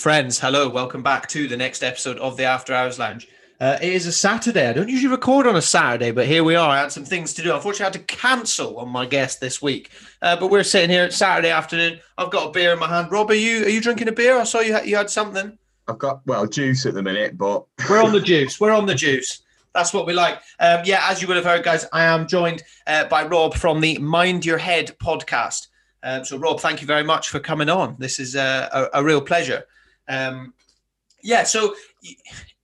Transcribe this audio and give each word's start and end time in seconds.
Friends, 0.00 0.38
hello, 0.38 0.66
welcome 0.66 1.02
back 1.02 1.28
to 1.28 1.46
the 1.46 1.58
next 1.58 1.82
episode 1.82 2.16
of 2.20 2.38
the 2.38 2.44
After 2.44 2.72
Hours 2.72 2.98
Lounge. 2.98 3.28
Uh, 3.60 3.76
it 3.82 3.92
is 3.92 4.06
a 4.06 4.12
Saturday. 4.12 4.66
I 4.66 4.72
don't 4.72 4.88
usually 4.88 5.12
record 5.12 5.46
on 5.46 5.56
a 5.56 5.60
Saturday, 5.60 6.10
but 6.10 6.26
here 6.26 6.42
we 6.42 6.54
are. 6.54 6.70
I 6.70 6.80
had 6.80 6.90
some 6.90 7.04
things 7.04 7.34
to 7.34 7.42
do. 7.42 7.54
Unfortunately, 7.54 7.84
I 7.84 7.88
had 7.88 8.08
to 8.08 8.16
cancel 8.16 8.78
on 8.78 8.88
my 8.88 9.04
guest 9.04 9.42
this 9.42 9.60
week. 9.60 9.90
Uh, 10.22 10.36
but 10.40 10.50
we're 10.50 10.62
sitting 10.62 10.88
here 10.88 11.04
at 11.04 11.12
Saturday 11.12 11.50
afternoon. 11.50 12.00
I've 12.16 12.30
got 12.30 12.48
a 12.48 12.50
beer 12.50 12.72
in 12.72 12.78
my 12.78 12.88
hand. 12.88 13.12
Rob, 13.12 13.28
are 13.28 13.34
you 13.34 13.66
are 13.66 13.68
you 13.68 13.82
drinking 13.82 14.08
a 14.08 14.12
beer? 14.12 14.38
I 14.38 14.44
saw 14.44 14.60
you 14.60 14.72
had, 14.72 14.86
you 14.86 14.96
had 14.96 15.10
something. 15.10 15.58
I've 15.86 15.98
got 15.98 16.26
well 16.26 16.46
juice 16.46 16.86
at 16.86 16.94
the 16.94 17.02
minute, 17.02 17.36
but 17.36 17.66
we're 17.90 18.02
on 18.02 18.12
the 18.12 18.22
juice. 18.22 18.58
We're 18.58 18.72
on 18.72 18.86
the 18.86 18.94
juice. 18.94 19.42
That's 19.74 19.92
what 19.92 20.06
we 20.06 20.14
like. 20.14 20.36
Um, 20.60 20.80
yeah, 20.86 21.04
as 21.10 21.20
you 21.20 21.28
would 21.28 21.36
have 21.36 21.44
heard, 21.44 21.62
guys, 21.62 21.84
I 21.92 22.04
am 22.04 22.26
joined 22.26 22.62
uh, 22.86 23.04
by 23.08 23.26
Rob 23.26 23.52
from 23.52 23.82
the 23.82 23.98
Mind 23.98 24.46
Your 24.46 24.56
Head 24.56 24.96
podcast. 24.98 25.66
Um, 26.02 26.24
so, 26.24 26.38
Rob, 26.38 26.58
thank 26.58 26.80
you 26.80 26.86
very 26.86 27.04
much 27.04 27.28
for 27.28 27.38
coming 27.38 27.68
on. 27.68 27.96
This 27.98 28.18
is 28.18 28.34
uh, 28.34 28.88
a, 28.94 29.00
a 29.02 29.04
real 29.04 29.20
pleasure. 29.20 29.66
Um, 30.10 30.52
yeah, 31.22 31.44
so 31.44 31.74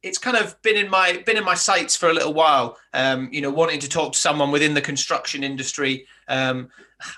it's 0.03 0.19
kind 0.19 0.37
of 0.37 0.61
been 0.63 0.77
in 0.77 0.91
my 0.91 1.23
been 1.25 1.37
in 1.37 1.45
my 1.45 1.55
sights 1.55 1.97
for 1.97 2.11
a 2.11 2.13
little 2.13 2.35
while. 2.35 2.77
Um, 2.93 3.29
you 3.33 3.41
know, 3.41 3.51
wanting 3.51 3.81
to 3.81 3.89
talk 3.89 4.13
to 4.13 4.19
someone 4.19 4.51
within 4.51 4.75
the 4.75 4.81
construction 4.81 5.45
industry. 5.45 6.07
Um, 6.29 6.69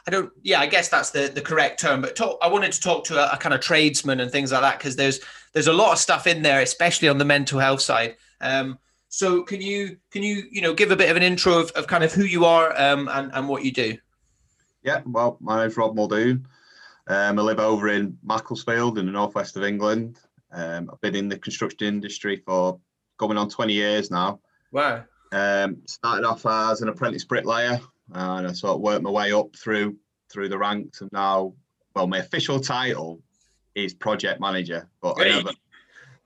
I 0.07 0.11
don't. 0.11 0.31
Yeah, 0.43 0.61
I 0.61 0.67
guess 0.67 0.89
that's 0.89 1.11
the 1.11 1.31
the 1.35 1.41
correct 1.41 1.81
term. 1.81 2.01
But 2.01 2.17
talk, 2.17 2.39
I 2.43 2.49
wanted 2.49 2.73
to 2.73 2.81
talk 2.81 3.05
to 3.05 3.19
a, 3.19 3.35
a 3.35 3.39
kind 3.39 3.55
of 3.55 3.61
tradesman 3.61 4.21
and 4.21 4.31
things 4.31 4.53
like 4.53 4.63
that 4.63 4.79
because 4.79 4.97
there's 4.97 5.21
there's 5.53 5.69
a 5.69 5.73
lot 5.73 5.93
of 5.93 5.99
stuff 5.99 6.27
in 6.27 6.43
there, 6.43 6.61
especially 6.61 7.09
on 7.09 7.19
the 7.19 7.25
mental 7.25 7.59
health 7.59 7.81
side. 7.81 8.17
Um, 8.41 8.79
so 9.09 9.43
can 9.43 9.61
you 9.61 9.97
can 10.11 10.23
you 10.23 10.45
you 10.51 10.61
know 10.61 10.75
give 10.75 10.91
a 10.91 10.97
bit 10.97 11.11
of 11.11 11.17
an 11.17 11.23
intro 11.23 11.59
of, 11.59 11.71
of 11.73 11.87
kind 11.87 12.05
of 12.05 12.13
who 12.13 12.25
you 12.25 12.45
are 12.45 12.79
um, 12.81 13.09
and 13.13 13.31
and 13.33 13.49
what 13.49 13.65
you 13.65 13.73
do? 13.73 13.97
Yeah, 14.83 15.03
well, 15.07 15.39
my 15.41 15.63
name's 15.63 15.77
Rob 15.77 15.95
Muldoon. 15.95 16.47
Um, 17.09 17.39
I 17.39 17.43
live 17.43 17.59
over 17.59 17.89
in 17.89 18.19
Macclesfield 18.23 18.99
in 18.99 19.07
the 19.07 19.13
northwest 19.13 19.57
of 19.57 19.65
England. 19.65 20.19
Um, 20.53 20.91
I've 20.93 21.01
been 21.01 21.17
in 21.17 21.29
the 21.29 21.39
construction 21.39 21.87
industry 21.87 22.43
for 22.45 22.79
going 23.17 23.39
on 23.39 23.49
20 23.49 23.73
years 23.73 24.11
now. 24.11 24.41
Wow. 24.73 25.05
Um, 25.33 25.79
started 25.87 26.27
off 26.27 26.45
as 26.47 26.83
an 26.83 26.89
apprentice 26.89 27.25
bricklayer 27.25 27.81
and 28.15 28.47
I 28.47 28.53
sort 28.53 28.75
of 28.75 28.81
worked 28.81 29.03
my 29.03 29.11
way 29.11 29.33
up 29.33 29.55
through 29.57 29.97
through 30.31 30.49
the 30.49 30.59
ranks 30.59 31.01
and 31.01 31.11
now, 31.13 31.55
well, 31.95 32.07
my 32.07 32.19
official 32.19 32.61
title 32.61 33.21
is 33.75 33.95
project 33.95 34.41
manager, 34.41 34.89
but 35.01 35.17
Great. 35.17 35.33
I 35.33 35.37
never, 35.37 35.51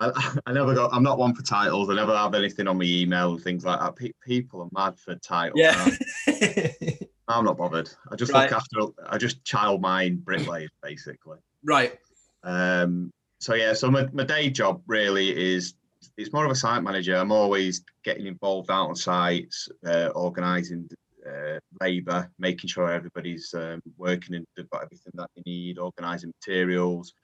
I, 0.00 0.38
I, 0.46 0.52
never 0.52 0.74
got, 0.74 0.92
I'm 0.92 1.04
not 1.04 1.18
one 1.18 1.34
for 1.34 1.42
titles. 1.42 1.88
I 1.90 1.94
never 1.94 2.16
have 2.16 2.34
anything 2.34 2.66
on 2.66 2.78
my 2.78 2.84
email 2.84 3.34
and 3.34 3.42
things 3.42 3.64
like 3.64 3.78
that. 3.78 3.94
Pe- 3.94 4.12
people 4.24 4.62
are 4.62 4.68
mad 4.72 4.98
for 4.98 5.14
titles. 5.16 5.60
Yeah. 5.60 5.90
I'm 7.38 7.44
not 7.44 7.58
bothered. 7.58 7.90
I 8.10 8.16
just 8.16 8.32
right. 8.32 8.50
look 8.50 8.52
after. 8.52 8.78
I 9.08 9.18
just 9.18 9.44
child 9.44 9.80
mind 9.80 10.24
bricklayers 10.24 10.70
basically. 10.82 11.38
Right. 11.64 11.98
Um. 12.42 13.12
So 13.40 13.54
yeah. 13.54 13.72
So 13.72 13.90
my, 13.90 14.08
my 14.12 14.24
day 14.24 14.50
job 14.50 14.82
really 14.86 15.54
is 15.54 15.74
it's 16.16 16.32
more 16.32 16.44
of 16.44 16.50
a 16.50 16.56
site 16.56 16.82
manager. 16.82 17.16
I'm 17.16 17.32
always 17.32 17.84
getting 18.04 18.26
involved 18.26 18.70
out 18.70 18.88
on 18.88 18.96
sites, 18.96 19.68
uh, 19.86 20.08
organising 20.14 20.88
uh, 21.26 21.58
labour, 21.80 22.30
making 22.38 22.68
sure 22.68 22.90
everybody's 22.90 23.54
um, 23.54 23.82
working 23.96 24.34
and 24.34 24.46
they've 24.56 24.68
got 24.70 24.84
everything 24.84 25.12
that 25.14 25.30
they 25.36 25.42
need, 25.46 25.78
organising 25.78 26.32
materials, 26.40 27.14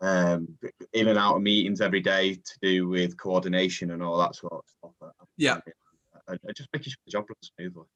um, 0.00 0.48
in 0.92 1.08
and 1.08 1.18
out 1.18 1.36
of 1.36 1.42
meetings 1.42 1.80
every 1.80 2.00
day 2.00 2.34
to 2.34 2.58
do 2.62 2.88
with 2.88 3.16
coordination 3.16 3.92
and 3.92 4.02
all 4.02 4.18
that 4.18 4.34
sort 4.34 4.52
of 4.52 4.62
stuff. 4.66 5.12
Yeah. 5.36 5.58
And 6.28 6.38
just 6.54 6.68
making 6.72 6.90
sure 6.90 6.98
the 7.06 7.10
job 7.10 7.24
runs 7.28 7.50
smoothly. 7.56 7.86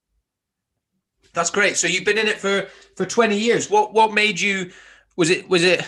That's 1.33 1.51
great. 1.51 1.77
So 1.77 1.87
you've 1.87 2.05
been 2.05 2.19
in 2.19 2.29
it 2.29 2.39
for 2.39 2.69
for 2.97 3.07
20 3.07 3.39
years. 3.39 3.71
What 3.71 3.93
what 3.93 4.12
made 4.12 4.41
you 4.41 4.71
was 5.17 5.31
it 5.31 5.49
was 5.49 5.62
it 5.62 5.85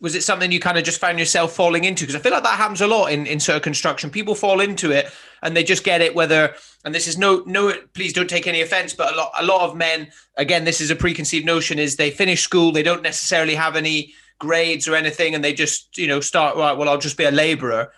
was 0.00 0.14
it 0.14 0.22
something 0.22 0.50
you 0.50 0.60
kind 0.60 0.78
of 0.78 0.84
just 0.84 1.00
found 1.00 1.18
yourself 1.18 1.52
falling 1.52 1.84
into? 1.84 2.04
Because 2.04 2.14
I 2.14 2.20
feel 2.20 2.32
like 2.32 2.42
that 2.42 2.56
happens 2.56 2.80
a 2.80 2.86
lot 2.86 3.12
in, 3.12 3.26
in 3.26 3.38
sort 3.38 3.56
of 3.56 3.62
construction. 3.62 4.10
People 4.10 4.34
fall 4.34 4.60
into 4.60 4.90
it 4.90 5.12
and 5.42 5.54
they 5.54 5.62
just 5.62 5.84
get 5.84 6.00
it 6.00 6.14
whether 6.14 6.54
and 6.84 6.94
this 6.94 7.06
is 7.06 7.18
no 7.18 7.42
no 7.46 7.72
please 7.94 8.12
don't 8.12 8.30
take 8.30 8.46
any 8.46 8.62
offense, 8.62 8.94
but 8.94 9.12
a 9.12 9.16
lot 9.16 9.32
a 9.38 9.44
lot 9.44 9.68
of 9.68 9.76
men, 9.76 10.10
again, 10.36 10.64
this 10.64 10.80
is 10.80 10.90
a 10.90 10.96
preconceived 10.96 11.46
notion, 11.46 11.78
is 11.78 11.96
they 11.96 12.10
finish 12.10 12.42
school, 12.42 12.72
they 12.72 12.82
don't 12.82 13.02
necessarily 13.02 13.54
have 13.54 13.76
any 13.76 14.14
grades 14.38 14.88
or 14.88 14.94
anything, 14.94 15.34
and 15.34 15.44
they 15.44 15.52
just, 15.52 15.98
you 15.98 16.06
know, 16.06 16.20
start 16.20 16.56
right, 16.56 16.76
well, 16.76 16.88
I'll 16.88 16.98
just 16.98 17.18
be 17.18 17.24
a 17.24 17.30
laborer. 17.30 17.92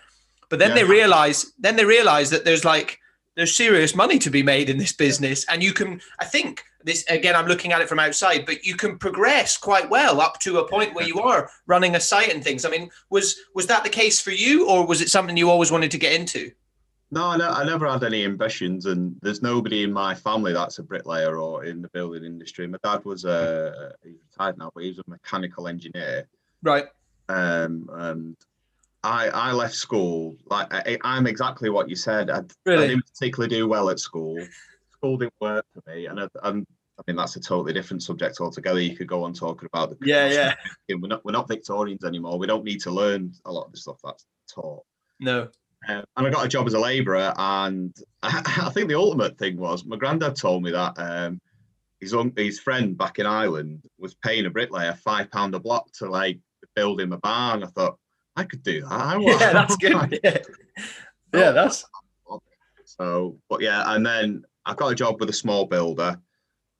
But 0.49 0.59
then 0.59 0.69
yeah. 0.69 0.75
they 0.75 0.83
realize 0.83 1.51
then 1.57 1.77
they 1.77 1.85
realize 1.85 2.29
that 2.31 2.43
there's 2.43 2.65
like 2.65 2.99
there's 3.35 3.55
serious 3.55 3.95
money 3.95 4.19
to 4.19 4.29
be 4.29 4.43
made 4.43 4.69
in 4.69 4.77
this 4.77 4.93
business 4.93 5.45
and 5.49 5.63
you 5.63 5.73
can 5.73 6.01
i 6.19 6.25
think 6.25 6.63
this 6.85 7.05
again 7.09 7.35
i'm 7.35 7.47
looking 7.47 7.71
at 7.71 7.81
it 7.81 7.89
from 7.89 7.99
outside 7.99 8.45
but 8.45 8.63
you 8.65 8.75
can 8.75 8.97
progress 8.97 9.57
quite 9.57 9.89
well 9.89 10.21
up 10.21 10.39
to 10.39 10.59
a 10.59 10.67
point 10.67 10.93
where 10.93 11.05
you 11.05 11.19
are 11.19 11.49
running 11.67 11.95
a 11.95 11.99
site 11.99 12.33
and 12.33 12.43
things 12.43 12.65
i 12.65 12.69
mean 12.69 12.89
was 13.09 13.35
was 13.55 13.67
that 13.67 13.83
the 13.83 13.89
case 13.89 14.19
for 14.19 14.31
you 14.31 14.67
or 14.69 14.85
was 14.85 15.01
it 15.01 15.09
something 15.09 15.37
you 15.37 15.49
always 15.49 15.71
wanted 15.71 15.91
to 15.91 15.97
get 15.97 16.13
into 16.13 16.51
no, 17.13 17.27
I, 17.27 17.61
I 17.61 17.63
never 17.63 17.87
had 17.87 18.03
any 18.03 18.25
ambitions, 18.25 18.87
and 18.87 19.15
there's 19.21 19.43
nobody 19.43 19.83
in 19.83 19.93
my 19.93 20.15
family 20.15 20.51
that's 20.51 20.79
a 20.79 20.83
bricklayer 20.83 21.37
or 21.37 21.63
in 21.63 21.83
the 21.83 21.89
building 21.89 22.23
industry. 22.23 22.65
My 22.65 22.79
dad 22.83 23.05
was 23.05 23.23
a 23.23 23.93
he's 24.03 24.15
retired 24.31 24.57
now, 24.57 24.71
but 24.73 24.81
he 24.81 24.89
was 24.89 24.97
a 24.97 25.03
mechanical 25.05 25.67
engineer. 25.67 26.27
Right. 26.63 26.85
Um, 27.29 27.87
and 27.93 28.35
I 29.03 29.27
I 29.27 29.51
left 29.51 29.75
school 29.75 30.35
like 30.49 30.73
I, 30.73 30.97
am 31.03 31.27
exactly 31.27 31.69
what 31.69 31.87
you 31.87 31.95
said. 31.95 32.31
I, 32.31 32.41
really? 32.65 32.85
I, 32.85 32.87
didn't 32.87 33.05
particularly 33.05 33.55
do 33.55 33.67
well 33.67 33.91
at 33.91 33.99
school. 33.99 34.39
Didn't 35.03 35.33
work 35.41 35.65
for 35.73 35.91
me, 35.91 36.05
and 36.05 36.19
I, 36.19 36.27
I'm, 36.43 36.65
I 36.97 37.03
mean 37.05 37.17
that's 37.17 37.35
a 37.35 37.41
totally 37.41 37.73
different 37.73 38.03
subject 38.03 38.37
altogether. 38.39 38.79
You 38.79 38.95
could 38.95 39.07
go 39.07 39.23
on 39.23 39.33
talking 39.33 39.67
about 39.71 39.89
the 39.89 39.97
yeah 40.07 40.55
yeah. 40.87 40.95
We're 40.95 41.07
not 41.07 41.25
we're 41.25 41.33
not 41.33 41.49
Victorians 41.49 42.05
anymore. 42.05 42.39
We 42.39 42.47
don't 42.47 42.63
need 42.63 42.79
to 42.81 42.91
learn 42.91 43.33
a 43.45 43.51
lot 43.51 43.65
of 43.65 43.73
the 43.73 43.77
stuff 43.77 43.97
that's 44.03 44.25
taught. 44.49 44.83
No. 45.19 45.49
Um, 45.89 46.05
and 46.15 46.27
I 46.27 46.29
got 46.29 46.45
a 46.45 46.49
job 46.49 46.67
as 46.67 46.73
a 46.73 46.79
labourer, 46.79 47.33
and 47.37 47.93
I, 48.21 48.61
I, 48.65 48.69
think 48.69 48.87
the 48.87 48.97
ultimate 48.97 49.37
thing 49.37 49.57
was 49.57 49.83
my 49.83 49.97
granddad 49.97 50.37
told 50.37 50.63
me 50.63 50.71
that 50.71 50.93
um, 50.97 51.41
his 51.99 52.15
his 52.37 52.59
friend 52.59 52.97
back 52.97 53.19
in 53.19 53.25
Ireland 53.25 53.83
was 53.99 54.15
paying 54.15 54.45
a 54.45 54.49
bricklayer 54.49 54.93
five 54.93 55.29
pound 55.29 55.55
a 55.55 55.59
block 55.59 55.91
to 55.99 56.09
like 56.09 56.39
build 56.75 57.01
him 57.01 57.11
a 57.11 57.17
barn. 57.17 57.63
I 57.63 57.67
thought 57.67 57.97
I 58.37 58.45
could 58.45 58.63
do 58.63 58.81
that. 58.81 58.91
I 58.91 59.17
yeah, 59.19 59.53
that's 59.53 59.75
good. 59.75 60.19
Yeah. 60.23 60.37
yeah, 61.33 61.51
that's 61.51 61.85
so. 62.85 63.37
But 63.49 63.61
yeah, 63.61 63.83
and 63.93 64.05
then 64.05 64.43
I 64.65 64.73
got 64.73 64.91
a 64.91 64.95
job 64.95 65.19
with 65.19 65.29
a 65.29 65.33
small 65.33 65.65
builder. 65.65 66.19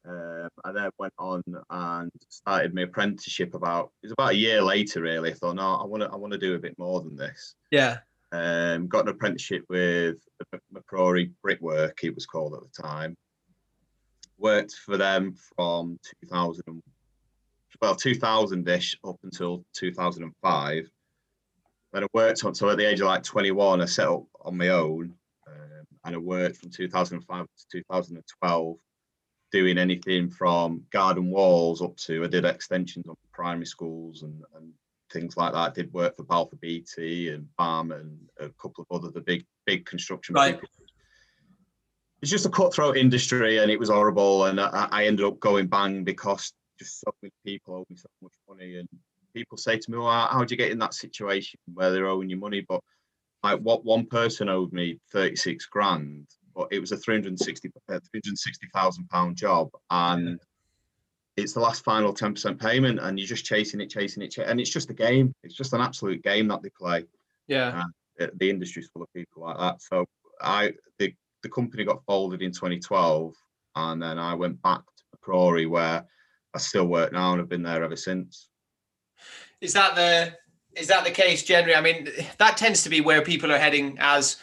Um, 0.07 0.49
I 0.65 0.71
then 0.71 0.89
went 0.99 1.13
on 1.17 1.43
and 1.69 2.11
started 2.29 2.73
my 2.73 2.81
apprenticeship 2.81 3.53
about 3.53 3.91
it 4.01 4.07
was 4.07 4.11
about 4.13 4.31
a 4.31 4.37
year 4.37 4.61
later 4.61 5.01
really. 5.01 5.31
I 5.31 5.33
thought, 5.33 5.55
no, 5.55 5.75
I 5.75 5.85
want 5.85 6.03
to 6.03 6.09
I 6.09 6.15
want 6.15 6.33
to 6.33 6.39
do 6.39 6.55
a 6.55 6.59
bit 6.59 6.77
more 6.77 7.01
than 7.01 7.15
this. 7.15 7.55
Yeah. 7.71 7.97
Um, 8.31 8.87
got 8.87 9.03
an 9.03 9.09
apprenticeship 9.09 9.63
with 9.69 10.17
McCrory 10.73 11.31
Brickwork, 11.41 12.03
it 12.03 12.15
was 12.15 12.25
called 12.25 12.55
at 12.55 12.61
the 12.61 12.81
time. 12.81 13.15
Worked 14.39 14.73
for 14.73 14.97
them 14.97 15.35
from 15.55 15.99
2000, 16.21 16.81
well, 17.79 17.95
2000-ish 17.95 18.97
up 19.05 19.19
until 19.23 19.63
2005 19.73 20.89
then 21.93 22.03
I 22.03 22.07
worked 22.11 22.43
on, 22.43 22.55
so 22.55 22.69
at 22.69 22.77
the 22.77 22.89
age 22.89 23.01
of 23.01 23.07
like 23.07 23.23
21, 23.23 23.81
I 23.81 23.85
set 23.85 24.07
up 24.07 24.23
on 24.41 24.57
my 24.57 24.69
own 24.69 25.13
and 26.05 26.15
I 26.15 26.17
worked 26.17 26.57
from 26.57 26.69
2005 26.69 27.45
to 27.45 27.65
2012 27.79 28.77
doing 29.51 29.77
anything 29.77 30.29
from 30.29 30.83
garden 30.91 31.29
walls 31.29 31.81
up 31.81 31.95
to 31.97 32.23
I 32.23 32.27
did 32.27 32.45
extensions 32.45 33.07
on 33.07 33.15
primary 33.31 33.65
schools 33.65 34.23
and, 34.23 34.41
and 34.55 34.71
things 35.11 35.37
like 35.37 35.53
that. 35.53 35.59
I 35.59 35.69
did 35.69 35.93
work 35.93 36.17
for 36.17 36.23
Balfour 36.23 36.57
Beatty 36.59 37.29
and 37.29 37.47
BAM 37.57 37.91
and 37.91 38.17
a 38.39 38.49
couple 38.49 38.85
of 38.89 38.95
other 38.95 39.11
the 39.11 39.21
big 39.21 39.45
big 39.65 39.85
construction 39.85 40.35
right. 40.35 40.55
people. 40.55 40.69
It's 42.21 42.31
just 42.31 42.45
a 42.45 42.49
cutthroat 42.49 42.97
industry 42.97 43.59
and 43.59 43.69
it 43.69 43.79
was 43.79 43.89
horrible 43.89 44.45
and 44.45 44.59
I, 44.59 44.87
I 44.91 45.05
ended 45.05 45.25
up 45.25 45.39
going 45.39 45.67
bang 45.67 46.03
because 46.03 46.51
just 46.79 47.01
so 47.01 47.13
many 47.21 47.31
people 47.45 47.75
owe 47.75 47.85
me 47.89 47.95
so 47.95 48.09
much 48.21 48.33
money 48.47 48.77
and 48.77 48.87
people 49.33 49.57
say 49.57 49.77
to 49.77 49.91
me, 49.91 49.97
well, 49.97 50.27
how 50.27 50.43
do 50.43 50.53
you 50.53 50.57
get 50.57 50.71
in 50.71 50.79
that 50.79 50.93
situation 50.93 51.59
where 51.73 51.91
they're 51.91 52.07
owing 52.07 52.29
you 52.29 52.37
money? 52.37 52.65
But 52.67 52.81
like 53.43 53.59
what 53.59 53.83
one 53.83 54.05
person 54.05 54.49
owed 54.49 54.71
me 54.71 54.99
36 55.11 55.65
grand, 55.65 56.27
but 56.55 56.69
it 56.71 56.79
was 56.79 56.91
a 56.93 56.97
360, 56.97 57.69
uh, 57.89 57.99
360,000 58.11 59.09
pound 59.09 59.35
job. 59.35 59.69
And 59.89 60.29
yeah. 60.29 60.35
it's 61.43 61.53
the 61.53 61.59
last 61.59 61.83
final 61.83 62.13
10% 62.13 62.59
payment 62.59 62.99
and 62.99 63.19
you're 63.19 63.27
just 63.27 63.45
chasing 63.45 63.81
it, 63.81 63.89
chasing 63.89 64.23
it. 64.23 64.29
Ch- 64.29 64.39
and 64.39 64.61
it's 64.61 64.69
just 64.69 64.89
a 64.89 64.93
game. 64.93 65.33
It's 65.43 65.55
just 65.55 65.73
an 65.73 65.81
absolute 65.81 66.23
game 66.23 66.47
that 66.47 66.63
they 66.63 66.69
play. 66.69 67.03
Yeah. 67.47 67.83
Uh, 68.19 68.27
the 68.35 68.49
industry's 68.49 68.87
full 68.87 69.03
of 69.03 69.13
people 69.13 69.43
like 69.43 69.57
that. 69.57 69.81
So 69.81 70.05
I, 70.41 70.73
the, 70.97 71.13
the 71.41 71.49
company 71.49 71.83
got 71.83 72.05
folded 72.05 72.41
in 72.41 72.51
2012 72.51 73.33
and 73.75 74.01
then 74.01 74.17
I 74.17 74.35
went 74.35 74.61
back 74.61 74.79
to 74.79 75.17
McCrory 75.17 75.69
where 75.69 76.05
I 76.53 76.57
still 76.59 76.85
work 76.85 77.11
now 77.11 77.33
and 77.33 77.41
I've 77.41 77.49
been 77.49 77.63
there 77.63 77.83
ever 77.83 77.97
since. 77.97 78.47
Is 79.59 79.73
that 79.73 79.95
the 79.95 80.33
is 80.75 80.87
that 80.87 81.03
the 81.03 81.11
case 81.11 81.43
generally? 81.43 81.75
I 81.75 81.81
mean, 81.81 82.09
that 82.37 82.57
tends 82.57 82.83
to 82.83 82.89
be 82.89 83.01
where 83.01 83.21
people 83.21 83.51
are 83.51 83.57
heading 83.57 83.97
as 83.99 84.37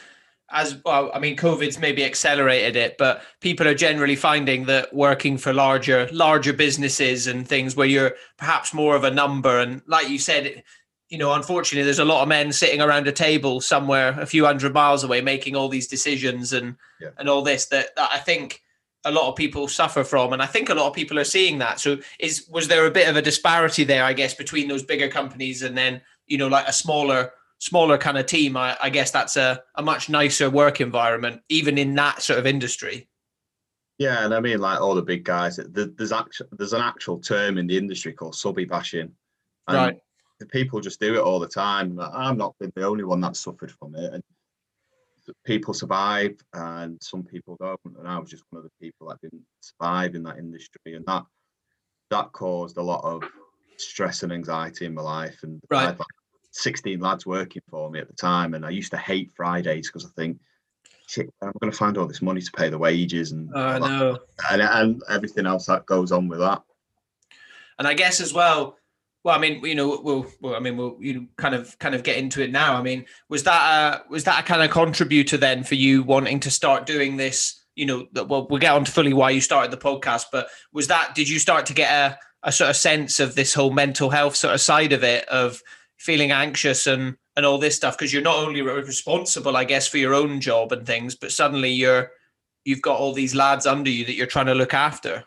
as 0.53 0.77
well. 0.85 1.11
I 1.15 1.21
mean, 1.21 1.37
COVID's 1.37 1.79
maybe 1.79 2.05
accelerated 2.05 2.75
it, 2.75 2.99
but 2.99 3.23
people 3.41 3.69
are 3.69 3.75
generally 3.75 4.17
finding 4.17 4.67
that 4.67 4.93
working 4.93 5.39
for 5.39 5.53
larger 5.53 6.09
larger 6.13 6.53
businesses 6.53 7.27
and 7.27 7.47
things 7.47 7.77
where 7.77 7.87
you're 7.87 8.15
perhaps 8.37 8.75
more 8.75 8.97
of 8.97 9.05
a 9.05 9.11
number 9.11 9.59
and 9.59 9.83
like 9.87 10.09
you 10.09 10.19
said, 10.19 10.63
you 11.09 11.19
know, 11.19 11.33
unfortunately, 11.33 11.85
there's 11.85 11.99
a 11.99 12.05
lot 12.05 12.23
of 12.23 12.29
men 12.29 12.53
sitting 12.53 12.81
around 12.81 13.07
a 13.09 13.13
table 13.13 13.61
somewhere 13.61 14.19
a 14.21 14.27
few 14.27 14.45
hundred 14.45 14.73
miles 14.73 15.03
away 15.05 15.21
making 15.21 15.57
all 15.57 15.69
these 15.69 15.89
decisions 15.89 16.53
and 16.53 16.77
yeah. 17.01 17.11
and 17.19 17.29
all 17.29 17.43
this 17.43 17.67
that, 17.67 17.95
that 17.97 18.11
I 18.13 18.19
think 18.19 18.63
a 19.05 19.11
lot 19.11 19.29
of 19.29 19.37
people 19.37 19.67
suffer 19.67 20.05
from, 20.05 20.33
and 20.33 20.43
I 20.43 20.47
think 20.47 20.69
a 20.69 20.75
lot 20.75 20.89
of 20.89 20.95
people 20.95 21.19
are 21.19 21.25
seeing 21.25 21.59
that. 21.59 21.81
So, 21.81 21.99
is 22.19 22.47
was 22.49 22.69
there 22.69 22.87
a 22.87 22.91
bit 22.91 23.09
of 23.09 23.17
a 23.17 23.23
disparity 23.23 23.85
there, 23.85 24.05
I 24.05 24.13
guess, 24.13 24.35
between 24.35 24.69
those 24.69 24.83
bigger 24.83 25.09
companies 25.09 25.63
and 25.63 25.77
then 25.77 26.03
you 26.31 26.39
know, 26.39 26.49
like 26.49 26.67
a 26.67 26.73
smaller 26.73 27.33
smaller 27.59 27.99
kind 27.99 28.17
of 28.17 28.25
team? 28.25 28.57
I, 28.57 28.77
I 28.83 28.89
guess 28.89 29.11
that's 29.11 29.37
a, 29.37 29.63
a 29.75 29.83
much 29.83 30.09
nicer 30.09 30.49
work 30.49 30.81
environment, 30.81 31.43
even 31.51 31.77
in 31.77 31.95
that 31.97 32.23
sort 32.23 32.39
of 32.39 32.47
industry. 32.47 33.09
Yeah, 33.99 34.25
and 34.25 34.33
I 34.33 34.41
mean, 34.41 34.61
like 34.61 34.81
all 34.81 34.95
the 34.95 35.03
big 35.03 35.25
guys, 35.25 35.61
there's 35.69 36.13
actual 36.13 36.47
there's 36.53 36.73
an 36.73 36.81
actual 36.81 37.19
term 37.19 37.59
in 37.59 37.67
the 37.67 37.77
industry 37.77 38.15
called 38.15 38.35
subby 38.35 38.65
bashing, 38.65 39.13
and 39.69 39.77
right. 39.77 40.01
people 40.49 40.81
just 40.81 41.01
do 41.01 41.15
it 41.15 41.21
all 41.21 41.39
the 41.39 41.47
time. 41.47 42.01
I'm 42.01 42.39
not 42.39 42.55
the 42.59 42.73
only 42.83 43.05
one 43.05 43.21
that 43.21 43.37
suffered 43.37 43.71
from 43.73 43.95
it, 43.97 44.15
and 44.15 44.25
people 45.45 45.75
survive, 45.75 46.35
and 46.55 46.97
some 47.03 47.23
people 47.23 47.59
don't. 47.61 47.79
And 47.99 48.09
I 48.09 48.19
was 48.19 48.31
just 48.31 48.45
one 48.49 48.65
of 48.65 48.65
the 48.65 48.87
people 48.87 49.09
that 49.09 49.21
didn't 49.21 49.45
survive 49.61 50.15
in 50.15 50.23
that 50.23 50.39
industry, 50.39 50.95
and 50.95 51.05
that 51.05 51.27
that 52.11 52.33
caused 52.33 52.79
a 52.79 52.83
lot 52.83 53.05
of 53.05 53.23
stress 53.77 54.23
and 54.23 54.33
anxiety 54.33 54.87
in 54.87 54.95
my 54.95 55.03
life. 55.03 55.43
And 55.43 55.61
right. 55.71 55.83
I 55.83 55.87
had 55.87 55.99
like 55.99 56.09
16 56.53 57.01
lads 57.01 57.27
working 57.27 57.63
for 57.71 57.91
me 57.91 58.01
at 58.01 58.09
the 58.09 58.15
time, 58.15 58.55
and 58.55 58.65
I 58.65 58.71
used 58.71 58.91
to 58.93 58.99
hate 58.99 59.33
Fridays 59.35 59.89
because 59.89 60.05
I 60.05 60.11
think 60.17 60.39
I'm 61.19 61.53
going 61.61 61.71
to 61.71 61.77
find 61.77 61.99
all 61.99 62.07
this 62.07 62.23
money 62.23 62.41
to 62.41 62.53
pay 62.53 62.69
the 62.69 62.79
wages 62.79 63.33
and 63.33 63.51
no. 63.51 64.19
and, 64.51 64.63
and 64.63 65.03
everything 65.09 65.47
else 65.47 65.67
that 65.67 65.87
goes 65.87 66.13
on 66.13 66.29
with 66.29 66.39
that. 66.39 66.63
And 67.79 67.89
I 67.89 67.95
guess 67.95 68.21
as 68.21 68.33
well, 68.33 68.77
well, 69.23 69.35
I 69.35 69.39
mean, 69.39 69.65
you 69.65 69.75
know, 69.75 70.01
we'll, 70.03 70.27
well, 70.41 70.55
I 70.55 70.61
mean, 70.61 70.77
we'll 70.77 70.97
you 71.01 71.29
kind 71.37 71.55
of 71.55 71.79
kind 71.79 71.95
of 71.95 72.03
get 72.03 72.17
into 72.17 72.43
it 72.43 72.51
now. 72.51 72.77
I 72.77 72.83
mean, 72.83 73.05
was 73.29 73.43
that 73.45 74.05
a 74.07 74.11
was 74.11 74.25
that 74.25 74.41
a 74.41 74.47
kind 74.47 74.63
of 74.63 74.71
contributor 74.71 75.37
then 75.37 75.63
for 75.65 75.75
you 75.75 76.03
wanting 76.03 76.41
to 76.41 76.51
start 76.51 76.87
doing 76.87 77.17
this? 77.17 77.63
You 77.75 77.87
know, 77.87 78.07
well, 78.15 78.47
we'll 78.49 78.61
get 78.61 78.73
on 78.73 78.85
to 78.85 78.93
fully 78.93 79.13
why 79.13 79.31
you 79.31 79.41
started 79.41 79.71
the 79.71 79.77
podcast, 79.77 80.27
but 80.33 80.49
was 80.73 80.89
that 80.89 81.15
did 81.15 81.29
you 81.29 81.39
start 81.39 81.67
to 81.67 81.75
get 81.75 81.91
a 81.91 82.19
a 82.43 82.53
sort 82.53 82.71
of 82.71 82.77
sense 82.77 83.21
of 83.21 83.35
this 83.35 83.53
whole 83.53 83.71
mental 83.71 84.09
health 84.09 84.35
sort 84.35 84.55
of 84.55 84.61
side 84.61 84.93
of 84.93 85.05
it 85.05 85.29
of 85.29 85.63
feeling 86.01 86.33
anxious 86.33 86.87
and 86.87 87.17
and 87.37 87.47
all 87.47 87.59
this 87.59 87.77
stuff 87.77 87.97
because 87.97 88.13
you're 88.13 88.23
not 88.23 88.39
only 88.39 88.63
responsible, 88.63 89.57
I 89.57 89.65
guess, 89.65 89.87
for 89.87 89.99
your 89.99 90.15
own 90.15 90.41
job 90.41 90.73
and 90.73 90.85
things, 90.87 91.15
but 91.15 91.31
suddenly 91.31 91.71
you're 91.71 92.11
you've 92.65 92.83
got 92.83 92.99
all 92.99 93.13
these 93.13 93.35
lads 93.35 93.67
under 93.67 93.91
you 93.91 94.05
that 94.07 94.15
you're 94.15 94.27
trying 94.27 94.47
to 94.47 94.55
look 94.55 94.75
after. 94.75 95.25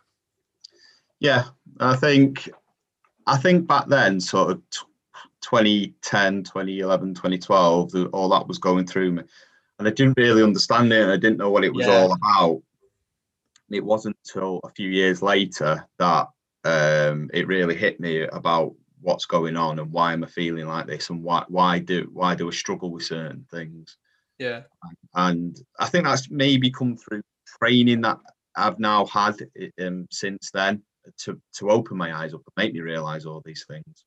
Yeah, 1.19 1.45
I 1.79 1.95
think 1.95 2.49
I 3.25 3.37
think 3.37 3.67
back 3.67 3.87
then, 3.87 4.19
sort 4.19 4.51
of 4.51 4.61
2010, 5.41 6.43
2011, 6.43 7.13
2012, 7.13 8.09
all 8.11 8.29
that 8.29 8.47
was 8.47 8.57
going 8.57 8.85
through 8.85 9.13
me, 9.13 9.23
and 9.79 9.87
I 9.87 9.91
didn't 9.91 10.17
really 10.17 10.43
understand 10.43 10.91
it, 10.91 11.01
and 11.01 11.11
I 11.11 11.17
didn't 11.17 11.37
know 11.37 11.51
what 11.51 11.63
it 11.63 11.73
was 11.73 11.85
yeah. 11.85 11.93
all 11.93 12.13
about. 12.13 12.61
It 13.69 13.83
wasn't 13.83 14.17
until 14.25 14.59
a 14.63 14.71
few 14.71 14.89
years 14.89 15.21
later 15.21 15.87
that 15.97 16.27
um, 16.65 17.29
it 17.33 17.47
really 17.47 17.75
hit 17.75 17.99
me 17.99 18.21
about 18.21 18.75
what's 19.03 19.25
going 19.25 19.57
on 19.57 19.79
and 19.79 19.91
why 19.91 20.13
am 20.13 20.23
I 20.23 20.27
feeling 20.27 20.67
like 20.67 20.87
this 20.87 21.09
and 21.09 21.21
why 21.21 21.43
why 21.47 21.79
do 21.79 22.09
why 22.11 22.35
do 22.35 22.47
I 22.47 22.51
struggle 22.51 22.91
with 22.91 23.03
certain 23.03 23.45
things. 23.51 23.97
Yeah. 24.39 24.61
And 25.13 25.59
I 25.79 25.87
think 25.87 26.05
that's 26.05 26.29
maybe 26.29 26.71
come 26.71 26.97
through 26.97 27.21
training 27.59 28.01
that 28.01 28.17
I've 28.55 28.79
now 28.79 29.05
had 29.05 29.35
um, 29.81 30.07
since 30.09 30.49
then 30.53 30.81
to 31.19 31.39
to 31.57 31.69
open 31.69 31.97
my 31.97 32.15
eyes 32.15 32.33
up 32.33 32.41
and 32.45 32.65
make 32.65 32.73
me 32.73 32.79
realize 32.79 33.25
all 33.25 33.41
these 33.45 33.65
things. 33.67 34.05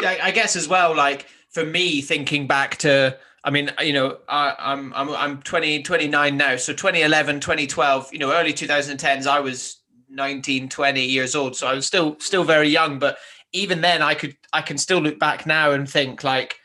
Yeah, 0.00 0.18
I 0.22 0.30
guess 0.30 0.56
as 0.56 0.68
well. 0.68 0.94
Like 0.94 1.26
for 1.50 1.64
me, 1.64 2.00
thinking 2.00 2.46
back 2.46 2.76
to, 2.78 3.18
I 3.44 3.50
mean, 3.50 3.70
you 3.80 3.92
know, 3.92 4.18
I, 4.28 4.54
I'm 4.58 4.92
I'm 4.94 5.10
I'm 5.10 5.42
20, 5.42 5.82
29 5.82 6.36
now. 6.36 6.56
So 6.56 6.72
2011, 6.72 7.40
2012, 7.40 8.12
you 8.12 8.18
know, 8.18 8.32
early 8.32 8.52
2010s, 8.52 9.26
I 9.26 9.40
was 9.40 9.82
19, 10.08 10.68
20 10.68 11.04
years 11.04 11.34
old. 11.34 11.56
So 11.56 11.66
I 11.66 11.74
was 11.74 11.86
still 11.86 12.16
still 12.18 12.44
very 12.44 12.68
young, 12.68 12.98
but 12.98 13.18
even 13.52 13.80
then 13.80 14.02
I 14.02 14.14
could 14.14 14.36
I 14.52 14.62
can 14.62 14.78
still 14.78 14.98
look 14.98 15.18
back 15.18 15.46
now 15.46 15.72
and 15.72 15.88
think 15.88 16.24
like 16.24 16.56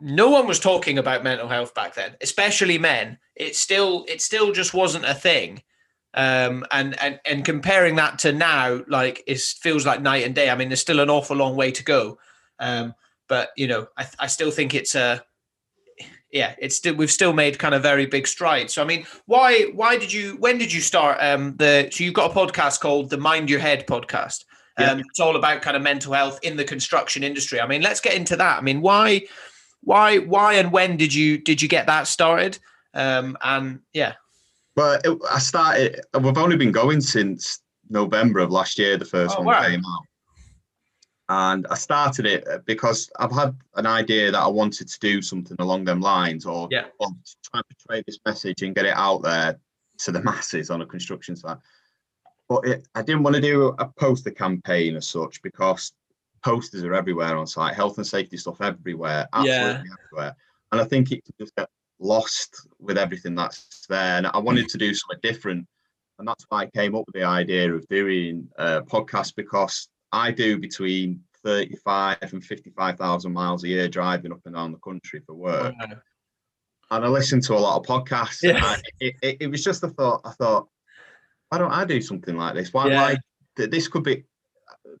no 0.00 0.30
one 0.30 0.46
was 0.46 0.58
talking 0.58 0.98
about 0.98 1.24
mental 1.24 1.48
health 1.48 1.74
back 1.74 1.94
then, 1.94 2.16
especially 2.20 2.78
men. 2.78 3.18
It 3.36 3.54
still 3.56 4.04
it 4.08 4.20
still 4.22 4.52
just 4.52 4.74
wasn't 4.74 5.04
a 5.04 5.14
thing. 5.14 5.62
Um, 6.14 6.64
and 6.70 7.00
and 7.00 7.20
and 7.24 7.44
comparing 7.44 7.96
that 7.96 8.18
to 8.20 8.32
now, 8.32 8.82
like 8.88 9.22
it 9.26 9.38
feels 9.40 9.86
like 9.86 10.02
night 10.02 10.24
and 10.24 10.34
day. 10.34 10.50
I 10.50 10.56
mean, 10.56 10.68
there's 10.68 10.80
still 10.80 11.00
an 11.00 11.10
awful 11.10 11.36
long 11.36 11.54
way 11.54 11.70
to 11.70 11.84
go. 11.84 12.18
Um, 12.58 12.94
but 13.28 13.50
you 13.56 13.68
know, 13.68 13.86
I, 13.96 14.06
I 14.18 14.26
still 14.26 14.50
think 14.50 14.74
it's 14.74 14.94
a 14.94 15.22
yeah, 16.32 16.54
it's 16.58 16.76
still 16.76 16.94
we've 16.94 17.10
still 17.10 17.32
made 17.32 17.58
kind 17.58 17.74
of 17.74 17.82
very 17.82 18.06
big 18.06 18.26
strides. 18.26 18.74
So 18.74 18.82
I 18.82 18.86
mean, 18.86 19.06
why 19.26 19.66
why 19.74 19.98
did 19.98 20.12
you 20.12 20.36
when 20.38 20.58
did 20.58 20.72
you 20.72 20.80
start 20.80 21.18
um 21.20 21.56
the 21.56 21.88
so 21.92 22.02
you've 22.02 22.14
got 22.14 22.30
a 22.30 22.34
podcast 22.34 22.80
called 22.80 23.10
the 23.10 23.18
Mind 23.18 23.50
Your 23.50 23.60
Head 23.60 23.86
podcast. 23.86 24.44
Um, 24.82 24.98
yeah. 24.98 25.04
it's 25.08 25.20
all 25.20 25.36
about 25.36 25.62
kind 25.62 25.76
of 25.76 25.82
mental 25.82 26.12
health 26.12 26.38
in 26.42 26.56
the 26.56 26.64
construction 26.64 27.22
industry. 27.22 27.60
I 27.60 27.66
mean, 27.66 27.82
let's 27.82 28.00
get 28.00 28.14
into 28.14 28.36
that. 28.36 28.58
I 28.58 28.60
mean, 28.60 28.80
why 28.80 29.22
why 29.82 30.18
why 30.18 30.54
and 30.54 30.72
when 30.72 30.96
did 30.96 31.14
you 31.14 31.38
did 31.38 31.62
you 31.62 31.68
get 31.68 31.86
that 31.86 32.06
started? 32.06 32.58
Um 32.94 33.36
and 33.42 33.80
yeah. 33.92 34.14
Well, 34.76 35.00
it, 35.04 35.18
I 35.30 35.38
started 35.38 36.00
we've 36.20 36.38
only 36.38 36.56
been 36.56 36.72
going 36.72 37.00
since 37.00 37.60
November 37.88 38.40
of 38.40 38.50
last 38.50 38.78
year 38.78 38.96
the 38.96 39.04
first 39.04 39.34
oh, 39.36 39.42
one 39.42 39.54
wow. 39.54 39.66
came 39.66 39.80
out 39.80 40.04
and 41.30 41.64
I 41.70 41.76
started 41.76 42.26
it 42.26 42.44
because 42.66 43.08
I've 43.20 43.30
had 43.30 43.56
an 43.76 43.86
idea 43.86 44.32
that 44.32 44.40
I 44.40 44.48
wanted 44.48 44.88
to 44.88 44.98
do 44.98 45.22
something 45.22 45.56
along 45.60 45.84
them 45.84 46.00
lines, 46.00 46.44
or, 46.44 46.66
yeah. 46.72 46.86
or 46.98 47.06
try 47.44 47.60
and 47.60 47.64
portray 47.68 48.02
this 48.04 48.18
message 48.26 48.62
and 48.62 48.74
get 48.74 48.84
it 48.84 48.96
out 48.96 49.22
there 49.22 49.56
to 49.98 50.10
the 50.10 50.20
masses 50.24 50.70
on 50.70 50.82
a 50.82 50.86
construction 50.86 51.36
site. 51.36 51.58
But 52.50 52.66
it, 52.66 52.88
I 52.96 53.02
didn't 53.02 53.22
want 53.22 53.36
to 53.36 53.40
do 53.40 53.68
a 53.78 53.86
poster 53.86 54.32
campaign 54.32 54.96
as 54.96 55.06
such 55.08 55.40
because 55.40 55.92
posters 56.42 56.82
are 56.82 56.94
everywhere 56.94 57.36
on 57.36 57.46
site, 57.46 57.76
health 57.76 57.96
and 57.96 58.06
safety 58.06 58.36
stuff 58.36 58.60
everywhere, 58.60 59.28
absolutely 59.32 59.88
yeah. 59.88 59.94
everywhere. 60.04 60.36
And 60.72 60.80
I 60.80 60.84
think 60.84 61.12
it 61.12 61.22
just 61.38 61.54
get 61.54 61.68
lost 62.00 62.66
with 62.80 62.98
everything 62.98 63.36
that's 63.36 63.86
there. 63.88 64.16
And 64.16 64.26
I 64.26 64.38
wanted 64.38 64.68
to 64.68 64.78
do 64.78 64.92
something 64.92 65.20
different. 65.22 65.64
And 66.18 66.26
that's 66.26 66.44
why 66.48 66.62
I 66.62 66.66
came 66.66 66.96
up 66.96 67.04
with 67.06 67.14
the 67.14 67.22
idea 67.22 67.72
of 67.72 67.86
doing 67.86 68.48
a 68.58 68.82
podcast 68.82 69.36
because 69.36 69.88
I 70.10 70.32
do 70.32 70.58
between 70.58 71.22
35 71.44 72.18
and 72.20 72.44
55,000 72.44 73.32
miles 73.32 73.62
a 73.62 73.68
year 73.68 73.88
driving 73.88 74.32
up 74.32 74.40
and 74.44 74.56
down 74.56 74.72
the 74.72 74.78
country 74.78 75.20
for 75.24 75.34
work. 75.34 75.72
Wow. 75.78 75.96
And 76.90 77.04
I 77.04 77.08
listen 77.08 77.40
to 77.42 77.54
a 77.54 77.60
lot 77.60 77.78
of 77.78 77.86
podcasts. 77.86 78.42
Yeah. 78.42 78.76
It, 78.98 79.14
it, 79.22 79.36
it, 79.42 79.46
was 79.46 79.62
just 79.62 79.84
a 79.84 79.88
thought. 79.88 80.22
I 80.24 80.32
thought, 80.32 80.68
why 81.50 81.58
don't 81.58 81.72
I 81.72 81.84
do 81.84 82.00
something 82.00 82.36
like 82.36 82.54
this? 82.54 82.72
Why, 82.72 82.88
yeah. 82.88 83.02
why 83.02 83.16
this 83.56 83.88
could 83.88 84.04
be 84.04 84.24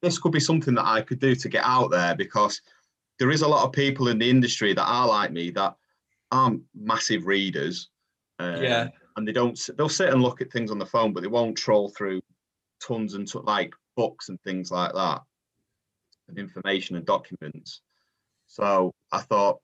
this 0.02 0.18
could 0.18 0.32
be 0.32 0.40
something 0.40 0.74
that 0.74 0.86
I 0.86 1.00
could 1.00 1.20
do 1.20 1.34
to 1.34 1.48
get 1.48 1.64
out 1.64 1.90
there 1.90 2.14
because 2.14 2.60
there 3.18 3.30
is 3.30 3.42
a 3.42 3.48
lot 3.48 3.64
of 3.64 3.72
people 3.72 4.08
in 4.08 4.18
the 4.18 4.28
industry 4.28 4.74
that 4.74 4.84
are 4.84 5.06
like 5.06 5.30
me 5.30 5.50
that 5.50 5.76
aren't 6.32 6.62
massive 6.74 7.26
readers. 7.26 7.88
Um, 8.38 8.62
yeah. 8.62 8.88
And 9.16 9.26
they 9.26 9.32
don't. 9.32 9.58
They'll 9.76 9.88
sit 9.88 10.12
and 10.12 10.22
look 10.22 10.40
at 10.40 10.50
things 10.50 10.70
on 10.70 10.78
the 10.78 10.86
phone, 10.86 11.12
but 11.12 11.22
they 11.22 11.28
won't 11.28 11.56
troll 11.56 11.90
through 11.90 12.20
tons 12.80 13.14
and 13.14 13.28
t- 13.28 13.38
like 13.42 13.74
books 13.96 14.28
and 14.28 14.40
things 14.42 14.70
like 14.70 14.92
that, 14.94 15.20
and 16.28 16.38
information 16.38 16.96
and 16.96 17.04
documents. 17.04 17.82
So 18.46 18.92
I 19.12 19.18
thought 19.18 19.60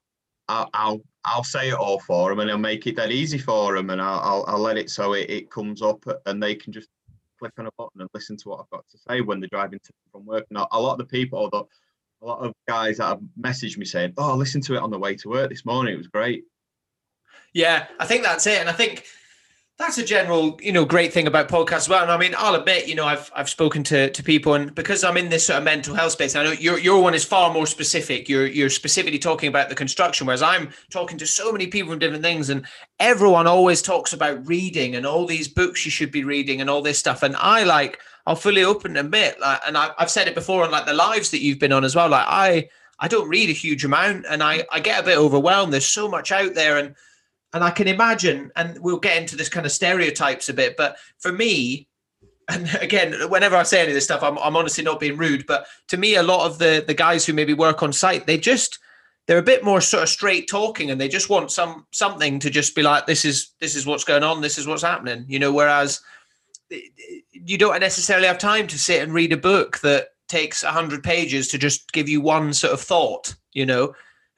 I'll 0.49 0.69
I'll, 0.75 1.01
I'll 1.27 1.45
say 1.45 1.71
it 1.71 1.75
all 1.75 1.99
for 2.01 2.31
them, 2.31 2.41
and 2.41 2.51
I'll 2.51 2.57
make 2.59 2.87
it 2.87 2.97
that 2.97 3.11
easy 3.11 3.39
for 3.39 3.75
them, 3.75 3.91
and 3.91 4.01
I'll 4.01 4.21
I'll, 4.21 4.45
I'll 4.47 4.61
let 4.61 4.79
it 4.79 4.91
so 4.91 5.13
it, 5.15 5.29
it 5.29 5.51
comes 5.51 5.83
up, 5.83 6.05
and 6.27 6.43
they 6.43 6.55
can 6.55 6.73
just 6.73 6.89
click 7.39 7.53
on 7.59 7.67
a 7.67 7.71
button 7.77 8.01
and 8.01 8.11
listen 8.15 8.37
to 8.39 8.49
what 8.49 8.61
I've 8.61 8.71
got 8.71 8.85
to 8.89 8.99
say 8.99 9.21
when 9.21 9.41
they're 9.41 9.49
driving 9.51 9.81
to 9.83 9.93
from 10.13 10.25
work. 10.25 10.47
Now, 10.51 10.69
a 10.73 10.81
lot 10.81 10.93
of 10.93 10.99
the 10.99 11.05
people, 11.05 11.51
a 11.53 12.25
lot 12.25 12.39
of 12.39 12.53
guys 12.69 12.99
that 12.99 13.09
have 13.09 13.21
messaged 13.39 13.77
me 13.77 13.85
saying, 13.85 14.15
"Oh, 14.17 14.35
listen 14.35 14.61
to 14.63 14.75
it 14.77 14.83
on 14.83 14.91
the 14.91 14.99
way 14.99 15.17
to 15.17 15.29
work 15.29 15.51
this 15.51 15.67
morning. 15.67 15.95
It 15.95 15.99
was 15.99 16.09
great." 16.09 16.45
Yeah, 17.53 17.89
I 17.99 18.07
think 18.07 18.23
that's 18.23 18.47
it, 18.47 18.61
and 18.61 18.69
I 18.69 18.73
think 18.73 19.05
that's 19.79 19.99
a 19.99 20.05
general, 20.05 20.59
you 20.63 20.73
know, 20.73 20.87
great 20.87 21.13
thing 21.13 21.27
about 21.27 21.51
podcasts 21.51 21.77
as 21.77 21.89
well. 21.91 22.03
And 22.03 22.11
I 22.11 22.17
mean, 22.17 22.35
I'll 22.39 22.55
admit, 22.55 22.89
you 22.89 22.95
know, 22.95 23.05
I've 23.05 23.31
I've 23.35 23.49
spoken 23.49 23.83
to 23.85 24.11
to 24.11 24.23
people, 24.23 24.55
and 24.55 24.75
because 24.75 25.05
I'm 25.05 25.19
in 25.19 25.29
this 25.29 25.47
sort 25.47 25.59
of 25.59 25.65
mental 25.65 25.95
health 25.95 26.13
space, 26.13 26.35
I 26.35 26.45
know 26.45 26.53
your 26.53 26.79
your 26.79 27.03
one 27.03 27.15
is 27.15 27.25
far 27.25 27.53
more 27.53 27.67
specific. 27.67 28.27
You're 28.27 28.47
you're 28.47 28.71
specifically 28.71 29.19
talking 29.19 29.49
about 29.49 29.69
the 29.69 29.75
construction, 29.75 30.27
whereas 30.27 30.41
I'm 30.41 30.71
talking 30.89 31.19
to 31.19 31.27
so 31.27 31.53
many 31.53 31.67
people 31.67 31.91
from 31.91 31.99
different 31.99 32.25
things, 32.25 32.49
and 32.49 32.65
everyone 33.01 33.47
always 33.47 33.83
talks 33.83 34.15
about 34.15 34.47
reading 34.47 34.97
and 34.97 35.07
all 35.07 35.27
these 35.27 35.47
books 35.47 35.85
you 35.85 35.91
should 35.91 36.11
be 36.11 36.25
reading 36.25 36.63
and 36.63 36.71
all 36.71 36.81
this 36.81 36.99
stuff. 36.99 37.23
And 37.23 37.37
I 37.37 37.65
like, 37.65 37.99
I'll 38.27 38.35
fully 38.35 38.65
open 38.65 38.97
and 38.97 39.07
admit, 39.07 39.39
like, 39.41 39.61
and 39.67 39.77
I, 39.77 39.91
I've 39.99 40.11
said 40.11 40.27
it 40.27 40.35
before 40.35 40.65
on 40.65 40.71
like 40.71 40.87
the 40.87 40.95
lives 40.95 41.31
that 41.33 41.43
you've 41.43 41.59
been 41.59 41.73
on 41.73 41.85
as 41.85 41.95
well. 41.95 42.09
Like, 42.09 42.27
I 42.27 42.69
I 42.99 43.09
don't 43.09 43.29
read 43.29 43.51
a 43.51 43.53
huge 43.53 43.85
amount, 43.85 44.25
and 44.27 44.43
I 44.43 44.65
I 44.73 44.81
get 44.81 45.01
a 45.01 45.05
bit 45.05 45.19
overwhelmed. 45.19 45.75
There's 45.75 45.87
so 45.87 46.09
much 46.09 46.33
out 46.33 46.55
there, 46.55 46.79
and 46.79 46.95
and 47.53 47.65
I 47.65 47.71
can 47.71 47.89
imagine, 47.89 48.51
and 48.57 48.79
we'll 48.81 48.99
get 48.99 49.17
into 49.17 49.37
this 49.37 49.49
kind 49.49 49.67
of 49.67 49.73
stereotypes 49.73 50.49
a 50.49 50.55
bit, 50.55 50.77
but 50.77 50.97
for 51.19 51.33
me, 51.33 51.89
and 52.49 52.69
again, 52.81 53.15
whenever 53.31 53.57
I 53.57 53.63
say 53.63 53.81
any 53.81 53.91
of 53.91 53.95
this 53.95 54.05
stuff, 54.05 54.23
I'm, 54.23 54.39
I'm 54.39 54.57
honestly 54.57 54.85
not 54.85 55.01
being 55.01 55.17
rude, 55.17 55.47
but 55.47 55.67
to 55.89 55.97
me, 55.97 56.17
a 56.17 56.23
lot 56.23 56.47
of 56.47 56.59
the 56.59 56.85
the 56.87 56.95
guys 56.95 57.27
who 57.27 57.33
maybe 57.33 57.55
work 57.55 57.83
on 57.83 57.93
site, 57.93 58.27
they 58.27 58.39
just 58.39 58.79
they're 59.27 59.39
a 59.39 59.43
bit 59.43 59.65
more 59.65 59.81
sort 59.81 60.03
of 60.03 60.09
straight 60.09 60.49
talking, 60.49 60.91
and 60.91 61.01
they 61.01 61.09
just 61.09 61.29
want 61.29 61.51
some 61.51 61.87
something 61.93 62.39
to 62.41 62.51
just 62.51 62.75
be 62.75 62.83
like, 62.83 63.07
this 63.07 63.25
is 63.25 63.53
this 63.61 63.75
is 63.75 63.87
what's 63.87 64.05
going 64.05 64.23
on, 64.23 64.41
this 64.41 64.59
is 64.59 64.67
what's 64.67 64.83
happening, 64.83 65.25
you 65.29 65.39
know. 65.39 65.53
Whereas 65.53 66.01
you 67.33 67.59
don't 67.59 67.81
necessarily 67.81 68.27
have 68.27 68.39
time 68.39 68.67
to 68.67 68.79
sit 68.79 69.03
and 69.03 69.13
read 69.13 69.33
a 69.33 69.37
book 69.37 69.79
that 69.81 70.09
takes 70.29 70.63
hundred 70.63 71.03
pages 71.03 71.49
to 71.49 71.59
just 71.59 71.93
give 71.93 72.09
you 72.09 72.21
one 72.21 72.53
sort 72.53 72.73
of 72.73 72.81
thought, 72.81 73.35
you 73.53 73.67
know. 73.67 73.89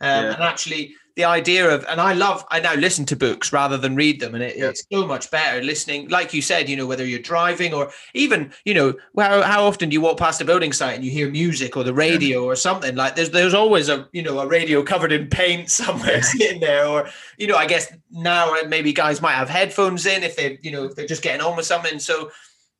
Um, 0.00 0.24
yeah. 0.24 0.32
And 0.34 0.42
actually, 0.42 0.94
the 1.18 1.24
idea 1.24 1.68
of 1.68 1.84
and 1.88 2.00
I 2.00 2.12
love 2.12 2.44
I 2.48 2.60
now 2.60 2.74
listen 2.74 3.04
to 3.06 3.16
books 3.16 3.52
rather 3.52 3.76
than 3.76 3.96
read 3.96 4.20
them 4.20 4.36
and 4.36 4.44
it, 4.44 4.56
yeah. 4.56 4.66
it's 4.66 4.84
so 4.90 5.04
much 5.04 5.32
better 5.32 5.60
listening 5.60 6.08
like 6.10 6.32
you 6.32 6.40
said 6.40 6.68
you 6.68 6.76
know 6.76 6.86
whether 6.86 7.04
you're 7.04 7.18
driving 7.18 7.74
or 7.74 7.90
even 8.14 8.52
you 8.64 8.72
know 8.72 8.94
how, 9.18 9.42
how 9.42 9.64
often 9.64 9.88
do 9.88 9.94
you 9.94 10.00
walk 10.00 10.16
past 10.16 10.40
a 10.40 10.44
building 10.44 10.72
site 10.72 10.94
and 10.94 11.04
you 11.04 11.10
hear 11.10 11.28
music 11.28 11.76
or 11.76 11.82
the 11.82 11.92
radio 11.92 12.42
yeah. 12.42 12.46
or 12.46 12.54
something 12.54 12.94
like 12.94 13.16
there's 13.16 13.30
there's 13.30 13.52
always 13.52 13.88
a 13.88 14.08
you 14.12 14.22
know 14.22 14.38
a 14.38 14.46
radio 14.46 14.80
covered 14.80 15.10
in 15.10 15.26
paint 15.26 15.68
somewhere 15.82 16.18
yeah. 16.18 16.20
sitting 16.20 16.60
there 16.60 16.86
or 16.86 17.08
you 17.36 17.48
know 17.48 17.56
I 17.56 17.66
guess 17.66 17.92
now 18.12 18.54
uh, 18.54 18.68
maybe 18.68 18.92
guys 18.92 19.20
might 19.20 19.34
have 19.34 19.48
headphones 19.48 20.06
in 20.06 20.22
if 20.22 20.36
they 20.36 20.60
you 20.62 20.70
know 20.70 20.84
if 20.84 20.94
they're 20.94 21.04
just 21.04 21.24
getting 21.24 21.44
on 21.44 21.56
with 21.56 21.66
something 21.66 21.98
so 21.98 22.30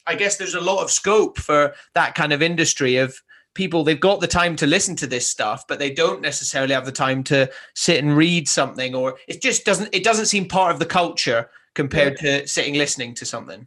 I 0.06 0.14
guess 0.14 0.36
there's 0.36 0.54
a 0.54 0.60
lot 0.60 0.84
of 0.84 0.92
scope 0.92 1.38
for 1.38 1.74
that 1.94 2.14
kind 2.14 2.32
of 2.32 2.40
industry 2.40 2.98
of 2.98 3.20
people 3.58 3.82
they've 3.82 3.98
got 3.98 4.20
the 4.20 4.26
time 4.28 4.54
to 4.54 4.68
listen 4.68 4.94
to 4.94 5.08
this 5.08 5.26
stuff 5.26 5.64
but 5.66 5.80
they 5.80 5.90
don't 5.90 6.22
necessarily 6.22 6.72
have 6.72 6.84
the 6.84 6.92
time 6.92 7.24
to 7.24 7.50
sit 7.74 7.98
and 7.98 8.16
read 8.16 8.48
something 8.48 8.94
or 8.94 9.18
it 9.26 9.42
just 9.42 9.64
doesn't 9.64 9.92
it 9.92 10.04
doesn't 10.04 10.26
seem 10.26 10.46
part 10.46 10.70
of 10.72 10.78
the 10.78 10.86
culture 10.86 11.50
compared 11.74 12.16
yeah. 12.22 12.38
to 12.38 12.46
sitting 12.46 12.74
listening 12.74 13.12
to 13.12 13.26
something 13.26 13.66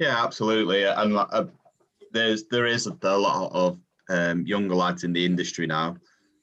yeah 0.00 0.24
absolutely 0.24 0.82
and 0.82 1.16
uh, 1.16 1.44
there's 2.10 2.48
there 2.48 2.66
is 2.66 2.88
a 2.88 3.16
lot 3.16 3.52
of 3.52 3.78
um, 4.10 4.44
younger 4.44 4.74
lads 4.74 5.04
in 5.04 5.12
the 5.12 5.24
industry 5.24 5.64
now 5.64 5.96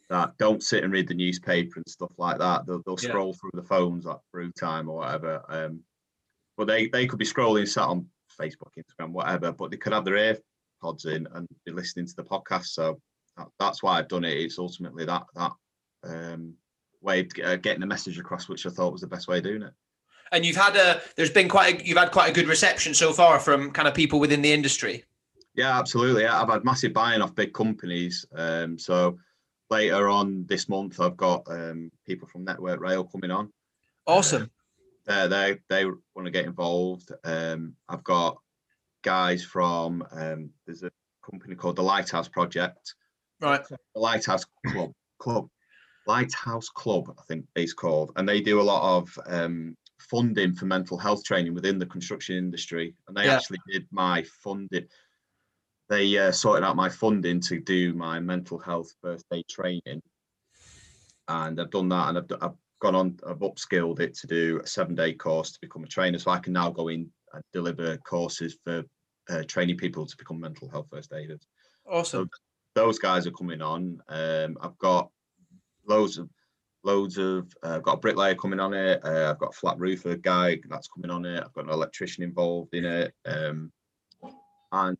that 0.09 0.31
don't 0.37 0.63
sit 0.63 0.85
and 0.85 0.93
read 0.93 1.09
the 1.09 1.13
newspaper 1.13 1.73
and 1.75 1.89
stuff 1.89 2.11
like 2.17 2.37
that 2.37 2.65
they'll, 2.65 2.81
they'll 2.85 2.95
scroll 2.95 3.33
yeah. 3.33 3.33
through 3.33 3.51
the 3.53 3.67
phones 3.67 4.05
like 4.05 4.17
through 4.31 4.49
time 4.53 4.89
or 4.89 4.99
whatever 4.99 5.43
um, 5.49 5.81
but 6.55 6.67
they 6.67 6.87
they 6.87 7.05
could 7.05 7.19
be 7.19 7.25
scrolling 7.25 7.67
sat 7.67 7.83
on 7.83 8.05
facebook 8.39 8.71
instagram 8.79 9.09
whatever 9.09 9.51
but 9.51 9.71
they 9.71 9.77
could 9.77 9.91
have 9.91 10.05
their 10.05 10.15
ear 10.15 10.37
pods 10.81 11.05
in 11.05 11.27
and 11.33 11.47
be 11.65 11.71
listening 11.71 12.07
to 12.07 12.15
the 12.15 12.23
podcast. 12.23 12.67
So 12.67 12.99
that, 13.37 13.47
that's 13.59 13.83
why 13.83 13.97
I've 13.97 14.07
done 14.07 14.25
it. 14.25 14.37
It's 14.37 14.59
ultimately 14.59 15.05
that 15.05 15.23
that 15.35 15.51
um, 16.03 16.55
way 17.01 17.21
of 17.21 17.27
uh, 17.43 17.55
getting 17.57 17.81
the 17.81 17.85
message 17.85 18.19
across, 18.19 18.47
which 18.47 18.65
I 18.65 18.69
thought 18.69 18.93
was 18.93 19.01
the 19.01 19.07
best 19.07 19.27
way 19.27 19.37
of 19.37 19.43
doing 19.43 19.63
it. 19.63 19.73
And 20.31 20.45
you've 20.45 20.55
had 20.55 20.75
a 20.75 21.01
there's 21.15 21.31
been 21.31 21.49
quite 21.49 21.81
a, 21.81 21.85
you've 21.85 21.97
had 21.97 22.11
quite 22.11 22.29
a 22.29 22.33
good 22.33 22.47
reception 22.47 22.93
so 22.93 23.11
far 23.11 23.39
from 23.39 23.71
kind 23.71 23.87
of 23.87 23.93
people 23.93 24.19
within 24.19 24.41
the 24.41 24.51
industry. 24.51 25.03
Yeah, 25.55 25.77
absolutely. 25.77 26.25
I've 26.25 26.49
had 26.49 26.63
massive 26.63 26.93
buying 26.93 27.21
off 27.21 27.35
big 27.35 27.53
companies. 27.53 28.25
Um, 28.33 28.79
so 28.79 29.17
later 29.69 30.07
on 30.07 30.45
this 30.47 30.69
month, 30.69 30.99
I've 31.01 31.17
got 31.17 31.43
um, 31.49 31.91
people 32.05 32.27
from 32.27 32.45
Network 32.45 32.79
Rail 32.79 33.03
coming 33.03 33.31
on. 33.31 33.51
Awesome. 34.07 34.49
Uh, 35.07 35.27
they 35.27 35.57
they 35.69 35.85
want 35.85 36.25
to 36.25 36.31
get 36.31 36.45
involved. 36.45 37.11
Um, 37.23 37.75
I've 37.89 38.03
got 38.03 38.37
guys 39.01 39.43
from 39.43 40.05
um, 40.11 40.49
there's 40.65 40.83
a 40.83 40.91
company 41.29 41.55
called 41.55 41.75
the 41.75 41.83
Lighthouse 41.83 42.27
Project. 42.27 42.95
Right. 43.39 43.61
The 43.67 43.99
Lighthouse 43.99 44.45
Club 44.67 44.91
Club. 45.19 45.47
Lighthouse 46.07 46.69
Club, 46.69 47.13
I 47.17 47.21
think 47.27 47.45
it's 47.55 47.73
called, 47.73 48.11
and 48.15 48.27
they 48.27 48.41
do 48.41 48.59
a 48.59 48.63
lot 48.63 48.97
of 48.97 49.19
um, 49.27 49.77
funding 49.99 50.55
for 50.55 50.65
mental 50.65 50.97
health 50.97 51.23
training 51.23 51.53
within 51.53 51.77
the 51.77 51.85
construction 51.85 52.35
industry. 52.35 52.95
And 53.07 53.15
they 53.15 53.25
yeah. 53.25 53.35
actually 53.35 53.59
did 53.71 53.87
my 53.91 54.23
funding. 54.43 54.87
They 55.89 56.17
uh, 56.17 56.31
sorted 56.31 56.63
out 56.63 56.75
my 56.75 56.89
funding 56.89 57.39
to 57.41 57.59
do 57.59 57.93
my 57.93 58.19
mental 58.19 58.57
health 58.57 58.91
first 59.01 59.25
aid 59.31 59.47
training, 59.47 60.01
and 61.27 61.59
I've 61.59 61.71
done 61.71 61.89
that, 61.89 62.09
and 62.09 62.17
I've, 62.17 62.37
I've 62.41 62.57
gone 62.81 62.95
on, 62.95 63.19
I've 63.27 63.39
upskilled 63.39 63.99
it 63.99 64.15
to 64.15 64.27
do 64.27 64.59
a 64.63 64.67
seven 64.67 64.95
day 64.95 65.13
course 65.13 65.51
to 65.51 65.59
become 65.61 65.83
a 65.83 65.87
trainer, 65.87 66.17
so 66.17 66.31
I 66.31 66.39
can 66.39 66.53
now 66.53 66.71
go 66.71 66.87
in 66.87 67.11
and 67.33 67.43
deliver 67.53 67.97
courses 67.97 68.57
for 68.63 68.83
uh, 69.29 69.43
training 69.47 69.77
people 69.77 70.05
to 70.05 70.17
become 70.17 70.39
mental 70.39 70.69
health 70.69 70.87
first 70.91 71.13
aiders. 71.13 71.47
Awesome. 71.89 72.29
So 72.33 72.39
those 72.75 72.99
guys 72.99 73.27
are 73.27 73.31
coming 73.31 73.61
on. 73.61 73.99
Um, 74.07 74.57
I've 74.61 74.77
got 74.77 75.09
loads 75.87 76.17
of 76.17 76.29
loads 76.83 77.17
of 77.17 77.51
uh, 77.63 77.75
I've 77.75 77.83
got 77.83 77.97
a 77.97 77.99
bricklayer 77.99 78.35
coming 78.35 78.59
on 78.59 78.73
it. 78.73 79.03
Uh, 79.05 79.29
I've 79.29 79.39
got 79.39 79.53
a 79.53 79.57
flat 79.57 79.77
roofer 79.79 80.15
guy 80.15 80.59
that's 80.69 80.87
coming 80.87 81.11
on 81.11 81.25
it. 81.25 81.43
I've 81.43 81.53
got 81.53 81.65
an 81.65 81.71
electrician 81.71 82.23
involved 82.23 82.73
in 82.73 82.85
it. 82.85 83.13
Um, 83.25 83.71
and 84.71 84.97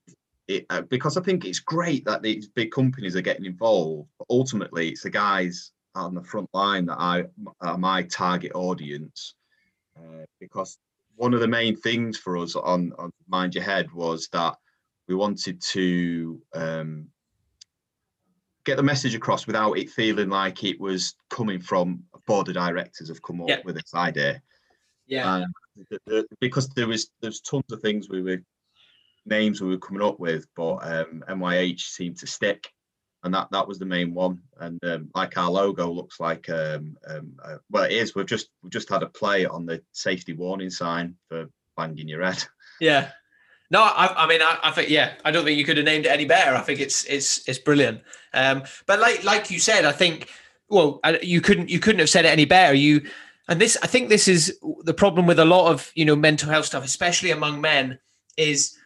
it, 0.47 0.65
uh, 0.69 0.81
because 0.81 1.17
I 1.17 1.21
think 1.21 1.45
it's 1.45 1.59
great 1.59 2.05
that 2.05 2.21
these 2.21 2.47
big 2.47 2.71
companies 2.71 3.15
are 3.15 3.21
getting 3.21 3.45
involved, 3.45 4.09
but 4.19 4.27
ultimately 4.29 4.89
it's 4.89 5.03
the 5.03 5.09
guys 5.09 5.71
on 5.95 6.13
the 6.13 6.23
front 6.23 6.50
line 6.53 6.85
that 6.85 7.00
I 7.00 7.25
are 7.61 7.77
my 7.77 8.03
target 8.03 8.51
audience 8.53 9.35
uh, 9.97 10.25
because 10.39 10.77
one 11.21 11.35
of 11.35 11.39
the 11.39 11.47
main 11.47 11.75
things 11.75 12.17
for 12.17 12.35
us 12.35 12.55
on, 12.55 12.91
on 12.97 13.11
Mind 13.29 13.53
Your 13.53 13.63
Head 13.63 13.91
was 13.91 14.27
that 14.33 14.55
we 15.07 15.13
wanted 15.13 15.61
to 15.61 16.41
um, 16.55 17.09
get 18.65 18.75
the 18.75 18.81
message 18.81 19.13
across 19.13 19.45
without 19.45 19.73
it 19.73 19.91
feeling 19.91 20.29
like 20.29 20.63
it 20.63 20.81
was 20.81 21.13
coming 21.29 21.61
from 21.61 22.01
a 22.15 22.19
board 22.25 22.47
of 22.47 22.55
directors 22.55 23.07
have 23.07 23.21
come 23.21 23.39
up 23.39 23.49
yeah. 23.49 23.59
with 23.63 23.75
this 23.75 23.93
idea. 23.93 24.41
Yeah. 25.05 25.45
The, 25.91 25.99
the, 26.07 26.25
because 26.39 26.69
there 26.69 26.87
was 26.87 27.11
there's 27.21 27.41
tons 27.41 27.71
of 27.71 27.81
things 27.81 28.09
we 28.09 28.23
were 28.23 28.41
names 29.27 29.61
we 29.61 29.69
were 29.69 29.77
coming 29.77 30.01
up 30.01 30.19
with, 30.19 30.47
but 30.55 30.77
um, 30.77 31.23
MYH 31.29 31.81
seemed 31.81 32.17
to 32.17 32.25
stick 32.25 32.67
and 33.23 33.33
that 33.33 33.49
that 33.51 33.67
was 33.67 33.79
the 33.79 33.85
main 33.85 34.13
one. 34.13 34.41
And 34.59 34.83
um, 34.83 35.09
like 35.15 35.37
our 35.37 35.49
logo 35.49 35.89
looks 35.89 36.19
like, 36.19 36.49
um, 36.49 36.97
um, 37.07 37.33
uh, 37.43 37.57
well, 37.69 37.83
it 37.83 37.93
is. 37.93 38.15
We've 38.15 38.25
just 38.25 38.49
we've 38.63 38.71
just 38.71 38.89
had 38.89 39.03
a 39.03 39.09
play 39.09 39.45
on 39.45 39.65
the 39.65 39.81
safety 39.91 40.33
warning 40.33 40.69
sign 40.69 41.15
for 41.29 41.47
banging 41.77 42.07
your 42.07 42.23
head. 42.23 42.43
Yeah. 42.79 43.11
No, 43.69 43.83
I, 43.83 44.25
I 44.25 44.27
mean, 44.27 44.41
I, 44.41 44.57
I, 44.63 44.71
think 44.71 44.89
yeah, 44.89 45.13
I 45.23 45.31
don't 45.31 45.45
think 45.45 45.57
you 45.57 45.63
could 45.63 45.77
have 45.77 45.85
named 45.85 46.05
it 46.05 46.11
any 46.11 46.25
better. 46.25 46.55
I 46.55 46.61
think 46.61 46.79
it's 46.79 47.05
it's 47.05 47.47
it's 47.47 47.59
brilliant. 47.59 48.01
Um, 48.33 48.63
but 48.85 48.99
like 48.99 49.23
like 49.23 49.49
you 49.51 49.59
said, 49.59 49.85
I 49.85 49.91
think 49.91 50.29
well, 50.67 50.99
you 51.21 51.41
couldn't 51.41 51.69
you 51.69 51.79
couldn't 51.79 51.99
have 51.99 52.09
said 52.09 52.25
it 52.25 52.29
any 52.29 52.45
better. 52.45 52.73
You 52.73 53.03
and 53.47 53.61
this, 53.61 53.77
I 53.83 53.87
think 53.87 54.09
this 54.09 54.27
is 54.27 54.57
the 54.83 54.93
problem 54.93 55.25
with 55.25 55.39
a 55.39 55.45
lot 55.45 55.71
of 55.71 55.91
you 55.95 56.05
know 56.05 56.15
mental 56.15 56.49
health 56.49 56.65
stuff, 56.65 56.83
especially 56.83 57.31
among 57.31 57.61
men, 57.61 57.99
is 58.35 58.77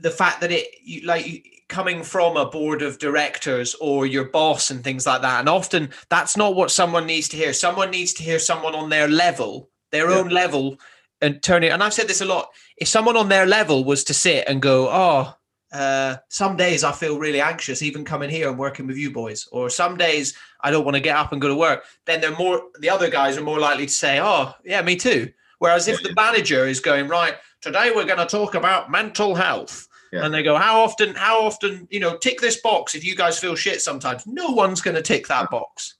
the 0.00 0.10
fact 0.10 0.40
that 0.40 0.50
it 0.50 0.66
you, 0.82 1.06
like 1.06 1.44
coming 1.68 2.02
from 2.02 2.36
a 2.36 2.46
board 2.46 2.82
of 2.82 2.98
directors 2.98 3.74
or 3.80 4.06
your 4.06 4.24
boss 4.24 4.70
and 4.70 4.84
things 4.84 5.06
like 5.06 5.22
that. 5.22 5.40
And 5.40 5.48
often 5.48 5.90
that's 6.10 6.36
not 6.36 6.54
what 6.54 6.70
someone 6.70 7.06
needs 7.06 7.28
to 7.30 7.36
hear. 7.36 7.52
Someone 7.52 7.90
needs 7.90 8.12
to 8.14 8.22
hear 8.22 8.38
someone 8.38 8.74
on 8.74 8.90
their 8.90 9.08
level, 9.08 9.70
their 9.90 10.10
yeah. 10.10 10.16
own 10.16 10.28
level, 10.28 10.78
and 11.20 11.42
turn 11.42 11.64
it. 11.64 11.72
And 11.72 11.82
I've 11.82 11.94
said 11.94 12.08
this 12.08 12.20
a 12.20 12.26
lot. 12.26 12.50
If 12.76 12.88
someone 12.88 13.16
on 13.16 13.28
their 13.28 13.46
level 13.46 13.84
was 13.84 14.04
to 14.04 14.14
sit 14.14 14.44
and 14.46 14.60
go, 14.60 14.88
oh, 14.90 15.34
uh, 15.72 16.16
some 16.28 16.56
days 16.56 16.84
I 16.84 16.92
feel 16.92 17.18
really 17.18 17.40
anxious, 17.40 17.82
even 17.82 18.04
coming 18.04 18.30
here 18.30 18.48
and 18.48 18.58
working 18.58 18.86
with 18.86 18.96
you 18.96 19.10
boys, 19.10 19.48
or 19.50 19.70
some 19.70 19.96
days 19.96 20.34
I 20.60 20.70
don't 20.70 20.84
want 20.84 20.96
to 20.96 21.00
get 21.00 21.16
up 21.16 21.32
and 21.32 21.40
go 21.40 21.48
to 21.48 21.56
work. 21.56 21.84
Then 22.04 22.20
they're 22.20 22.36
more, 22.36 22.62
the 22.78 22.90
other 22.90 23.10
guys 23.10 23.36
are 23.36 23.42
more 23.42 23.58
likely 23.58 23.86
to 23.86 23.92
say, 23.92 24.20
oh, 24.20 24.52
yeah, 24.64 24.82
me 24.82 24.96
too. 24.96 25.32
Whereas 25.58 25.88
if 25.88 26.02
the 26.02 26.12
manager 26.14 26.66
is 26.66 26.78
going, 26.78 27.08
right, 27.08 27.34
today 27.60 27.90
we're 27.94 28.04
going 28.04 28.18
to 28.18 28.26
talk 28.26 28.54
about 28.54 28.90
mental 28.90 29.34
health 29.34 29.88
yeah. 30.14 30.24
and 30.24 30.32
they 30.32 30.42
go, 30.42 30.56
how 30.56 30.80
often, 30.80 31.14
how 31.14 31.40
often, 31.40 31.88
you 31.90 31.98
know, 31.98 32.16
tick 32.16 32.40
this 32.40 32.60
box 32.60 32.94
if 32.94 33.04
you 33.04 33.16
guys 33.16 33.38
feel 33.38 33.56
shit 33.56 33.82
sometimes. 33.82 34.26
No 34.26 34.50
one's 34.50 34.80
going 34.80 34.94
to 34.94 35.02
tick 35.02 35.26
that 35.26 35.50
box. 35.50 35.96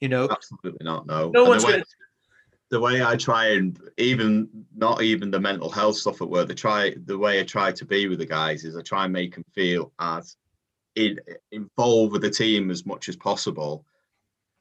You 0.00 0.08
know, 0.08 0.28
absolutely 0.30 0.84
not. 0.84 1.06
No, 1.06 1.30
no 1.30 1.40
and 1.42 1.48
one's 1.48 1.64
going 1.64 1.80
to. 1.80 1.86
The 2.70 2.80
way 2.80 3.04
I 3.04 3.16
try 3.16 3.50
and 3.50 3.78
even 3.98 4.48
not 4.74 5.02
even 5.02 5.30
the 5.30 5.38
mental 5.38 5.70
health 5.70 5.96
stuff 5.96 6.22
at 6.22 6.28
work, 6.28 6.48
the 6.48 6.54
try 6.54 6.94
the 7.04 7.16
way 7.16 7.40
I 7.40 7.44
try 7.44 7.70
to 7.70 7.84
be 7.84 8.08
with 8.08 8.18
the 8.18 8.26
guys 8.26 8.64
is 8.64 8.76
I 8.76 8.82
try 8.82 9.04
and 9.04 9.12
make 9.12 9.34
them 9.34 9.44
feel 9.54 9.92
as 9.98 10.36
in, 10.96 11.20
involved 11.52 12.12
with 12.12 12.22
the 12.22 12.30
team 12.30 12.70
as 12.70 12.84
much 12.84 13.08
as 13.08 13.16
possible. 13.16 13.84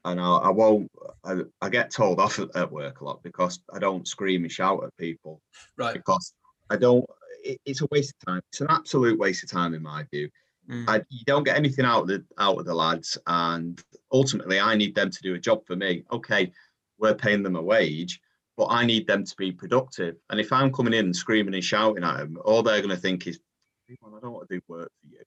And 0.04 0.20
I, 0.20 0.26
I 0.26 0.50
won't. 0.50 0.92
I, 1.24 1.42
I, 1.62 1.70
get 1.70 1.92
told 1.92 2.20
off 2.20 2.40
at, 2.40 2.56
at 2.56 2.72
work 2.72 3.02
a 3.02 3.06
lot 3.06 3.24
because 3.24 3.60
I 3.74 3.80
don't 3.80 4.08
scream 4.08 4.44
and 4.44 4.52
shout 4.52 4.84
at 4.84 4.96
people. 4.98 5.42
Right. 5.78 5.94
Because 5.94 6.34
I 6.70 6.78
don't 6.78 7.06
it, 7.44 7.60
it's 7.66 7.82
a 7.82 7.88
waste 7.92 8.14
of 8.14 8.26
time. 8.26 8.42
It's 8.52 8.62
an 8.62 8.68
absolute 8.70 9.18
waste 9.18 9.44
of 9.44 9.50
time 9.50 9.74
in 9.74 9.82
my 9.82 10.06
view. 10.12 10.30
Mm. 10.70 10.86
I, 10.88 11.02
you 11.10 11.26
don't 11.26 11.44
get 11.44 11.58
anything 11.58 11.86
out 11.86 12.04
of 12.04 12.08
the 12.08 12.24
out 12.38 12.60
of 12.60 12.66
the 12.66 12.74
lads, 12.74 13.18
and 13.28 13.82
ultimately, 14.12 14.60
I 14.60 14.76
need 14.76 14.96
them 14.96 15.10
to 15.10 15.22
do 15.22 15.34
a 15.34 15.40
job 15.40 15.66
for 15.66 15.76
me. 15.76 16.04
Okay, 16.12 16.52
we're 17.00 17.16
paying 17.16 17.44
them 17.44 17.56
a 17.56 17.62
wage, 17.62 18.22
but 18.58 18.68
I 18.70 18.86
need 18.86 19.08
them 19.08 19.26
to 19.26 19.36
be 19.38 19.52
productive. 19.52 20.18
And 20.30 20.40
if 20.40 20.54
I'm 20.54 20.72
coming 20.72 20.94
in 20.94 21.06
and 21.06 21.16
screaming 21.16 21.56
and 21.56 21.64
shouting 21.64 22.04
at 22.04 22.18
them, 22.18 22.38
all 22.46 22.62
they're 22.62 22.82
going 22.82 22.96
to 22.96 22.98
think 22.98 23.28
is, 23.28 23.40
"I 23.90 23.96
don't 24.22 24.34
want 24.34 24.48
to 24.50 24.56
do 24.56 24.62
work 24.68 24.92
for 25.02 25.08
you." 25.08 25.24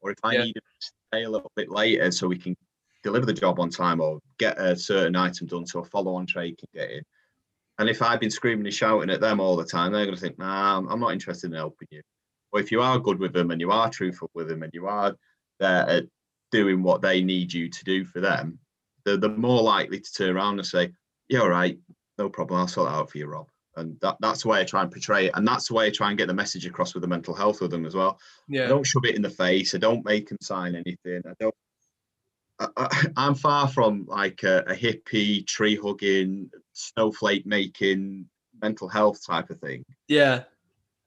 Or 0.00 0.10
if 0.10 0.18
I 0.22 0.34
yeah. 0.34 0.44
need 0.44 0.54
to 0.54 0.60
stay 0.78 1.24
a 1.24 1.30
little 1.30 1.52
bit 1.54 1.70
later 1.70 2.10
so 2.10 2.28
we 2.28 2.38
can 2.38 2.56
deliver 3.02 3.26
the 3.26 3.32
job 3.32 3.60
on 3.60 3.70
time 3.70 4.00
or 4.00 4.20
get 4.38 4.58
a 4.58 4.76
certain 4.76 5.16
item 5.16 5.46
done 5.46 5.66
so 5.66 5.80
a 5.80 5.84
follow-on 5.84 6.26
trade 6.26 6.58
can 6.58 6.68
get 6.72 6.90
in, 6.90 7.02
and 7.78 7.88
if 7.88 8.02
I've 8.02 8.20
been 8.20 8.30
screaming 8.30 8.66
and 8.66 8.74
shouting 8.74 9.10
at 9.10 9.20
them 9.20 9.40
all 9.40 9.56
the 9.56 9.64
time, 9.64 9.92
they're 9.92 10.04
going 10.04 10.16
to 10.16 10.20
think, 10.20 10.38
nah, 10.38 10.78
I'm 10.78 11.00
not 11.00 11.12
interested 11.12 11.50
in 11.50 11.56
helping 11.56 11.88
you. 11.90 12.02
But 12.50 12.62
if 12.62 12.72
you 12.72 12.80
are 12.80 12.98
good 12.98 13.18
with 13.18 13.32
them 13.32 13.50
and 13.50 13.60
you 13.60 13.70
are 13.70 13.88
truthful 13.88 14.30
with 14.34 14.48
them 14.48 14.62
and 14.62 14.72
you 14.74 14.86
are 14.86 15.14
there 15.60 15.88
at 15.88 16.04
doing 16.50 16.82
what 16.82 17.02
they 17.02 17.22
need 17.22 17.52
you 17.52 17.68
to 17.68 17.84
do 17.84 18.04
for 18.04 18.20
them, 18.20 18.58
they're, 19.04 19.16
they're 19.16 19.30
more 19.30 19.62
likely 19.62 20.00
to 20.00 20.12
turn 20.12 20.34
around 20.34 20.58
and 20.58 20.66
say, 20.66 20.92
"You're 21.28 21.42
all 21.42 21.50
right, 21.50 21.78
no 22.18 22.28
problem. 22.28 22.60
I'll 22.60 22.68
sort 22.68 22.90
it 22.90 22.94
out 22.94 23.10
for 23.10 23.18
you, 23.18 23.26
Rob." 23.26 23.48
And 23.76 23.98
that, 24.00 24.16
that's 24.20 24.42
the 24.42 24.48
way 24.48 24.60
I 24.60 24.64
try 24.64 24.82
and 24.82 24.90
portray 24.90 25.26
it, 25.26 25.32
and 25.34 25.46
that's 25.46 25.68
the 25.68 25.74
way 25.74 25.86
I 25.86 25.90
try 25.90 26.08
and 26.08 26.18
get 26.18 26.26
the 26.26 26.34
message 26.34 26.66
across 26.66 26.94
with 26.94 27.02
the 27.02 27.08
mental 27.08 27.34
health 27.34 27.60
with 27.60 27.70
them 27.70 27.86
as 27.86 27.94
well. 27.94 28.18
Yeah. 28.48 28.64
I 28.64 28.68
don't 28.68 28.86
shove 28.86 29.04
it 29.04 29.14
in 29.14 29.22
the 29.22 29.30
face. 29.30 29.74
I 29.74 29.78
don't 29.78 30.04
make 30.04 30.28
them 30.28 30.38
sign 30.40 30.74
anything. 30.74 31.22
I 31.28 31.34
don't. 31.38 31.54
I, 32.58 33.06
am 33.16 33.34
far 33.36 33.68
from 33.68 34.04
like 34.08 34.42
a, 34.42 34.64
a 34.66 34.74
hippie, 34.74 35.46
tree 35.46 35.76
hugging, 35.76 36.50
snowflake 36.78 37.46
making, 37.46 38.26
mental 38.60 38.88
health 38.88 39.24
type 39.26 39.50
of 39.50 39.60
thing. 39.60 39.84
Yeah. 40.08 40.44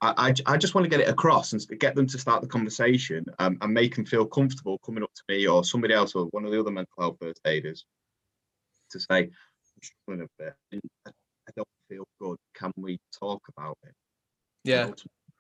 I, 0.01 0.13
I, 0.29 0.53
I, 0.53 0.57
just 0.57 0.73
want 0.73 0.85
to 0.85 0.89
get 0.89 0.99
it 0.99 1.09
across 1.09 1.53
and 1.53 1.63
get 1.79 1.95
them 1.95 2.07
to 2.07 2.17
start 2.17 2.41
the 2.41 2.47
conversation 2.47 3.25
um, 3.39 3.57
and 3.61 3.73
make 3.73 3.95
them 3.95 4.05
feel 4.05 4.25
comfortable 4.25 4.79
coming 4.79 5.03
up 5.03 5.13
to 5.13 5.23
me 5.29 5.47
or 5.47 5.63
somebody 5.63 5.93
else 5.93 6.15
or 6.15 6.25
one 6.31 6.43
of 6.43 6.51
the 6.51 6.59
other 6.59 6.71
mental 6.71 6.93
health 6.99 7.17
first 7.21 7.39
aiders 7.45 7.85
to 8.89 8.99
say, 8.99 9.19
I'm 9.23 9.31
struggling 9.81 10.27
a 10.27 10.43
bit. 10.43 10.83
I, 11.07 11.11
don't 11.55 11.67
feel 11.89 12.07
good. 12.19 12.37
Can 12.55 12.71
we 12.77 12.97
talk 13.19 13.41
about 13.55 13.77
it? 13.83 13.93
Yeah. 14.63 14.91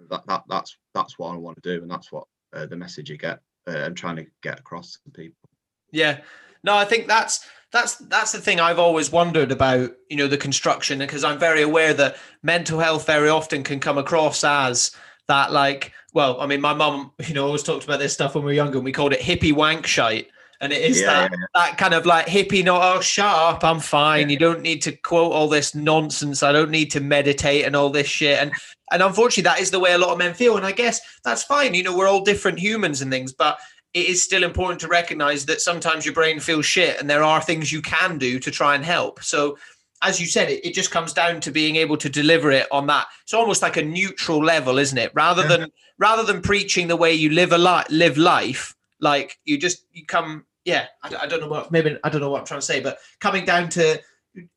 That, 0.09 0.25
that 0.27 0.43
that's 0.49 0.75
that's 0.93 1.17
what 1.19 1.31
I 1.31 1.37
want 1.37 1.61
to 1.61 1.77
do, 1.77 1.81
and 1.81 1.89
that's 1.89 2.11
what 2.11 2.25
uh, 2.53 2.65
the 2.65 2.75
message 2.75 3.09
you 3.09 3.17
get 3.17 3.39
uh, 3.67 3.77
I'm 3.77 3.95
trying 3.95 4.15
to 4.17 4.25
get 4.41 4.59
across 4.59 4.97
to 5.05 5.11
people. 5.11 5.49
Yeah. 5.91 6.19
No, 6.63 6.75
I 6.75 6.85
think 6.85 7.07
that's 7.07 7.45
that's 7.71 7.95
that's 7.95 8.33
the 8.33 8.39
thing 8.39 8.59
I've 8.59 8.79
always 8.79 9.11
wondered 9.11 9.51
about, 9.51 9.91
you 10.09 10.17
know, 10.17 10.27
the 10.27 10.37
construction 10.37 10.99
because 10.99 11.23
I'm 11.23 11.39
very 11.39 11.61
aware 11.61 11.93
that 11.93 12.17
mental 12.43 12.79
health 12.79 13.05
very 13.05 13.29
often 13.29 13.63
can 13.63 13.79
come 13.79 13.97
across 13.97 14.43
as 14.43 14.91
that 15.27 15.51
like, 15.51 15.93
well, 16.13 16.39
I 16.41 16.47
mean, 16.47 16.59
my 16.59 16.73
mum, 16.73 17.11
you 17.25 17.33
know, 17.33 17.45
always 17.45 17.63
talked 17.63 17.85
about 17.85 17.99
this 17.99 18.13
stuff 18.13 18.35
when 18.35 18.43
we 18.43 18.49
were 18.49 18.55
younger 18.55 18.77
and 18.77 18.85
we 18.85 18.91
called 18.91 19.13
it 19.13 19.21
hippie 19.21 19.53
wank 19.53 19.87
shite. 19.87 20.29
And 20.59 20.71
it 20.71 20.83
is 20.83 21.01
yeah, 21.01 21.07
that 21.07 21.31
yeah, 21.31 21.37
yeah. 21.39 21.45
that 21.69 21.77
kind 21.79 21.95
of 21.95 22.05
like 22.05 22.27
hippie, 22.27 22.63
not 22.63 22.83
oh 22.83 23.01
shut 23.01 23.25
up, 23.25 23.63
I'm 23.63 23.79
fine. 23.79 24.29
You 24.29 24.37
don't 24.37 24.61
need 24.61 24.83
to 24.83 24.91
quote 24.91 25.31
all 25.31 25.47
this 25.47 25.73
nonsense. 25.73 26.43
I 26.43 26.51
don't 26.51 26.69
need 26.69 26.91
to 26.91 26.99
meditate 26.99 27.65
and 27.65 27.75
all 27.75 27.89
this 27.89 28.05
shit. 28.05 28.37
And 28.37 28.51
and 28.91 29.01
unfortunately, 29.01 29.43
that 29.43 29.59
is 29.59 29.71
the 29.71 29.79
way 29.79 29.93
a 29.93 29.97
lot 29.97 30.11
of 30.11 30.19
men 30.19 30.35
feel. 30.35 30.57
And 30.57 30.65
I 30.65 30.71
guess 30.71 31.01
that's 31.23 31.41
fine. 31.41 31.73
You 31.73 31.81
know, 31.81 31.97
we're 31.97 32.07
all 32.07 32.23
different 32.23 32.59
humans 32.59 33.01
and 33.01 33.09
things, 33.09 33.33
but 33.33 33.57
it 33.93 34.05
is 34.05 34.23
still 34.23 34.43
important 34.43 34.79
to 34.81 34.87
recognize 34.87 35.45
that 35.45 35.61
sometimes 35.61 36.05
your 36.05 36.13
brain 36.13 36.39
feels 36.39 36.65
shit 36.65 36.99
and 36.99 37.09
there 37.09 37.23
are 37.23 37.41
things 37.41 37.71
you 37.71 37.81
can 37.81 38.17
do 38.17 38.39
to 38.39 38.51
try 38.51 38.75
and 38.75 38.85
help. 38.85 39.21
So, 39.23 39.57
as 40.01 40.19
you 40.19 40.25
said, 40.25 40.49
it, 40.49 40.65
it 40.65 40.73
just 40.73 40.91
comes 40.91 41.13
down 41.13 41.41
to 41.41 41.51
being 41.51 41.75
able 41.75 41.97
to 41.97 42.09
deliver 42.09 42.51
it 42.51 42.67
on 42.71 42.87
that. 42.87 43.07
It's 43.23 43.33
almost 43.33 43.61
like 43.61 43.77
a 43.77 43.83
neutral 43.83 44.43
level, 44.43 44.79
isn't 44.79 44.97
it? 44.97 45.11
Rather 45.13 45.43
yeah. 45.43 45.47
than 45.49 45.61
mm-hmm. 45.61 45.69
rather 45.99 46.23
than 46.23 46.41
preaching 46.41 46.87
the 46.87 46.95
way 46.95 47.13
you 47.13 47.29
live 47.29 47.51
a 47.51 47.57
life, 47.57 47.87
live 47.89 48.17
life, 48.17 48.75
like 48.99 49.37
you 49.43 49.57
just 49.57 49.85
you 49.91 50.05
come. 50.05 50.45
Yeah, 50.63 50.85
I, 51.03 51.15
I, 51.23 51.27
don't 51.27 51.41
know 51.41 51.47
what 51.47 51.71
maybe 51.71 51.97
I 52.03 52.09
don't 52.09 52.21
know 52.21 52.29
what 52.29 52.39
I'm 52.39 52.45
trying 52.45 52.59
to 52.59 52.65
say, 52.65 52.79
but 52.81 52.99
coming 53.19 53.45
down 53.45 53.69
to 53.69 53.99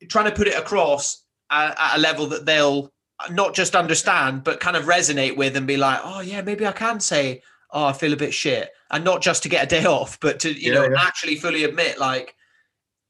trying 0.07 0.25
to 0.25 0.31
put 0.31 0.47
it 0.47 0.57
across 0.57 1.23
at, 1.49 1.75
at 1.79 1.97
a 1.97 1.99
level 1.99 2.27
that 2.27 2.45
they'll 2.45 2.91
not 3.31 3.53
just 3.53 3.75
understand, 3.75 4.43
but 4.43 4.59
kind 4.59 4.77
of 4.77 4.85
resonate 4.85 5.35
with 5.35 5.57
and 5.57 5.67
be 5.67 5.77
like, 5.77 5.99
oh 6.03 6.21
yeah, 6.21 6.41
maybe 6.41 6.65
I 6.65 6.71
can 6.71 6.99
say 6.99 7.41
oh, 7.71 7.85
I 7.85 7.93
feel 7.93 8.13
a 8.13 8.17
bit 8.17 8.33
shit, 8.33 8.71
and 8.91 9.03
not 9.03 9.21
just 9.21 9.43
to 9.43 9.49
get 9.49 9.63
a 9.63 9.67
day 9.67 9.85
off, 9.85 10.19
but 10.19 10.39
to 10.41 10.51
you 10.51 10.73
yeah, 10.73 10.79
know 10.79 10.89
yeah. 10.89 11.01
actually 11.01 11.35
fully 11.35 11.63
admit 11.63 11.99
like, 11.99 12.35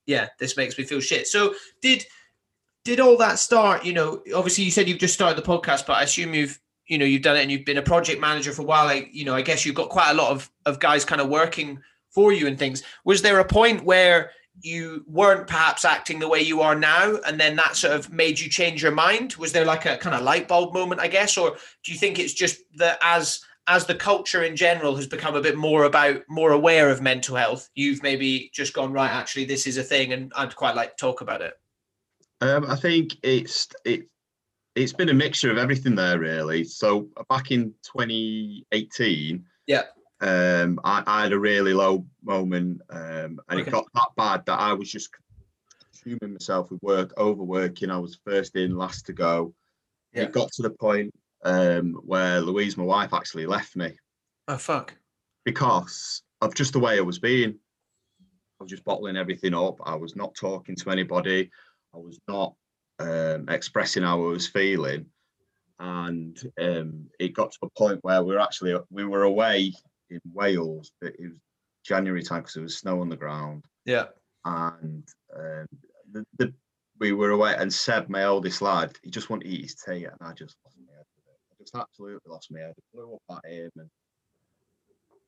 yeah, 0.06 0.28
this 0.40 0.58
makes 0.58 0.78
me 0.78 0.84
feel 0.84 1.00
shit. 1.00 1.28
So 1.28 1.54
did 1.82 2.06
did 2.84 3.00
all 3.00 3.18
that 3.18 3.40
start? 3.40 3.86
You 3.86 3.94
know, 3.94 4.22
obviously 4.34 4.64
you 4.64 4.72
said 4.72 4.88
you've 4.88 5.00
just 5.00 5.14
started 5.14 5.42
the 5.42 5.48
podcast, 5.48 5.86
but 5.86 5.94
I 5.94 6.04
assume 6.04 6.34
you've 6.34 6.60
you 6.88 6.98
know 6.98 7.06
you've 7.06 7.24
done 7.24 7.38
it 7.38 7.42
and 7.42 7.52
you've 7.52 7.66
been 7.66 7.78
a 7.78 7.84
project 7.84 8.22
manager 8.22 8.52
for 8.52 8.62
a 8.62 8.66
while. 8.66 8.86
Like, 8.86 9.10
you 9.12 9.26
know, 9.26 9.36
I 9.36 9.42
guess 9.42 9.66
you've 9.66 9.76
got 9.76 9.90
quite 9.90 10.12
a 10.12 10.16
lot 10.16 10.32
of 10.32 10.50
of 10.66 10.80
guys 10.80 11.06
kind 11.06 11.22
of 11.22 11.30
working 11.30 11.82
for 12.10 12.32
you 12.32 12.48
and 12.48 12.58
things. 12.58 12.84
Was 13.04 13.22
there 13.22 13.40
a 13.40 13.46
point 13.46 13.84
where 13.84 14.32
you 14.62 15.04
weren't 15.08 15.48
perhaps 15.48 15.84
acting 15.84 16.20
the 16.20 16.28
way 16.28 16.40
you 16.40 16.62
are 16.62 16.76
now 16.76 17.18
and 17.28 17.40
then 17.40 17.56
that 17.56 17.76
sort 17.76 17.94
of 17.94 18.12
made 18.12 18.40
you 18.40 18.50
change 18.50 18.82
your 18.82 18.92
mind 18.92 19.36
was 19.36 19.52
there 19.52 19.66
like 19.66 19.86
a 19.86 19.98
kind 19.98 20.16
of 20.16 20.22
light 20.22 20.48
bulb 20.48 20.74
moment 20.74 21.02
i 21.02 21.08
guess 21.08 21.38
or 21.38 21.58
do 21.84 21.92
you 21.92 21.98
think 21.98 22.18
it's 22.18 22.34
just 22.34 22.62
that 22.76 22.98
as 23.02 23.42
as 23.68 23.86
the 23.86 23.96
culture 23.96 24.44
in 24.44 24.56
general 24.56 24.96
has 24.96 25.08
become 25.08 25.36
a 25.36 25.42
bit 25.42 25.58
more 25.58 25.86
about 25.86 26.22
more 26.30 26.52
aware 26.52 26.90
of 26.90 27.02
mental 27.02 27.36
health, 27.36 27.70
you've 27.76 28.04
maybe 28.04 28.52
just 28.54 28.74
gone 28.74 28.94
right. 28.94 29.10
Actually, 29.10 29.46
this 29.46 29.66
is 29.66 29.78
a 29.78 29.84
thing, 29.84 30.14
and 30.14 30.32
I'd 30.36 30.56
quite 30.56 30.76
like 30.76 30.96
to 30.96 31.02
talk 31.02 31.22
about 31.22 31.42
it. 31.42 31.54
Um, 32.42 32.66
I 32.70 32.76
think 32.76 33.16
it's 33.24 33.68
it 33.84 34.08
it's 34.76 34.94
been 34.94 35.10
a 35.10 35.14
mixture 35.14 35.52
of 35.52 35.58
everything 35.58 35.96
there 35.96 36.20
really. 36.20 36.64
So 36.64 37.08
back 37.30 37.52
in 37.52 37.74
2018, 37.84 39.46
yeah, 39.68 39.84
um, 40.22 40.80
I, 40.84 41.04
I 41.08 41.24
had 41.24 41.34
a 41.34 41.40
really 41.40 41.74
low 41.74 42.06
moment, 42.24 42.82
um, 42.90 43.40
and 43.50 43.62
okay. 43.62 43.62
it 43.62 43.72
got 43.72 43.86
that 43.96 44.10
bad 44.16 44.46
that 44.46 44.60
I 44.60 44.74
was 44.74 44.92
just 44.92 45.10
consuming 45.92 46.34
myself 46.34 46.70
with 46.70 46.84
work, 46.84 47.14
overworking. 47.18 47.90
I 47.90 47.98
was 47.98 48.20
first 48.24 48.56
in, 48.56 48.78
last 48.78 49.08
to 49.08 49.14
go. 49.14 49.54
Yeah. 50.14 50.24
It 50.24 50.34
got 50.34 50.52
to 50.54 50.62
the 50.62 50.70
point 50.70 51.14
um, 51.44 51.94
where 52.06 52.42
Louise, 52.42 52.78
my 52.78 52.84
wife, 52.84 53.14
actually 53.14 53.46
left 53.46 53.76
me. 53.76 53.98
Oh 54.48 54.58
fuck! 54.58 54.96
Because 55.44 56.22
of 56.42 56.56
just 56.56 56.74
the 56.74 56.80
way 56.80 56.98
I 56.98 57.02
was 57.02 57.20
being. 57.20 57.60
I 58.60 58.64
was 58.64 58.72
just 58.72 58.86
bottling 58.86 59.18
everything 59.18 59.54
up. 59.54 59.78
I 59.86 59.96
was 59.96 60.16
not 60.16 60.36
talking 60.36 60.76
to 60.78 60.90
anybody. 60.90 61.52
I 61.94 61.98
was 61.98 62.20
not 62.28 62.56
um, 63.00 63.50
expressing 63.50 64.04
how 64.04 64.24
I 64.24 64.28
was 64.28 64.48
feeling, 64.48 65.06
and 65.80 66.38
um, 66.62 67.08
it 67.20 67.34
got 67.34 67.52
to 67.52 67.58
a 67.64 67.70
point 67.78 68.00
where 68.04 68.24
we 68.24 68.34
were 68.34 68.42
actually 68.42 68.76
we 68.90 69.06
were 69.06 69.24
away 69.24 69.74
in 70.10 70.22
Wales. 70.34 70.92
It 71.02 71.16
was 71.20 71.40
January 71.86 72.24
time 72.24 72.42
because 72.42 72.54
there 72.54 72.64
was 72.64 72.78
snow 72.78 73.02
on 73.02 73.10
the 73.10 73.18
ground. 73.18 73.66
Yeah, 73.86 74.06
and 74.46 75.08
um, 75.36 75.68
the, 76.12 76.26
the 76.38 76.54
we 77.00 77.12
were 77.12 77.32
away, 77.32 77.56
and 77.58 77.74
Seb, 77.74 78.10
my 78.10 78.24
oldest 78.24 78.62
lad, 78.62 78.98
he 79.04 79.10
just 79.10 79.30
wanted 79.30 79.46
to 79.46 79.52
eat 79.52 79.64
his 79.64 79.76
tea, 79.76 80.06
and 80.06 80.16
I 80.22 80.34
just 80.34 80.56
just 81.66 81.76
absolutely 81.76 82.20
lost 82.32 82.52
my 82.52 82.60
head. 82.60 82.74
I 82.78 82.82
blew 82.94 83.16
up 83.30 83.44
at 83.44 83.52
him, 83.52 83.72
and 83.78 83.90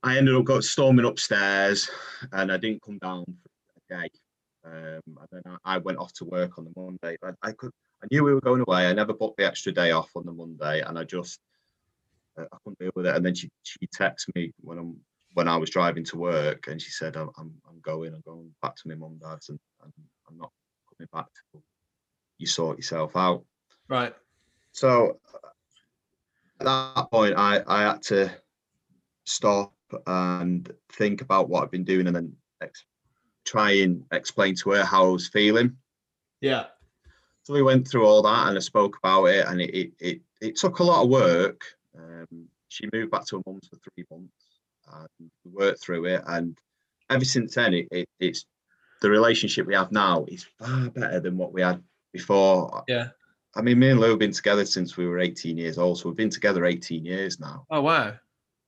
I 0.03 0.17
ended 0.17 0.35
up 0.35 0.45
got 0.45 0.63
storming 0.63 1.05
upstairs, 1.05 1.89
and 2.31 2.51
I 2.51 2.57
didn't 2.57 2.83
come 2.83 2.99
down 2.99 3.25
for 3.25 3.95
a 3.97 4.01
day. 4.01 4.09
Um, 4.65 5.01
and 5.05 5.27
then 5.31 5.41
I, 5.45 5.75
I, 5.75 5.77
went 5.77 5.97
off 5.97 6.13
to 6.13 6.25
work 6.25 6.57
on 6.57 6.65
the 6.65 6.73
Monday. 6.75 7.17
I, 7.23 7.31
I, 7.41 7.51
could, 7.53 7.71
I 8.03 8.07
knew 8.11 8.23
we 8.23 8.33
were 8.33 8.41
going 8.41 8.63
away. 8.67 8.87
I 8.87 8.93
never 8.93 9.13
booked 9.13 9.37
the 9.37 9.45
extra 9.45 9.71
day 9.71 9.91
off 9.91 10.09
on 10.15 10.25
the 10.25 10.31
Monday, 10.31 10.81
and 10.81 10.99
I 10.99 11.03
just, 11.03 11.39
uh, 12.37 12.45
I 12.51 12.57
couldn't 12.63 12.79
deal 12.79 12.91
with 12.95 13.05
it. 13.05 13.15
And 13.15 13.25
then 13.25 13.33
she, 13.33 13.49
she 13.63 13.87
texted 13.87 14.35
me 14.35 14.51
when 14.61 14.77
I'm 14.77 14.97
when 15.33 15.47
I 15.47 15.57
was 15.57 15.69
driving 15.69 16.03
to 16.05 16.17
work, 16.17 16.67
and 16.67 16.81
she 16.81 16.89
said, 16.89 17.15
"I'm, 17.15 17.29
I'm, 17.37 17.53
I'm 17.69 17.79
going. 17.81 18.13
I'm 18.13 18.23
going 18.25 18.51
back 18.61 18.75
to 18.75 18.87
my 18.87 18.95
mum, 18.95 19.19
dad's, 19.21 19.49
and, 19.49 19.59
and 19.83 19.93
I'm 20.27 20.37
not 20.37 20.51
coming 20.89 21.07
back 21.13 21.27
till 21.51 21.61
you 22.39 22.47
sort 22.47 22.77
yourself 22.77 23.15
out." 23.15 23.45
Right. 23.87 24.15
So 24.71 25.19
at 26.59 26.65
that 26.65 27.07
point, 27.11 27.35
I, 27.37 27.61
I 27.67 27.81
had 27.83 28.01
to 28.03 28.31
stop 29.25 29.73
and 30.05 30.69
think 30.93 31.21
about 31.21 31.49
what 31.49 31.63
I've 31.63 31.71
been 31.71 31.83
doing 31.83 32.07
and 32.07 32.15
then 32.15 32.33
ex- 32.61 32.85
try 33.45 33.71
and 33.71 34.03
explain 34.11 34.55
to 34.55 34.71
her 34.71 34.83
how 34.83 35.05
I 35.05 35.11
was 35.11 35.27
feeling. 35.27 35.77
Yeah. 36.41 36.65
So 37.43 37.53
we 37.53 37.63
went 37.63 37.87
through 37.87 38.05
all 38.05 38.21
that 38.23 38.49
and 38.49 38.57
I 38.57 38.59
spoke 38.59 38.97
about 39.01 39.25
it, 39.25 39.45
and 39.47 39.61
it 39.61 39.73
it, 39.73 39.91
it, 39.99 40.21
it 40.41 40.55
took 40.57 40.79
a 40.79 40.83
lot 40.83 41.03
of 41.03 41.09
work. 41.09 41.61
Um, 41.97 42.47
she 42.67 42.89
moved 42.93 43.11
back 43.11 43.25
to 43.27 43.37
her 43.37 43.43
mum's 43.45 43.67
for 43.67 43.77
three 43.77 44.05
months 44.11 44.33
and 44.93 45.31
we 45.45 45.51
worked 45.51 45.81
through 45.81 46.05
it. 46.05 46.23
And 46.27 46.57
ever 47.09 47.25
since 47.25 47.55
then, 47.55 47.73
it, 47.73 47.87
it, 47.91 48.09
it's 48.19 48.45
the 49.01 49.09
relationship 49.09 49.67
we 49.67 49.75
have 49.75 49.91
now 49.91 50.25
is 50.27 50.45
far 50.59 50.89
better 50.89 51.19
than 51.19 51.37
what 51.37 51.53
we 51.53 51.61
had 51.61 51.81
before. 52.13 52.83
Yeah. 52.87 53.09
I 53.57 53.61
mean, 53.61 53.79
me 53.79 53.89
and 53.89 53.99
Lou 53.99 54.11
have 54.11 54.19
been 54.19 54.31
together 54.31 54.65
since 54.65 54.97
we 54.97 55.07
were 55.07 55.19
18 55.19 55.57
years 55.57 55.79
old. 55.79 55.97
So 55.97 56.09
we've 56.09 56.15
been 56.15 56.29
together 56.29 56.63
18 56.63 57.03
years 57.03 57.39
now. 57.39 57.65
Oh, 57.71 57.81
wow. 57.81 58.13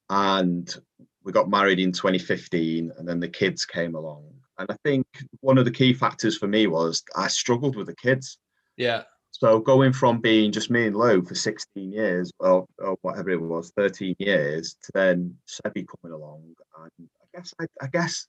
And 0.09 0.75
we 1.23 1.31
got 1.31 1.47
married 1.47 1.79
in 1.79 1.91
2015, 1.91 2.91
and 2.97 3.07
then 3.07 3.19
the 3.19 3.27
kids 3.27 3.65
came 3.65 3.93
along. 3.93 4.23
And 4.57 4.67
I 4.71 4.75
think 4.83 5.05
one 5.41 5.59
of 5.59 5.65
the 5.65 5.71
key 5.71 5.93
factors 5.93 6.39
for 6.39 6.47
me 6.47 6.65
was 6.65 7.03
I 7.15 7.27
struggled 7.27 7.75
with 7.75 7.85
the 7.85 7.95
kids. 7.95 8.39
Yeah. 8.77 9.03
So 9.29 9.59
going 9.59 9.93
from 9.93 10.21
being 10.21 10.51
just 10.51 10.71
me 10.71 10.87
and 10.87 10.95
Lou 10.95 11.21
for 11.21 11.35
16 11.35 11.91
years, 11.91 12.31
or, 12.39 12.65
or 12.79 12.97
whatever 13.03 13.29
it 13.29 13.39
was, 13.39 13.71
13 13.77 14.15
years, 14.17 14.75
to 14.85 14.91
then 14.95 15.35
Sebi 15.47 15.85
coming 15.85 16.17
along, 16.17 16.55
and 16.79 17.09
I 17.21 17.37
guess 17.37 17.53
I, 17.61 17.65
I 17.79 17.87
guess 17.87 18.25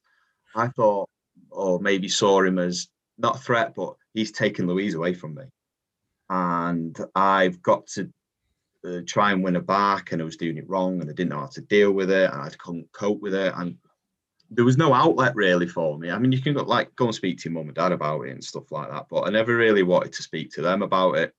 I 0.54 0.68
thought, 0.68 1.08
or 1.50 1.80
maybe 1.80 2.08
saw 2.08 2.42
him 2.42 2.58
as 2.58 2.88
not 3.16 3.36
a 3.36 3.38
threat, 3.38 3.74
but 3.74 3.94
he's 4.12 4.30
taken 4.30 4.66
Louise 4.66 4.94
away 4.94 5.14
from 5.14 5.34
me 5.36 5.44
and 6.30 6.96
I've 7.14 7.60
got 7.60 7.86
to 7.88 8.10
uh, 8.86 9.00
try 9.06 9.32
and 9.32 9.42
win 9.42 9.56
her 9.56 9.60
back, 9.60 10.12
and 10.12 10.22
I 10.22 10.24
was 10.24 10.36
doing 10.36 10.56
it 10.56 10.68
wrong, 10.68 11.00
and 11.00 11.10
I 11.10 11.12
didn't 11.12 11.30
know 11.30 11.40
how 11.40 11.46
to 11.48 11.60
deal 11.60 11.92
with 11.92 12.10
it, 12.10 12.30
and 12.32 12.40
I 12.40 12.48
couldn't 12.50 12.90
cope 12.92 13.20
with 13.20 13.34
it, 13.34 13.52
and 13.56 13.76
there 14.50 14.64
was 14.64 14.76
no 14.76 14.94
outlet 14.94 15.34
really 15.34 15.68
for 15.68 15.98
me. 15.98 16.10
I 16.10 16.18
mean, 16.18 16.32
you 16.32 16.40
can 16.40 16.54
go 16.54 16.62
like 16.62 16.94
go 16.96 17.06
and 17.06 17.14
speak 17.14 17.38
to 17.38 17.48
your 17.48 17.58
mum 17.58 17.68
and 17.68 17.74
dad 17.74 17.92
about 17.92 18.22
it 18.22 18.30
and 18.30 18.42
stuff 18.42 18.72
like 18.72 18.90
that, 18.90 19.06
but 19.10 19.22
I 19.22 19.30
never 19.30 19.56
really 19.56 19.82
wanted 19.82 20.12
to 20.14 20.22
speak 20.22 20.50
to 20.52 20.62
them 20.62 20.82
about 20.82 21.16
it 21.18 21.34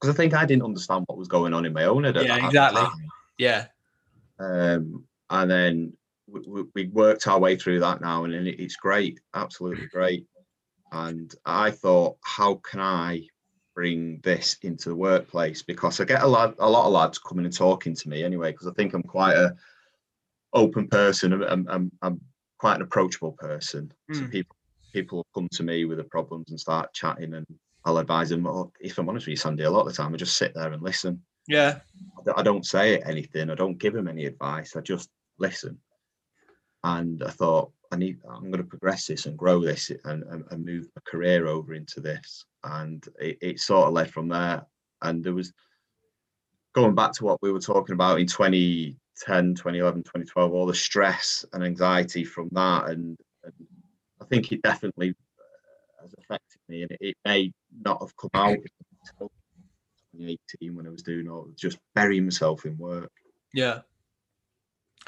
because 0.00 0.14
I 0.14 0.16
think 0.16 0.34
I 0.34 0.44
didn't 0.44 0.64
understand 0.64 1.04
what 1.06 1.18
was 1.18 1.28
going 1.28 1.54
on 1.54 1.64
in 1.64 1.72
my 1.72 1.84
own 1.84 2.04
head. 2.04 2.16
Yeah, 2.16 2.46
exactly. 2.46 2.82
Yeah, 3.38 3.66
Um, 4.38 5.04
and 5.30 5.50
then 5.50 5.92
we, 6.26 6.40
we, 6.46 6.62
we 6.74 6.84
worked 6.88 7.26
our 7.26 7.38
way 7.38 7.56
through 7.56 7.80
that 7.80 8.00
now, 8.00 8.24
and 8.24 8.34
it, 8.34 8.60
it's 8.60 8.76
great, 8.76 9.20
absolutely 9.34 9.86
great. 9.86 10.26
And 10.92 11.34
I 11.44 11.70
thought, 11.72 12.18
how 12.22 12.56
can 12.56 12.80
I 12.80 13.26
bring 13.74 14.20
this 14.22 14.56
into 14.62 14.88
the 14.88 14.96
workplace? 14.96 15.62
Because 15.62 16.00
I 16.00 16.04
get 16.04 16.22
a 16.22 16.26
lot, 16.26 16.54
a 16.58 16.68
lot 16.68 16.86
of 16.86 16.92
lads 16.92 17.18
coming 17.18 17.44
and 17.44 17.56
talking 17.56 17.94
to 17.94 18.08
me 18.08 18.24
anyway, 18.24 18.52
because 18.52 18.66
I 18.66 18.72
think 18.72 18.94
I'm 18.94 19.02
quite 19.02 19.36
a 19.36 19.54
open 20.52 20.88
person. 20.88 21.42
I'm, 21.42 21.66
I'm, 21.68 21.92
I'm 22.02 22.20
quite 22.58 22.76
an 22.76 22.82
approachable 22.82 23.32
person. 23.32 23.92
Mm. 24.10 24.14
So 24.16 24.22
hmm. 24.22 24.30
people 24.30 24.56
people 24.94 25.26
come 25.34 25.48
to 25.50 25.64
me 25.64 25.84
with 25.84 25.98
the 25.98 26.04
problems 26.04 26.50
and 26.50 26.58
start 26.58 26.94
chatting, 26.94 27.34
and 27.34 27.46
I'll 27.84 27.98
advise 27.98 28.30
them. 28.30 28.44
Well, 28.44 28.72
if 28.80 28.96
I'm 28.96 29.08
honest 29.08 29.26
with 29.26 29.32
you, 29.32 29.36
Sandy, 29.36 29.64
a 29.64 29.70
lot 29.70 29.82
of 29.82 29.88
the 29.88 29.92
time 29.92 30.14
I 30.14 30.16
just 30.16 30.38
sit 30.38 30.54
there 30.54 30.72
and 30.72 30.82
listen. 30.82 31.22
Yeah. 31.46 31.80
I 32.34 32.42
don't 32.42 32.64
say 32.64 32.98
anything. 33.00 33.50
I 33.50 33.54
don't 33.54 33.76
give 33.76 33.92
them 33.92 34.08
any 34.08 34.24
advice. 34.24 34.76
I 34.76 34.80
just 34.80 35.10
listen. 35.38 35.78
And 36.82 37.22
I 37.22 37.30
thought, 37.30 37.72
I 37.94 37.96
need, 37.96 38.18
I'm 38.28 38.50
going 38.50 38.58
to 38.58 38.64
progress 38.64 39.06
this 39.06 39.26
and 39.26 39.38
grow 39.38 39.60
this 39.60 39.92
and, 40.04 40.24
and, 40.24 40.44
and 40.50 40.64
move 40.64 40.88
my 40.96 41.02
career 41.06 41.46
over 41.46 41.74
into 41.74 42.00
this. 42.00 42.44
And 42.64 43.06
it, 43.20 43.38
it 43.40 43.60
sort 43.60 43.86
of 43.86 43.92
led 43.92 44.10
from 44.10 44.26
there. 44.26 44.66
And 45.02 45.22
there 45.22 45.32
was, 45.32 45.52
going 46.74 46.96
back 46.96 47.12
to 47.12 47.24
what 47.24 47.40
we 47.40 47.52
were 47.52 47.60
talking 47.60 47.92
about 47.92 48.18
in 48.18 48.26
2010, 48.26 49.54
2011, 49.54 50.02
2012, 50.02 50.52
all 50.52 50.66
the 50.66 50.74
stress 50.74 51.44
and 51.52 51.62
anxiety 51.62 52.24
from 52.24 52.48
that. 52.50 52.88
And, 52.88 53.16
and 53.44 53.52
I 54.20 54.24
think 54.24 54.50
it 54.50 54.60
definitely 54.62 55.10
uh, 55.10 56.02
has 56.02 56.14
affected 56.18 56.60
me. 56.68 56.82
And 56.82 56.90
it, 56.90 56.98
it, 57.00 57.16
may 57.24 57.52
not 57.84 58.02
have 58.02 58.16
come 58.16 58.30
out 58.34 58.58
until 58.58 59.30
2018 60.16 60.74
when 60.74 60.88
I 60.88 60.90
was 60.90 61.02
doing 61.02 61.28
all 61.28 61.48
just 61.56 61.78
burying 61.94 62.24
myself 62.24 62.66
in 62.66 62.76
work. 62.76 63.12
Yeah. 63.52 63.82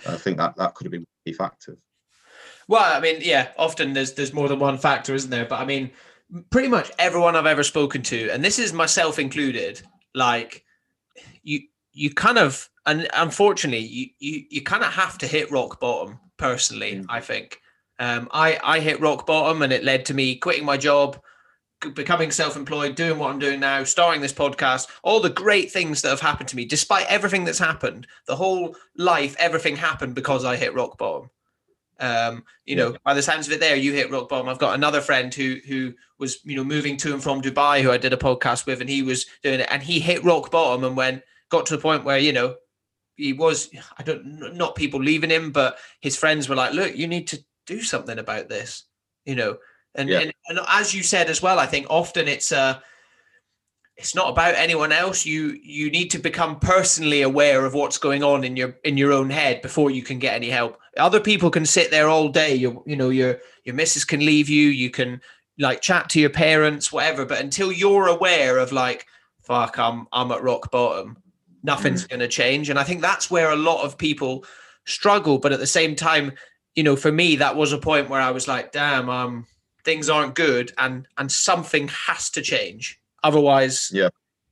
I 0.06 0.16
think 0.16 0.36
that 0.36 0.54
that 0.56 0.74
could 0.74 0.84
have 0.84 0.92
been 0.92 1.06
key 1.24 1.32
factors. 1.32 1.78
Well, 2.68 2.96
I 2.96 3.00
mean, 3.00 3.18
yeah, 3.20 3.48
often 3.58 3.92
there's 3.92 4.14
there's 4.14 4.32
more 4.32 4.48
than 4.48 4.58
one 4.58 4.78
factor, 4.78 5.14
isn't 5.14 5.30
there? 5.30 5.44
But 5.44 5.60
I 5.60 5.64
mean, 5.64 5.90
pretty 6.50 6.68
much 6.68 6.90
everyone 6.98 7.36
I've 7.36 7.46
ever 7.46 7.62
spoken 7.62 8.02
to, 8.02 8.30
and 8.30 8.44
this 8.44 8.58
is 8.58 8.72
myself 8.72 9.18
included, 9.18 9.82
like 10.14 10.64
you 11.42 11.60
you 11.92 12.12
kind 12.12 12.38
of 12.38 12.68
and 12.84 13.08
unfortunately 13.14 13.86
you 13.86 14.06
you, 14.18 14.44
you 14.50 14.62
kind 14.62 14.82
of 14.82 14.92
have 14.92 15.18
to 15.18 15.26
hit 15.26 15.50
rock 15.50 15.80
bottom 15.80 16.18
personally, 16.36 16.96
mm. 16.96 17.06
I 17.08 17.20
think. 17.20 17.60
Um, 17.98 18.28
I 18.32 18.58
I 18.62 18.80
hit 18.80 19.00
rock 19.00 19.26
bottom 19.26 19.62
and 19.62 19.72
it 19.72 19.84
led 19.84 20.04
to 20.06 20.14
me 20.14 20.36
quitting 20.36 20.64
my 20.64 20.76
job, 20.76 21.20
becoming 21.94 22.30
self-employed, 22.30 22.94
doing 22.94 23.18
what 23.18 23.30
I'm 23.30 23.38
doing 23.38 23.60
now, 23.60 23.84
starting 23.84 24.20
this 24.20 24.32
podcast, 24.32 24.88
all 25.02 25.20
the 25.20 25.30
great 25.30 25.70
things 25.70 26.02
that 26.02 26.10
have 26.10 26.20
happened 26.20 26.48
to 26.48 26.56
me, 26.56 26.64
despite 26.64 27.06
everything 27.06 27.44
that's 27.44 27.58
happened, 27.58 28.06
the 28.26 28.36
whole 28.36 28.76
life, 28.96 29.36
everything 29.38 29.76
happened 29.76 30.14
because 30.14 30.44
I 30.44 30.56
hit 30.56 30.74
rock 30.74 30.98
bottom. 30.98 31.30
Um, 31.98 32.44
you 32.64 32.76
know, 32.76 32.96
by 33.04 33.14
the 33.14 33.22
sounds 33.22 33.46
of 33.46 33.52
it, 33.52 33.60
there 33.60 33.76
you 33.76 33.92
hit 33.92 34.10
rock 34.10 34.28
bottom. 34.28 34.48
I've 34.48 34.58
got 34.58 34.74
another 34.74 35.00
friend 35.00 35.32
who 35.32 35.56
who 35.66 35.94
was 36.18 36.44
you 36.44 36.56
know 36.56 36.64
moving 36.64 36.96
to 36.98 37.12
and 37.12 37.22
from 37.22 37.42
Dubai, 37.42 37.82
who 37.82 37.90
I 37.90 37.96
did 37.96 38.12
a 38.12 38.18
podcast 38.18 38.66
with, 38.66 38.80
and 38.80 38.90
he 38.90 39.02
was 39.02 39.26
doing 39.42 39.60
it, 39.60 39.68
and 39.70 39.82
he 39.82 39.98
hit 39.98 40.24
rock 40.24 40.50
bottom, 40.50 40.84
and 40.84 40.96
when 40.96 41.22
got 41.48 41.66
to 41.66 41.76
the 41.76 41.82
point 41.82 42.04
where 42.04 42.18
you 42.18 42.32
know 42.32 42.56
he 43.16 43.32
was, 43.32 43.70
I 43.98 44.02
don't 44.02 44.54
not 44.56 44.74
people 44.74 45.00
leaving 45.00 45.30
him, 45.30 45.50
but 45.50 45.78
his 46.00 46.16
friends 46.16 46.48
were 46.48 46.56
like, 46.56 46.74
look, 46.74 46.94
you 46.94 47.06
need 47.06 47.26
to 47.28 47.42
do 47.66 47.80
something 47.82 48.18
about 48.18 48.48
this, 48.48 48.84
you 49.24 49.34
know, 49.34 49.56
and, 49.94 50.08
yeah. 50.08 50.20
and, 50.20 50.32
and 50.48 50.60
as 50.68 50.94
you 50.94 51.02
said 51.02 51.30
as 51.30 51.40
well, 51.42 51.58
I 51.58 51.66
think 51.66 51.86
often 51.88 52.28
it's 52.28 52.52
uh 52.52 52.78
it's 53.96 54.14
not 54.14 54.28
about 54.28 54.54
anyone 54.54 54.92
else. 54.92 55.24
You 55.24 55.58
you 55.62 55.90
need 55.90 56.10
to 56.10 56.18
become 56.18 56.58
personally 56.60 57.22
aware 57.22 57.64
of 57.64 57.72
what's 57.72 57.98
going 57.98 58.22
on 58.22 58.44
in 58.44 58.54
your 58.54 58.76
in 58.84 58.98
your 58.98 59.12
own 59.12 59.30
head 59.30 59.62
before 59.62 59.90
you 59.90 60.02
can 60.02 60.18
get 60.18 60.34
any 60.34 60.50
help. 60.50 60.78
Other 60.96 61.20
people 61.20 61.50
can 61.50 61.66
sit 61.66 61.90
there 61.90 62.08
all 62.08 62.28
day. 62.28 62.54
You 62.54 62.82
you 62.86 62.96
know 62.96 63.10
your 63.10 63.40
your 63.64 63.74
missus 63.74 64.04
can 64.04 64.20
leave 64.20 64.48
you. 64.48 64.68
You 64.68 64.90
can 64.90 65.20
like 65.58 65.80
chat 65.80 66.08
to 66.10 66.20
your 66.20 66.30
parents, 66.30 66.92
whatever. 66.92 67.24
But 67.24 67.40
until 67.40 67.72
you're 67.72 68.08
aware 68.08 68.58
of 68.58 68.72
like, 68.72 69.06
fuck, 69.42 69.78
I'm 69.78 70.06
I'm 70.12 70.30
at 70.32 70.42
rock 70.42 70.70
bottom. 70.70 71.16
Nothing's 71.62 72.04
mm. 72.04 72.10
going 72.10 72.20
to 72.20 72.28
change. 72.28 72.70
And 72.70 72.78
I 72.78 72.84
think 72.84 73.00
that's 73.00 73.30
where 73.30 73.50
a 73.50 73.56
lot 73.56 73.84
of 73.84 73.98
people 73.98 74.44
struggle. 74.84 75.38
But 75.38 75.52
at 75.52 75.58
the 75.58 75.66
same 75.66 75.96
time, 75.96 76.32
you 76.76 76.82
know, 76.82 76.94
for 76.94 77.10
me, 77.10 77.36
that 77.36 77.56
was 77.56 77.72
a 77.72 77.78
point 77.78 78.08
where 78.08 78.20
I 78.20 78.30
was 78.30 78.46
like, 78.46 78.70
damn, 78.70 79.08
um, 79.08 79.46
things 79.86 80.10
aren't 80.10 80.34
good 80.34 80.72
and 80.78 81.06
and 81.16 81.30
something 81.30 81.88
has 81.88 82.28
to 82.28 82.42
change 82.42 83.00
otherwise 83.22 83.88
yeah 83.94 84.08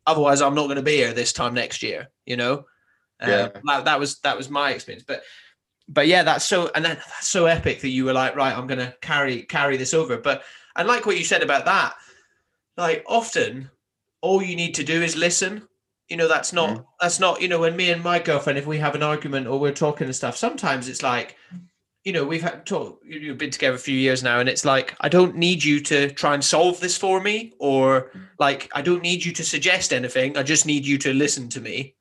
otherwise 0.06 0.40
i'm 0.40 0.54
not 0.54 0.66
going 0.66 0.76
to 0.76 0.82
be 0.82 0.96
here 0.96 1.12
this 1.12 1.32
time 1.32 1.52
next 1.52 1.82
year 1.82 2.08
you 2.24 2.36
know 2.36 2.64
um, 3.20 3.28
yeah 3.28 3.48
that, 3.64 3.84
that, 3.84 3.98
was 3.98 4.20
that 4.20 4.36
was 4.36 4.48
my 4.48 4.70
experience 4.70 5.04
but 5.06 5.24
but 5.88 6.06
yeah 6.06 6.22
that's 6.22 6.44
so 6.44 6.70
and 6.74 6.84
then 6.84 6.96
that's 6.96 7.28
so 7.28 7.46
epic 7.46 7.80
that 7.80 7.90
you 7.90 8.04
were 8.04 8.12
like 8.12 8.34
right 8.36 8.56
i'm 8.56 8.66
going 8.66 8.78
to 8.78 8.94
carry 9.00 9.42
carry 9.42 9.76
this 9.76 9.94
over 9.94 10.16
but 10.16 10.42
I 10.76 10.82
like 10.82 11.06
what 11.06 11.16
you 11.16 11.24
said 11.24 11.42
about 11.42 11.66
that 11.66 11.94
like 12.76 13.04
often 13.06 13.70
all 14.22 14.42
you 14.42 14.56
need 14.56 14.74
to 14.74 14.82
do 14.82 15.02
is 15.02 15.16
listen 15.16 15.68
you 16.08 16.16
know 16.16 16.26
that's 16.26 16.52
not 16.52 16.70
mm. 16.70 16.84
that's 17.00 17.20
not 17.20 17.40
you 17.40 17.46
know 17.48 17.60
when 17.60 17.76
me 17.76 17.90
and 17.90 18.02
my 18.02 18.18
girlfriend 18.18 18.58
if 18.58 18.66
we 18.66 18.78
have 18.78 18.96
an 18.96 19.02
argument 19.02 19.46
or 19.46 19.60
we're 19.60 19.72
talking 19.72 20.06
and 20.06 20.16
stuff 20.16 20.36
sometimes 20.36 20.88
it's 20.88 21.02
like 21.02 21.36
you 22.04 22.12
know, 22.12 22.24
we've 22.24 22.42
had 22.42 22.66
talk, 22.66 23.00
you've 23.04 23.38
been 23.38 23.50
together 23.50 23.76
a 23.76 23.78
few 23.78 23.96
years 23.96 24.22
now, 24.22 24.38
and 24.38 24.48
it's 24.48 24.64
like 24.64 24.94
I 25.00 25.08
don't 25.08 25.36
need 25.36 25.64
you 25.64 25.80
to 25.80 26.10
try 26.10 26.34
and 26.34 26.44
solve 26.44 26.78
this 26.78 26.98
for 26.98 27.20
me, 27.20 27.54
or 27.58 28.12
like 28.38 28.70
I 28.74 28.82
don't 28.82 29.02
need 29.02 29.24
you 29.24 29.32
to 29.32 29.42
suggest 29.42 29.92
anything. 29.92 30.36
I 30.36 30.42
just 30.42 30.66
need 30.66 30.86
you 30.86 30.98
to 30.98 31.14
listen 31.14 31.48
to 31.50 31.60
me. 31.60 31.94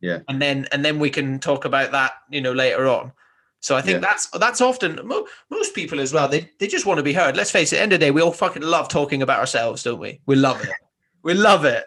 Yeah. 0.00 0.20
And 0.28 0.40
then 0.40 0.68
and 0.70 0.84
then 0.84 1.00
we 1.00 1.10
can 1.10 1.40
talk 1.40 1.64
about 1.64 1.90
that, 1.90 2.12
you 2.30 2.40
know, 2.40 2.52
later 2.52 2.86
on. 2.86 3.12
So 3.60 3.76
I 3.76 3.82
think 3.82 3.96
yeah. 3.96 4.08
that's 4.08 4.28
that's 4.30 4.60
often 4.60 5.00
mo- 5.04 5.26
most 5.50 5.74
people 5.74 6.00
as 6.00 6.12
well. 6.12 6.28
They 6.28 6.50
they 6.58 6.68
just 6.68 6.86
want 6.86 6.98
to 6.98 7.02
be 7.02 7.12
heard. 7.12 7.36
Let's 7.36 7.50
face 7.50 7.72
it. 7.72 7.80
End 7.80 7.92
of 7.92 8.00
the 8.00 8.06
day, 8.06 8.10
we 8.10 8.22
all 8.22 8.32
fucking 8.32 8.62
love 8.62 8.88
talking 8.88 9.22
about 9.22 9.40
ourselves, 9.40 9.82
don't 9.82 9.98
we? 9.98 10.20
We 10.26 10.36
love 10.36 10.62
it. 10.62 10.70
we 11.22 11.34
love 11.34 11.64
it. 11.64 11.84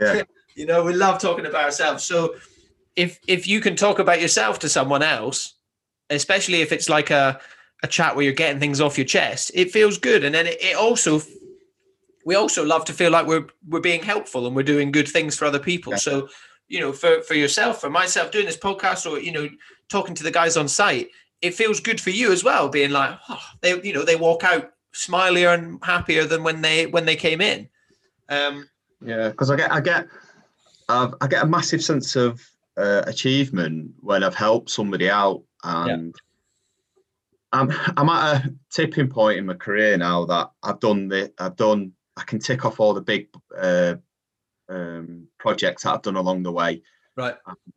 Yeah. 0.00 0.22
you 0.54 0.66
know, 0.66 0.84
we 0.84 0.92
love 0.92 1.20
talking 1.20 1.46
about 1.46 1.64
ourselves. 1.64 2.04
So 2.04 2.34
if 2.94 3.18
if 3.26 3.48
you 3.48 3.60
can 3.60 3.74
talk 3.74 3.98
about 3.98 4.20
yourself 4.20 4.58
to 4.60 4.68
someone 4.68 5.02
else 5.02 5.54
especially 6.10 6.60
if 6.60 6.72
it's 6.72 6.88
like 6.88 7.10
a 7.10 7.40
a 7.82 7.86
chat 7.86 8.16
where 8.16 8.24
you're 8.24 8.32
getting 8.32 8.60
things 8.60 8.80
off 8.80 8.96
your 8.96 9.04
chest, 9.04 9.50
it 9.52 9.70
feels 9.70 9.98
good. 9.98 10.24
And 10.24 10.34
then 10.34 10.46
it, 10.46 10.56
it 10.62 10.76
also 10.76 11.20
we 12.24 12.34
also 12.34 12.64
love 12.64 12.84
to 12.86 12.92
feel 12.92 13.10
like 13.10 13.26
we're 13.26 13.46
we're 13.68 13.80
being 13.80 14.02
helpful 14.02 14.46
and 14.46 14.56
we're 14.56 14.62
doing 14.62 14.90
good 14.90 15.08
things 15.08 15.36
for 15.36 15.44
other 15.44 15.58
people. 15.58 15.92
Yeah. 15.92 15.98
So, 15.98 16.28
you 16.68 16.80
know, 16.80 16.92
for 16.92 17.22
for 17.22 17.34
yourself, 17.34 17.80
for 17.80 17.90
myself, 17.90 18.30
doing 18.30 18.46
this 18.46 18.56
podcast 18.56 19.10
or 19.10 19.18
you 19.18 19.32
know, 19.32 19.48
talking 19.88 20.14
to 20.14 20.22
the 20.22 20.30
guys 20.30 20.56
on 20.56 20.68
site, 20.68 21.10
it 21.42 21.54
feels 21.54 21.80
good 21.80 22.00
for 22.00 22.10
you 22.10 22.32
as 22.32 22.44
well. 22.44 22.68
Being 22.68 22.90
like, 22.90 23.18
oh, 23.28 23.42
they 23.60 23.80
you 23.82 23.92
know 23.92 24.04
they 24.04 24.16
walk 24.16 24.44
out 24.44 24.72
smilier 24.94 25.52
and 25.54 25.78
happier 25.84 26.24
than 26.24 26.42
when 26.42 26.62
they 26.62 26.86
when 26.86 27.04
they 27.04 27.16
came 27.16 27.40
in. 27.40 27.68
Um, 28.28 28.68
yeah, 29.04 29.28
because 29.28 29.50
I 29.50 29.56
get 29.56 29.72
I 29.72 29.80
get 29.80 30.06
I've, 30.88 31.14
I 31.20 31.26
get 31.26 31.42
a 31.42 31.46
massive 31.46 31.82
sense 31.82 32.16
of 32.16 32.40
uh, 32.76 33.02
achievement 33.06 33.92
when 34.00 34.24
I've 34.24 34.34
helped 34.34 34.70
somebody 34.70 35.10
out 35.10 35.42
and 35.62 36.14
yeah. 36.14 37.60
I'm 37.60 37.72
I'm 37.96 38.08
at 38.08 38.44
a 38.44 38.54
tipping 38.70 39.08
point 39.08 39.38
in 39.38 39.46
my 39.46 39.54
career 39.54 39.96
now 39.96 40.24
that 40.26 40.50
I've 40.62 40.80
done 40.80 41.08
the 41.08 41.32
I've 41.38 41.56
done 41.56 41.92
I 42.16 42.22
can 42.22 42.38
tick 42.38 42.64
off 42.64 42.80
all 42.80 42.94
the 42.94 43.00
big 43.00 43.28
uh, 43.56 43.94
um, 44.68 45.26
projects 45.38 45.82
that 45.82 45.94
I've 45.94 46.02
done 46.02 46.16
along 46.16 46.42
the 46.42 46.52
way. 46.52 46.82
Right. 47.16 47.36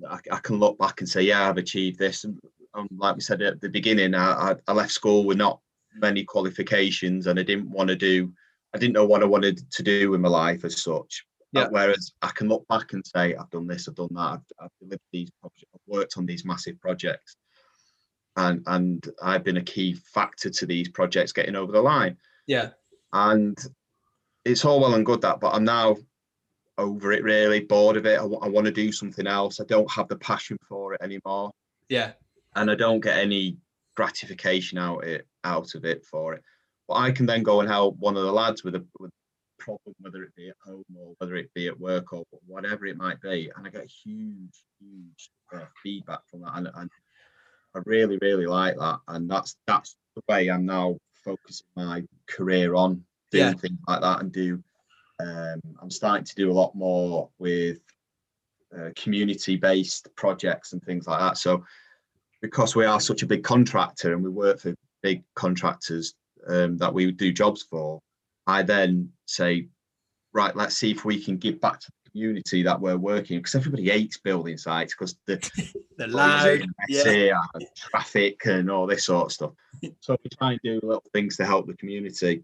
I, 0.10 0.18
I, 0.32 0.40
can 0.40 0.58
look 0.58 0.78
back 0.80 1.00
and 1.00 1.08
say, 1.10 1.22
yeah, 1.22 1.48
I've 1.48 1.58
achieved 1.58 2.00
this. 2.00 2.24
And, 2.24 2.40
and 2.74 2.90
like 2.98 3.16
we 3.16 3.22
said 3.22 3.42
at 3.42 3.62
the 3.62 3.70
beginning, 3.70 4.16
I, 4.16 4.56
I 4.68 4.74
left 4.74 4.92
school 4.92 5.26
with 5.26 5.38
not 5.38 5.60
mm. 5.96 6.02
many 6.02 6.24
qualifications, 6.24 7.28
and 7.28 7.40
I 7.40 7.44
didn't 7.44 7.70
want 7.70 7.90
to 7.90 7.96
do. 7.96 8.32
I 8.74 8.80
didn't 8.80 8.94
know 8.94 9.06
what 9.06 9.24
I 9.24 9.28
wanted 9.28 9.70
to 9.72 9.84
do 9.84 10.12
with 10.12 10.22
my 10.22 10.30
life 10.30 10.66
as 10.66 10.82
such. 10.82 11.26
Yeah. 11.54 11.68
Whereas 11.70 12.12
I 12.22 12.30
can 12.30 12.50
look 12.50 12.68
back 12.68 12.94
and 12.94 13.06
say, 13.06 13.34
I've 13.36 13.50
done 13.50 13.68
this, 13.68 13.88
I've 13.88 13.96
done 13.96 14.10
that, 14.12 14.20
I've, 14.20 14.42
I've 14.60 14.72
delivered 14.80 15.00
these 15.14 15.32
projects, 15.40 15.72
I've 15.74 15.82
worked 15.88 16.18
on 16.18 16.26
these 16.26 16.44
massive 16.44 16.80
projects 16.82 17.38
and 18.38 18.64
and 18.68 19.10
I've 19.22 19.44
been 19.44 19.58
a 19.58 19.64
key 19.64 19.94
factor 19.94 20.50
to 20.50 20.66
these 20.66 20.88
projects 20.88 21.34
getting 21.34 21.56
over 21.56 21.72
the 21.72 21.82
line. 21.82 22.18
Yeah. 22.46 22.70
And 23.12 23.58
it's 24.46 24.64
all 24.64 24.80
well 24.80 24.94
and 24.94 25.06
good 25.06 25.22
that, 25.22 25.40
but 25.42 25.54
I'm 25.54 25.66
now 25.66 25.98
over 26.78 27.12
it 27.12 27.24
really, 27.24 27.62
bored 27.62 27.98
of 27.98 28.06
it. 28.06 28.20
I, 28.20 28.24
w- 28.24 28.40
I 28.42 28.48
want 28.48 28.66
to 28.66 28.72
do 28.72 28.92
something 28.92 29.28
else. 29.28 29.60
I 29.60 29.66
don't 29.66 29.92
have 29.92 30.08
the 30.08 30.18
passion 30.18 30.58
for 30.68 30.94
it 30.94 31.02
anymore. 31.02 31.52
Yeah. 31.90 32.12
And 32.56 32.70
I 32.70 32.76
don't 32.76 33.00
get 33.00 33.18
any 33.18 33.58
gratification 33.96 34.78
out 34.78 35.04
it 35.04 35.28
out 35.44 35.74
of 35.76 35.86
it 35.86 36.06
for 36.06 36.34
it. 36.34 36.44
But 36.88 36.96
I 36.96 37.12
can 37.12 37.26
then 37.26 37.44
go 37.44 37.60
and 37.60 37.70
help 37.70 37.98
one 37.98 38.16
of 38.16 38.24
the 38.24 38.32
lads 38.32 38.64
with 38.64 38.76
a 38.76 38.86
with 39.00 39.12
a 39.12 39.64
problem, 39.64 39.96
whether 40.00 40.24
it 40.24 40.36
be 40.36 40.50
at 40.50 40.56
home 40.64 40.86
or 40.96 41.14
whether 41.18 41.36
it 41.36 41.54
be 41.54 41.68
at 41.68 41.80
work 41.80 42.14
or 42.14 42.24
whatever 42.46 42.86
it 42.86 42.98
might 42.98 43.20
be, 43.22 43.52
and 43.56 43.68
I 43.68 43.70
get 43.70 43.90
huge, 43.90 44.64
huge 44.80 45.30
uh, 45.54 45.66
feedback 45.84 46.20
from 46.30 46.42
that. 46.42 46.54
And, 46.56 46.70
and 46.76 46.90
I 47.76 47.80
really, 47.86 48.18
really 48.22 48.46
like 48.46 48.78
that, 48.78 49.00
and 49.08 49.30
that's 49.30 49.58
that's 49.68 49.98
the 50.16 50.22
way 50.30 50.50
I'm 50.50 50.66
now 50.66 50.98
focusing 51.26 51.68
my 51.76 52.04
career 52.28 52.76
on 52.76 53.04
doing 53.32 53.48
yeah. 53.48 53.54
things 53.54 53.80
like 53.88 54.02
that, 54.02 54.22
and 54.22 54.32
do. 54.32 54.64
Um, 55.20 55.62
I'm 55.82 55.90
starting 55.90 56.26
to 56.26 56.36
do 56.36 56.52
a 56.52 56.54
lot 56.54 56.76
more 56.76 57.30
with 57.40 57.80
uh, 58.78 58.90
community-based 58.96 60.16
projects 60.16 60.74
and 60.74 60.84
things 60.84 61.08
like 61.08 61.20
that. 61.20 61.38
So 61.38 61.64
because 62.42 62.76
we 62.76 62.86
are 62.86 63.00
such 63.00 63.24
a 63.24 63.28
big 63.28 63.44
contractor 63.44 64.14
and 64.14 64.24
we 64.24 64.30
work 64.30 64.60
for 64.60 64.76
big 65.02 65.24
contractors 65.36 66.14
um, 66.48 66.78
that 66.78 66.94
we 66.94 67.12
do 67.12 67.32
jobs 67.32 67.64
for, 67.64 68.00
I 68.46 68.64
then 68.64 69.12
say, 69.26 69.70
right, 70.34 70.56
let's 70.56 70.78
see 70.78 70.92
if 70.92 71.06
we 71.06 71.22
can 71.22 71.38
give 71.38 71.60
back 71.60 71.80
to 71.80 71.92
the 72.04 72.12
community 72.12 72.64
that 72.64 72.80
we're 72.80 72.98
working 72.98 73.40
because 73.40 73.56
everybody 73.56 73.90
hates 73.90 74.18
building 74.18 74.58
sites 74.58 74.94
because 74.94 75.18
the 75.26 75.38
the 75.98 76.08
loud, 76.08 76.66
yeah. 76.90 77.34
traffic 77.76 78.46
and 78.46 78.70
all 78.70 78.88
this 78.88 79.06
sort 79.06 79.26
of 79.26 79.32
stuff. 79.32 79.52
So 80.02 80.18
we 80.24 80.30
try 80.38 80.52
and 80.54 80.60
do 80.64 80.80
little 80.82 81.04
things 81.14 81.38
to 81.38 81.46
help 81.46 81.68
the 81.68 81.76
community 81.76 82.44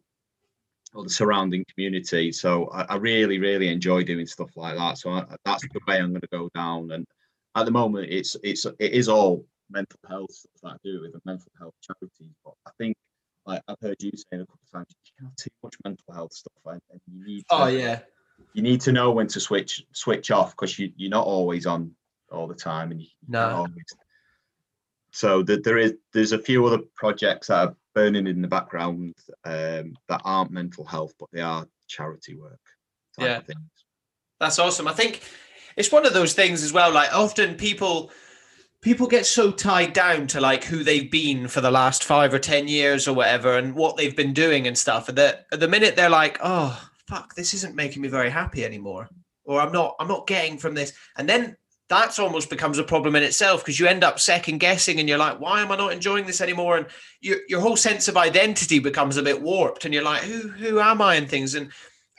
the 1.01 1.09
surrounding 1.09 1.65
community. 1.73 2.31
So 2.31 2.67
I, 2.67 2.83
I 2.83 2.95
really, 2.97 3.39
really 3.39 3.69
enjoy 3.69 4.03
doing 4.03 4.27
stuff 4.27 4.51
like 4.55 4.77
that. 4.77 4.99
So 4.99 5.09
I, 5.09 5.25
that's 5.43 5.63
the 5.63 5.79
way 5.87 5.97
I'm 5.97 6.11
going 6.11 6.21
to 6.21 6.27
go 6.27 6.49
down. 6.53 6.91
And 6.91 7.07
at 7.55 7.65
the 7.65 7.71
moment, 7.71 8.09
it's 8.11 8.37
it's 8.43 8.65
it 8.65 8.91
is 8.91 9.09
all 9.09 9.45
mental 9.71 9.99
health 10.07 10.31
stuff 10.31 10.51
that 10.61 10.69
I 10.73 10.77
do 10.83 11.01
with 11.01 11.15
a 11.15 11.21
mental 11.25 11.51
health 11.57 11.73
charity. 11.81 12.29
But 12.45 12.53
I 12.67 12.71
think 12.77 12.95
like 13.47 13.61
I've 13.67 13.79
heard 13.81 13.95
you 13.99 14.11
saying 14.11 14.43
a 14.43 14.45
couple 14.45 14.59
of 14.65 14.71
times, 14.71 14.87
you 15.19 15.25
have 15.25 15.35
too 15.35 15.49
much 15.63 15.75
mental 15.83 16.13
health 16.13 16.33
stuff, 16.33 16.53
and, 16.65 16.81
and 16.91 17.01
you 17.11 17.25
need. 17.25 17.45
To, 17.49 17.55
oh 17.55 17.67
yeah. 17.67 17.99
You 18.53 18.61
need 18.61 18.81
to 18.81 18.91
know 18.91 19.11
when 19.11 19.27
to 19.27 19.39
switch 19.39 19.83
switch 19.93 20.29
off 20.29 20.51
because 20.51 20.77
you 20.77 20.91
you're 20.95 21.09
not 21.09 21.25
always 21.25 21.65
on 21.65 21.95
all 22.31 22.47
the 22.47 22.55
time, 22.55 22.91
and 22.91 23.01
you 23.01 23.07
no. 23.27 23.49
Always... 23.49 23.85
So 25.11 25.43
that 25.43 25.63
there 25.63 25.77
is 25.77 25.93
there's 26.13 26.33
a 26.33 26.39
few 26.39 26.65
other 26.65 26.79
projects 26.95 27.47
that 27.47 27.67
are 27.67 27.75
burning 27.93 28.27
in 28.27 28.41
the 28.41 28.47
background 28.47 29.15
um, 29.45 29.95
that 30.07 30.21
aren't 30.23 30.51
mental 30.51 30.85
health, 30.85 31.13
but 31.19 31.29
they 31.31 31.41
are 31.41 31.67
charity 31.87 32.35
work. 32.35 32.59
Yeah, 33.17 33.41
that's 34.39 34.59
awesome. 34.59 34.87
I 34.87 34.93
think 34.93 35.21
it's 35.77 35.91
one 35.91 36.05
of 36.05 36.13
those 36.13 36.33
things 36.33 36.63
as 36.63 36.73
well. 36.73 36.91
Like 36.91 37.13
often 37.13 37.55
people 37.55 38.11
people 38.83 39.07
get 39.07 39.25
so 39.25 39.49
tied 39.49 39.93
down 39.93 40.27
to 40.27 40.41
like 40.41 40.65
who 40.65 40.83
they've 40.83 41.09
been 41.09 41.47
for 41.47 41.61
the 41.61 41.71
last 41.71 42.03
five 42.03 42.33
or 42.33 42.39
ten 42.39 42.67
years 42.67 43.07
or 43.07 43.13
whatever 43.15 43.57
and 43.57 43.73
what 43.73 43.95
they've 43.95 44.15
been 44.15 44.33
doing 44.33 44.67
and 44.67 44.77
stuff 44.77 45.07
and 45.09 45.17
that 45.17 45.47
at 45.51 45.59
the 45.59 45.67
minute 45.67 45.95
they're 45.95 46.09
like 46.09 46.37
oh 46.43 46.89
fuck 47.07 47.33
this 47.33 47.53
isn't 47.53 47.75
making 47.75 48.01
me 48.01 48.09
very 48.09 48.29
happy 48.29 48.65
anymore 48.65 49.07
or 49.45 49.61
i'm 49.61 49.71
not 49.71 49.95
i'm 49.99 50.07
not 50.07 50.27
getting 50.27 50.57
from 50.57 50.73
this 50.73 50.93
and 51.17 51.29
then 51.29 51.55
that's 51.93 52.19
almost 52.19 52.49
becomes 52.49 52.77
a 52.77 52.83
problem 52.83 53.15
in 53.15 53.23
itself 53.23 53.61
because 53.61 53.79
you 53.79 53.87
end 53.87 54.03
up 54.03 54.19
second 54.19 54.59
guessing 54.59 54.99
and 54.99 55.07
you're 55.07 55.17
like 55.17 55.39
why 55.39 55.61
am 55.61 55.71
i 55.71 55.75
not 55.75 55.93
enjoying 55.93 56.25
this 56.25 56.41
anymore 56.41 56.77
and 56.77 56.85
your, 57.21 57.37
your 57.47 57.61
whole 57.61 57.77
sense 57.77 58.07
of 58.07 58.17
identity 58.17 58.79
becomes 58.79 59.17
a 59.17 59.23
bit 59.23 59.41
warped 59.41 59.85
and 59.85 59.93
you're 59.93 60.03
like 60.03 60.21
who 60.21 60.49
who 60.49 60.79
am 60.79 61.01
i 61.01 61.15
and 61.15 61.29
things 61.29 61.55
and 61.55 61.67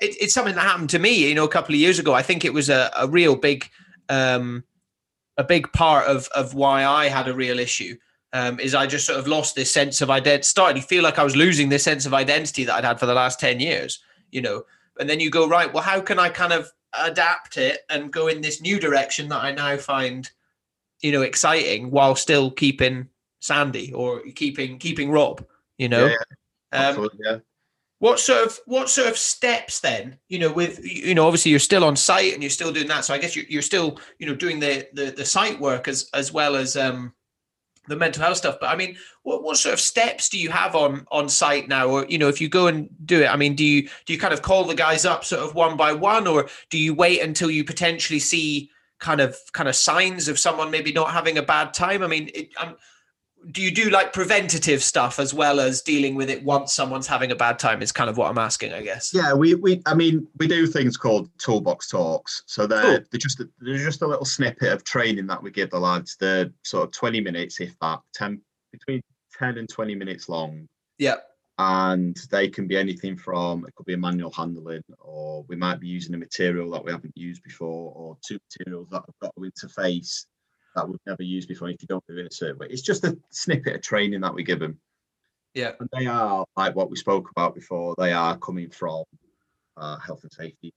it, 0.01 0.17
it's 0.21 0.35
something 0.35 0.55
that 0.55 0.63
happened 0.63 0.91
to 0.91 0.99
me 0.99 1.29
you 1.29 1.35
know 1.35 1.45
a 1.45 1.49
couple 1.49 1.75
of 1.75 1.81
years 1.81 1.99
ago 1.99 2.13
i 2.13 2.23
think 2.23 2.45
it 2.45 2.53
was 2.53 2.69
a, 2.69 2.91
a 2.97 3.07
real 3.07 3.37
big 3.37 3.69
um 4.09 4.65
a 5.37 5.45
big 5.45 5.73
part 5.73 6.07
of 6.07 6.29
of 6.29 6.55
why 6.55 6.85
I 6.85 7.09
had 7.09 7.29
a 7.29 7.35
real 7.35 7.59
issue. 7.59 7.97
Um, 8.33 8.59
is 8.59 8.75
I 8.75 8.89
just 8.89 9.07
sort 9.07 9.21
of 9.21 9.29
lost 9.29 9.55
this 9.55 9.73
sense 9.73 10.01
of 10.01 10.11
identity, 10.11 10.43
started 10.43 10.81
to 10.81 10.87
feel 10.87 11.05
like 11.05 11.21
I 11.21 11.25
was 11.25 11.37
losing 11.37 11.69
this 11.69 11.85
sense 11.85 12.05
of 12.05 12.13
identity 12.13 12.65
that 12.65 12.75
I'd 12.75 12.85
had 12.85 12.99
for 12.99 13.07
the 13.07 13.15
last 13.15 13.39
10 13.39 13.61
years, 13.61 14.03
you 14.33 14.43
know. 14.43 14.65
And 14.99 15.09
then 15.09 15.21
you 15.21 15.31
go, 15.31 15.47
right, 15.47 15.73
well, 15.73 15.85
how 15.85 16.01
can 16.01 16.19
I 16.19 16.31
kind 16.31 16.53
of 16.53 16.69
adapt 16.99 17.57
it 17.57 17.81
and 17.91 18.13
go 18.13 18.29
in 18.29 18.41
this 18.41 18.61
new 18.61 18.79
direction 18.79 19.29
that 19.29 19.43
I 19.43 19.53
now 19.53 19.77
find, 19.77 20.31
you 21.01 21.13
know, 21.13 21.23
exciting 21.23 21.91
while 21.91 22.15
still 22.17 22.51
keeping 22.51 23.09
Sandy 23.41 23.93
or 23.93 24.23
keeping 24.35 24.79
keeping 24.79 25.11
Rob, 25.11 25.45
you 25.79 25.89
know? 25.89 26.07
Yeah, 26.07 26.17
yeah. 26.73 26.89
Um, 26.89 27.09
yeah 27.19 27.37
what 28.05 28.21
sort 28.21 28.45
of 28.45 28.61
what 28.67 28.91
sort 28.91 29.09
of 29.09 29.17
steps 29.17 29.81
then 29.81 30.19
you 30.29 30.39
know 30.39 30.53
with 30.53 30.79
you 30.85 31.15
know 31.15 31.27
obviously 31.27 31.51
you're 31.51 31.59
still 31.59 31.85
on 31.85 31.97
site 31.97 32.35
and 32.35 32.43
you're 32.43 32.51
still 32.51 32.71
doing 32.71 32.87
that 32.87 33.03
so 33.03 33.15
i 33.15 33.19
guess 33.19 33.35
you're, 33.35 33.47
you're 33.49 33.63
still 33.63 33.99
you 34.19 34.27
know 34.27 34.35
doing 34.35 34.61
the, 34.61 34.87
the 34.93 35.11
the 35.13 35.25
site 35.25 35.59
work 35.59 35.89
as 35.89 36.11
as 36.13 36.31
well 36.31 36.55
as 36.55 36.77
um 36.77 37.15
the 37.89 37.97
mental 37.97 38.23
health 38.23 38.37
stuff 38.37 38.57
but 38.61 38.69
i 38.69 38.77
mean 38.77 38.97
what, 39.23 39.43
what 39.43 39.57
sort 39.57 39.73
of 39.73 39.81
steps 39.81 40.29
do 40.29 40.39
you 40.39 40.51
have 40.51 40.75
on 40.75 41.07
on 41.11 41.29
site 41.29 41.69
now? 41.69 41.89
Or 41.89 42.07
you 42.07 42.19
know 42.19 42.29
if 42.29 42.41
you 42.41 42.49
go 42.49 42.67
and 42.67 42.89
do 43.05 43.23
it 43.23 43.27
i 43.27 43.37
mean 43.37 43.55
do 43.55 43.65
you 43.65 43.89
do 44.05 44.13
you 44.13 44.19
kind 44.19 44.35
of 44.35 44.43
call 44.43 44.65
the 44.65 44.75
guys 44.75 45.05
up 45.05 45.25
sort 45.25 45.43
of 45.43 45.55
one 45.55 45.77
by 45.77 45.93
one 45.93 46.27
or 46.27 46.49
do 46.71 46.79
you 46.79 46.95
wait 46.95 47.21
until 47.21 47.51
you 47.51 47.65
potentially 47.65 48.19
see 48.19 48.71
kind 48.99 49.21
of 49.21 49.37
kind 49.53 49.69
of 49.69 49.77
signs 49.77 50.29
of 50.29 50.39
someone 50.39 50.71
maybe 50.71 50.93
not 50.93 51.11
having 51.11 51.37
a 51.39 51.43
bad 51.43 51.75
time? 51.75 52.03
I 52.03 52.07
mean 52.07 52.31
it, 52.35 52.51
i'm 52.59 52.77
do 53.51 53.63
you 53.63 53.71
do 53.71 53.91
like 53.91 54.13
preventative 54.13 54.83
stuff 54.83 55.19
as 55.19 55.35
well 55.35 55.61
as 55.61 55.83
dealing 55.83 56.15
with 56.15 56.31
it 56.31 56.43
once 56.43 56.73
someone's 56.73 57.07
having 57.07 57.31
a 57.31 57.37
bad 57.37 57.59
time 57.59 57.83
is 57.83 57.93
kind 57.93 58.09
of 58.09 58.17
what 58.17 58.31
i'm 58.31 58.39
asking 58.39 58.73
i 58.73 58.83
guess? 58.83 59.13
Yeah 59.13 59.33
we 59.35 59.55
we 59.55 59.83
i 59.87 59.95
mean 59.95 60.27
we 60.39 60.47
do 60.47 60.67
things 60.67 60.97
called 60.97 61.31
toolbox 61.39 61.89
talks. 61.89 62.43
So 62.47 62.67
they're, 62.67 62.83
cool. 62.83 63.07
they're 63.11 63.19
just 63.19 63.41
a, 63.41 63.49
they're 63.61 63.79
just 63.79 64.03
a 64.03 64.07
little 64.07 64.25
snippet 64.25 64.73
of 64.73 64.85
training 64.85 65.27
that 65.29 65.43
we 65.43 65.51
give 65.51 65.71
the 65.71 65.79
lads. 65.79 66.17
They're 66.19 66.51
sort 66.63 66.85
of 66.85 66.93
20 66.93 67.21
minutes 67.21 67.61
if 67.61 67.79
that 67.81 68.01
10 68.15 68.41
between 68.73 69.03
10 69.39 69.59
and 69.59 69.69
20 69.69 69.95
minutes 69.95 70.29
long. 70.29 70.67
Yeah 70.99 71.17
and 71.59 72.17
they 72.33 72.49
can 72.49 72.67
be 72.67 72.77
anything 72.77 73.17
from 73.17 73.65
it 73.65 73.73
could 73.77 73.87
be 73.87 73.95
a 73.95 73.97
manual 73.97 74.33
handling 74.33 74.83
or 74.99 75.45
we 75.49 75.55
might 75.55 75.79
be 75.79 75.87
using 75.87 76.13
a 76.13 76.19
material 76.19 76.69
that 76.69 76.85
we 76.85 76.91
haven't 76.91 77.17
used 77.17 77.45
before 77.45 77.93
or 77.95 78.17
two 78.27 78.39
materials 78.51 78.89
that 78.91 79.03
have 79.07 79.15
got 79.23 79.33
to 79.37 79.41
interface 79.41 80.27
that 80.75 80.89
we've 80.89 80.99
never 81.07 81.23
used 81.23 81.49
before 81.49 81.69
if 81.69 81.81
you 81.83 81.89
don't 81.89 82.05
do 82.07 82.17
it 82.17 82.21
in 82.21 82.27
a 82.27 82.31
certain 82.31 82.59
way. 82.59 82.67
It's 82.71 82.83
just 82.83 83.05
a 83.05 83.17
snippet 83.31 83.77
of 83.77 83.83
training 83.83 84.21
that 84.23 84.35
we 84.35 84.43
give 84.43 84.59
them. 84.59 84.79
Yeah. 85.55 85.73
And 85.79 85.89
they 85.93 86.07
are 86.07 86.45
like 86.57 86.75
what 86.75 86.91
we 86.91 86.97
spoke 86.97 87.31
about 87.31 87.55
before, 87.55 87.95
they 87.97 88.13
are 88.13 88.37
coming 88.39 88.71
from 88.71 89.05
uh, 89.77 89.99
health 89.99 90.23
and 90.23 90.33
safety 90.33 90.73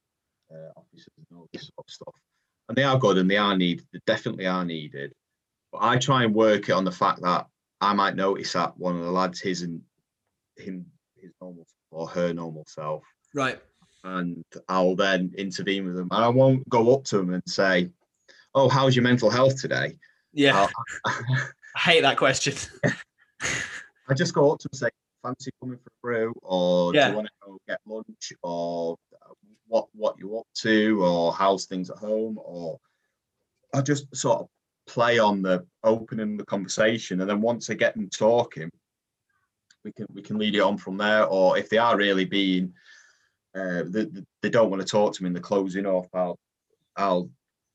uh, 0.51 0.71
officers 0.75 1.13
and 1.29 1.39
all 1.39 1.49
this 1.51 1.63
sort 1.63 1.85
of 1.87 1.89
stuff. 1.89 2.15
And 2.69 2.77
they 2.77 2.83
are 2.83 2.99
good 2.99 3.17
and 3.17 3.29
they 3.29 3.37
are 3.37 3.57
needed, 3.57 3.85
they 3.91 3.99
definitely 4.05 4.45
are 4.45 4.65
needed. 4.65 5.13
But 5.71 5.81
I 5.81 5.97
try 5.97 6.23
and 6.23 6.33
work 6.33 6.69
it 6.69 6.73
on 6.73 6.83
the 6.83 6.91
fact 6.91 7.21
that 7.21 7.47
I 7.81 7.93
might 7.93 8.15
notice 8.15 8.53
that 8.53 8.77
one 8.77 8.95
of 8.97 9.03
the 9.03 9.11
lads, 9.11 9.41
isn't 9.41 9.81
him, 10.57 10.85
his 11.15 11.31
normal 11.41 11.65
or 11.91 12.07
her 12.07 12.33
normal 12.33 12.65
self. 12.67 13.03
Right. 13.33 13.59
And 14.03 14.43
I'll 14.69 14.95
then 14.95 15.33
intervene 15.37 15.85
with 15.85 15.95
them. 15.95 16.09
And 16.11 16.23
I 16.23 16.29
won't 16.29 16.67
go 16.69 16.93
up 16.93 17.03
to 17.05 17.17
them 17.17 17.33
and 17.33 17.43
say, 17.45 17.89
oh, 18.57 18.67
how's 18.67 18.95
your 18.95 19.03
mental 19.03 19.29
health 19.29 19.61
today? 19.61 19.95
Yeah. 20.33 20.67
Uh, 21.05 21.11
I 21.75 21.79
hate 21.79 22.01
that 22.01 22.17
question. 22.17 22.55
I 24.09 24.13
just 24.15 24.33
go 24.33 24.51
up 24.51 24.59
to 24.59 24.69
and 24.71 24.77
say, 24.77 24.89
fancy 25.23 25.51
coming 25.61 25.77
for 25.77 25.89
a 25.89 26.01
brew, 26.01 26.33
or 26.41 26.93
yeah. 26.93 27.05
do 27.05 27.09
you 27.11 27.15
want 27.17 27.27
to 27.27 27.33
go 27.45 27.57
get 27.67 27.79
lunch, 27.85 28.33
or 28.41 28.97
what 29.67 29.87
what 29.93 30.17
you 30.17 30.39
up 30.39 30.47
to, 30.61 31.03
or 31.03 31.33
how's 31.33 31.65
things 31.65 31.89
at 31.89 31.97
home, 31.97 32.39
or 32.43 32.79
I 33.75 33.81
just 33.81 34.13
sort 34.15 34.39
of 34.39 34.47
play 34.87 35.19
on 35.19 35.41
the 35.41 35.65
opening 35.83 36.37
the 36.37 36.45
conversation, 36.45 37.21
and 37.21 37.29
then 37.29 37.41
once 37.41 37.69
I 37.69 37.75
get 37.75 37.93
them 37.93 38.09
talking, 38.09 38.71
we 39.83 39.91
can 39.91 40.07
we 40.13 40.21
can 40.21 40.39
lead 40.39 40.55
it 40.55 40.61
on 40.61 40.77
from 40.77 40.97
there. 40.97 41.25
Or 41.25 41.57
if 41.57 41.69
they 41.69 41.77
are 41.77 41.95
really 41.95 42.25
being, 42.25 42.73
uh, 43.55 43.83
they, 43.85 44.07
they 44.41 44.49
don't 44.49 44.71
want 44.71 44.81
to 44.81 44.87
talk 44.87 45.13
to 45.13 45.23
me 45.23 45.27
in 45.27 45.33
the 45.33 45.39
closing 45.41 45.85
off, 45.85 46.07
I'll 46.13 46.39
I'll 46.95 47.29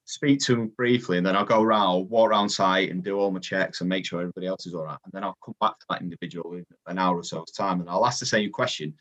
speak 0.04 0.40
to 0.40 0.54
them 0.54 0.72
briefly, 0.76 1.18
and 1.18 1.26
then 1.26 1.36
I'll 1.36 1.44
go 1.44 1.62
around, 1.62 2.10
walk 2.10 2.30
around 2.30 2.48
site, 2.48 2.90
and 2.90 3.02
do 3.02 3.18
all 3.18 3.30
my 3.30 3.40
checks 3.40 3.80
and 3.80 3.88
make 3.88 4.04
sure 4.04 4.20
everybody 4.20 4.46
else 4.46 4.66
is 4.66 4.74
all 4.74 4.84
right. 4.84 4.98
And 5.04 5.12
then 5.12 5.24
I'll 5.24 5.38
come 5.44 5.54
back 5.60 5.78
to 5.78 5.86
that 5.90 6.02
individual 6.02 6.54
in 6.54 6.66
an 6.86 6.98
hour 6.98 7.16
or 7.16 7.24
so's 7.24 7.52
time, 7.52 7.80
and 7.80 7.88
I'll 7.88 8.06
ask 8.06 8.20
the 8.20 8.26
same 8.26 8.50
question, 8.50 8.94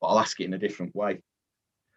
but 0.00 0.08
I'll 0.08 0.20
ask 0.20 0.40
it 0.40 0.44
in 0.44 0.54
a 0.54 0.58
different 0.58 0.94
way, 0.94 1.22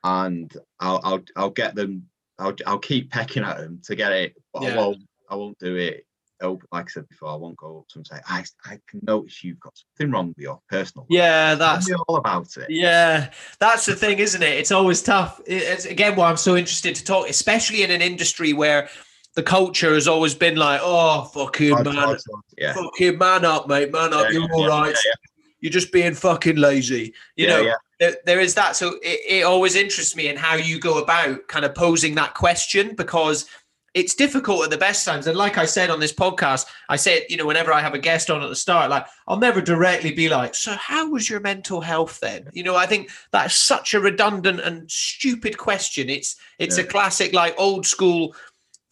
and 0.03 0.51
I'll 0.79 1.01
I'll, 1.03 1.23
I'll 1.35 1.49
get 1.49 1.75
them. 1.75 2.09
I'll 2.37 2.55
I'll 2.65 2.79
keep 2.79 3.11
pecking 3.11 3.43
at 3.43 3.57
them 3.57 3.81
to 3.85 3.95
get 3.95 4.11
it, 4.11 4.35
but 4.53 4.63
yeah. 4.63 4.73
I 4.73 4.77
won't 4.77 5.03
I 5.29 5.35
won't 5.35 5.59
do 5.59 5.75
it 5.75 6.04
Oh, 6.41 6.49
open, 6.49 6.67
like 6.71 6.85
I 6.85 6.89
said 6.89 7.07
before, 7.07 7.29
I 7.29 7.35
won't 7.35 7.55
go 7.55 7.79
up 7.79 7.87
to 7.89 7.99
and 7.99 8.07
say, 8.07 8.17
I, 8.27 8.43
I 8.65 8.77
can 8.89 8.99
notice 9.03 9.41
you've 9.41 9.59
got 9.59 9.73
something 9.77 10.11
wrong 10.11 10.27
with 10.29 10.37
your 10.37 10.59
personal. 10.69 11.05
Yeah, 11.09 11.55
that's 11.55 11.89
all 12.07 12.17
about 12.17 12.57
it. 12.57 12.65
Yeah, 12.69 13.31
that's 13.59 13.85
the 13.85 13.95
thing, 13.95 14.19
isn't 14.19 14.43
it? 14.43 14.57
It's 14.57 14.71
always 14.71 15.01
tough. 15.01 15.39
It's 15.45 15.85
again 15.85 16.17
why 16.17 16.29
I'm 16.29 16.35
so 16.35 16.57
interested 16.57 16.93
to 16.95 17.05
talk, 17.05 17.29
especially 17.29 17.83
in 17.83 17.91
an 17.91 18.01
industry 18.01 18.51
where 18.51 18.89
the 19.35 19.43
culture 19.43 19.93
has 19.93 20.09
always 20.09 20.35
been 20.35 20.57
like, 20.57 20.81
oh, 20.83 21.23
fucking 21.23 21.83
man, 21.83 22.17
yeah. 22.57 22.73
fucking 22.73 23.17
man 23.17 23.45
up, 23.45 23.69
mate, 23.69 23.93
man 23.93 24.13
up, 24.13 24.25
yeah, 24.25 24.39
you're 24.39 24.53
all 24.53 24.67
right. 24.67 24.95
Yeah, 25.05 25.13
you're 25.61 25.71
just 25.71 25.93
being 25.93 26.13
fucking 26.13 26.57
lazy. 26.57 27.13
You 27.37 27.47
know, 27.47 27.73
there, 27.99 28.17
there 28.25 28.39
is 28.41 28.55
that. 28.55 28.75
So 28.75 28.95
it, 29.01 29.19
it 29.27 29.43
always 29.43 29.75
interests 29.75 30.17
me 30.17 30.27
in 30.27 30.35
how 30.35 30.55
you 30.55 30.81
go 30.81 31.01
about 31.01 31.47
kind 31.47 31.63
of 31.63 31.73
posing 31.75 32.15
that 32.15 32.33
question 32.33 32.93
because– 32.95 33.45
it's 33.95 34.13
difficult 34.13 34.65
at 34.65 34.69
the 34.69 34.77
best 34.77 35.05
times. 35.05 35.25
And 35.25 35.37
like 35.37 35.57
I 35.57 35.65
said 35.65 35.89
on 35.89 36.01
this 36.01 36.11
podcast, 36.11 36.65
I 36.89 36.97
said, 36.97 37.23
you 37.29 37.37
know, 37.37 37.45
whenever 37.45 37.71
I 37.71 37.79
have 37.79 37.93
a 37.93 37.99
guest 37.99 38.29
on 38.29 38.43
at 38.43 38.49
the 38.49 38.55
start, 38.55 38.89
like 38.89 39.07
I'll 39.25 39.39
never 39.39 39.61
directly 39.61 40.11
be 40.11 40.27
like, 40.27 40.53
so 40.53 40.73
how 40.73 41.09
was 41.09 41.29
your 41.29 41.39
mental 41.39 41.79
health 41.79 42.19
then? 42.19 42.49
You 42.51 42.63
know, 42.63 42.75
I 42.75 42.87
think 42.87 43.09
that's 43.31 43.55
such 43.55 43.93
a 43.93 44.01
redundant 44.01 44.59
and 44.59 44.91
stupid 44.91 45.57
question. 45.57 46.09
It's 46.09 46.35
it's 46.59 46.77
yeah. 46.77 46.83
a 46.83 46.87
classic 46.87 47.33
like 47.33 47.55
old 47.57 47.87
school 47.87 48.35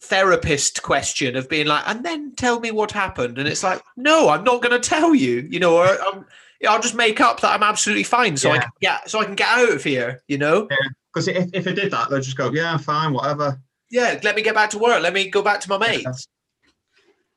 therapist 0.00 0.82
question 0.82 1.36
of 1.36 1.50
being 1.50 1.66
like, 1.66 1.84
and 1.86 2.02
then 2.02 2.32
tell 2.34 2.58
me 2.58 2.70
what 2.70 2.90
happened. 2.90 3.38
And 3.38 3.46
it's 3.46 3.62
like, 3.62 3.82
no, 3.98 4.30
I'm 4.30 4.42
not 4.42 4.62
going 4.62 4.80
to 4.80 4.88
tell 4.88 5.14
you, 5.14 5.46
you 5.50 5.60
know, 5.60 5.76
or 5.76 5.86
I'm, 5.86 6.24
I'll 6.66 6.80
just 6.80 6.94
make 6.94 7.20
up 7.20 7.40
that 7.40 7.52
I'm 7.52 7.62
absolutely 7.62 8.04
fine. 8.04 8.38
So 8.38 8.48
yeah. 8.48 8.54
I 8.54 8.58
can 8.58 8.70
get, 8.80 9.10
so 9.10 9.20
I 9.20 9.24
can 9.24 9.34
get 9.34 9.48
out 9.48 9.70
of 9.70 9.84
here, 9.84 10.22
you 10.28 10.38
know? 10.38 10.68
Because 11.12 11.28
yeah. 11.28 11.40
if, 11.40 11.50
if 11.52 11.66
it 11.66 11.74
did 11.74 11.90
that, 11.92 12.10
they'd 12.10 12.22
just 12.22 12.36
go, 12.36 12.50
yeah, 12.52 12.72
I'm 12.72 12.78
fine, 12.78 13.12
whatever 13.12 13.58
yeah, 13.94 14.18
let 14.24 14.34
me 14.34 14.42
get 14.42 14.56
back 14.56 14.70
to 14.70 14.78
work. 14.78 15.00
Let 15.00 15.12
me 15.12 15.30
go 15.30 15.40
back 15.40 15.60
to 15.60 15.68
my 15.68 15.78
mates. 15.78 16.26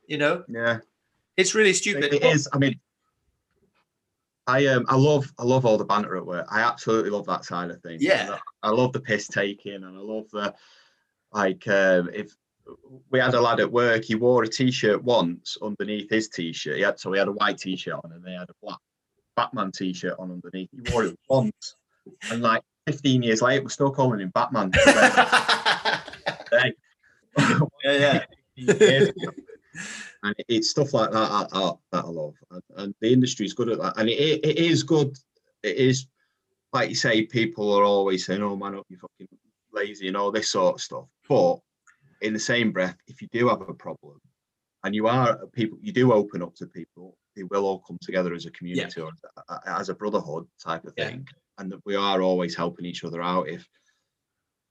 You 0.08 0.18
know? 0.18 0.44
Yeah. 0.48 0.80
It's 1.38 1.54
really 1.54 1.74
stupid. 1.74 2.06
It 2.06 2.24
is. 2.24 2.50
I 2.52 2.58
mean, 2.58 2.80
I 4.48 4.66
um 4.66 4.86
I 4.90 4.96
love 4.96 5.32
I 5.38 5.44
love 5.44 5.68
all 5.68 5.78
the 5.78 5.86
banter 5.86 6.18
at 6.18 6.26
work. 6.26 6.48
I 6.50 6.62
absolutely 6.62 7.12
love 7.12 7.28
that 7.28 7.46
side 7.46 7.70
of 7.70 7.80
things. 7.84 8.02
Yeah. 8.02 8.38
I, 8.64 8.70
I 8.70 8.72
love 8.72 8.92
the 8.92 9.00
piss 9.00 9.28
taking 9.28 9.84
and 9.84 9.86
I 9.86 10.02
love 10.02 10.32
the 10.32 10.56
like 11.32 11.68
um 11.68 12.10
if 12.12 12.36
we 13.12 13.20
had 13.20 13.36
a 13.36 13.40
lad 13.42 13.60
at 13.60 13.72
work, 13.72 14.04
he 14.04 14.16
wore 14.16 14.42
a 14.42 14.48
t-shirt 14.48 15.04
once 15.04 15.58
underneath 15.62 16.10
his 16.10 16.28
t-shirt. 16.28 16.78
He 16.78 16.82
had 16.82 17.00
so 17.00 17.12
he 17.12 17.20
had 17.20 17.28
a 17.28 17.34
white 17.34 17.60
t-shirt 17.60 18.00
on 18.04 18.14
and 18.14 18.24
they 18.24 18.34
had 18.34 18.50
a 18.50 18.56
black 18.64 18.80
Batman 19.36 19.72
t-shirt 19.72 20.16
on 20.18 20.32
underneath. 20.32 20.70
He 20.72 20.92
wore 20.92 21.06
it 21.06 21.20
once. 21.30 21.76
And 22.32 22.42
like 22.42 22.64
15 22.88 23.22
years 23.22 23.42
later, 23.42 23.64
we're 23.64 23.70
still 23.70 23.92
calling 23.92 24.22
him 24.22 24.30
Batman. 24.30 24.72
yeah, 24.86 26.00
yeah. 27.84 28.24
and 30.24 30.36
it's 30.48 30.70
stuff 30.70 30.94
like 30.94 31.12
that 31.12 31.18
I, 31.32 31.46
I, 31.52 31.72
that 31.92 32.06
I 32.06 32.08
love, 32.08 32.36
and, 32.52 32.64
and 32.78 32.96
the 33.02 33.12
industry 33.12 33.46
is 33.46 33.54
good 33.54 33.70
at 33.70 33.80
that, 33.80 33.98
and 33.98 34.08
it, 34.08 34.40
it 34.46 34.58
is 34.58 34.84
good. 34.84 35.18
It 35.64 35.76
is 35.76 36.08
like 36.72 36.88
you 36.90 36.96
say, 36.96 37.24
people 37.24 37.74
are 37.74 37.84
always 37.84 38.26
saying, 38.26 38.42
"Oh 38.42 38.56
man, 38.56 38.76
up 38.76 38.86
you 38.90 38.98
fucking 38.98 39.28
lazy" 39.74 40.08
and 40.08 40.16
all 40.16 40.32
this 40.32 40.50
sort 40.50 40.76
of 40.76 40.82
stuff. 40.82 41.06
But 41.28 41.58
in 42.22 42.32
the 42.32 42.40
same 42.40 42.72
breath, 42.72 42.98
if 43.08 43.22
you 43.22 43.28
do 43.34 43.50
have 43.50 43.62
a 43.62 43.74
problem, 43.74 44.22
and 44.86 44.96
you 44.96 45.08
are 45.08 45.46
people, 45.52 45.78
you 45.82 45.92
do 45.92 46.14
open 46.14 46.42
up 46.42 46.56
to 46.56 46.68
people, 46.68 47.18
they 47.36 47.44
will 47.44 47.66
all 47.66 47.80
come 47.80 47.98
together 48.02 48.34
as 48.34 48.46
a 48.46 48.52
community 48.52 49.02
or 49.02 49.12
as 49.68 49.90
a 49.90 49.94
brotherhood 49.94 50.48
type 50.64 50.86
of 50.86 50.94
Yeah. 50.96 51.10
thing, 51.10 51.28
and 51.58 51.72
that 51.72 51.82
we 51.86 51.96
are 51.96 52.22
always 52.22 52.56
helping 52.56 52.86
each 52.86 53.04
other 53.04 53.22
out. 53.22 53.48
If 53.50 53.68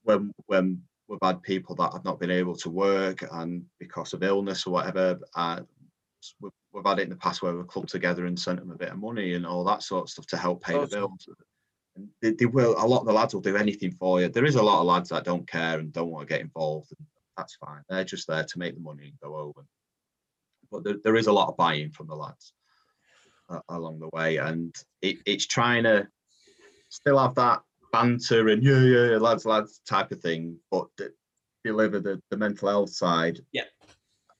when 0.03 0.33
when 0.46 0.83
we've 1.09 1.18
had 1.22 1.42
people 1.42 1.75
that 1.77 1.92
have 1.92 2.05
not 2.05 2.18
been 2.18 2.31
able 2.31 2.57
to 2.57 2.70
work 2.70 3.25
and 3.33 3.64
because 3.79 4.12
of 4.12 4.22
illness 4.22 4.66
or 4.66 4.72
whatever, 4.72 5.18
uh, 5.37 5.61
we've, 6.40 6.53
we've 6.72 6.85
had 6.85 6.99
it 6.99 7.03
in 7.03 7.11
the 7.11 7.16
past 7.16 7.42
where 7.42 7.55
we've 7.55 7.66
clubbed 7.66 7.88
together 7.88 8.27
and 8.27 8.38
sent 8.38 8.59
them 8.59 8.70
a 8.70 8.77
bit 8.77 8.90
of 8.90 8.99
money 8.99 9.35
and 9.35 9.46
all 9.46 9.64
that 9.64 9.83
sort 9.83 10.05
of 10.05 10.11
stuff 10.11 10.27
to 10.27 10.37
help 10.37 10.62
pay 10.62 10.79
the 10.79 10.87
bills. 10.87 11.29
And 11.96 12.09
they, 12.20 12.33
they 12.33 12.46
will. 12.46 12.75
A 12.79 12.87
lot 12.87 13.01
of 13.01 13.07
the 13.07 13.12
lads 13.12 13.35
will 13.35 13.40
do 13.40 13.57
anything 13.57 13.92
for 13.92 14.20
you. 14.20 14.29
There 14.29 14.44
is 14.44 14.57
a 14.57 14.62
lot 14.62 14.81
of 14.81 14.87
lads 14.87 15.09
that 15.11 15.25
don't 15.25 15.49
care 15.49 15.79
and 15.79 15.92
don't 15.92 16.11
want 16.11 16.29
to 16.29 16.35
get 16.35 16.42
involved, 16.42 16.92
and 16.99 17.07
that's 17.37 17.57
fine. 17.57 17.83
They're 17.88 18.05
just 18.05 18.27
there 18.27 18.44
to 18.44 18.59
make 18.59 18.75
the 18.75 18.81
money 18.81 19.05
and 19.05 19.20
go 19.22 19.37
over. 19.37 19.64
But 20.70 20.85
there, 20.85 20.96
there 21.05 21.16
is 21.16 21.29
a 21.29 21.33
lot 21.33 21.49
of 21.49 21.57
buy-in 21.57 21.92
from 21.92 22.09
the 22.09 22.16
lads 22.16 22.53
uh, 23.49 23.61
along 23.68 24.01
the 24.01 24.11
way, 24.12 24.37
and 24.37 24.75
it, 25.01 25.18
it's 25.25 25.46
trying 25.46 25.85
to 25.85 26.07
still 26.88 27.18
have 27.18 27.35
that 27.37 27.62
banter 27.92 28.49
and 28.49 28.62
yeah, 28.62 28.81
yeah, 28.81 29.11
yeah, 29.12 29.16
lads, 29.18 29.46
lads 29.46 29.81
type 29.87 30.12
of 30.12 30.20
thing, 30.20 30.57
but 30.70 30.87
d- 30.96 31.09
deliver 31.64 32.01
the, 32.01 32.20
the 32.31 32.37
mental 32.37 32.68
health 32.68 32.90
side. 32.90 33.40
Yeah. 33.53 33.64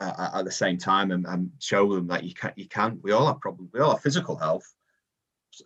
uh, 0.00 0.30
at 0.35 0.44
the 0.44 0.50
same 0.50 0.76
time, 0.78 1.11
and, 1.11 1.26
and 1.26 1.50
show 1.59 1.94
them 1.94 2.06
that 2.09 2.24
you 2.24 2.35
can, 2.35 2.52
you 2.56 2.68
can. 2.68 2.98
We 3.02 3.12
all 3.12 3.26
have 3.26 3.40
problems. 3.40 3.70
We 3.72 3.80
all 3.80 3.92
have 3.92 4.02
physical 4.02 4.37
health, 4.37 4.74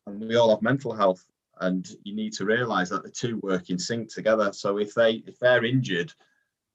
and 0.07 0.21
we 0.21 0.37
all 0.37 0.51
have 0.51 0.63
mental 0.63 0.95
health, 0.95 1.25
and 1.61 1.89
you 2.05 2.15
need 2.15 2.33
to 2.35 2.45
realise 2.45 2.91
that 2.91 3.03
the 3.03 3.11
two 3.11 3.39
work 3.39 3.71
in 3.71 3.79
sync 3.79 4.13
together. 4.13 4.53
So 4.53 4.79
if 4.79 4.95
they 4.95 5.23
if 5.27 5.39
they're 5.39 5.65
injured 5.65 6.13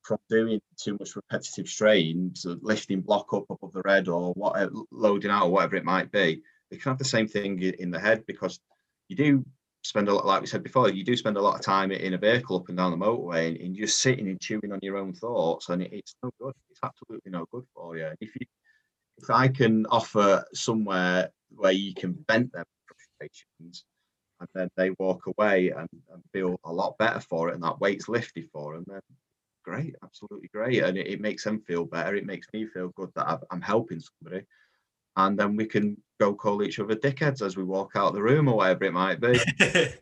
from 0.02 0.20
doing 0.30 0.62
too 0.78 0.98
much 1.00 1.16
repetitive 1.16 1.68
strain, 1.68 2.32
so 2.36 2.58
lifting 2.62 3.02
block 3.02 3.34
up 3.34 3.46
above 3.50 3.74
the 3.74 3.82
red 3.86 4.08
or 4.08 4.34
what, 4.34 4.70
loading 4.92 5.32
out 5.32 5.46
or 5.46 5.52
whatever 5.52 5.78
it 5.78 5.86
might 5.86 6.12
be, 6.12 6.44
they 6.70 6.78
can 6.78 6.92
have 6.92 7.00
the 7.00 7.06
same 7.06 7.28
thing 7.28 7.62
in 7.62 7.90
the 7.90 8.00
head 8.00 8.26
because 8.28 8.60
you 9.08 9.16
do 9.16 9.46
spend 9.86 10.10
a 10.10 10.14
lot, 10.14 10.26
like 10.26 10.42
we 10.42 10.48
said 10.48 10.64
before, 10.64 10.90
you 10.90 11.04
do 11.04 11.16
spend 11.16 11.38
a 11.38 11.42
lot 11.42 11.56
of 11.56 11.62
time 11.62 11.92
in 11.92 12.16
a 12.16 12.18
vehicle 12.18 12.58
up 12.58 12.70
and 12.70 12.78
down 12.78 12.92
the 12.92 12.98
motorway 12.98 13.48
and, 13.48 13.58
and 13.58 13.76
you're 13.76 13.88
sitting 13.88 14.28
and 14.28 14.42
chewing 14.42 14.72
on 14.72 14.80
your 14.82 14.98
own 14.98 15.14
thoughts 15.14 15.70
and 15.70 15.84
it, 15.84 15.94
it's 15.94 16.16
no 16.24 16.32
good. 16.42 16.54
It's 16.72 16.80
absolutely 16.84 17.32
no 17.32 17.46
good 17.52 17.66
for 17.74 17.96
you. 17.96 18.10
If 18.20 18.36
you, 18.36 18.48
if 19.20 19.30
I 19.30 19.48
can 19.48 19.86
offer 19.88 20.44
somewhere 20.54 21.30
where 21.56 21.72
you 21.72 21.94
can 21.94 22.18
vent 22.28 22.52
their 22.52 22.66
frustrations 22.88 23.86
and 24.40 24.50
then 24.56 24.70
they 24.76 24.90
walk 24.98 25.28
away 25.28 25.70
and, 25.70 25.88
and 26.12 26.24
feel 26.34 26.60
a 26.66 26.74
lot 26.74 26.98
better 26.98 27.20
for 27.20 27.50
it 27.50 27.56
and 27.56 27.64
that 27.64 27.80
weight's 27.80 28.10
lifted 28.10 28.50
for 28.52 28.74
them, 28.74 28.86
then 28.88 29.02
great, 29.64 29.96
absolutely 30.04 30.50
great. 30.52 30.84
And 30.84 30.98
it, 30.98 31.08
it 31.08 31.22
makes 31.22 31.44
them 31.44 31.62
feel 31.62 31.86
better. 31.86 32.16
It 32.16 32.26
makes 32.26 32.48
me 32.54 32.66
feel 32.66 32.92
good 32.96 33.12
that 33.16 33.30
I've, 33.30 33.44
I'm 33.52 33.62
helping 33.62 34.02
somebody. 34.02 34.46
And 35.16 35.38
then 35.38 35.56
we 35.56 35.66
can 35.66 35.98
go 36.20 36.34
call 36.34 36.64
each 36.64 36.80
other 36.80 36.96
dickheads 36.96 37.46
as 37.46 37.58
we 37.58 37.64
walk 37.64 37.92
out 37.96 38.14
the 38.14 38.22
room 38.22 38.48
or 38.48 38.58
whatever 38.58 38.86
it 38.86 38.94
might 38.94 39.20
be. 39.20 39.40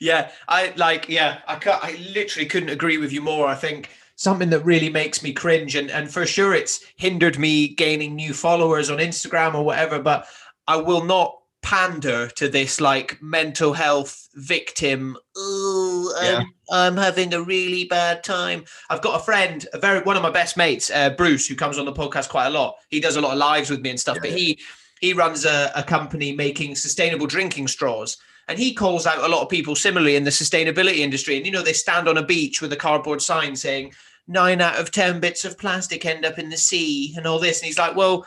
yeah, 0.00 0.30
I 0.48 0.72
like. 0.76 1.08
Yeah, 1.08 1.38
I 1.46 1.56
can't, 1.56 1.82
I 1.82 1.96
literally 2.14 2.46
couldn't 2.46 2.70
agree 2.70 2.98
with 2.98 3.12
you 3.12 3.20
more. 3.20 3.46
I 3.46 3.54
think 3.54 3.90
something 4.16 4.50
that 4.50 4.64
really 4.64 4.88
makes 4.90 5.22
me 5.22 5.32
cringe, 5.32 5.74
and 5.74 5.90
and 5.90 6.10
for 6.10 6.26
sure 6.26 6.54
it's 6.54 6.84
hindered 6.96 7.38
me 7.38 7.68
gaining 7.68 8.14
new 8.14 8.32
followers 8.32 8.90
on 8.90 8.98
Instagram 8.98 9.54
or 9.54 9.64
whatever. 9.64 10.00
But 10.00 10.26
I 10.66 10.76
will 10.76 11.04
not 11.04 11.36
pander 11.66 12.28
to 12.28 12.48
this 12.48 12.80
like 12.80 13.20
mental 13.20 13.72
health 13.72 14.28
victim. 14.34 15.16
Oh, 15.36 16.16
Yeah. 16.22 16.38
I'm, 16.38 16.46
I'm 16.70 16.96
having 16.96 17.34
a 17.34 17.42
really 17.42 17.84
bad 17.84 18.22
time. 18.22 18.64
I've 18.88 19.02
got 19.02 19.20
a 19.20 19.24
friend, 19.24 19.66
a 19.72 19.78
very 19.78 20.00
one 20.00 20.16
of 20.16 20.22
my 20.22 20.30
best 20.30 20.56
mates, 20.56 20.90
uh, 20.90 21.10
Bruce, 21.10 21.48
who 21.48 21.56
comes 21.56 21.76
on 21.76 21.84
the 21.84 21.92
podcast 21.92 22.28
quite 22.28 22.46
a 22.46 22.50
lot. 22.50 22.76
He 22.88 23.00
does 23.00 23.16
a 23.16 23.20
lot 23.20 23.32
of 23.32 23.38
lives 23.38 23.68
with 23.68 23.80
me 23.80 23.90
and 23.90 23.98
stuff. 23.98 24.16
Yeah, 24.16 24.20
but 24.22 24.30
yeah. 24.30 24.36
he 24.36 24.60
he 25.00 25.12
runs 25.12 25.44
a, 25.44 25.70
a 25.74 25.82
company 25.82 26.32
making 26.32 26.74
sustainable 26.74 27.26
drinking 27.26 27.68
straws 27.68 28.16
and 28.48 28.58
he 28.58 28.72
calls 28.72 29.06
out 29.06 29.24
a 29.24 29.28
lot 29.28 29.42
of 29.42 29.48
people 29.48 29.74
similarly 29.74 30.16
in 30.16 30.24
the 30.24 30.30
sustainability 30.30 30.98
industry. 30.98 31.36
And 31.36 31.46
you 31.46 31.52
know 31.52 31.62
they 31.62 31.72
stand 31.72 32.08
on 32.08 32.18
a 32.18 32.24
beach 32.24 32.62
with 32.62 32.72
a 32.72 32.76
cardboard 32.76 33.20
sign 33.20 33.56
saying 33.56 33.92
nine 34.28 34.60
out 34.60 34.78
of 34.78 34.90
ten 34.90 35.20
bits 35.20 35.44
of 35.44 35.58
plastic 35.58 36.06
end 36.06 36.24
up 36.24 36.38
in 36.38 36.48
the 36.48 36.56
sea 36.56 37.14
and 37.16 37.26
all 37.26 37.38
this. 37.38 37.60
And 37.60 37.66
he's 37.66 37.78
like 37.78 37.96
well 37.96 38.26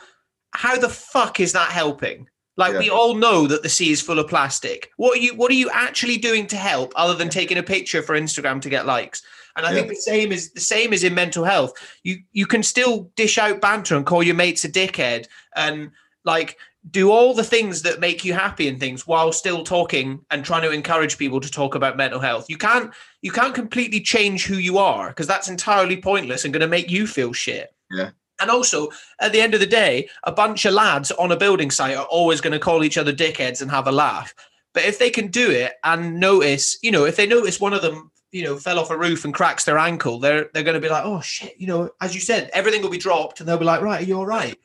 how 0.52 0.76
the 0.76 0.88
fuck 0.88 1.40
is 1.40 1.52
that 1.52 1.70
helping? 1.70 2.28
Like 2.56 2.72
Yeah. 2.72 2.80
we 2.80 2.90
all 2.90 3.14
know 3.14 3.46
that 3.46 3.62
the 3.62 3.68
sea 3.68 3.92
is 3.92 4.02
full 4.02 4.18
of 4.18 4.28
plastic. 4.28 4.90
What 4.96 5.16
are 5.16 5.20
you 5.20 5.34
what 5.34 5.50
are 5.50 5.54
you 5.54 5.70
actually 5.72 6.18
doing 6.18 6.46
to 6.48 6.56
help 6.56 6.92
other 6.96 7.14
than 7.14 7.28
taking 7.28 7.58
a 7.58 7.62
picture 7.62 8.02
for 8.02 8.18
instagram 8.18 8.60
to 8.62 8.70
get 8.70 8.86
likes? 8.86 9.22
And 9.56 9.66
i 9.66 9.72
think 9.72 9.88
the 9.88 9.96
same 9.96 10.32
is 10.32 10.52
the 10.52 10.60
same 10.60 10.92
is 10.92 11.04
in 11.04 11.14
mental 11.14 11.44
health. 11.44 11.72
You 12.02 12.18
you 12.32 12.46
can 12.46 12.62
still 12.62 13.10
dish 13.16 13.38
out 13.38 13.60
banter 13.60 13.96
and 13.96 14.04
call 14.06 14.22
your 14.22 14.34
mates 14.34 14.64
a 14.64 14.68
dickhead 14.68 15.26
and 15.56 15.90
like 16.24 16.58
do 16.90 17.10
all 17.10 17.34
the 17.34 17.44
things 17.44 17.82
that 17.82 18.00
make 18.00 18.24
you 18.24 18.32
happy 18.32 18.66
and 18.66 18.80
things 18.80 19.06
while 19.06 19.32
still 19.32 19.62
talking 19.62 20.24
and 20.30 20.44
trying 20.44 20.62
to 20.62 20.70
encourage 20.70 21.18
people 21.18 21.40
to 21.40 21.50
talk 21.50 21.74
about 21.74 21.96
mental 21.96 22.20
health. 22.20 22.46
You 22.48 22.56
can't 22.56 22.92
you 23.22 23.30
can't 23.30 23.54
completely 23.54 24.00
change 24.00 24.46
who 24.46 24.56
you 24.56 24.78
are 24.78 25.08
because 25.08 25.26
that's 25.26 25.48
entirely 25.48 26.00
pointless 26.00 26.44
and 26.44 26.54
going 26.54 26.62
to 26.62 26.68
make 26.68 26.90
you 26.90 27.06
feel 27.06 27.32
shit. 27.32 27.74
Yeah. 27.90 28.10
and 28.40 28.50
also 28.50 28.88
at 29.20 29.32
the 29.32 29.40
end 29.40 29.52
of 29.52 29.60
the 29.60 29.66
day 29.66 30.08
a 30.22 30.32
bunch 30.32 30.64
of 30.64 30.72
lads 30.72 31.10
on 31.12 31.32
a 31.32 31.36
building 31.36 31.72
site 31.72 31.96
are 31.96 32.06
always 32.06 32.40
going 32.40 32.52
to 32.52 32.58
call 32.60 32.84
each 32.84 32.96
other 32.96 33.12
dickheads 33.12 33.60
and 33.60 33.70
have 33.70 33.88
a 33.88 33.92
laugh. 33.92 34.32
But 34.72 34.84
if 34.84 35.00
they 35.00 35.10
can 35.10 35.26
do 35.26 35.50
it 35.50 35.72
and 35.84 36.20
notice 36.20 36.78
you 36.82 36.92
know 36.92 37.04
if 37.04 37.16
they 37.16 37.26
notice 37.26 37.60
one 37.60 37.74
of 37.74 37.82
them 37.82 38.10
you 38.32 38.44
know 38.44 38.56
fell 38.56 38.78
off 38.78 38.90
a 38.90 38.96
roof 38.96 39.24
and 39.24 39.34
cracks 39.34 39.64
their 39.64 39.76
ankle 39.78 40.18
they're 40.18 40.48
they're 40.54 40.62
going 40.62 40.80
to 40.80 40.80
be 40.80 40.88
like 40.88 41.04
oh 41.04 41.20
shit 41.20 41.54
you 41.58 41.66
know 41.66 41.90
as 42.00 42.14
you 42.14 42.20
said 42.20 42.48
everything 42.52 42.80
will 42.80 42.88
be 42.88 42.96
dropped 42.96 43.40
and 43.40 43.48
they'll 43.48 43.58
be 43.58 43.64
like 43.64 43.82
right 43.82 44.02
are 44.02 44.06
you 44.06 44.16
all 44.16 44.26
right 44.26 44.56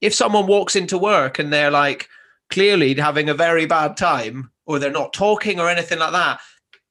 if 0.00 0.14
someone 0.14 0.46
walks 0.46 0.76
into 0.76 0.98
work 0.98 1.38
and 1.38 1.52
they're 1.52 1.70
like 1.70 2.08
clearly 2.48 2.94
having 2.94 3.28
a 3.28 3.34
very 3.34 3.66
bad 3.66 3.96
time 3.96 4.50
or 4.66 4.78
they're 4.78 4.90
not 4.90 5.12
talking 5.12 5.60
or 5.60 5.68
anything 5.68 5.98
like 5.98 6.12
that 6.12 6.40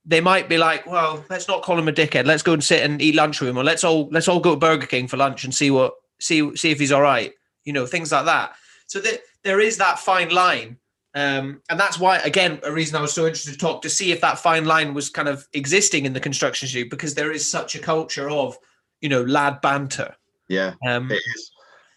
they 0.06 0.22
might 0.22 0.50
be 0.50 0.58
like 0.58 0.86
well 0.88 1.24
let's 1.30 1.48
not 1.48 1.62
call 1.62 1.78
him 1.78 1.88
a 1.88 1.92
dickhead. 1.92 2.26
Let's 2.26 2.44
go 2.44 2.54
and 2.54 2.64
sit 2.64 2.84
and 2.84 3.02
eat 3.02 3.16
lunch 3.16 3.40
with 3.40 3.50
him 3.50 3.58
or 3.58 3.64
let's 3.64 3.84
all 3.84 4.10
let's 4.12 4.28
all 4.28 4.40
go 4.40 4.56
to 4.56 4.60
burger 4.60 4.88
king 4.88 5.08
for 5.08 5.18
lunch 5.18 5.44
and 5.44 5.54
see 5.54 5.72
what 5.72 5.94
see 6.20 6.56
see 6.56 6.72
if 6.72 6.80
he's 6.80 6.92
all 6.92 7.02
right 7.02 7.34
you 7.64 7.74
know 7.74 7.86
things 7.86 8.12
like 8.12 8.26
that. 8.26 8.54
So 8.88 9.00
that 9.02 9.22
there 9.44 9.60
is 9.60 9.78
that 9.78 10.00
fine 10.00 10.30
line 10.30 10.78
um, 11.16 11.62
and 11.70 11.80
that's 11.80 12.00
why 12.00 12.18
again 12.20 12.60
a 12.64 12.72
reason 12.72 12.96
i 12.96 13.02
was 13.02 13.14
so 13.14 13.26
interested 13.26 13.52
to 13.52 13.58
talk 13.58 13.82
to 13.82 13.90
see 13.90 14.12
if 14.12 14.22
that 14.22 14.38
fine 14.38 14.66
line 14.66 14.94
was 14.94 15.10
kind 15.10 15.28
of 15.28 15.48
existing 15.54 16.06
in 16.06 16.14
the 16.14 16.20
construction 16.20 16.66
industry 16.66 16.84
because 16.84 17.16
there 17.16 17.32
is 17.32 17.50
such 17.50 17.76
a 17.76 17.80
culture 17.80 18.30
of 18.30 18.58
you 19.02 19.10
know 19.10 19.24
lad 19.24 19.62
banter. 19.62 20.16
Yeah. 20.48 20.74
um, 20.88 21.12
It 21.12 21.22
is, 21.36 21.52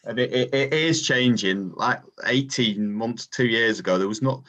and 0.04 0.18
it, 0.18 0.32
it, 0.32 0.54
it 0.54 0.72
is 0.72 1.02
changing. 1.02 1.72
Like 1.72 2.00
eighteen 2.26 2.92
months, 2.92 3.26
two 3.26 3.46
years 3.46 3.78
ago, 3.80 3.98
there 3.98 4.08
was 4.08 4.22
not, 4.22 4.42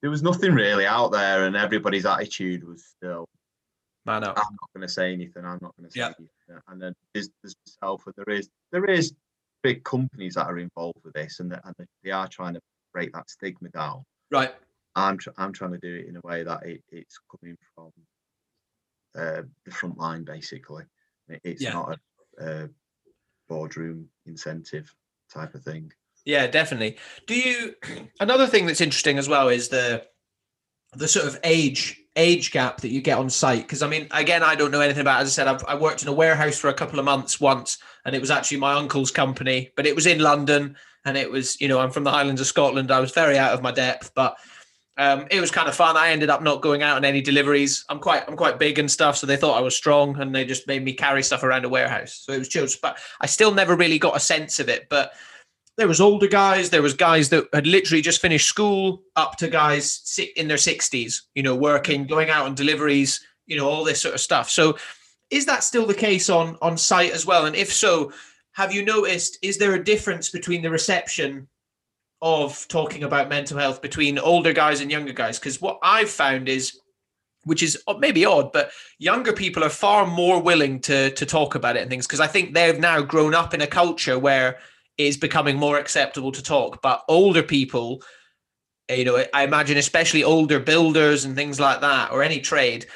there 0.00 0.10
was 0.10 0.22
nothing 0.22 0.54
really 0.54 0.86
out 0.86 1.12
there, 1.12 1.44
and 1.46 1.56
everybody's 1.56 2.06
attitude 2.06 2.64
was 2.64 2.84
still, 2.84 3.28
man 4.06 4.24
up 4.24 4.36
"I'm 4.38 4.56
not 4.60 4.70
going 4.74 4.86
to 4.86 4.92
say 4.92 5.12
anything. 5.12 5.44
I'm 5.44 5.58
not 5.62 5.74
going 5.76 5.88
to 5.88 5.92
say 5.92 6.00
Yeah. 6.00 6.06
anything." 6.06 6.28
And 6.68 6.80
then 6.82 6.94
there's, 7.14 7.30
there's 7.42 7.56
myself, 7.66 8.02
and 8.06 8.14
there 8.16 8.34
is, 8.34 8.48
there 8.72 8.84
is 8.84 9.14
big 9.62 9.84
companies 9.84 10.34
that 10.34 10.46
are 10.46 10.58
involved 10.58 10.98
with 11.04 11.14
this, 11.14 11.40
and, 11.40 11.50
they- 11.50 11.60
and 11.64 11.74
they- 11.78 11.86
they 12.04 12.10
are 12.10 12.28
trying 12.28 12.54
to 12.54 12.60
break 12.92 13.12
that 13.12 13.30
stigma 13.30 13.68
down. 13.70 14.04
right 14.30 14.54
I'm, 14.94 15.16
tr- 15.16 15.30
I'm 15.38 15.52
trying 15.54 15.72
to 15.72 15.78
do 15.78 15.94
it 15.94 16.06
in 16.06 16.16
a 16.16 16.20
way 16.24 16.42
that 16.42 16.66
it, 16.66 16.82
it's 16.90 17.18
coming 17.30 17.56
from 17.74 17.90
uh, 19.16 19.42
the 19.64 19.70
front 19.70 19.96
line, 19.98 20.24
basically. 20.24 20.84
It- 21.28 21.40
It's 21.44 21.62
Yeah. 21.62 21.72
not 21.72 21.98
a, 22.38 22.64
a 22.64 22.68
boardroom 23.52 24.08
incentive 24.26 24.94
type 25.32 25.54
of 25.54 25.62
thing. 25.62 25.92
Yeah, 26.24 26.46
definitely. 26.46 26.96
Do 27.26 27.34
you? 27.34 27.74
Another 28.20 28.46
thing 28.46 28.66
that's 28.66 28.80
interesting 28.80 29.18
as 29.18 29.28
well 29.28 29.48
is 29.48 29.68
the 29.68 30.04
the 30.94 31.08
sort 31.08 31.26
of 31.26 31.38
age 31.44 31.98
age 32.16 32.50
gap 32.52 32.80
that 32.82 32.90
you 32.90 33.00
get 33.00 33.18
on 33.18 33.28
site. 33.30 33.64
Because 33.64 33.82
I 33.82 33.88
mean, 33.88 34.06
again, 34.10 34.42
I 34.42 34.54
don't 34.54 34.70
know 34.70 34.80
anything 34.80 35.00
about. 35.02 35.18
it. 35.18 35.22
As 35.24 35.28
I 35.28 35.32
said, 35.32 35.48
I've, 35.48 35.64
I 35.66 35.74
worked 35.74 36.02
in 36.02 36.08
a 36.08 36.12
warehouse 36.22 36.58
for 36.58 36.68
a 36.68 36.74
couple 36.80 36.98
of 36.98 37.04
months 37.04 37.40
once, 37.40 37.78
and 38.04 38.14
it 38.14 38.20
was 38.20 38.30
actually 38.30 38.60
my 38.60 38.74
uncle's 38.74 39.10
company, 39.10 39.70
but 39.76 39.86
it 39.86 39.96
was 39.96 40.06
in 40.06 40.20
London. 40.20 40.76
and 41.04 41.16
it 41.16 41.30
was 41.30 41.60
you 41.60 41.68
know 41.68 41.80
I'm 41.80 41.90
from 41.90 42.04
the 42.04 42.10
Highlands 42.10 42.40
of 42.40 42.46
Scotland. 42.46 42.90
I 42.90 43.00
was 43.00 43.12
very 43.12 43.36
out 43.38 43.54
of 43.54 43.62
my 43.62 43.72
depth, 43.72 44.12
but 44.14 44.36
um, 44.98 45.26
it 45.30 45.40
was 45.40 45.50
kind 45.50 45.68
of 45.68 45.74
fun. 45.74 45.96
I 45.96 46.10
ended 46.10 46.28
up 46.28 46.42
not 46.42 46.60
going 46.60 46.82
out 46.82 46.96
on 46.96 47.04
any 47.04 47.22
deliveries. 47.22 47.84
I'm 47.88 47.98
quite 47.98 48.24
I'm 48.28 48.36
quite 48.36 48.58
big 48.58 48.78
and 48.78 48.90
stuff, 48.90 49.16
so 49.16 49.26
they 49.26 49.36
thought 49.36 49.56
I 49.56 49.62
was 49.62 49.74
strong, 49.74 50.20
and 50.20 50.34
they 50.34 50.44
just 50.44 50.66
made 50.66 50.84
me 50.84 50.92
carry 50.92 51.22
stuff 51.22 51.42
around 51.42 51.64
a 51.64 51.68
warehouse. 51.68 52.22
So 52.24 52.32
it 52.32 52.38
was 52.38 52.48
chill. 52.48 52.66
But 52.82 52.98
I 53.20 53.26
still 53.26 53.52
never 53.52 53.74
really 53.74 53.98
got 53.98 54.16
a 54.16 54.20
sense 54.20 54.60
of 54.60 54.68
it. 54.68 54.88
But 54.90 55.12
there 55.78 55.88
was 55.88 56.00
older 56.00 56.28
guys, 56.28 56.68
there 56.68 56.82
was 56.82 56.92
guys 56.92 57.30
that 57.30 57.48
had 57.54 57.66
literally 57.66 58.02
just 58.02 58.20
finished 58.20 58.46
school, 58.46 59.02
up 59.16 59.36
to 59.38 59.48
guys 59.48 60.18
in 60.36 60.46
their 60.46 60.58
60s, 60.58 61.22
you 61.34 61.42
know, 61.42 61.56
working, 61.56 62.06
going 62.06 62.28
out 62.28 62.44
on 62.44 62.54
deliveries, 62.54 63.24
you 63.46 63.56
know, 63.56 63.68
all 63.68 63.84
this 63.84 64.00
sort 64.00 64.14
of 64.14 64.20
stuff. 64.20 64.50
So 64.50 64.76
is 65.30 65.46
that 65.46 65.64
still 65.64 65.86
the 65.86 65.94
case 65.94 66.28
on 66.28 66.58
on 66.60 66.76
site 66.76 67.12
as 67.12 67.24
well? 67.24 67.46
And 67.46 67.56
if 67.56 67.72
so, 67.72 68.12
have 68.52 68.74
you 68.74 68.84
noticed 68.84 69.38
is 69.40 69.56
there 69.56 69.74
a 69.74 69.82
difference 69.82 70.28
between 70.28 70.60
the 70.60 70.70
reception 70.70 71.48
of 72.22 72.66
talking 72.68 73.02
about 73.02 73.28
mental 73.28 73.58
health 73.58 73.82
between 73.82 74.18
older 74.18 74.52
guys 74.52 74.80
and 74.80 74.90
younger 74.90 75.12
guys 75.12 75.38
because 75.38 75.60
what 75.60 75.78
i've 75.82 76.08
found 76.08 76.48
is 76.48 76.78
which 77.44 77.62
is 77.62 77.82
maybe 77.98 78.24
odd 78.24 78.52
but 78.52 78.70
younger 78.98 79.32
people 79.32 79.64
are 79.64 79.68
far 79.68 80.06
more 80.06 80.40
willing 80.40 80.80
to 80.80 81.10
to 81.10 81.26
talk 81.26 81.56
about 81.56 81.76
it 81.76 81.80
and 81.80 81.90
things 81.90 82.06
because 82.06 82.20
i 82.20 82.26
think 82.26 82.54
they've 82.54 82.78
now 82.78 83.02
grown 83.02 83.34
up 83.34 83.52
in 83.52 83.60
a 83.60 83.66
culture 83.66 84.18
where 84.18 84.58
it 84.98 85.06
is 85.06 85.16
becoming 85.16 85.56
more 85.56 85.78
acceptable 85.78 86.30
to 86.30 86.42
talk 86.42 86.80
but 86.80 87.02
older 87.08 87.42
people 87.42 88.00
you 88.88 89.04
know 89.04 89.24
i 89.34 89.42
imagine 89.42 89.76
especially 89.76 90.22
older 90.22 90.60
builders 90.60 91.24
and 91.24 91.34
things 91.34 91.58
like 91.58 91.80
that 91.80 92.12
or 92.12 92.22
any 92.22 92.40
trade 92.40 92.86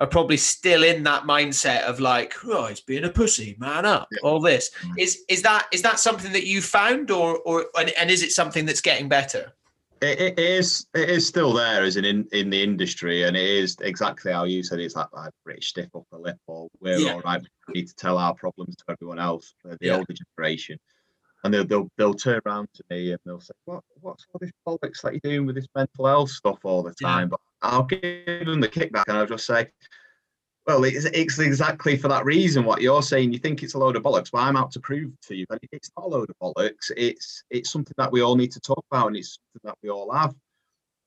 are 0.00 0.06
probably 0.06 0.38
still 0.38 0.82
in 0.82 1.02
that 1.04 1.24
mindset 1.24 1.82
of 1.82 2.00
like, 2.00 2.34
oh, 2.44 2.64
it's 2.64 2.80
being 2.80 3.04
a 3.04 3.10
pussy, 3.10 3.56
man 3.58 3.84
up, 3.84 4.08
yeah. 4.10 4.18
all 4.22 4.40
this. 4.40 4.70
Mm. 4.82 4.98
Is 4.98 5.24
is 5.28 5.42
that 5.42 5.68
is 5.72 5.82
that 5.82 6.00
something 6.00 6.32
that 6.32 6.46
you 6.46 6.62
found, 6.62 7.10
or 7.10 7.38
or 7.40 7.66
and, 7.78 7.90
and 7.98 8.10
is 8.10 8.22
it 8.22 8.32
something 8.32 8.64
that's 8.64 8.80
getting 8.80 9.08
better? 9.08 9.52
It, 10.00 10.18
it 10.18 10.38
is 10.38 10.86
it 10.94 11.10
is 11.10 11.28
still 11.28 11.52
there 11.52 11.84
as 11.84 11.98
in, 11.98 12.06
in 12.06 12.26
in 12.32 12.48
the 12.48 12.62
industry, 12.62 13.24
and 13.24 13.36
it 13.36 13.44
is 13.44 13.76
exactly 13.82 14.32
how 14.32 14.44
you 14.44 14.62
said. 14.62 14.80
It's 14.80 14.96
like 14.96 15.12
like 15.12 15.32
British 15.44 15.68
stiff 15.68 15.88
upper 15.94 16.18
lip, 16.18 16.38
or 16.46 16.68
we're 16.80 16.98
yeah. 16.98 17.12
all 17.12 17.20
right. 17.20 17.42
We 17.68 17.80
need 17.80 17.88
to 17.88 17.94
tell 17.94 18.16
our 18.16 18.34
problems 18.34 18.76
to 18.76 18.84
everyone 18.88 19.18
else, 19.18 19.54
the 19.62 19.76
yeah. 19.82 19.96
older 19.98 20.14
generation, 20.38 20.78
and 21.44 21.52
they'll, 21.52 21.66
they'll 21.66 21.90
they'll 21.98 22.14
turn 22.14 22.40
around 22.46 22.68
to 22.74 22.84
me 22.88 23.10
and 23.10 23.20
they'll 23.26 23.40
say, 23.40 23.52
"What 23.66 23.84
what's 24.00 24.24
all 24.32 24.38
this 24.40 24.52
bollocks 24.66 25.02
that 25.02 25.12
you're 25.12 25.20
doing 25.22 25.46
with 25.46 25.56
this 25.56 25.68
mental 25.76 26.06
health 26.06 26.30
stuff 26.30 26.60
all 26.64 26.82
the 26.82 26.94
time?" 26.94 27.28
But 27.28 27.40
I'll 27.62 27.84
give 27.84 28.46
them 28.46 28.60
the 28.60 28.68
kickback 28.68 29.04
and 29.08 29.16
I'll 29.16 29.26
just 29.26 29.46
say, 29.46 29.68
well, 30.66 30.84
it's, 30.84 31.04
it's 31.06 31.38
exactly 31.38 31.96
for 31.96 32.08
that 32.08 32.24
reason 32.24 32.64
what 32.64 32.80
you're 32.80 33.02
saying. 33.02 33.32
You 33.32 33.38
think 33.38 33.62
it's 33.62 33.74
a 33.74 33.78
load 33.78 33.96
of 33.96 34.02
bollocks, 34.02 34.30
but 34.30 34.38
I'm 34.38 34.56
out 34.56 34.70
to 34.72 34.80
prove 34.80 35.12
to 35.22 35.34
you 35.34 35.46
that 35.50 35.60
it's 35.72 35.90
not 35.96 36.06
a 36.06 36.08
load 36.08 36.30
of 36.30 36.36
bollocks. 36.38 36.90
It's 36.96 37.42
it's 37.50 37.70
something 37.70 37.94
that 37.96 38.12
we 38.12 38.20
all 38.20 38.36
need 38.36 38.52
to 38.52 38.60
talk 38.60 38.84
about, 38.90 39.08
and 39.08 39.16
it's 39.16 39.38
something 39.54 39.68
that 39.68 39.78
we 39.82 39.90
all 39.90 40.12
have. 40.12 40.34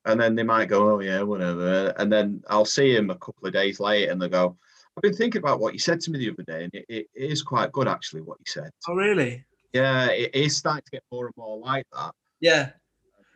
And 0.06 0.20
then 0.20 0.36
they 0.36 0.44
might 0.44 0.68
go, 0.68 0.92
oh 0.92 1.00
yeah, 1.00 1.22
whatever. 1.22 1.94
And 1.98 2.12
then 2.12 2.44
I'll 2.50 2.66
see 2.66 2.96
him 2.96 3.10
a 3.10 3.16
couple 3.16 3.48
of 3.48 3.54
days 3.54 3.80
later, 3.80 4.12
and 4.12 4.22
they 4.22 4.28
go, 4.28 4.58
I've 4.98 5.02
been 5.02 5.14
thinking 5.14 5.40
about 5.40 5.60
what 5.60 5.74
you 5.74 5.80
said 5.80 6.02
to 6.02 6.12
me 6.12 6.20
the 6.20 6.32
other 6.32 6.44
day, 6.44 6.64
and 6.66 6.74
it, 6.74 6.86
it 6.90 7.08
is 7.16 7.42
quite 7.42 7.72
good 7.72 7.88
actually 7.88 8.22
what 8.22 8.40
you 8.40 8.52
said. 8.52 8.70
Oh 8.88 8.96
really? 8.96 9.46
Yeah, 9.72 10.08
it 10.08 10.36
is 10.36 10.58
starting 10.58 10.84
to 10.86 10.92
get 10.92 11.04
more 11.12 11.28
and 11.28 11.38
more 11.38 11.58
like 11.58 11.86
that. 11.94 12.14
Yeah. 12.42 12.72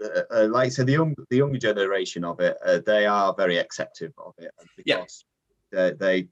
Uh, 0.03 0.21
uh, 0.31 0.47
like 0.49 0.67
I 0.67 0.69
said, 0.69 0.87
the 0.87 0.93
young 0.93 1.15
the 1.29 1.37
younger 1.37 1.57
generation 1.57 2.23
of 2.23 2.39
it, 2.39 2.57
uh, 2.65 2.79
they 2.85 3.05
are 3.05 3.33
very 3.35 3.57
accepting 3.57 4.13
of 4.17 4.33
it 4.37 4.51
because 4.75 5.25
yeah. 5.71 5.91
they, 5.91 5.93
they 5.93 6.27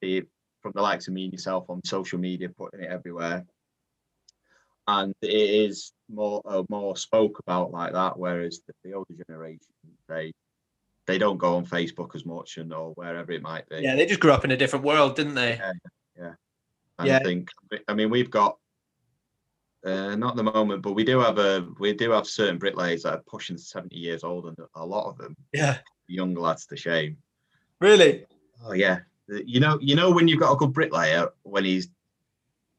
see 0.00 0.16
it 0.18 0.28
from 0.60 0.72
the 0.74 0.82
likes 0.82 1.08
of 1.08 1.14
me 1.14 1.24
and 1.24 1.32
yourself 1.32 1.68
on 1.68 1.82
social 1.84 2.18
media, 2.18 2.48
putting 2.48 2.80
it 2.80 2.90
everywhere, 2.90 3.44
and 4.86 5.14
it 5.22 5.28
is 5.30 5.92
more 6.08 6.42
uh, 6.46 6.62
more 6.68 6.96
spoke 6.96 7.38
about 7.40 7.72
like 7.72 7.92
that. 7.92 8.18
Whereas 8.18 8.60
the, 8.66 8.72
the, 8.84 8.94
older 8.94 9.14
generation, 9.26 9.60
they 10.08 10.32
they 11.06 11.18
don't 11.18 11.38
go 11.38 11.56
on 11.56 11.66
Facebook 11.66 12.14
as 12.14 12.24
much 12.24 12.56
and 12.56 12.72
or 12.72 12.92
wherever 12.92 13.32
it 13.32 13.42
might 13.42 13.68
be. 13.68 13.80
Yeah, 13.80 13.96
they 13.96 14.06
just 14.06 14.20
grew 14.20 14.32
up 14.32 14.44
in 14.44 14.50
a 14.50 14.56
different 14.56 14.84
world, 14.84 15.16
didn't 15.16 15.34
they? 15.34 15.56
Yeah, 15.56 15.72
yeah. 16.18 16.32
Yeah. 17.04 17.18
I 17.18 17.22
think 17.22 17.50
I 17.86 17.94
mean 17.94 18.10
we've 18.10 18.30
got 18.30 18.58
uh, 19.84 20.16
not 20.16 20.30
at 20.30 20.36
the 20.36 20.42
moment, 20.42 20.82
but 20.82 20.92
we 20.92 21.04
do 21.04 21.20
have 21.20 21.38
a 21.38 21.66
we 21.78 21.92
do 21.92 22.10
have 22.10 22.26
certain 22.26 22.58
bricklayers 22.58 23.02
that 23.02 23.14
are 23.14 23.22
pushing 23.26 23.56
seventy 23.56 23.96
years 23.96 24.24
old, 24.24 24.46
and 24.46 24.56
a 24.74 24.84
lot 24.84 25.08
of 25.08 25.18
them, 25.18 25.36
yeah, 25.52 25.78
young 26.08 26.34
lads 26.34 26.66
to 26.66 26.76
shame. 26.76 27.16
Really? 27.80 28.26
Oh 28.64 28.72
yeah. 28.72 29.00
You 29.28 29.60
know, 29.60 29.78
you 29.80 29.94
know 29.94 30.10
when 30.10 30.26
you've 30.26 30.40
got 30.40 30.52
a 30.52 30.56
good 30.56 30.72
bricklayer 30.72 31.28
when 31.42 31.64
he's 31.64 31.88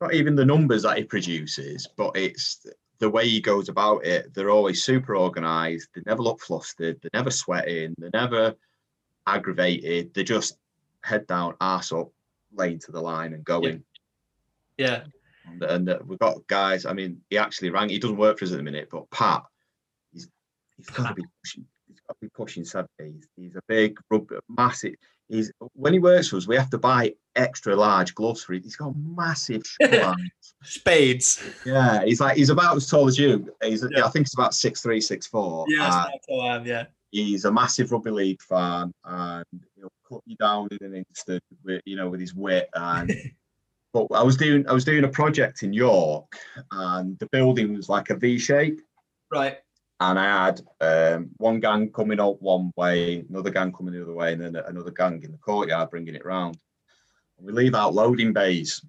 not 0.02 0.14
even 0.14 0.36
the 0.36 0.46
numbers 0.46 0.84
that 0.84 0.98
he 0.98 1.04
produces, 1.04 1.88
but 1.96 2.12
it's 2.16 2.66
the 2.98 3.10
way 3.10 3.28
he 3.28 3.40
goes 3.40 3.70
about 3.70 4.06
it. 4.06 4.34
They're 4.34 4.50
always 4.50 4.84
super 4.84 5.16
organised. 5.16 5.90
They 5.94 6.02
never 6.06 6.24
look 6.24 6.42
flustered. 6.42 7.00
They're 7.02 7.12
never 7.14 7.32
sweating. 7.32 7.94
They're 7.98 8.10
never 8.14 8.56
aggravated. 9.28 10.14
They're 10.14 10.24
just 10.24 10.58
head 11.04 11.28
down, 11.28 11.56
ass 11.62 11.92
up, 11.92 12.10
laying 12.54 12.80
to 12.80 12.92
the 12.92 13.02
line 13.02 13.34
and 13.34 13.44
going. 13.44 13.84
Yeah. 14.78 14.88
yeah 14.88 15.04
and, 15.46 15.64
and 15.64 15.90
uh, 15.90 16.00
we've 16.06 16.20
got 16.20 16.46
guys. 16.48 16.86
I 16.86 16.94
mean, 16.94 17.22
he 17.30 17.38
actually 17.38 17.70
rang. 17.70 17.90
He 17.90 18.00
doesn't 18.00 18.18
work 18.18 18.40
for 18.40 18.46
us 18.46 18.52
at 18.52 18.58
the 18.58 18.64
minute, 18.64 18.90
but 18.92 19.10
Pat, 19.12 19.44
he's 20.12 20.28
he's 20.78 20.90
got 20.90 21.10
to 21.10 21.14
be 21.14 21.26
pushing. 21.44 21.66
He's 21.88 22.00
got 22.08 22.14
to 22.14 22.20
be 22.22 22.30
pushing 22.30 22.66
seventy. 22.66 23.14
He's, 23.14 23.28
he's 23.36 23.56
a 23.56 23.62
big, 23.68 23.98
massive. 24.48 24.96
He's 25.30 25.52
when 25.74 25.94
he 25.94 26.00
works 26.00 26.28
for 26.28 26.38
us, 26.38 26.48
we 26.48 26.56
have 26.56 26.72
to 26.72 26.78
buy 26.80 27.14
extra 27.36 27.76
large 27.76 28.16
gloves 28.16 28.44
for 28.44 28.54
him. 28.54 28.64
He's 28.64 28.76
got 28.76 28.96
massive 28.98 29.64
spades. 30.64 31.44
Yeah, 31.66 32.04
he's 32.04 32.20
like 32.20 32.36
he's 32.36 32.50
about 32.50 32.76
as 32.76 32.88
tall 32.88 33.08
as 33.08 33.18
you. 33.18 33.54
He's 33.64 33.86
yeah. 33.92 34.06
I 34.06 34.10
think 34.10 34.26
he's 34.26 34.34
about 34.34 34.56
six 34.56 34.82
three, 34.82 35.00
six 35.00 35.28
four. 35.28 35.66
Yeah, 35.68 35.88
uh, 35.88 36.10
tall 36.28 36.42
I 36.42 36.56
am. 36.56 36.66
Yeah. 36.66 36.86
He's 37.12 37.46
a 37.46 37.52
massive 37.52 37.92
rugby 37.92 38.12
league 38.12 38.42
fan, 38.42 38.92
and 39.06 39.46
he'll 39.76 39.92
cut 40.08 40.22
you 40.26 40.36
down 40.36 40.68
in 40.72 40.86
an 40.86 40.96
instant 40.96 41.44
with 41.64 41.82
you 41.86 41.96
know 41.96 42.10
with 42.10 42.20
his 42.20 42.34
wit 42.34 42.70
and. 42.74 43.14
but 43.94 44.08
I 44.14 44.24
was 44.24 44.38
doing 44.38 44.68
I 44.68 44.74
was 44.74 44.86
doing 44.86 45.04
a 45.04 45.10
project 45.10 45.64
in 45.64 45.74
York, 45.74 46.36
and 46.72 47.18
the 47.20 47.28
building 47.28 47.76
was 47.76 47.90
like 47.90 48.10
a 48.10 48.16
V 48.16 48.38
shape. 48.38 48.80
Right. 49.32 49.58
And 50.02 50.18
I 50.18 50.46
had 50.46 50.62
um, 50.80 51.30
one 51.38 51.60
gang 51.60 51.92
coming 51.92 52.22
up 52.22 52.42
one 52.42 52.72
way, 52.78 53.26
another 53.30 53.50
gang 53.50 53.74
coming 53.74 53.94
the 53.94 54.02
other 54.02 54.14
way, 54.14 54.34
and 54.34 54.42
then 54.42 54.56
another 54.56 54.92
gang 54.92 55.22
in 55.24 55.32
the 55.32 55.38
courtyard 55.38 55.90
bringing 55.90 56.16
it 56.16 56.26
round. 56.26 56.58
We 57.38 57.52
leave 57.52 57.76
out 57.76 57.94
loading 57.94 58.32
bays, 58.32 58.84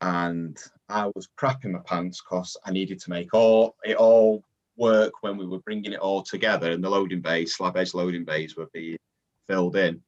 and 0.00 0.56
I 0.88 1.10
was 1.14 1.28
crapping 1.38 1.72
my 1.72 1.80
pants 1.80 2.22
because 2.22 2.56
I 2.64 2.70
needed 2.70 3.00
to 3.00 3.10
make 3.10 3.34
all 3.34 3.76
it 3.84 3.96
all 3.96 4.42
work 4.76 5.22
when 5.22 5.36
we 5.36 5.46
were 5.46 5.60
bringing 5.60 5.92
it 5.92 6.00
all 6.00 6.22
together. 6.22 6.70
And 6.70 6.82
the 6.82 6.90
loading 6.90 7.20
bays, 7.20 7.54
slab 7.54 7.76
edge 7.76 7.94
loading 7.94 8.24
bays, 8.24 8.56
were 8.56 8.68
being 8.72 8.98
filled 9.46 9.76
in. 9.76 10.00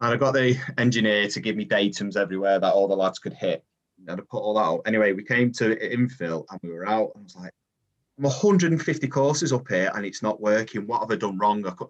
And 0.00 0.12
I 0.12 0.16
got 0.16 0.34
the 0.34 0.58
engineer 0.78 1.28
to 1.28 1.40
give 1.40 1.56
me 1.56 1.64
datums 1.64 2.16
everywhere 2.16 2.58
that 2.58 2.72
all 2.72 2.88
the 2.88 2.96
lads 2.96 3.18
could 3.18 3.32
hit. 3.32 3.64
And 4.06 4.20
I 4.20 4.22
put 4.30 4.42
all 4.42 4.54
that 4.54 4.60
out. 4.60 4.82
Anyway, 4.86 5.12
we 5.12 5.24
came 5.24 5.52
to 5.52 5.76
infill 5.76 6.44
and 6.50 6.60
we 6.62 6.70
were 6.70 6.86
out. 6.86 7.12
And 7.14 7.22
I 7.22 7.24
was 7.24 7.36
like, 7.36 7.52
I'm 8.18 8.24
150 8.24 9.08
courses 9.08 9.52
up 9.52 9.68
here 9.68 9.90
and 9.94 10.04
it's 10.04 10.22
not 10.22 10.40
working. 10.40 10.86
What 10.86 11.00
have 11.00 11.10
I 11.10 11.16
done 11.16 11.38
wrong? 11.38 11.66
I 11.66 11.70
could, 11.70 11.88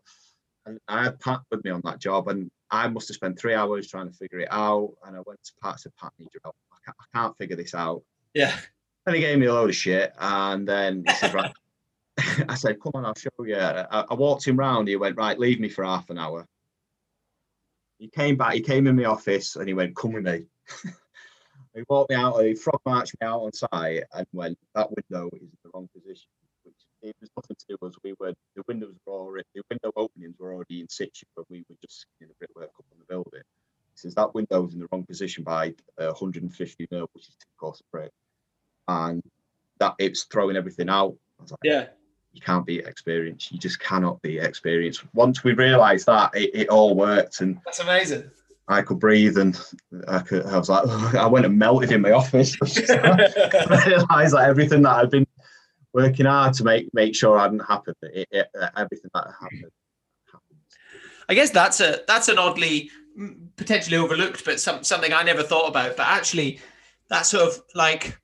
and 0.67 0.79
I 0.89 1.05
had 1.05 1.21
Pat 1.21 1.41
with 1.51 1.65
me 1.65 1.71
on 1.71 1.81
that 1.85 2.01
job, 2.01 2.29
and 2.29 2.51
I 2.71 2.89
must 2.89 3.09
have 3.09 3.15
spent 3.15 3.39
three 3.39 3.55
hours 3.55 3.89
trying 3.89 4.09
to 4.09 4.17
figure 4.17 4.41
it 4.41 4.49
out. 4.51 4.93
And 5.05 5.17
I 5.17 5.21
went 5.25 5.43
to 5.45 5.53
Pat 5.63 5.73
and 5.73 5.81
said, 5.81 5.93
Pat, 6.01 6.13
need 6.19 6.29
your 6.35 6.41
help. 6.43 6.57
I 6.73 6.77
can't, 6.85 6.97
I 7.01 7.19
can't 7.19 7.39
figure 7.39 7.57
this 7.57 7.75
out. 7.75 8.03
Yeah. 8.35 8.57
And 9.07 9.15
he 9.15 9.21
gave 9.21 9.39
me 9.39 9.47
a 9.47 9.55
load 9.55 9.71
of 9.71 9.77
shit. 9.77 10.13
And 10.19 10.67
then 10.67 11.05
he 11.07 11.15
said, 11.15 11.35
right. 11.35 11.53
I 12.49 12.57
said, 12.57 12.81
come 12.81 12.93
on, 12.95 13.05
I'll 13.05 13.15
show 13.15 13.31
you. 13.45 13.57
I, 13.57 14.05
I 14.11 14.15
walked 14.15 14.47
him 14.47 14.57
round. 14.57 14.89
He 14.89 14.97
went, 14.97 15.17
right, 15.17 15.39
leave 15.39 15.61
me 15.61 15.69
for 15.69 15.85
half 15.85 16.11
an 16.11 16.19
hour. 16.19 16.47
He 17.99 18.09
came 18.09 18.37
back, 18.37 18.55
he 18.55 18.61
came 18.61 18.87
in 18.87 18.97
my 18.97 19.05
office 19.05 19.57
and 19.57 19.67
he 19.67 19.75
went, 19.75 19.97
Come 19.97 20.13
with 20.13 20.25
me. 20.25 20.47
he 21.75 21.83
walked 21.89 22.11
me 22.11 22.17
out, 22.17 22.45
he 22.45 22.55
frog 22.55 22.81
marched 22.85 23.15
me 23.21 23.27
out 23.27 23.41
on 23.41 23.53
site 23.53 24.05
and 24.13 24.27
went, 24.33 24.59
That 24.75 24.91
window 24.91 25.29
is 25.35 25.43
in 25.43 25.51
the 25.65 25.71
wrong 25.73 25.89
position. 25.95 26.29
Which 26.65 26.75
it 27.03 27.17
was 27.21 27.31
nothing 27.37 27.57
to 27.57 27.67
do 27.69 27.87
us. 27.87 27.95
We 28.05 28.15
were 28.19 28.35
the 28.55 28.63
windows 28.69 28.95
were 29.07 29.15
already 29.15 29.47
the 29.55 29.63
window 29.71 29.93
openings 29.97 30.35
were 30.39 30.53
already 30.53 30.81
in 30.81 30.89
situ, 30.89 31.25
but 31.35 31.49
we 31.49 31.65
were 31.69 31.77
just 31.81 32.07
in 32.21 32.29
the 32.29 32.35
brickwork 32.39 32.71
up 32.79 32.85
on 32.93 32.99
the 32.99 33.05
building. 33.09 33.43
He 33.95 33.99
says 33.99 34.15
that 34.17 34.35
window's 34.35 34.75
in 34.75 34.81
the 34.81 34.89
wrong 34.93 35.05
position 35.05 35.45
by 35.45 35.69
uh, 35.99 36.07
150 36.07 36.89
mil, 36.91 37.09
which 37.13 37.29
is 37.29 37.37
two 37.37 37.47
course 37.59 37.83
brick. 37.93 38.11
And 38.89 39.23
that 39.79 39.95
it's 39.99 40.25
throwing 40.25 40.57
everything 40.57 40.89
out. 40.89 41.17
Like, 41.39 41.59
yeah 41.63 41.87
you 42.37 42.43
can't 42.43 42.67
beat 42.67 42.87
experience. 42.87 43.51
You 43.51 43.59
just 43.59 43.81
cannot 43.81 44.21
beat 44.21 44.41
experience. 44.41 45.03
Once 45.15 45.43
we 45.43 45.55
realised 45.55 46.05
that, 46.05 46.37
it, 46.37 46.51
it, 46.53 46.69
all 46.69 46.95
worked, 46.95 47.41
and 47.41 47.59
that's 47.65 47.81
amazing. 47.81 48.31
I 48.69 48.83
could 48.83 49.01
breathe, 49.01 49.39
and 49.39 49.59
I, 50.07 50.19
could, 50.19 50.45
I 50.45 50.59
was 50.59 50.69
like, 50.69 50.87
I 51.15 51.27
went 51.27 51.47
and 51.47 51.59
melted 51.59 51.93
in 51.93 52.03
my 52.03 52.13
office. 52.13 52.55
I 52.63 53.83
realised 53.87 54.35
that 54.35 54.45
everything 54.47 54.83
that 54.83 54.97
I'd 54.97 55.11
been 55.11 55.27
working 55.95 56.27
hard 56.27 56.53
to 56.55 56.65
make 56.65 56.93
make 56.93 57.17
sure 57.17 57.39
hadn't 57.39 57.61
happened. 57.61 57.97
It, 58.03 58.29
it, 58.31 58.47
everything 58.77 59.11
that 59.15 59.29
happened. 59.41 59.71
I 61.29 61.35
guess 61.35 61.51
that's 61.51 61.81
a 61.81 62.03
that's 62.07 62.29
an 62.29 62.39
oddly 62.39 62.91
potentially 63.57 63.97
overlooked, 63.97 64.45
but 64.45 64.61
some, 64.61 64.85
something 64.85 65.13
I 65.13 65.23
never 65.23 65.43
thought 65.43 65.69
about. 65.69 65.97
But 65.97 66.07
actually, 66.07 66.61
that 67.09 67.23
sort 67.23 67.49
of 67.49 67.63
like, 67.75 68.21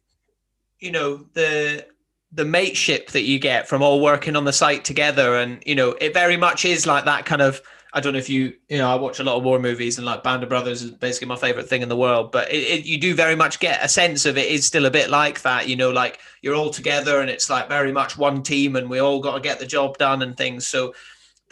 you 0.80 0.92
know, 0.92 1.24
the 1.32 1.86
the 2.33 2.45
mateship 2.45 3.11
that 3.11 3.22
you 3.22 3.39
get 3.39 3.68
from 3.68 3.83
all 3.83 4.01
working 4.01 4.37
on 4.37 4.45
the 4.45 4.53
site 4.53 4.85
together 4.85 5.37
and 5.37 5.62
you 5.66 5.74
know 5.74 5.91
it 6.01 6.14
very 6.14 6.37
much 6.37 6.64
is 6.64 6.87
like 6.87 7.05
that 7.05 7.26
kind 7.26 7.43
of 7.43 7.61
i 7.93 8.01
don't 8.01 8.14
know 8.14 8.18
if 8.18 8.30
you 8.30 8.55
you 8.68 8.78
know 8.78 8.89
i 8.89 8.95
watch 8.95 9.20
a 9.20 9.24
lot 9.24 9.37
of 9.37 9.45
war 9.45 9.59
movies 9.59 9.99
and 9.99 10.07
like 10.07 10.22
band 10.22 10.43
of 10.43 10.49
brothers 10.49 10.83
is 10.83 10.91
basically 10.91 11.28
my 11.28 11.37
favorite 11.37 11.68
thing 11.68 11.83
in 11.83 11.89
the 11.89 11.97
world 11.97 12.33
but 12.33 12.51
it, 12.51 12.80
it, 12.80 12.87
you 12.87 12.99
do 12.99 13.14
very 13.14 13.37
much 13.37 13.61
get 13.61 13.85
a 13.85 13.89
sense 13.89 14.24
of 14.24 14.39
it 14.39 14.51
is 14.51 14.64
still 14.64 14.87
a 14.87 14.91
bit 14.91 15.11
like 15.11 15.43
that 15.43 15.68
you 15.68 15.76
know 15.76 15.91
like 15.91 16.20
you're 16.41 16.55
all 16.55 16.70
together 16.70 17.20
and 17.20 17.28
it's 17.28 17.51
like 17.51 17.68
very 17.68 17.93
much 17.93 18.16
one 18.16 18.43
team 18.43 18.76
and 18.76 18.89
we 18.89 18.99
all 18.99 19.20
got 19.20 19.35
to 19.35 19.41
get 19.41 19.59
the 19.59 19.66
job 19.66 19.97
done 19.97 20.22
and 20.22 20.37
things. 20.37 20.66
So 20.66 20.93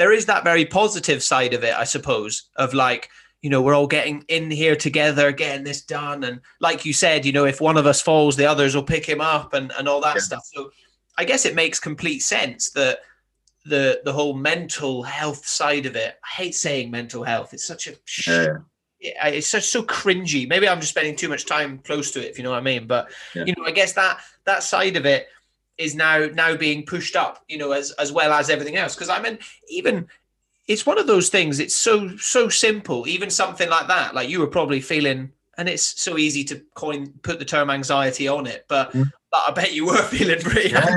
there 0.00 0.12
is 0.12 0.24
that 0.26 0.44
very 0.44 0.64
positive 0.64 1.22
side 1.22 1.52
of 1.52 1.62
it 1.62 1.74
i 1.74 1.84
suppose 1.84 2.48
of 2.56 2.72
like 2.72 3.10
you 3.42 3.50
know 3.50 3.62
we're 3.62 3.74
all 3.74 3.86
getting 3.86 4.24
in 4.28 4.50
here 4.50 4.76
together 4.76 5.32
getting 5.32 5.64
this 5.64 5.82
done 5.82 6.24
and 6.24 6.40
like 6.60 6.84
you 6.84 6.92
said 6.92 7.24
you 7.24 7.32
know 7.32 7.44
if 7.44 7.60
one 7.60 7.76
of 7.76 7.86
us 7.86 8.00
falls 8.00 8.36
the 8.36 8.46
others 8.46 8.74
will 8.74 8.82
pick 8.82 9.06
him 9.06 9.20
up 9.20 9.54
and, 9.54 9.72
and 9.78 9.88
all 9.88 10.00
that 10.00 10.16
yeah. 10.16 10.20
stuff 10.20 10.44
so 10.52 10.70
i 11.18 11.24
guess 11.24 11.46
it 11.46 11.54
makes 11.54 11.78
complete 11.78 12.20
sense 12.20 12.70
that 12.70 12.98
the 13.64 14.00
the 14.04 14.12
whole 14.12 14.34
mental 14.34 15.02
health 15.02 15.46
side 15.46 15.86
of 15.86 15.96
it 15.96 16.18
i 16.24 16.42
hate 16.42 16.54
saying 16.54 16.90
mental 16.90 17.22
health 17.22 17.52
it's 17.52 17.66
such 17.66 17.86
a 17.86 17.94
yeah. 18.26 18.56
it's 19.28 19.48
such 19.48 19.64
so 19.64 19.82
cringy 19.82 20.48
maybe 20.48 20.68
i'm 20.68 20.80
just 20.80 20.92
spending 20.92 21.16
too 21.16 21.28
much 21.28 21.46
time 21.46 21.78
close 21.78 22.10
to 22.10 22.24
it 22.24 22.30
if 22.30 22.38
you 22.38 22.44
know 22.44 22.50
what 22.50 22.58
i 22.58 22.62
mean 22.62 22.86
but 22.86 23.10
yeah. 23.34 23.44
you 23.44 23.54
know 23.56 23.64
i 23.64 23.70
guess 23.70 23.92
that 23.92 24.20
that 24.44 24.62
side 24.62 24.96
of 24.96 25.06
it 25.06 25.28
is 25.78 25.94
now 25.94 26.26
now 26.34 26.54
being 26.54 26.84
pushed 26.84 27.16
up 27.16 27.42
you 27.48 27.56
know 27.56 27.72
as 27.72 27.90
as 27.92 28.12
well 28.12 28.32
as 28.32 28.50
everything 28.50 28.76
else 28.76 28.94
because 28.94 29.08
i 29.08 29.20
mean 29.20 29.38
even 29.68 30.06
it's 30.70 30.86
one 30.86 30.98
of 30.98 31.08
those 31.08 31.30
things. 31.30 31.58
It's 31.58 31.74
so 31.74 32.16
so 32.16 32.48
simple. 32.48 33.08
Even 33.08 33.28
something 33.28 33.68
like 33.68 33.88
that, 33.88 34.14
like 34.14 34.28
you 34.28 34.38
were 34.38 34.46
probably 34.46 34.80
feeling, 34.80 35.32
and 35.58 35.68
it's 35.68 36.00
so 36.00 36.16
easy 36.16 36.44
to 36.44 36.62
coin 36.76 37.12
put 37.22 37.40
the 37.40 37.44
term 37.44 37.70
anxiety 37.70 38.28
on 38.28 38.46
it, 38.46 38.66
but, 38.68 38.92
mm. 38.92 39.10
but 39.32 39.42
I 39.48 39.50
bet 39.50 39.74
you 39.74 39.86
were 39.86 39.96
feeling 40.14 40.38
pretty 40.38 40.70
yeah. 40.70 40.96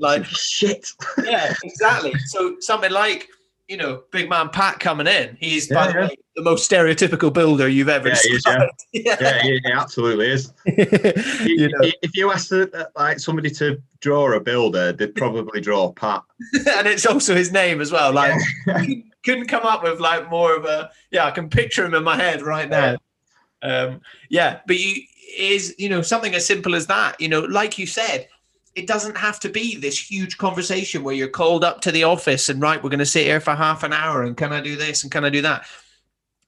like 0.00 0.24
shit. 0.24 0.88
yeah, 1.24 1.52
exactly. 1.62 2.14
So 2.28 2.56
something 2.60 2.90
like 2.90 3.28
you 3.70 3.76
know, 3.76 4.02
big 4.10 4.28
man 4.28 4.48
Pat 4.48 4.80
coming 4.80 5.06
in. 5.06 5.36
He's 5.38 5.70
yeah, 5.70 5.76
by 5.76 5.86
the 5.86 5.92
yeah. 5.92 6.08
way 6.08 6.16
the 6.34 6.42
most 6.42 6.68
stereotypical 6.68 7.32
builder 7.32 7.68
you've 7.68 7.88
ever 7.88 8.08
yeah, 8.08 8.14
is, 8.14 8.44
yeah. 8.46 8.66
yeah. 8.92 9.16
yeah, 9.20 9.42
he, 9.42 9.60
he 9.64 9.72
absolutely 9.72 10.26
is. 10.26 10.52
you 10.66 11.68
know. 11.68 11.90
If 12.02 12.16
you 12.16 12.32
asked 12.32 12.52
uh, 12.52 12.66
like 12.96 13.20
somebody 13.20 13.48
to 13.50 13.80
draw 14.00 14.32
a 14.32 14.40
builder, 14.40 14.92
they'd 14.92 15.14
probably 15.14 15.60
draw 15.60 15.92
Pat. 15.92 16.24
and 16.54 16.88
it's 16.88 17.06
also 17.06 17.36
his 17.36 17.52
name 17.52 17.80
as 17.80 17.92
well. 17.92 18.12
Like 18.12 18.34
couldn't 19.24 19.46
come 19.46 19.62
up 19.62 19.84
with 19.84 20.00
like 20.00 20.28
more 20.28 20.56
of 20.56 20.64
a 20.64 20.90
yeah. 21.12 21.24
I 21.24 21.30
can 21.30 21.48
picture 21.48 21.84
him 21.84 21.94
in 21.94 22.02
my 22.02 22.16
head 22.16 22.42
right 22.42 22.68
now. 22.68 22.96
Um, 23.62 24.00
yeah, 24.28 24.60
but 24.66 24.80
you 24.80 25.02
is 25.38 25.76
you 25.78 25.88
know 25.88 26.02
something 26.02 26.34
as 26.34 26.44
simple 26.44 26.74
as 26.74 26.88
that. 26.88 27.20
You 27.20 27.28
know, 27.28 27.42
like 27.42 27.78
you 27.78 27.86
said, 27.86 28.26
it 28.74 28.86
doesn't 28.86 29.16
have 29.16 29.40
to 29.40 29.48
be 29.48 29.76
this 29.76 30.10
huge 30.10 30.38
conversation 30.38 31.02
where 31.02 31.14
you're 31.14 31.28
called 31.28 31.64
up 31.64 31.80
to 31.82 31.92
the 31.92 32.04
office 32.04 32.48
and 32.48 32.62
right, 32.62 32.82
we're 32.82 32.90
going 32.90 33.00
to 33.00 33.06
sit 33.06 33.26
here 33.26 33.40
for 33.40 33.54
half 33.54 33.82
an 33.82 33.92
hour 33.92 34.22
and 34.22 34.36
can 34.36 34.52
I 34.52 34.60
do 34.60 34.76
this 34.76 35.02
and 35.02 35.10
can 35.10 35.24
I 35.24 35.30
do 35.30 35.42
that? 35.42 35.64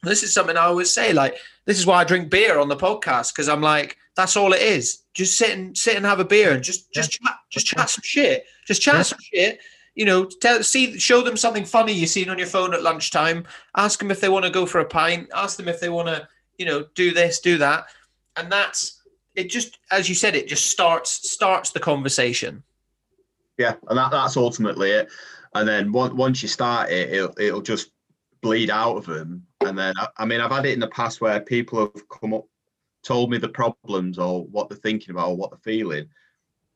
This 0.02 0.22
is 0.22 0.32
something 0.32 0.56
I 0.56 0.62
always 0.62 0.92
say. 0.92 1.12
Like 1.12 1.36
this 1.64 1.78
is 1.78 1.86
why 1.86 2.00
I 2.00 2.04
drink 2.04 2.30
beer 2.30 2.58
on 2.58 2.68
the 2.68 2.76
podcast 2.76 3.32
because 3.32 3.48
I'm 3.48 3.60
like 3.60 3.96
that's 4.14 4.36
all 4.36 4.52
it 4.52 4.62
is. 4.62 5.02
Just 5.14 5.36
sit 5.36 5.56
and 5.56 5.76
sit 5.76 5.96
and 5.96 6.06
have 6.06 6.20
a 6.20 6.24
beer 6.24 6.52
and 6.52 6.62
just 6.62 6.92
just 6.92 7.18
yeah. 7.20 7.30
chat, 7.30 7.38
just 7.50 7.66
chat 7.66 7.90
some 7.90 8.02
shit, 8.04 8.44
just 8.66 8.82
chat 8.82 8.94
yeah. 8.94 9.02
some 9.02 9.18
shit. 9.20 9.58
You 9.94 10.04
know, 10.06 10.24
tell 10.24 10.62
see 10.62 10.98
show 10.98 11.22
them 11.22 11.36
something 11.36 11.64
funny 11.64 11.92
you've 11.92 12.10
seen 12.10 12.30
on 12.30 12.38
your 12.38 12.46
phone 12.46 12.74
at 12.74 12.82
lunchtime. 12.82 13.44
Ask 13.76 13.98
them 13.98 14.10
if 14.10 14.20
they 14.20 14.28
want 14.28 14.44
to 14.44 14.50
go 14.50 14.64
for 14.64 14.80
a 14.80 14.84
pint. 14.84 15.28
Ask 15.34 15.56
them 15.56 15.68
if 15.68 15.80
they 15.80 15.88
want 15.88 16.08
to 16.08 16.26
you 16.56 16.66
know 16.66 16.86
do 16.94 17.12
this, 17.12 17.40
do 17.40 17.58
that, 17.58 17.86
and 18.36 18.50
that's 18.50 19.01
it 19.34 19.48
just 19.50 19.78
as 19.90 20.08
you 20.08 20.14
said 20.14 20.34
it 20.34 20.48
just 20.48 20.66
starts 20.66 21.30
starts 21.30 21.70
the 21.70 21.80
conversation 21.80 22.62
yeah 23.58 23.74
and 23.88 23.98
that, 23.98 24.10
that's 24.10 24.36
ultimately 24.36 24.90
it 24.90 25.08
and 25.54 25.68
then 25.68 25.92
once, 25.92 26.14
once 26.14 26.42
you 26.42 26.48
start 26.48 26.90
it 26.90 27.10
it'll, 27.10 27.34
it'll 27.38 27.62
just 27.62 27.90
bleed 28.40 28.70
out 28.70 28.96
of 28.96 29.06
them 29.06 29.46
and 29.60 29.78
then 29.78 29.94
I, 29.98 30.08
I 30.18 30.24
mean 30.24 30.40
i've 30.40 30.50
had 30.50 30.66
it 30.66 30.72
in 30.72 30.80
the 30.80 30.88
past 30.88 31.20
where 31.20 31.40
people 31.40 31.80
have 31.80 32.08
come 32.08 32.34
up 32.34 32.44
told 33.02 33.30
me 33.30 33.38
the 33.38 33.48
problems 33.48 34.18
or 34.18 34.44
what 34.46 34.68
they're 34.68 34.78
thinking 34.78 35.10
about 35.10 35.30
or 35.30 35.36
what 35.36 35.50
they're 35.50 35.58
feeling 35.58 36.08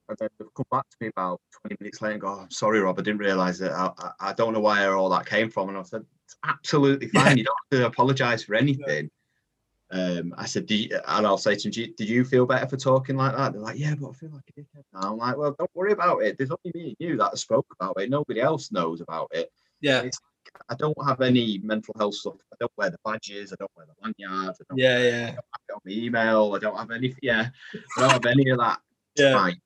and 0.09 0.19
then 0.19 0.29
they've 0.39 0.55
come 0.55 0.67
back 0.71 0.89
to 0.89 0.97
me 1.01 1.09
about 1.09 1.41
20 1.63 1.77
minutes 1.81 2.01
later 2.01 2.13
and 2.13 2.21
go, 2.21 2.29
oh, 2.29 2.41
I'm 2.43 2.51
sorry, 2.51 2.81
Rob, 2.81 2.99
I 2.99 3.03
didn't 3.03 3.21
realize 3.21 3.59
that. 3.59 3.73
I, 3.73 3.91
I, 3.99 4.11
I, 4.21 4.33
don't 4.35 4.53
know 4.53 4.61
where 4.61 4.97
all 4.97 5.09
that 5.11 5.27
came 5.27 5.51
from. 5.51 5.69
And 5.69 5.79
I 5.79 5.83
said, 5.83 6.05
it's 6.25 6.37
absolutely 6.45 7.09
fine. 7.09 7.37
you 7.37 7.45
don't 7.45 7.57
have 7.73 7.81
to 7.81 7.87
apologize 7.87 8.45
for 8.45 8.55
anything. 8.55 9.11
Um, 9.91 10.35
I 10.37 10.47
said, 10.47 10.71
you, 10.71 10.89
and 11.07 11.27
I'll 11.27 11.39
say 11.39 11.55
to 11.55 11.71
them, 11.71 11.95
did 11.97 12.09
you 12.09 12.25
feel 12.25 12.45
better 12.45 12.67
for 12.67 12.77
talking 12.77 13.17
like 13.17 13.37
that? 13.37 13.53
They're 13.53 13.61
like, 13.61 13.79
yeah, 13.79 13.95
but 13.95 14.11
I 14.11 14.13
feel 14.15 14.31
like 14.31 14.43
a 14.49 14.61
dickhead 14.61 14.83
now. 14.93 15.13
I'm 15.13 15.17
like, 15.17 15.37
well, 15.37 15.55
don't 15.57 15.71
worry 15.75 15.93
about 15.93 16.23
it. 16.23 16.37
There's 16.37 16.51
only 16.51 16.73
me 16.75 16.89
and 16.89 16.97
you 16.99 17.17
that 17.19 17.39
spoke 17.39 17.67
about 17.79 18.01
it. 18.01 18.11
Nobody 18.11 18.41
else 18.41 18.73
knows 18.73 19.01
about 19.01 19.31
it. 19.33 19.51
Yeah. 19.81 20.03
It's, 20.03 20.19
I 20.69 20.75
don't 20.75 20.97
have 21.07 21.21
any 21.21 21.59
mental 21.63 21.95
health 21.99 22.15
stuff. 22.15 22.37
I 22.53 22.57
don't 22.59 22.73
wear 22.77 22.91
the 22.91 22.99
badges. 23.05 23.53
I 23.53 23.57
don't 23.59 23.71
wear 23.77 23.87
the 23.87 23.95
lanyards. 24.03 24.61
I 24.61 24.65
don't 24.69 24.79
yeah, 24.79 24.97
wear, 24.97 25.11
yeah. 25.11 25.25
I 25.25 25.27
don't 25.27 25.35
have 25.37 25.61
it 25.69 25.73
on 25.75 25.81
the 25.85 26.05
email. 26.05 26.55
I 26.55 26.59
don't 26.59 26.77
have 26.77 26.91
any. 26.91 27.15
Yeah, 27.23 27.49
I 27.97 28.01
don't 28.01 28.11
have 28.11 28.27
any 28.27 28.51
of 28.51 28.59
that. 28.59 28.79
yeah. 29.17 29.33
Fine. 29.33 29.61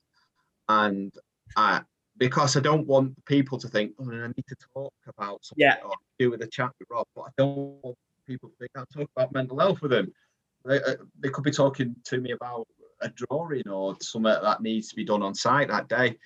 And 0.68 1.14
I, 1.56 1.82
because 2.16 2.56
I 2.56 2.60
don't 2.60 2.86
want 2.86 3.24
people 3.24 3.58
to 3.58 3.68
think, 3.68 3.92
oh, 3.98 4.10
I 4.10 4.28
need 4.28 4.46
to 4.48 4.56
talk 4.74 4.92
about 5.06 5.44
something 5.44 5.66
yeah. 5.66 5.76
or 5.84 5.94
do 6.18 6.30
with 6.30 6.42
a 6.42 6.46
chat 6.46 6.70
with 6.78 6.88
Rob, 6.90 7.06
but 7.14 7.22
I 7.22 7.30
don't 7.36 7.56
want 7.82 7.96
people 8.30 8.50
they 8.60 8.68
can't 8.74 8.88
talk 8.90 9.10
about 9.16 9.34
mental 9.34 9.58
health 9.58 9.82
with 9.82 9.90
them. 9.90 10.12
They, 10.64 10.80
uh, 10.82 10.96
they 11.18 11.30
could 11.30 11.44
be 11.44 11.50
talking 11.50 11.96
to 12.04 12.20
me 12.20 12.32
about 12.32 12.66
a 13.02 13.08
drawing 13.08 13.68
or 13.68 13.96
something 14.00 14.32
that 14.42 14.62
needs 14.62 14.88
to 14.88 14.96
be 14.96 15.04
done 15.04 15.22
on 15.22 15.34
site 15.34 15.68
that 15.68 15.88
day, 15.88 16.16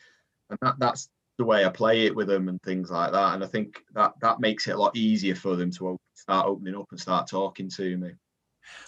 and 0.51 0.59
that 0.61 0.79
that's 0.79 1.09
the 1.39 1.45
way 1.45 1.65
I 1.65 1.71
play 1.71 2.07
it 2.07 2.15
with 2.15 2.29
them 2.29 2.49
and 2.49 2.63
things 2.63 2.91
like 2.91 3.13
that. 3.13 3.35
And 3.35 3.43
I 3.43 3.47
think 3.47 3.81
that 3.95 4.13
that 4.21 4.41
makes 4.41 4.69
it 4.69 4.73
a 4.73 4.79
lot 4.79 4.97
easier 4.97 5.35
for 5.35 5.57
them 5.57 5.71
to 5.73 5.99
start 6.15 6.47
opening 6.47 6.77
up 6.77 6.87
and 6.91 7.01
start 7.01 7.29
talking 7.29 7.69
to 7.71 7.97
me. 7.97 8.11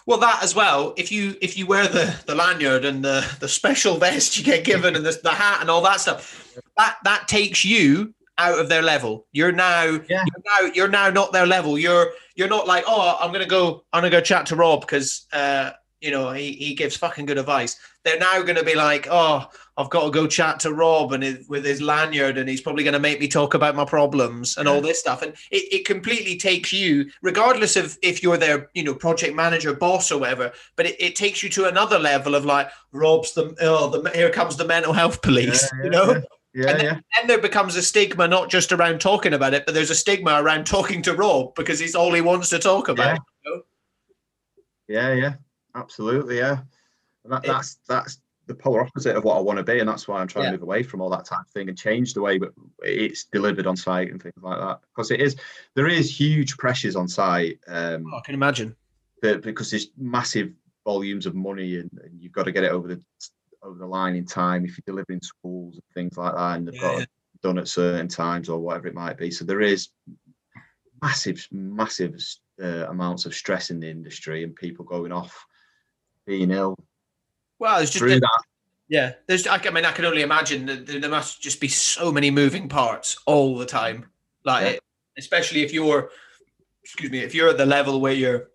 Well, 0.05 0.17
that 0.19 0.43
as 0.43 0.55
well. 0.55 0.93
If 0.97 1.11
you 1.11 1.35
if 1.41 1.57
you 1.57 1.65
wear 1.65 1.87
the 1.87 2.15
the 2.25 2.35
lanyard 2.35 2.85
and 2.85 3.03
the 3.03 3.25
the 3.39 3.47
special 3.47 3.97
vest 3.97 4.37
you 4.37 4.43
get 4.43 4.63
given 4.63 4.95
and 4.95 5.05
the, 5.05 5.19
the 5.23 5.31
hat 5.31 5.61
and 5.61 5.69
all 5.69 5.81
that 5.83 6.01
stuff, 6.01 6.55
that 6.77 6.97
that 7.03 7.27
takes 7.27 7.65
you 7.65 8.13
out 8.37 8.59
of 8.59 8.69
their 8.69 8.81
level. 8.81 9.25
You're 9.31 9.51
now 9.51 9.99
yeah. 10.09 10.23
you're 10.25 10.43
now 10.45 10.71
you're 10.73 10.87
now 10.87 11.09
not 11.09 11.33
their 11.33 11.47
level. 11.47 11.77
You're 11.77 12.11
you're 12.35 12.47
not 12.47 12.67
like, 12.67 12.83
oh, 12.87 13.17
I'm 13.19 13.31
gonna 13.31 13.45
go, 13.45 13.83
I'm 13.93 14.01
gonna 14.01 14.11
go 14.11 14.21
chat 14.21 14.45
to 14.47 14.55
Rob 14.55 14.81
because 14.81 15.25
uh, 15.33 15.71
you 16.01 16.11
know 16.11 16.31
he, 16.31 16.53
he 16.53 16.75
gives 16.75 16.95
fucking 16.95 17.25
good 17.25 17.37
advice. 17.37 17.77
They're 18.03 18.19
now 18.19 18.41
gonna 18.43 18.63
be 18.63 18.75
like, 18.75 19.07
oh, 19.09 19.47
I've 19.77 19.89
got 19.91 20.05
to 20.05 20.11
go 20.11 20.25
chat 20.25 20.59
to 20.61 20.73
Rob 20.73 21.13
and 21.13 21.21
his, 21.21 21.47
with 21.47 21.63
his 21.63 21.81
lanyard, 21.81 22.37
and 22.37 22.49
he's 22.49 22.61
probably 22.61 22.83
gonna 22.83 22.99
make 22.99 23.19
me 23.19 23.27
talk 23.27 23.53
about 23.53 23.75
my 23.75 23.85
problems 23.85 24.57
and 24.57 24.67
yeah. 24.67 24.73
all 24.73 24.81
this 24.81 24.99
stuff. 24.99 25.21
And 25.21 25.33
it, 25.51 25.73
it 25.73 25.85
completely 25.85 26.35
takes 26.37 26.73
you, 26.73 27.09
regardless 27.21 27.75
of 27.75 27.97
if 28.01 28.23
you're 28.23 28.37
their 28.37 28.69
you 28.73 28.83
know 28.83 28.95
project 28.95 29.35
manager, 29.35 29.73
boss, 29.73 30.11
or 30.11 30.19
whatever, 30.19 30.51
but 30.75 30.87
it, 30.87 30.95
it 30.99 31.15
takes 31.15 31.43
you 31.43 31.49
to 31.49 31.67
another 31.67 31.99
level 31.99 32.35
of 32.35 32.45
like, 32.45 32.69
Rob's 32.91 33.33
the 33.33 33.55
oh, 33.61 33.89
the 33.89 34.09
here 34.11 34.31
comes 34.31 34.57
the 34.57 34.65
mental 34.65 34.93
health 34.93 35.21
police, 35.21 35.69
yeah, 35.73 35.83
you 35.83 35.89
know. 35.89 36.21
Yeah, 36.57 36.71
and 36.71 36.79
then, 36.79 36.85
yeah. 36.85 37.27
there 37.27 37.37
becomes 37.37 37.75
a 37.75 37.83
stigma 37.83 38.27
not 38.27 38.49
just 38.49 38.71
around 38.71 38.99
talking 38.99 39.33
about 39.33 39.53
it, 39.53 39.67
but 39.67 39.75
there's 39.75 39.91
a 39.91 39.95
stigma 39.95 40.41
around 40.41 40.65
talking 40.65 41.03
to 41.03 41.13
Rob 41.13 41.53
because 41.53 41.77
he's 41.77 41.93
all 41.93 42.11
he 42.11 42.21
wants 42.21 42.49
to 42.49 42.57
talk 42.57 42.87
about. 42.87 43.05
Yeah, 43.05 43.17
you 43.45 43.51
know? 43.51 43.61
yeah, 44.87 45.13
yeah, 45.13 45.33
absolutely, 45.75 46.37
yeah. 46.39 46.57
And 47.23 47.33
that, 47.33 47.43
that's 47.43 47.77
that's 47.87 48.17
the 48.47 48.55
polar 48.55 48.81
opposite 48.81 49.15
of 49.15 49.23
what 49.23 49.37
I 49.37 49.39
want 49.39 49.57
to 49.57 49.63
be, 49.63 49.77
and 49.77 49.87
that's 49.87 50.07
why 50.07 50.19
I'm 50.19 50.27
trying 50.27 50.45
yeah. 50.45 50.51
to 50.53 50.57
move 50.57 50.63
away 50.63 50.81
from 50.81 50.99
all 50.99 51.11
that 51.11 51.25
type 51.25 51.41
of 51.41 51.49
thing 51.49 51.69
and 51.69 51.77
change 51.77 52.15
the 52.15 52.23
way 52.23 52.39
it's 52.79 53.25
delivered 53.25 53.67
on 53.67 53.77
site 53.77 54.09
and 54.09 54.19
things 54.19 54.33
like 54.41 54.59
that. 54.59 54.79
Because 54.95 55.11
it 55.11 55.21
is 55.21 55.35
there 55.75 55.87
is 55.87 56.09
huge 56.09 56.57
pressures 56.57 56.95
on 56.95 57.07
site. 57.07 57.59
Um, 57.67 58.11
oh, 58.11 58.17
I 58.17 58.21
can 58.25 58.33
imagine. 58.33 58.75
because 59.21 59.69
there's 59.69 59.89
massive 59.95 60.53
volumes 60.83 61.27
of 61.27 61.35
money 61.35 61.77
and, 61.77 61.91
and 62.03 62.19
you've 62.19 62.31
got 62.31 62.45
to 62.45 62.51
get 62.51 62.63
it 62.63 62.71
over 62.71 62.87
the 62.87 63.01
over 63.63 63.77
the 63.77 63.85
line 63.85 64.15
in 64.15 64.25
time 64.25 64.65
if 64.65 64.77
you're 64.77 64.83
delivering 64.95 65.21
schools 65.21 65.75
and 65.75 65.83
things 65.93 66.17
like 66.17 66.33
that, 66.33 66.57
and 66.57 66.67
they've 66.67 66.75
yeah, 66.75 66.99
got 66.99 67.07
done 67.43 67.57
at 67.57 67.67
certain 67.67 68.07
times 68.07 68.49
or 68.49 68.59
whatever 68.59 68.87
it 68.87 68.93
might 68.93 69.17
be. 69.17 69.31
So 69.31 69.45
there 69.45 69.61
is 69.61 69.89
massive, 71.01 71.47
massive 71.51 72.19
uh, 72.61 72.87
amounts 72.89 73.25
of 73.25 73.35
stress 73.35 73.69
in 73.69 73.79
the 73.79 73.89
industry 73.89 74.43
and 74.43 74.55
people 74.55 74.85
going 74.85 75.11
off, 75.11 75.45
being 76.25 76.51
ill. 76.51 76.75
Well, 77.59 77.79
it's 77.81 77.91
just 77.91 78.03
through 78.03 78.19
that. 78.19 78.43
Yeah, 78.89 79.13
there's. 79.27 79.47
I 79.47 79.57
mean, 79.69 79.83
I 79.83 79.91
can 79.91 80.05
only 80.05 80.21
imagine 80.21 80.65
that 80.67 80.85
there 80.87 81.09
must 81.09 81.41
just 81.41 81.59
be 81.59 81.67
so 81.67 82.11
many 82.11 82.31
moving 82.31 82.69
parts 82.69 83.17
all 83.25 83.57
the 83.57 83.65
time. 83.65 84.05
Like, 84.45 84.75
yeah. 84.75 84.79
especially 85.17 85.63
if 85.63 85.73
you're, 85.73 86.09
excuse 86.83 87.11
me, 87.11 87.19
if 87.19 87.35
you're 87.35 87.49
at 87.49 87.57
the 87.57 87.65
level 87.65 87.99
where 87.99 88.13
you're, 88.13 88.49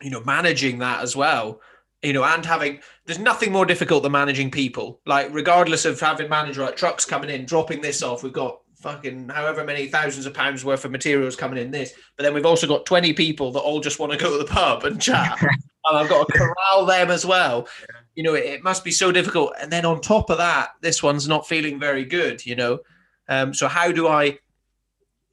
you 0.00 0.08
know, 0.08 0.22
managing 0.24 0.78
that 0.78 1.02
as 1.02 1.14
well 1.14 1.60
you 2.02 2.12
know, 2.12 2.24
and 2.24 2.44
having 2.44 2.80
there's 3.06 3.18
nothing 3.18 3.52
more 3.52 3.66
difficult 3.66 4.02
than 4.02 4.12
managing 4.12 4.50
people. 4.50 5.00
Like, 5.06 5.28
regardless 5.32 5.84
of 5.84 5.98
having 5.98 6.28
manager 6.28 6.62
like 6.62 6.76
trucks 6.76 7.04
coming 7.04 7.30
in, 7.30 7.44
dropping 7.44 7.80
this 7.80 8.02
off, 8.02 8.22
we've 8.22 8.32
got 8.32 8.60
fucking 8.76 9.28
however 9.28 9.64
many 9.64 9.88
thousands 9.88 10.26
of 10.26 10.34
pounds 10.34 10.64
worth 10.64 10.84
of 10.84 10.92
materials 10.92 11.34
coming 11.34 11.58
in 11.58 11.70
this, 11.70 11.92
but 12.16 12.22
then 12.22 12.34
we've 12.34 12.46
also 12.46 12.66
got 12.66 12.86
20 12.86 13.12
people 13.12 13.50
that 13.50 13.60
all 13.60 13.80
just 13.80 13.98
want 13.98 14.12
to 14.12 14.18
go 14.18 14.30
to 14.30 14.38
the 14.38 14.50
pub 14.50 14.84
and 14.84 15.00
chat. 15.00 15.36
and 15.88 15.98
I've 15.98 16.08
got 16.08 16.28
to 16.28 16.38
corral 16.38 16.86
them 16.86 17.10
as 17.10 17.26
well. 17.26 17.68
you 18.14 18.22
know, 18.22 18.34
it, 18.34 18.44
it, 18.44 18.62
must 18.62 18.84
be 18.84 18.90
so 18.90 19.10
difficult. 19.10 19.52
And 19.60 19.72
then 19.72 19.84
on 19.84 20.00
top 20.00 20.30
of 20.30 20.38
that, 20.38 20.70
this 20.80 21.02
one's 21.02 21.26
not 21.26 21.48
feeling 21.48 21.80
very 21.80 22.04
good, 22.04 22.44
you 22.44 22.54
know. 22.54 22.80
Um, 23.28 23.52
so 23.52 23.68
how 23.68 23.90
do 23.90 24.06
I? 24.06 24.38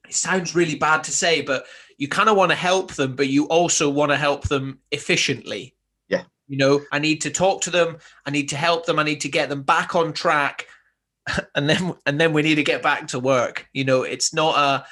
It 0.08 0.14
sounds 0.14 0.56
really 0.56 0.76
bad 0.76 1.04
to 1.06 1.12
say, 1.12 1.42
but 1.42 1.66
you 1.98 2.08
kind 2.08 2.30
of 2.30 2.38
want 2.38 2.52
to 2.52 2.56
help 2.56 2.94
them, 2.94 3.16
but 3.16 3.28
you 3.28 3.46
also 3.46 3.90
want 3.90 4.12
to 4.12 4.18
help 4.18 4.48
them 4.48 4.80
efficiently. 4.92 5.75
You 6.48 6.58
know, 6.58 6.82
I 6.92 7.00
need 7.00 7.22
to 7.22 7.32
talk 7.32 7.62
to 7.62 7.70
them. 7.70 7.98
I 8.26 8.32
need 8.32 8.50
to 8.50 8.58
help 8.58 8.86
them. 8.86 9.00
I 9.00 9.04
need 9.04 9.22
to 9.22 9.30
get 9.30 9.50
them 9.50 9.64
back 9.64 9.96
on 9.96 10.14
track, 10.14 10.68
and 11.56 11.70
then 11.70 11.94
and 12.06 12.20
then 12.20 12.34
we 12.34 12.42
need 12.42 12.56
to 12.56 12.64
get 12.64 12.84
back 12.84 13.08
to 13.10 13.20
work. 13.20 13.68
You 13.74 13.84
know, 13.84 14.04
it's 14.04 14.34
not 14.34 14.58
a 14.58 14.86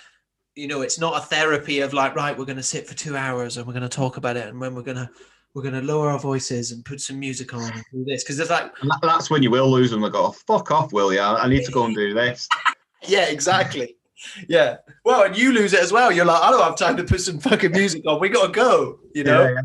you 0.56 0.68
know, 0.68 0.82
it's 0.82 1.00
not 1.00 1.18
a 1.18 1.26
therapy 1.26 1.80
of 1.80 1.94
like, 1.94 2.16
right, 2.16 2.38
we're 2.38 2.46
going 2.46 2.58
to 2.58 2.64
sit 2.64 2.88
for 2.88 2.94
two 2.94 3.18
hours 3.18 3.58
and 3.58 3.66
we're 3.66 3.74
going 3.74 3.82
to 3.82 3.90
talk 3.90 4.18
about 4.18 4.38
it, 4.38 4.48
and 4.48 4.60
when 4.60 4.76
we're 4.76 4.84
going 4.84 4.98
to 4.98 5.10
we're 5.54 5.62
going 5.62 5.76
to 5.76 5.82
lower 5.82 6.10
our 6.10 6.20
voices 6.20 6.72
and 6.72 6.84
put 6.84 7.00
some 7.00 7.20
music 7.20 7.54
on 7.54 7.72
and 7.72 7.84
do 7.94 8.04
this 8.06 8.24
because 8.24 8.40
it's 8.40 8.50
like 8.50 8.72
that's 9.04 9.30
when 9.30 9.44
you 9.44 9.52
will 9.52 9.70
lose 9.70 9.92
them. 9.92 10.04
I 10.04 10.10
go, 10.10 10.28
oh, 10.28 10.32
fuck 10.32 10.72
off, 10.72 10.92
will 10.92 11.14
you? 11.14 11.20
I 11.20 11.48
need 11.48 11.64
to 11.66 11.72
go 11.72 11.86
and 11.86 11.96
do 11.96 12.14
this. 12.14 12.48
yeah, 13.08 13.26
exactly. 13.26 13.96
Yeah. 14.48 14.78
Well, 15.06 15.24
and 15.24 15.38
you 15.38 15.52
lose 15.52 15.74
it 15.74 15.80
as 15.80 15.92
well. 15.92 16.12
You're 16.12 16.26
like, 16.26 16.42
I 16.42 16.50
don't 16.50 16.64
have 16.64 16.78
time 16.78 16.98
to 16.98 17.04
put 17.04 17.22
some 17.22 17.40
fucking 17.40 17.72
music 17.72 18.04
on. 18.08 18.20
We 18.20 18.30
got 18.30 18.48
to 18.48 18.52
go. 18.52 19.00
You 19.14 19.26
know. 19.26 19.44
Yeah, 19.44 19.50
yeah. 19.52 19.62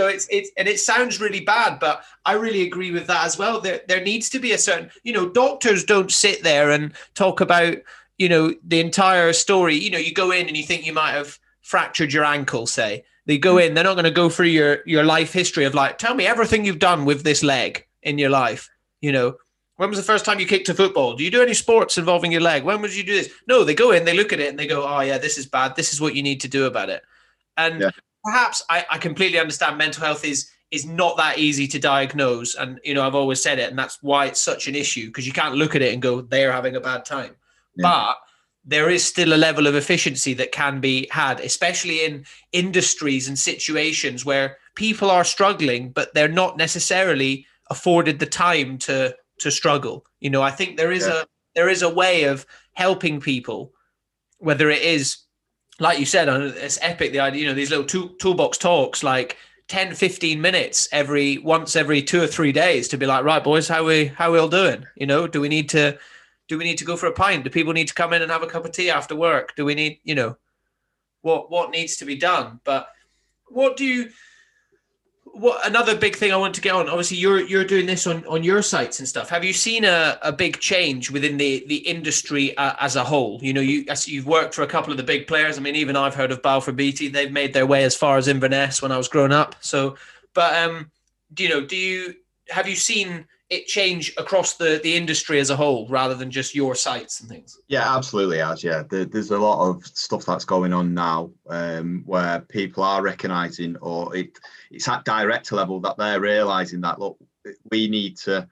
So 0.00 0.06
it's 0.06 0.26
it's 0.30 0.50
and 0.56 0.66
it 0.66 0.80
sounds 0.80 1.20
really 1.20 1.40
bad, 1.40 1.78
but 1.78 2.02
I 2.24 2.32
really 2.32 2.62
agree 2.62 2.90
with 2.90 3.06
that 3.08 3.26
as 3.26 3.36
well. 3.36 3.60
There 3.60 3.82
there 3.86 4.02
needs 4.02 4.30
to 4.30 4.38
be 4.38 4.52
a 4.52 4.56
certain, 4.56 4.90
you 5.02 5.12
know, 5.12 5.28
doctors 5.28 5.84
don't 5.84 6.10
sit 6.10 6.42
there 6.42 6.70
and 6.70 6.94
talk 7.12 7.42
about, 7.42 7.76
you 8.16 8.26
know, 8.26 8.54
the 8.66 8.80
entire 8.80 9.34
story. 9.34 9.74
You 9.74 9.90
know, 9.90 9.98
you 9.98 10.14
go 10.14 10.30
in 10.30 10.48
and 10.48 10.56
you 10.56 10.62
think 10.62 10.86
you 10.86 10.94
might 10.94 11.12
have 11.12 11.38
fractured 11.60 12.14
your 12.14 12.24
ankle, 12.24 12.66
say, 12.66 13.04
they 13.26 13.36
go 13.36 13.58
in, 13.58 13.74
they're 13.74 13.84
not 13.84 13.92
going 13.92 14.04
to 14.04 14.10
go 14.10 14.30
through 14.30 14.46
your 14.46 14.78
your 14.86 15.04
life 15.04 15.34
history 15.34 15.66
of 15.66 15.74
like, 15.74 15.98
tell 15.98 16.14
me 16.14 16.26
everything 16.26 16.64
you've 16.64 16.78
done 16.78 17.04
with 17.04 17.22
this 17.22 17.42
leg 17.42 17.86
in 18.02 18.16
your 18.16 18.30
life. 18.30 18.70
You 19.02 19.12
know, 19.12 19.36
when 19.76 19.90
was 19.90 19.98
the 19.98 20.12
first 20.12 20.24
time 20.24 20.40
you 20.40 20.46
kicked 20.46 20.70
a 20.70 20.74
football? 20.74 21.14
Do 21.14 21.24
you 21.24 21.30
do 21.30 21.42
any 21.42 21.52
sports 21.52 21.98
involving 21.98 22.32
your 22.32 22.40
leg? 22.40 22.64
When 22.64 22.80
would 22.80 22.96
you 22.96 23.04
do 23.04 23.12
this? 23.12 23.30
No, 23.46 23.64
they 23.64 23.74
go 23.74 23.90
in, 23.90 24.06
they 24.06 24.16
look 24.16 24.32
at 24.32 24.40
it, 24.40 24.48
and 24.48 24.58
they 24.58 24.66
go, 24.66 24.82
oh 24.82 25.00
yeah, 25.00 25.18
this 25.18 25.36
is 25.36 25.44
bad. 25.44 25.76
This 25.76 25.92
is 25.92 26.00
what 26.00 26.14
you 26.14 26.22
need 26.22 26.40
to 26.40 26.48
do 26.48 26.64
about 26.64 26.88
it. 26.88 27.02
And 27.58 27.82
yeah. 27.82 27.90
Perhaps 28.24 28.62
I, 28.68 28.86
I 28.90 28.98
completely 28.98 29.38
understand 29.38 29.78
mental 29.78 30.04
health 30.04 30.24
is 30.24 30.50
is 30.70 30.86
not 30.86 31.16
that 31.16 31.38
easy 31.38 31.66
to 31.66 31.78
diagnose, 31.80 32.54
and 32.54 32.80
you 32.84 32.94
know 32.94 33.06
I've 33.06 33.14
always 33.14 33.42
said 33.42 33.58
it, 33.58 33.70
and 33.70 33.78
that's 33.78 33.98
why 34.02 34.26
it's 34.26 34.40
such 34.40 34.68
an 34.68 34.74
issue 34.74 35.06
because 35.06 35.26
you 35.26 35.32
can't 35.32 35.56
look 35.56 35.74
at 35.74 35.82
it 35.82 35.92
and 35.92 36.02
go 36.02 36.20
they're 36.20 36.52
having 36.52 36.76
a 36.76 36.80
bad 36.80 37.04
time. 37.04 37.34
Yeah. 37.76 37.82
But 37.82 38.16
there 38.64 38.90
is 38.90 39.04
still 39.04 39.32
a 39.32 39.36
level 39.36 39.66
of 39.66 39.74
efficiency 39.74 40.34
that 40.34 40.52
can 40.52 40.80
be 40.80 41.08
had, 41.10 41.40
especially 41.40 42.04
in 42.04 42.24
industries 42.52 43.26
and 43.26 43.38
situations 43.38 44.24
where 44.24 44.58
people 44.74 45.10
are 45.10 45.24
struggling, 45.24 45.90
but 45.90 46.12
they're 46.14 46.28
not 46.28 46.56
necessarily 46.56 47.46
afforded 47.70 48.18
the 48.18 48.26
time 48.26 48.78
to 48.78 49.16
to 49.38 49.50
struggle. 49.50 50.04
You 50.20 50.30
know, 50.30 50.42
I 50.42 50.50
think 50.50 50.76
there 50.76 50.92
is 50.92 51.06
yeah. 51.06 51.22
a 51.22 51.26
there 51.54 51.68
is 51.68 51.82
a 51.82 51.92
way 51.92 52.24
of 52.24 52.46
helping 52.74 53.20
people, 53.20 53.72
whether 54.38 54.70
it 54.70 54.82
is 54.82 55.18
like 55.80 55.98
you 55.98 56.06
said, 56.06 56.28
it's 56.28 56.78
epic. 56.82 57.12
The 57.12 57.20
idea, 57.20 57.40
you 57.40 57.48
know, 57.48 57.54
these 57.54 57.70
little 57.70 57.86
tool, 57.86 58.10
toolbox 58.10 58.58
talks, 58.58 59.02
like 59.02 59.38
10, 59.68 59.94
15 59.94 60.40
minutes 60.40 60.88
every 60.92 61.38
once 61.38 61.74
every 61.74 62.02
two 62.02 62.22
or 62.22 62.26
three 62.26 62.52
days 62.52 62.86
to 62.88 62.98
be 62.98 63.06
like, 63.06 63.24
right, 63.24 63.42
boys, 63.42 63.66
how 63.66 63.84
we 63.84 64.06
how 64.06 64.30
we 64.30 64.38
all 64.38 64.48
doing? 64.48 64.84
You 64.94 65.06
know, 65.06 65.26
do 65.26 65.40
we 65.40 65.48
need 65.48 65.70
to 65.70 65.98
do 66.48 66.58
we 66.58 66.64
need 66.64 66.78
to 66.78 66.84
go 66.84 66.96
for 66.96 67.06
a 67.06 67.12
pint? 67.12 67.44
Do 67.44 67.50
people 67.50 67.72
need 67.72 67.88
to 67.88 67.94
come 67.94 68.12
in 68.12 68.22
and 68.22 68.30
have 68.30 68.42
a 68.42 68.46
cup 68.46 68.64
of 68.64 68.72
tea 68.72 68.90
after 68.90 69.16
work? 69.16 69.56
Do 69.56 69.64
we 69.64 69.74
need, 69.74 70.00
you 70.04 70.14
know, 70.14 70.36
what 71.22 71.50
what 71.50 71.70
needs 71.70 71.96
to 71.96 72.04
be 72.04 72.16
done? 72.16 72.60
But 72.64 72.88
what 73.46 73.76
do 73.76 73.84
you 73.84 74.10
what 75.32 75.66
another 75.66 75.96
big 75.96 76.16
thing 76.16 76.32
I 76.32 76.36
want 76.36 76.54
to 76.54 76.60
get 76.60 76.74
on? 76.74 76.88
Obviously, 76.88 77.16
you're 77.16 77.40
you're 77.40 77.64
doing 77.64 77.86
this 77.86 78.06
on 78.06 78.24
on 78.26 78.42
your 78.44 78.62
sites 78.62 78.98
and 78.98 79.08
stuff. 79.08 79.28
Have 79.30 79.44
you 79.44 79.52
seen 79.52 79.84
a, 79.84 80.18
a 80.22 80.32
big 80.32 80.60
change 80.60 81.10
within 81.10 81.36
the 81.36 81.64
the 81.66 81.76
industry 81.76 82.56
uh, 82.56 82.74
as 82.80 82.96
a 82.96 83.04
whole? 83.04 83.38
You 83.42 83.52
know, 83.52 83.60
you 83.60 83.84
you've 84.06 84.26
worked 84.26 84.54
for 84.54 84.62
a 84.62 84.66
couple 84.66 84.90
of 84.90 84.96
the 84.96 85.02
big 85.02 85.26
players. 85.26 85.56
I 85.56 85.60
mean, 85.60 85.76
even 85.76 85.96
I've 85.96 86.14
heard 86.14 86.30
of 86.30 86.42
Balfour 86.42 86.74
Beatty. 86.74 87.08
They've 87.08 87.32
made 87.32 87.52
their 87.52 87.66
way 87.66 87.84
as 87.84 87.96
far 87.96 88.18
as 88.18 88.28
Inverness 88.28 88.82
when 88.82 88.92
I 88.92 88.96
was 88.96 89.08
growing 89.08 89.32
up. 89.32 89.54
So, 89.60 89.96
but 90.34 90.54
um, 90.56 90.90
do 91.32 91.44
you 91.44 91.48
know? 91.48 91.60
Do 91.64 91.76
you 91.76 92.14
have 92.48 92.68
you 92.68 92.76
seen 92.76 93.26
it 93.50 93.66
change 93.66 94.14
across 94.16 94.54
the 94.54 94.80
the 94.82 94.96
industry 94.96 95.40
as 95.40 95.50
a 95.50 95.56
whole 95.56 95.86
rather 95.88 96.14
than 96.14 96.30
just 96.30 96.54
your 96.54 96.74
sites 96.74 97.20
and 97.20 97.28
things 97.28 97.58
yeah 97.68 97.96
absolutely 97.96 98.40
as 98.40 98.62
yeah 98.64 98.82
there, 98.88 99.04
there's 99.04 99.32
a 99.32 99.38
lot 99.38 99.68
of 99.68 99.84
stuff 99.84 100.24
that's 100.24 100.44
going 100.44 100.72
on 100.72 100.94
now 100.94 101.30
um, 101.48 102.02
where 102.06 102.40
people 102.40 102.82
are 102.82 103.02
recognizing 103.02 103.76
or 103.78 104.16
it 104.16 104.38
it's 104.70 104.88
at 104.88 105.04
director 105.04 105.56
level 105.56 105.80
that 105.80 105.96
they're 105.98 106.20
realizing 106.20 106.80
that 106.80 107.00
look 107.00 107.18
we 107.70 107.88
need 107.88 108.16
to 108.16 108.48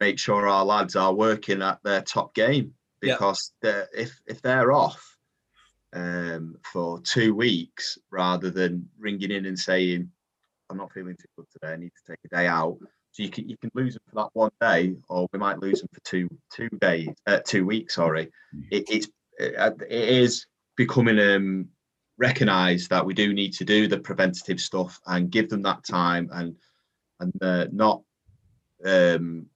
make 0.00 0.18
sure 0.18 0.48
our 0.48 0.64
lads 0.64 0.96
are 0.96 1.12
working 1.12 1.60
at 1.60 1.82
their 1.82 2.02
top 2.02 2.34
game 2.34 2.72
because 3.00 3.52
yeah. 3.62 3.82
if 3.94 4.18
if 4.26 4.40
they're 4.40 4.72
off 4.72 5.10
um, 5.92 6.56
for 6.72 7.00
two 7.00 7.34
weeks 7.34 7.98
rather 8.10 8.50
than 8.50 8.88
ringing 8.98 9.30
in 9.30 9.46
and 9.46 9.58
saying 9.58 10.10
i'm 10.70 10.76
not 10.76 10.92
feeling 10.92 11.16
too 11.16 11.28
good 11.36 11.46
today 11.50 11.72
i 11.72 11.76
need 11.76 11.92
to 11.94 12.12
take 12.12 12.18
a 12.24 12.36
day 12.36 12.46
out 12.46 12.78
so 13.14 13.22
you 13.22 13.30
can 13.30 13.48
you 13.48 13.56
can 13.56 13.70
lose 13.74 13.94
them 13.94 14.02
for 14.08 14.16
that 14.16 14.30
one 14.32 14.50
day, 14.60 14.96
or 15.08 15.28
we 15.32 15.38
might 15.38 15.60
lose 15.60 15.80
them 15.80 15.88
for 15.92 16.00
two 16.00 16.28
two 16.52 16.68
days, 16.80 17.08
uh, 17.28 17.38
two 17.46 17.64
weeks. 17.64 17.94
Sorry, 17.94 18.28
it, 18.72 18.84
it's 18.90 19.08
it, 19.38 19.54
uh, 19.56 19.70
it 19.88 20.08
is 20.08 20.46
becoming 20.76 21.20
um, 21.20 21.68
recognised 22.18 22.90
that 22.90 23.06
we 23.06 23.14
do 23.14 23.32
need 23.32 23.52
to 23.52 23.64
do 23.64 23.86
the 23.86 23.98
preventative 23.98 24.58
stuff 24.58 25.00
and 25.06 25.30
give 25.30 25.48
them 25.48 25.62
that 25.62 25.84
time 25.84 26.28
and 26.32 26.56
and 27.20 27.32
uh, 27.40 27.66
not 27.70 28.02
um, 28.84 29.46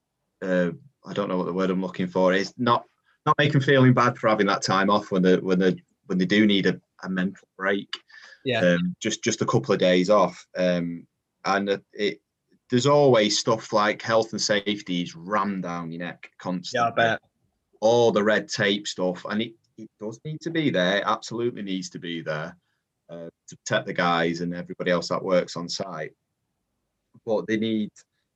uh, 0.40 0.70
I 1.04 1.12
don't 1.12 1.28
know 1.28 1.38
what 1.38 1.46
the 1.46 1.52
word 1.52 1.70
I'm 1.70 1.82
looking 1.82 2.06
for 2.06 2.32
is 2.32 2.54
not 2.58 2.84
not 3.26 3.36
make 3.38 3.50
them 3.50 3.60
feeling 3.60 3.92
bad 3.92 4.16
for 4.18 4.28
having 4.28 4.46
that 4.46 4.62
time 4.62 4.88
off 4.88 5.10
when 5.10 5.22
they 5.22 5.36
when 5.36 5.58
they 5.58 5.74
when 6.06 6.18
they 6.18 6.26
do 6.26 6.46
need 6.46 6.66
a, 6.66 6.80
a 7.02 7.08
mental 7.08 7.48
break. 7.56 7.88
Yeah, 8.44 8.60
um, 8.60 8.94
just 9.00 9.24
just 9.24 9.42
a 9.42 9.46
couple 9.46 9.74
of 9.74 9.80
days 9.80 10.10
off. 10.10 10.46
Um, 10.56 11.08
and 11.44 11.80
it 11.92 12.20
there's 12.70 12.86
always 12.86 13.38
stuff 13.38 13.72
like 13.72 14.02
health 14.02 14.32
and 14.32 14.40
safety 14.40 15.02
is 15.02 15.16
rammed 15.16 15.62
down 15.62 15.90
your 15.90 16.00
neck 16.00 16.30
constantly. 16.38 16.84
Yeah, 16.84 17.04
I 17.04 17.10
bet. 17.12 17.20
All 17.80 18.12
the 18.12 18.24
red 18.24 18.48
tape 18.48 18.86
stuff, 18.86 19.24
and 19.28 19.40
it, 19.40 19.52
it 19.76 19.88
does 20.00 20.20
need 20.24 20.40
to 20.42 20.50
be 20.50 20.70
there. 20.70 20.98
It 20.98 21.04
absolutely 21.06 21.62
needs 21.62 21.88
to 21.90 21.98
be 21.98 22.22
there 22.22 22.56
uh, 23.08 23.28
to 23.48 23.56
protect 23.56 23.86
the 23.86 23.92
guys 23.92 24.40
and 24.40 24.54
everybody 24.54 24.90
else 24.90 25.08
that 25.08 25.22
works 25.22 25.56
on 25.56 25.68
site. 25.68 26.12
But 27.24 27.46
they 27.46 27.56
need 27.56 27.90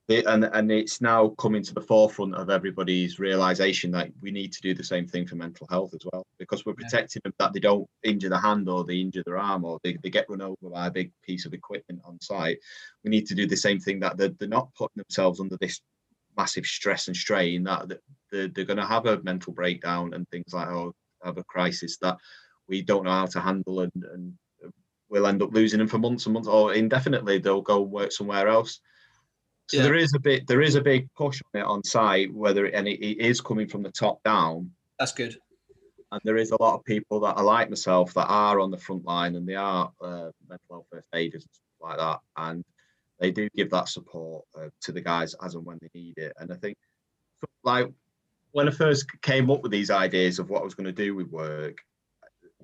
and 0.09 0.45
and 0.45 0.71
it's 0.71 1.01
now 1.01 1.29
coming 1.31 1.63
to 1.63 1.75
the 1.75 1.81
forefront 1.81 2.35
of 2.35 2.51
everybody's 2.51 3.19
realization 3.19 3.91
that 3.93 4.11
we 4.21 4.31
need 4.31 4.53
to 4.53 4.61
do 4.61 4.75
the 4.75 4.85
same 4.85 5.07
thing 5.07 5.27
for 5.27 5.37
mental 5.37 5.67
health 5.71 5.95
as 5.95 6.01
well 6.13 6.27
because 6.39 6.67
we're 6.67 6.75
protecting 6.75 7.23
yeah. 7.25 7.31
them 7.31 7.35
that 7.39 7.53
they 7.53 7.61
don't 7.61 7.89
injure 8.03 8.29
the 8.29 8.39
hand 8.39 8.69
or 8.69 8.85
they 8.85 8.97
injure 8.97 9.23
their 9.25 9.39
arm 9.39 9.65
or 9.65 9.79
they, 9.83 9.97
they 10.03 10.11
get 10.11 10.29
run 10.29 10.43
over 10.43 10.71
by 10.71 10.87
a 10.87 10.91
big 10.91 11.13
piece 11.23 11.47
of 11.47 11.55
equipment 11.55 12.01
on 12.05 12.21
site 12.21 12.59
we 13.05 13.11
need 13.11 13.27
to 13.27 13.35
do 13.35 13.47
the 13.47 13.57
same 13.57 13.79
thing 13.79 14.01
that 14.01 14.17
they're, 14.17 14.33
they're 14.39 14.49
not 14.49 14.75
putting 14.75 15.03
themselves 15.03 15.41
under 15.41 15.57
this 15.61 15.81
massive 16.37 16.67
stress 16.67 17.07
and 17.07 17.17
strain 17.17 17.63
that 17.63 17.89
they're, 18.31 18.49
they're 18.49 18.65
going 18.65 18.77
to 18.77 18.87
have 18.87 19.07
a 19.07 19.23
mental 19.23 19.53
breakdown 19.53 20.13
and 20.15 20.29
things 20.29 20.53
like 20.53 20.69
oh 20.69 20.93
have 21.25 21.39
a 21.39 21.45
crisis 21.45 21.97
that 21.99 22.17
we 22.69 22.83
don't 22.83 23.05
know 23.05 23.11
how 23.11 23.27
to 23.27 23.41
handle 23.41 23.81
and, 23.81 23.93
and 24.13 24.33
we'll 25.09 25.27
end 25.27 25.43
up 25.43 25.53
losing 25.53 25.79
them 25.79 25.87
for 25.87 25.99
months 25.99 26.27
and 26.27 26.33
months 26.33 26.49
or 26.49 26.75
indefinitely 26.75 27.39
they'll 27.39 27.61
go 27.61 27.81
work 27.83 28.11
somewhere 28.11 28.49
else 28.49 28.81
so 29.73 29.79
yeah. 29.79 29.85
there 29.85 29.95
is 29.95 30.13
a 30.13 30.19
bit, 30.19 30.47
there 30.47 30.61
is 30.61 30.75
a 30.75 30.83
big 30.83 31.09
push 31.15 31.41
on 31.55 31.63
it 31.63 31.65
on 31.65 31.83
site, 31.83 32.31
whether 32.35 32.67
and 32.67 32.87
it, 32.87 33.03
it 33.03 33.19
is 33.19 33.41
coming 33.41 33.67
from 33.67 33.83
the 33.83 33.91
top 33.91 34.23
down. 34.23 34.71
That's 34.99 35.13
good. 35.13 35.35
And 36.11 36.21
there 36.25 36.37
is 36.37 36.51
a 36.51 36.61
lot 36.61 36.75
of 36.75 36.85
people 36.85 37.21
that 37.21 37.39
are 37.39 37.43
like 37.43 37.71
myself 37.71 38.13
that 38.13 38.27
are 38.27 38.61
on 38.61 38.71
the 38.71 38.77
front 38.77 39.07
line 39.07 39.35
and 39.35 39.49
they 39.49 39.55
are 39.55 39.91
uh, 40.03 40.29
mental 40.47 40.67
health 40.69 40.87
first 40.93 41.09
aiders 41.15 41.45
and 41.45 41.55
stuff 41.55 41.89
like 41.89 41.97
that, 41.97 42.21
and 42.37 42.63
they 43.19 43.31
do 43.31 43.49
give 43.57 43.71
that 43.71 43.89
support 43.89 44.45
uh, 44.55 44.69
to 44.83 44.93
the 44.93 45.01
guys 45.01 45.35
as 45.43 45.55
and 45.55 45.65
when 45.65 45.79
they 45.81 45.89
need 45.95 46.19
it. 46.19 46.35
And 46.39 46.53
I 46.53 46.57
think, 46.57 46.77
like 47.65 47.91
when 48.51 48.69
I 48.69 48.73
first 48.73 49.07
came 49.23 49.51
up 49.51 49.63
with 49.63 49.73
these 49.73 49.91
ideas 49.91 50.39
of 50.39 50.51
what 50.51 50.61
I 50.61 50.65
was 50.65 50.75
going 50.75 50.85
to 50.85 50.93
do 50.93 51.15
with 51.15 51.31
work, 51.31 51.79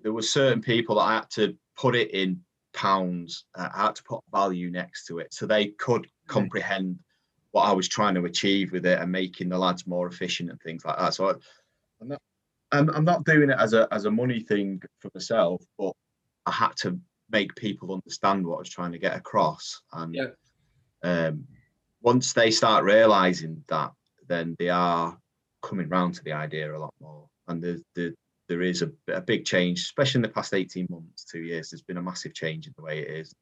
there 0.03 0.13
were 0.13 0.21
certain 0.21 0.61
people 0.61 0.97
that 0.97 1.03
I 1.03 1.15
had 1.15 1.31
to 1.31 1.57
put 1.75 1.97
it 1.97 2.11
in 2.11 2.43
pounds. 2.75 3.47
Uh, 3.55 3.71
I 3.75 3.87
had 3.87 3.97
to 3.97 4.03
put 4.03 4.21
value 4.31 4.71
next 4.71 5.07
to 5.07 5.21
it 5.21 5.33
so 5.33 5.47
they 5.47 5.69
could 5.69 6.07
comprehend 6.29 6.99
what 7.53 7.65
I 7.65 7.73
was 7.73 7.89
trying 7.89 8.15
to 8.15 8.25
achieve 8.25 8.73
with 8.73 8.87
it 8.87 9.01
and 9.01 9.11
making 9.11 9.49
the 9.49 9.59
lads 9.59 9.87
more 9.87 10.07
efficient 10.07 10.51
and 10.51 10.61
things 10.61 10.85
like 10.85 10.99
that. 10.99 11.15
So 11.15 11.31
I, 11.31 11.35
am 12.01 12.09
not, 12.09 12.23
I'm, 12.73 12.91
I'm 12.91 13.05
not 13.05 13.25
doing 13.25 13.51
it 13.51 13.59
as 13.59 13.73
a 13.73 13.89
as 13.91 14.05
a 14.05 14.11
money 14.11 14.41
thing 14.41 14.83
for 14.99 15.11
myself, 15.15 15.63
but 15.79 15.93
I 16.47 16.53
had 16.53 16.77
to 16.79 16.99
make 17.31 17.55
people 17.57 17.93
understand 17.93 18.47
what 18.47 18.57
I 18.57 18.59
was 18.61 18.71
trying 18.71 18.93
to 18.93 18.99
get 18.99 19.17
across. 19.17 19.83
And 19.93 20.15
yeah. 20.15 20.29
um, 21.03 21.45
once 22.03 22.33
they 22.33 22.51
start 22.51 22.85
realizing 22.85 23.65
that, 23.69 23.93
then 24.29 24.55
they 24.59 24.69
are 24.69 25.19
coming 25.63 25.89
round 25.89 26.15
to 26.15 26.25
the 26.25 26.33
idea 26.33 26.75
a 26.75 26.79
lot 26.79 26.95
more. 27.01 27.27
And 27.49 27.63
the 27.63 27.83
the 27.95 28.15
there 28.49 28.63
is 28.63 28.83
a, 28.83 28.91
a 29.09 29.21
big 29.21 29.45
change, 29.45 29.81
especially 29.81 30.19
in 30.19 30.23
the 30.23 30.29
past 30.29 30.55
18 30.55 30.87
months, 30.89 31.25
two 31.25 31.41
years. 31.41 31.69
There's 31.69 31.83
been 31.83 31.99
a 31.99 32.03
massive 32.03 32.33
change 32.33 32.67
in 32.67 32.73
the 32.77 32.83
way 32.83 33.01
it 33.01 33.11
is 33.11 33.35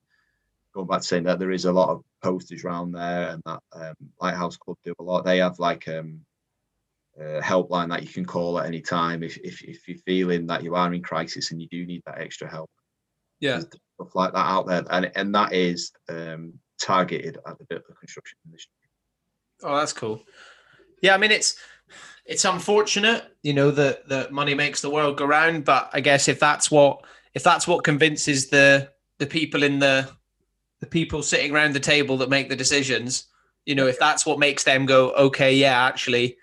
going 0.77 0.87
back 0.87 1.01
to 1.01 1.07
saying 1.07 1.25
that 1.25 1.39
there 1.39 1.51
is 1.51 1.65
a 1.65 1.73
lot 1.73 1.89
of 1.89 2.05
posters 2.23 2.65
around 2.65 2.93
there, 2.93 3.31
and 3.31 3.43
that 3.47 3.61
um, 3.73 3.95
Lighthouse 4.21 4.57
Club 4.57 4.77
do 4.85 4.95
a 4.99 5.03
lot. 5.03 5.25
They 5.25 5.39
have 5.39 5.59
like 5.59 5.89
um, 5.89 6.21
a 7.19 7.41
helpline 7.41 7.89
that 7.89 8.03
you 8.03 8.09
can 8.09 8.27
call 8.27 8.61
at 8.61 8.67
any 8.67 8.83
time 8.83 9.23
if, 9.23 9.39
if 9.39 9.63
if 9.63 9.89
you're 9.89 9.99
feeling 9.99 10.47
that 10.47 10.63
you 10.63 10.75
are 10.75 10.93
in 10.93 11.03
crisis 11.03 11.51
and 11.51 11.61
you 11.61 11.69
do 11.69 11.87
need 11.87 12.03
that 12.07 12.19
extra 12.19 12.49
help. 12.49 12.71
Yeah, 13.41 13.53
There's 13.53 13.67
stuff 13.95 14.15
like 14.15 14.33
that 14.35 14.47
out 14.47 14.67
there, 14.67 14.85
and 14.91 15.11
and 15.17 15.35
that 15.35 15.53
is 15.53 15.93
um, 16.09 16.53
targeted 16.81 17.39
at 17.47 17.59
the 17.59 17.65
bit 17.65 17.79
of 17.79 17.85
the 17.89 17.95
construction 17.95 18.39
industry. 18.45 18.73
Oh, 19.63 19.77
that's 19.77 19.95
cool. 19.95 20.23
Yeah, 21.03 21.15
I 21.15 21.19
mean 21.19 21.31
it's 21.31 21.57
it's 22.27 22.45
unfortunate, 22.45 23.25
you 23.43 23.55
know, 23.55 23.71
that 23.71 24.09
that 24.11 24.33
money 24.33 24.55
makes 24.55 24.83
the 24.83 24.91
world 24.91 25.17
go 25.17 25.25
round, 25.25 25.65
but 25.65 25.89
I 25.95 26.01
guess 26.01 26.29
if 26.29 26.39
that's 26.39 26.71
what 26.71 27.03
if 27.33 27.43
that's 27.43 27.67
what 27.67 27.85
convinces 27.85 28.49
the 28.49 28.91
the 29.19 29.27
people 29.27 29.63
in 29.63 29.79
the 29.79 30.11
the 30.81 30.87
people 30.87 31.23
sitting 31.23 31.53
around 31.55 31.75
the 31.75 31.81
table 31.81 32.19
that 32.19 32.31
make 32.31 32.49
the 32.49 32.57
decisions, 32.57 33.27
you 33.65 33.75
know, 33.75 33.87
if 33.87 33.99
that's 33.99 34.27
what 34.27 34.39
makes 34.39 34.65
them 34.65 34.87
go, 34.87 35.11
okay, 35.13 35.55
yeah, 35.55 35.85
actually, 35.87 36.37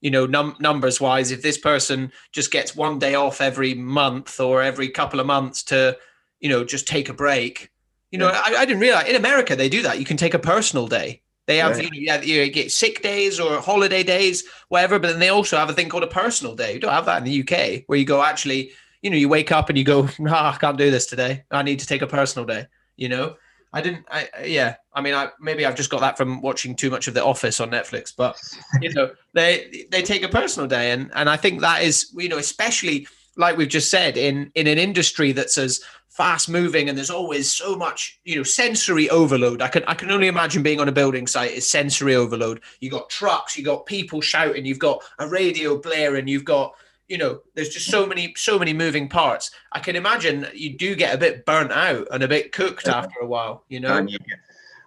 you 0.00 0.10
know, 0.10 0.26
num- 0.26 0.56
numbers 0.60 1.00
wise, 1.00 1.30
if 1.30 1.42
this 1.42 1.58
person 1.58 2.10
just 2.32 2.50
gets 2.50 2.74
one 2.74 2.98
day 2.98 3.14
off 3.14 3.40
every 3.40 3.74
month 3.74 4.40
or 4.40 4.62
every 4.62 4.88
couple 4.88 5.20
of 5.20 5.26
months 5.26 5.62
to, 5.64 5.96
you 6.40 6.48
know, 6.48 6.64
just 6.64 6.86
take 6.88 7.08
a 7.08 7.14
break, 7.14 7.70
you 8.10 8.18
know, 8.18 8.28
Yeah. 8.30 8.42
I, 8.44 8.56
I 8.58 8.64
didn't 8.64 8.80
realize 8.80 9.08
in 9.08 9.16
America 9.16 9.54
they 9.54 9.68
do 9.68 9.82
that. 9.82 9.98
You 9.98 10.04
can 10.04 10.16
take 10.16 10.34
a 10.34 10.38
personal 10.38 10.86
day. 10.86 11.22
They 11.46 11.58
have, 11.58 11.78
Yeah. 11.80 11.88
you, 11.92 12.06
know, 12.06 12.20
you 12.20 12.50
get 12.50 12.70
sick 12.72 13.02
days 13.02 13.40
or 13.40 13.60
holiday 13.60 14.02
days, 14.02 14.44
whatever. 14.68 14.98
But 14.98 15.08
then 15.08 15.20
they 15.20 15.28
also 15.28 15.56
have 15.56 15.68
a 15.68 15.72
thing 15.72 15.88
called 15.88 16.04
a 16.04 16.08
personal 16.08 16.54
day. 16.54 16.74
You 16.74 16.80
don't 16.80 16.92
have 16.92 17.06
that 17.06 17.18
in 17.18 17.24
the 17.24 17.40
UK, 17.42 17.84
where 17.86 17.98
you 17.98 18.04
go 18.04 18.22
actually, 18.22 18.70
you 19.02 19.10
know, 19.10 19.16
you 19.16 19.28
wake 19.28 19.50
up 19.52 19.68
and 19.68 19.76
you 19.76 19.84
go, 19.84 20.08
nah, 20.18 20.52
I 20.52 20.56
can't 20.56 20.78
do 20.78 20.90
this 20.90 21.06
today. 21.06 21.44
I 21.50 21.62
need 21.62 21.80
to 21.80 21.86
take 21.86 22.02
a 22.02 22.06
personal 22.06 22.46
day. 22.46 22.66
You 22.96 23.08
know, 23.08 23.36
I 23.72 23.80
didn't. 23.80 24.04
I 24.10 24.28
yeah. 24.44 24.76
I 24.92 25.00
mean, 25.00 25.14
I 25.14 25.28
maybe 25.40 25.64
I've 25.64 25.76
just 25.76 25.90
got 25.90 26.00
that 26.00 26.16
from 26.16 26.40
watching 26.40 26.74
too 26.74 26.90
much 26.90 27.06
of 27.06 27.14
The 27.14 27.24
Office 27.24 27.60
on 27.60 27.70
Netflix. 27.70 28.12
But 28.14 28.36
you 28.80 28.92
know, 28.92 29.10
they 29.34 29.86
they 29.90 30.02
take 30.02 30.22
a 30.22 30.28
personal 30.28 30.68
day, 30.68 30.90
and 30.90 31.10
and 31.14 31.30
I 31.30 31.36
think 31.36 31.60
that 31.60 31.82
is, 31.82 32.12
you 32.16 32.28
know, 32.28 32.38
especially 32.38 33.06
like 33.36 33.56
we've 33.56 33.68
just 33.68 33.90
said 33.90 34.16
in 34.16 34.50
in 34.54 34.66
an 34.66 34.78
industry 34.78 35.32
that's 35.32 35.56
as 35.56 35.80
fast 36.08 36.48
moving 36.48 36.88
and 36.88 36.98
there's 36.98 37.10
always 37.10 37.50
so 37.50 37.76
much 37.76 38.20
you 38.24 38.34
know 38.36 38.42
sensory 38.42 39.08
overload 39.10 39.62
i 39.62 39.68
can 39.68 39.84
i 39.84 39.94
can 39.94 40.10
only 40.10 40.26
imagine 40.26 40.60
being 40.60 40.80
on 40.80 40.88
a 40.88 40.92
building 40.92 41.24
site 41.24 41.52
is 41.52 41.70
sensory 41.70 42.16
overload 42.16 42.60
you 42.80 42.90
got 42.90 43.08
trucks 43.08 43.56
you 43.56 43.64
got 43.64 43.86
people 43.86 44.20
shouting 44.20 44.66
you've 44.66 44.80
got 44.80 45.00
a 45.20 45.28
radio 45.28 45.78
blaring 45.78 46.26
you've 46.26 46.44
got 46.44 46.74
you 47.10 47.18
know 47.18 47.40
there's 47.54 47.68
just 47.68 47.90
so 47.90 48.06
many 48.06 48.32
so 48.36 48.58
many 48.58 48.72
moving 48.72 49.08
parts 49.08 49.50
i 49.72 49.80
can 49.80 49.96
imagine 49.96 50.46
you 50.54 50.78
do 50.78 50.94
get 50.94 51.14
a 51.14 51.18
bit 51.18 51.44
burnt 51.44 51.72
out 51.72 52.06
and 52.12 52.22
a 52.22 52.28
bit 52.28 52.52
cooked 52.52 52.86
after 52.88 53.20
a 53.20 53.26
while 53.26 53.64
you 53.68 53.80
know 53.80 53.96
And 53.96 54.08
you 54.08 54.18
get, 54.18 54.38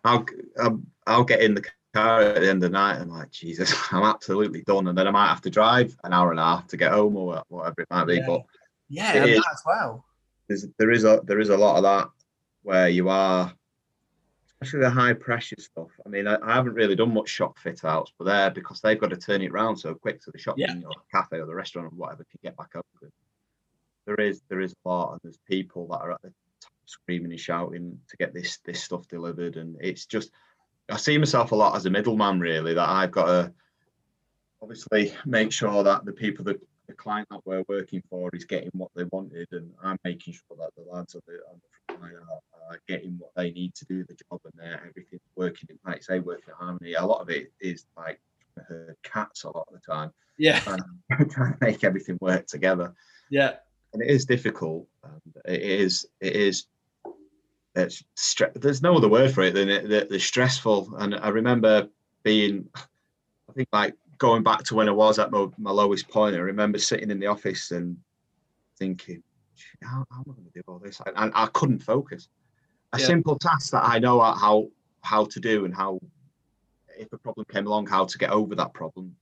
I'll, 0.06 0.26
I'll 0.60 0.82
I'll 1.06 1.24
get 1.24 1.42
in 1.42 1.54
the 1.54 1.64
car 1.94 2.22
at 2.22 2.42
the 2.42 2.50
end 2.50 2.64
of 2.64 2.72
the 2.72 2.78
night 2.78 2.96
and 2.96 3.12
I'm 3.12 3.18
like 3.18 3.32
Jesus, 3.32 3.74
I'm 3.92 4.04
absolutely 4.04 4.62
done, 4.64 4.88
and 4.88 4.98
then 4.98 5.08
I 5.08 5.12
might 5.12 5.28
have 5.28 5.42
to 5.42 5.50
drive 5.50 5.96
an 6.04 6.14
hour 6.14 6.32
and 6.32 6.40
a 6.40 6.44
half 6.44 6.68
to 6.68 6.78
get 6.78 6.92
home 6.92 7.16
or 7.16 7.44
whatever 7.50 7.82
it 7.82 7.88
might 7.90 8.06
be. 8.06 8.16
Yeah. 8.16 8.26
But 8.26 8.42
yeah 8.90 9.26
is. 9.26 9.38
that 9.38 9.52
as 9.54 9.62
well 9.66 10.06
there's 10.48 10.68
there 10.78 10.92
is 10.92 11.04
a 11.04 11.22
there 11.24 11.40
is 11.40 11.50
a 11.50 11.58
lot 11.58 11.78
of 11.78 11.84
that 11.84 12.10
where 12.64 12.90
you 12.90 13.10
are, 13.10 13.54
especially 14.64 14.86
the 14.86 14.90
high 14.90 15.14
pressure 15.14 15.56
stuff. 15.60 15.90
I 16.06 16.10
mean, 16.10 16.28
I, 16.28 16.38
I 16.44 16.56
haven't 16.56 16.74
really 16.74 16.96
done 16.96 17.14
much 17.14 17.30
shop 17.30 17.60
fit 17.60 17.84
outs, 17.84 18.12
but 18.18 18.26
there 18.26 18.50
because 18.52 18.82
they've 18.82 19.00
got 19.00 19.10
to 19.10 19.18
turn 19.18 19.42
it 19.42 19.52
around 19.52 19.78
so 19.78 19.94
quick, 19.94 20.24
so 20.24 20.32
the 20.32 20.40
shop 20.40 20.56
Yeah. 20.58 20.74
or 20.74 20.94
the 20.94 21.12
cafe 21.12 21.40
or 21.40 21.46
the 21.46 21.56
restaurant 21.56 21.88
or 21.88 21.96
whatever 21.96 22.24
can 22.24 22.40
get 22.44 22.58
back 22.58 22.72
open. 22.76 23.12
There 24.06 24.16
is 24.16 24.42
there 24.50 24.62
is 24.62 24.74
a 24.74 24.90
lot, 24.90 25.12
and 25.14 25.20
there's 25.24 25.40
people 25.50 25.88
that 25.88 26.00
are 26.00 26.12
at 26.12 26.22
the 26.22 26.34
top 26.62 26.72
screaming 26.86 27.32
and 27.32 27.40
shouting 27.40 28.00
to 28.10 28.18
get 28.18 28.34
this 28.34 28.58
this 28.66 28.84
stuff 28.84 29.08
delivered, 29.08 29.58
and 29.58 29.78
it's 29.82 30.06
just 30.06 30.32
I 30.90 30.98
see 30.98 31.18
myself 31.18 31.52
a 31.52 31.56
lot 31.56 31.76
as 31.76 31.86
a 31.86 31.90
middleman, 31.90 32.40
really. 32.40 32.74
That 32.74 32.90
I've 32.90 33.12
got 33.12 33.26
to 33.26 33.54
obviously 34.62 35.14
make 35.26 35.52
sure 35.52 35.84
that 35.84 36.06
the 36.06 36.12
people 36.12 36.44
that 36.46 36.60
the 36.88 36.94
client 36.94 37.30
that 37.32 37.40
we're 37.46 37.64
working 37.70 38.04
for 38.10 38.30
is 38.34 38.44
getting 38.44 38.72
what 38.74 38.92
they 38.96 39.06
wanted, 39.06 39.48
and 39.52 39.72
I'm 39.82 39.98
making 40.04 40.34
sure 40.34 40.58
that 40.60 40.72
the 40.76 40.84
lads 40.92 41.16
on 41.16 41.22
the, 41.28 41.34
on 41.50 41.62
the 41.62 41.83
are, 42.12 42.70
are 42.70 42.74
uh, 42.74 42.78
getting 42.88 43.16
what 43.18 43.32
they 43.36 43.52
need 43.52 43.74
to 43.76 43.86
do 43.86 44.04
the 44.04 44.16
job, 44.30 44.42
and 44.44 44.54
they're 44.56 44.82
everything's 44.88 45.22
working. 45.36 45.70
in 45.70 45.80
Like 45.86 46.04
say, 46.04 46.20
working 46.20 46.50
in 46.50 46.56
harmony. 46.56 46.94
A 46.94 47.06
lot 47.06 47.22
of 47.22 47.30
it 47.30 47.52
is 47.60 47.86
like 47.98 48.20
trying 48.56 48.66
herd 48.68 48.96
cats 49.04 49.44
a 49.44 49.48
lot 49.48 49.68
of 49.68 49.74
the 49.74 49.94
time, 49.94 50.12
yeah 50.38 50.62
and 50.68 51.32
trying 51.32 51.54
to 51.54 51.58
make 51.62 51.84
everything 51.84 52.18
work 52.22 52.46
together 52.48 52.94
yeah 53.30 53.54
and 53.94 54.02
it 54.02 54.10
is 54.10 54.26
difficult. 54.26 54.88
And 55.04 55.22
it 55.46 55.62
is, 55.62 56.06
it 56.20 56.36
is. 56.36 56.66
It's 57.76 58.04
stre- 58.18 58.54
there's 58.54 58.82
no 58.84 58.96
other 58.96 59.08
word 59.08 59.34
for 59.34 59.42
it 59.42 59.54
than 59.54 59.70
it, 59.70 59.90
the, 59.90 60.08
the 60.10 60.20
stressful. 60.20 60.96
And 60.98 61.16
I 61.16 61.30
remember 61.30 61.88
being, 62.24 62.68
I 62.76 63.54
think 63.54 63.70
like 63.72 63.96
going 64.18 64.44
back 64.44 64.64
to 64.66 64.76
when 64.76 64.90
I 64.90 64.92
was 64.92 65.18
at 65.18 65.32
my, 65.32 65.48
my 65.58 65.72
lowest 65.72 66.08
point. 66.08 66.36
I 66.36 66.40
remember 66.40 66.78
sitting 66.78 67.10
in 67.10 67.20
the 67.20 67.28
office 67.28 67.72
and 67.72 67.98
thinking, 68.78 69.16
"Shit, 69.16 69.24
how, 69.82 70.06
how 70.12 70.18
am 70.18 70.26
I 70.30 70.34
going 70.34 70.46
to 70.46 70.52
do 70.54 70.62
all 70.68 70.80
this? 70.80 71.02
And, 71.06 71.16
and 71.18 71.32
I 71.36 71.48
couldn't 71.48 71.80
focus. 71.80 72.30
A 72.94 73.00
Yeah. 73.00 73.06
simple 73.08 73.38
task 73.38 73.72
that 73.72 73.84
I 73.84 74.00
know 74.00 74.20
how 74.22 74.70
how 75.02 75.26
to 75.26 75.40
do 75.40 75.66
and 75.66 75.76
how, 75.76 76.00
if 76.98 77.12
a 77.12 77.18
problem 77.18 77.46
came 77.52 77.68
along, 77.68 77.88
how 77.88 78.06
to 78.06 78.18
get 78.18 78.30
over 78.30 78.56
that 78.56 78.74
problem. 78.74 79.16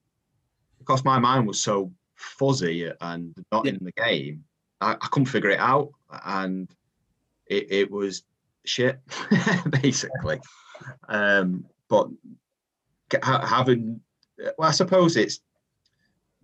Because 0.78 1.04
my 1.04 1.18
mind 1.20 1.48
was 1.48 1.62
so 1.62 1.92
fuzzy 2.16 2.92
and 3.02 3.34
not 3.52 3.66
Yeah. 3.66 3.74
in 3.74 3.80
the 3.84 3.92
game, 3.94 4.44
I, 4.80 4.92
I 4.94 5.08
couldn't 5.12 5.28
figure 5.28 5.50
it 5.50 5.60
out, 5.60 5.90
and 6.26 6.70
it, 7.48 7.72
it 7.72 7.92
was 7.92 8.24
shit, 8.66 9.00
basically. 9.82 10.40
Um, 11.10 11.66
but 11.90 12.10
having, 13.24 14.02
well, 14.58 14.70
I 14.70 14.72
suppose 14.72 15.18
it's 15.18 15.40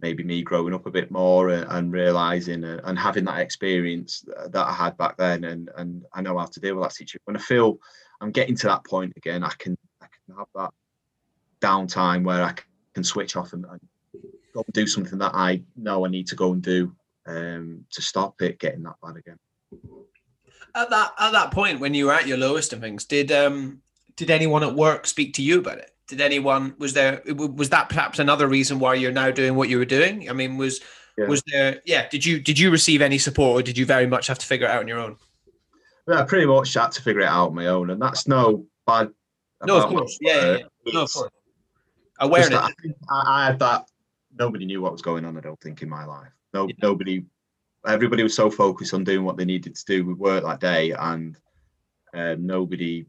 maybe 0.02 0.24
me 0.24 0.44
growing 0.44 0.74
up 0.74 0.86
a 0.86 0.92
bit 0.92 1.12
more 1.12 1.50
and, 1.50 1.66
and 1.70 1.92
realizing 1.92 2.64
and 2.64 3.00
having 3.00 3.26
that 3.26 3.40
experience 3.40 4.24
that 4.50 4.68
I 4.68 4.72
had 4.72 4.98
back 4.98 5.18
then, 5.18 5.44
and 5.44 5.70
and 5.78 6.06
I 6.14 6.22
know 6.22 6.38
how 6.38 6.46
to 6.46 6.60
deal 6.60 6.76
with 6.76 6.84
that 6.84 6.94
situation. 6.94 7.22
When 7.26 7.38
I 7.38 7.40
feel 7.40 7.80
I'm 8.22 8.32
getting 8.32 8.56
to 8.58 8.68
that 8.68 8.86
point 8.86 9.14
again, 9.18 9.44
I 9.44 9.52
can 9.58 9.78
I 10.02 10.06
can 10.06 10.36
have 10.38 10.48
that 10.56 10.74
downtime 11.62 12.24
where 12.24 12.44
I 12.44 12.54
can 12.94 13.04
switch 13.04 13.36
off 13.36 13.54
and, 13.54 13.66
and 13.66 13.80
go 14.54 14.64
and 14.66 14.74
do 14.74 14.88
something 14.88 15.20
that 15.20 15.34
I 15.34 15.64
know 15.76 16.06
I 16.06 16.10
need 16.10 16.28
to 16.28 16.36
go 16.36 16.54
and 16.54 16.62
do 16.62 16.96
um, 17.26 17.86
to 17.92 18.02
stop 18.02 18.42
it 18.42 18.60
getting 18.60 18.84
that 18.84 18.96
bad 19.04 19.18
again. 19.18 19.38
at 20.76 20.90
that 20.90 21.14
at 21.20 21.32
that 21.32 21.52
point 21.52 21.80
when 21.80 21.94
you 21.94 22.06
were 22.06 22.14
at 22.14 22.28
your 22.28 22.38
lowest 22.38 22.74
and 22.74 22.82
things 22.82 23.06
did 23.06 23.32
um 23.32 23.82
did 24.16 24.30
anyone 24.30 24.64
at 24.64 24.76
work 24.76 25.06
speak 25.06 25.34
to 25.34 25.42
you 25.42 25.60
about 25.60 25.78
it 25.78 25.92
did 26.08 26.22
anyone 26.22 26.74
was 26.78 26.94
there 26.94 27.22
was 27.36 27.70
that 27.70 27.90
perhaps 27.90 28.20
another 28.20 28.48
reason 28.48 28.80
why 28.80 28.94
you're 28.94 29.12
now 29.12 29.32
doing 29.32 29.56
what 29.56 29.70
you 29.70 29.78
were 29.78 29.86
doing 29.86 30.30
i 30.30 30.34
mean 30.34 30.58
was 30.58 30.80
Yeah. 31.18 31.28
was 31.28 31.42
there 31.48 31.82
yeah 31.86 32.08
did 32.10 32.26
you 32.26 32.40
did 32.40 32.58
you 32.60 32.72
receive 32.72 33.02
any 33.02 33.18
support 33.18 33.60
or 33.60 33.64
did 33.64 33.78
you 33.78 33.86
very 33.86 34.08
much 34.08 34.28
have 34.28 34.40
to 34.40 34.46
figure 34.46 34.68
it 34.68 34.72
out 34.72 34.82
on 34.82 34.88
your 34.88 35.00
own 35.00 35.18
Yeah, 36.08 36.22
I 36.22 36.24
pretty 36.24 36.46
much 36.46 36.74
had 36.74 36.92
to 36.94 37.02
figure 37.02 37.22
it 37.22 37.28
out 37.28 37.50
on 37.50 37.56
my 37.56 37.68
own, 37.68 37.90
and 37.90 38.02
that's 38.02 38.28
no 38.28 38.66
bad. 38.86 39.10
No, 39.66 39.78
of 39.84 39.90
course. 39.90 40.18
Yeah, 40.22 40.36
yeah, 40.36 40.58
yeah. 40.86 40.94
no 40.94 41.02
of 41.04 41.12
course 41.12 41.30
awareness 42.20 42.60
I, 42.60 42.72
I, 43.10 43.46
had 43.48 43.60
that. 43.60 43.86
Nobody 44.38 44.66
knew 44.66 44.82
what 44.82 44.92
was 44.92 45.02
going 45.02 45.26
on. 45.26 45.38
I 45.38 45.42
don't 45.42 45.60
think 45.60 45.82
in 45.82 45.90
my 45.90 46.06
life. 46.06 46.32
No, 46.54 46.68
nobody. 46.82 47.26
Everybody 47.86 48.24
was 48.24 48.36
so 48.36 48.50
focused 48.50 48.94
on 48.94 49.04
doing 49.04 49.24
what 49.24 49.38
they 49.38 49.46
needed 49.46 49.76
to 49.76 49.86
do 49.86 50.06
with 50.06 50.18
work 50.18 50.44
that 50.44 50.60
day, 50.60 50.92
and 50.92 51.38
um, 52.14 52.46
nobody 52.46 53.06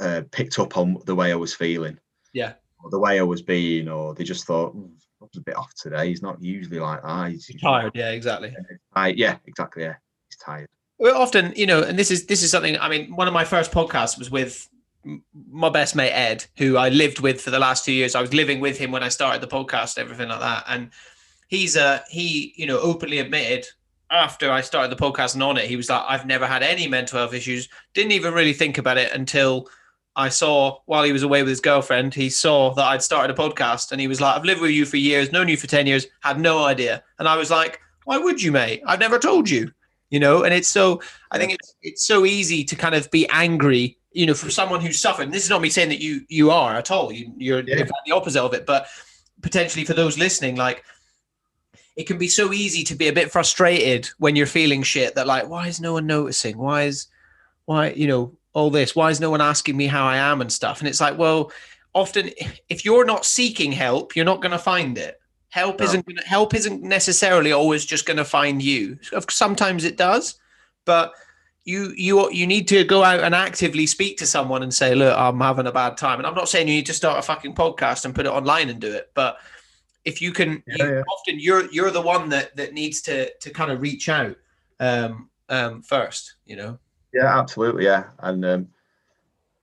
uh, 0.00 0.22
picked 0.30 0.58
up 0.58 0.76
on 0.76 0.98
the 1.06 1.14
way 1.14 1.32
I 1.32 1.36
was 1.36 1.54
feeling. 1.54 1.98
Yeah. 2.32 2.54
Or 2.84 2.90
the 2.90 2.98
way 2.98 3.18
I 3.18 3.22
was 3.22 3.42
being, 3.42 3.88
or 3.88 4.14
they 4.14 4.24
just 4.24 4.46
thought, 4.46 4.72
"Hmm, 4.72 4.86
I 5.20 5.24
was 5.24 5.36
a 5.36 5.40
bit 5.40 5.56
off 5.56 5.72
today. 5.74 6.08
He's 6.08 6.22
not 6.22 6.40
usually 6.42 6.78
like 6.78 7.02
that. 7.02 7.30
He's 7.32 7.48
usually 7.48 7.70
tired 7.70 7.92
yeah 7.94 8.10
exactly 8.10 8.54
I, 8.94 9.08
yeah, 9.08 9.36
exactly. 9.46 9.82
Yeah, 9.84 9.94
he's 10.28 10.36
tired. 10.38 10.68
well, 10.98 11.16
often 11.16 11.52
you 11.56 11.66
know 11.66 11.82
and 11.82 11.98
this 11.98 12.10
is 12.10 12.26
this 12.26 12.42
is 12.42 12.50
something 12.50 12.78
i 12.78 12.88
mean 12.88 13.14
one 13.16 13.26
of 13.28 13.34
my 13.34 13.44
first 13.44 13.72
podcasts 13.72 14.18
was 14.18 14.30
with 14.30 14.68
my 15.50 15.68
best 15.68 15.94
mate 15.96 16.10
ed 16.12 16.44
who 16.58 16.76
i 16.76 16.88
lived 16.88 17.20
with 17.20 17.40
for 17.40 17.50
the 17.50 17.58
last 17.58 17.84
two 17.84 17.92
years 17.92 18.14
i 18.14 18.20
was 18.20 18.32
living 18.34 18.60
with 18.60 18.76
him 18.78 18.90
when 18.92 19.02
i 19.02 19.08
started 19.08 19.40
the 19.42 19.46
podcast 19.46 19.98
everything 19.98 20.28
like 20.28 20.40
that 20.40 20.64
and 20.68 20.90
he's 21.48 21.76
uh 21.76 22.00
he 22.10 22.52
you 22.56 22.66
know 22.66 22.78
openly 22.80 23.18
admitted 23.18 23.66
after 24.10 24.50
i 24.50 24.60
started 24.60 24.90
the 24.90 25.02
podcast 25.02 25.34
and 25.34 25.42
on 25.42 25.56
it 25.56 25.66
he 25.66 25.76
was 25.76 25.88
like 25.90 26.02
i've 26.08 26.26
never 26.26 26.46
had 26.46 26.62
any 26.62 26.88
mental 26.88 27.18
health 27.18 27.34
issues 27.34 27.68
didn't 27.94 28.12
even 28.12 28.32
really 28.34 28.52
think 28.52 28.78
about 28.78 28.98
it 28.98 29.12
until 29.12 29.68
i 30.16 30.28
saw 30.28 30.78
while 30.86 31.04
he 31.04 31.12
was 31.12 31.22
away 31.22 31.42
with 31.42 31.50
his 31.50 31.60
girlfriend 31.60 32.12
he 32.14 32.28
saw 32.28 32.72
that 32.74 32.86
i'd 32.86 33.02
started 33.02 33.32
a 33.32 33.40
podcast 33.40 33.92
and 33.92 34.00
he 34.00 34.08
was 34.08 34.20
like 34.20 34.34
i've 34.36 34.44
lived 34.44 34.60
with 34.60 34.70
you 34.70 34.84
for 34.84 34.96
years 34.96 35.30
known 35.30 35.48
you 35.48 35.56
for 35.56 35.66
10 35.66 35.86
years 35.86 36.06
had 36.20 36.40
no 36.40 36.64
idea. 36.64 37.02
And 37.18 37.28
i 37.28 37.36
was 37.36 37.50
like 37.50 37.80
why 38.04 38.18
would 38.18 38.40
you 38.42 38.52
mate? 38.52 38.82
I've 38.86 39.00
never 39.00 39.18
told 39.18 39.50
you. 39.50 39.72
You 40.10 40.20
know 40.20 40.44
and 40.44 40.54
it's 40.54 40.68
so 40.68 41.02
i 41.32 41.38
think 41.38 41.52
it's 41.52 41.74
it's 41.82 42.04
so 42.04 42.24
easy 42.24 42.62
to 42.64 42.76
kind 42.76 42.94
of 42.94 43.10
be 43.10 43.28
angry 43.28 43.98
you 44.12 44.24
know 44.24 44.34
for 44.34 44.50
someone 44.50 44.80
who's 44.80 44.98
suffered. 44.98 45.24
And 45.24 45.32
this 45.34 45.44
is 45.44 45.50
not 45.50 45.60
me 45.60 45.68
saying 45.68 45.90
that 45.90 46.00
you 46.00 46.22
you 46.28 46.50
are 46.50 46.74
at 46.76 46.90
all. 46.90 47.12
You, 47.12 47.32
you're 47.36 47.60
Yeah. 47.60 47.84
the 48.06 48.12
opposite 48.12 48.40
of 48.42 48.54
it. 48.54 48.64
But 48.64 48.86
potentially 49.42 49.84
for 49.84 49.92
those 49.92 50.16
listening 50.16 50.56
like 50.56 50.82
it 51.96 52.06
can 52.06 52.16
be 52.16 52.28
so 52.28 52.52
easy 52.52 52.82
to 52.84 52.94
be 52.94 53.08
a 53.08 53.12
bit 53.12 53.30
frustrated 53.30 54.08
when 54.18 54.34
you're 54.36 54.46
feeling 54.46 54.82
shit 54.82 55.14
that 55.16 55.26
like 55.26 55.48
why 55.48 55.66
is 55.66 55.80
no 55.80 55.94
one 55.94 56.06
noticing? 56.06 56.56
Why 56.56 56.84
is 56.84 57.08
why 57.66 57.90
you 57.90 58.06
know 58.06 58.32
all 58.56 58.70
this? 58.70 58.96
Why 58.96 59.10
is 59.10 59.20
no 59.20 59.30
one 59.30 59.42
asking 59.42 59.76
me 59.76 59.86
how 59.86 60.06
I 60.06 60.16
am 60.16 60.40
and 60.40 60.50
stuff? 60.50 60.80
And 60.80 60.88
it's 60.88 61.00
like, 61.00 61.18
well, 61.18 61.52
often 61.92 62.30
if 62.70 62.86
you're 62.86 63.04
not 63.04 63.26
seeking 63.26 63.70
help, 63.70 64.16
you're 64.16 64.24
not 64.24 64.40
going 64.40 64.52
to 64.52 64.58
find 64.58 64.96
it. 64.96 65.20
Help 65.50 65.78
no. 65.78 65.84
isn't 65.84 66.06
gonna, 66.06 66.24
help 66.24 66.54
isn't 66.54 66.82
necessarily 66.82 67.52
always 67.52 67.84
just 67.84 68.06
going 68.06 68.16
to 68.16 68.24
find 68.24 68.62
you. 68.62 68.98
Sometimes 69.28 69.84
it 69.84 69.98
does, 69.98 70.40
but 70.86 71.12
you 71.64 71.92
you 71.96 72.30
you 72.32 72.46
need 72.46 72.66
to 72.68 72.82
go 72.84 73.04
out 73.04 73.20
and 73.20 73.34
actively 73.34 73.86
speak 73.86 74.16
to 74.18 74.26
someone 74.26 74.62
and 74.62 74.72
say, 74.72 74.94
look, 74.94 75.16
I'm 75.18 75.40
having 75.40 75.66
a 75.66 75.72
bad 75.72 75.98
time. 75.98 76.18
And 76.18 76.26
I'm 76.26 76.34
not 76.34 76.48
saying 76.48 76.66
you 76.66 76.74
need 76.74 76.86
to 76.86 76.94
start 76.94 77.18
a 77.18 77.22
fucking 77.22 77.54
podcast 77.54 78.06
and 78.06 78.14
put 78.14 78.24
it 78.24 78.32
online 78.32 78.70
and 78.70 78.80
do 78.80 78.90
it, 78.92 79.10
but 79.14 79.36
if 80.06 80.22
you 80.22 80.32
can, 80.32 80.62
yeah, 80.66 80.76
you, 80.78 80.94
yeah. 80.94 81.02
often 81.12 81.40
you're 81.40 81.70
you're 81.72 81.90
the 81.90 82.00
one 82.00 82.30
that 82.30 82.56
that 82.56 82.72
needs 82.72 83.02
to 83.02 83.30
to 83.34 83.50
kind 83.50 83.70
of 83.70 83.82
reach 83.82 84.08
out 84.08 84.36
um, 84.80 85.28
um, 85.50 85.82
first. 85.82 86.36
You 86.46 86.56
know. 86.56 86.78
Yeah, 87.16 87.38
absolutely. 87.38 87.84
Yeah, 87.84 88.04
and 88.18 88.44
um, 88.44 88.68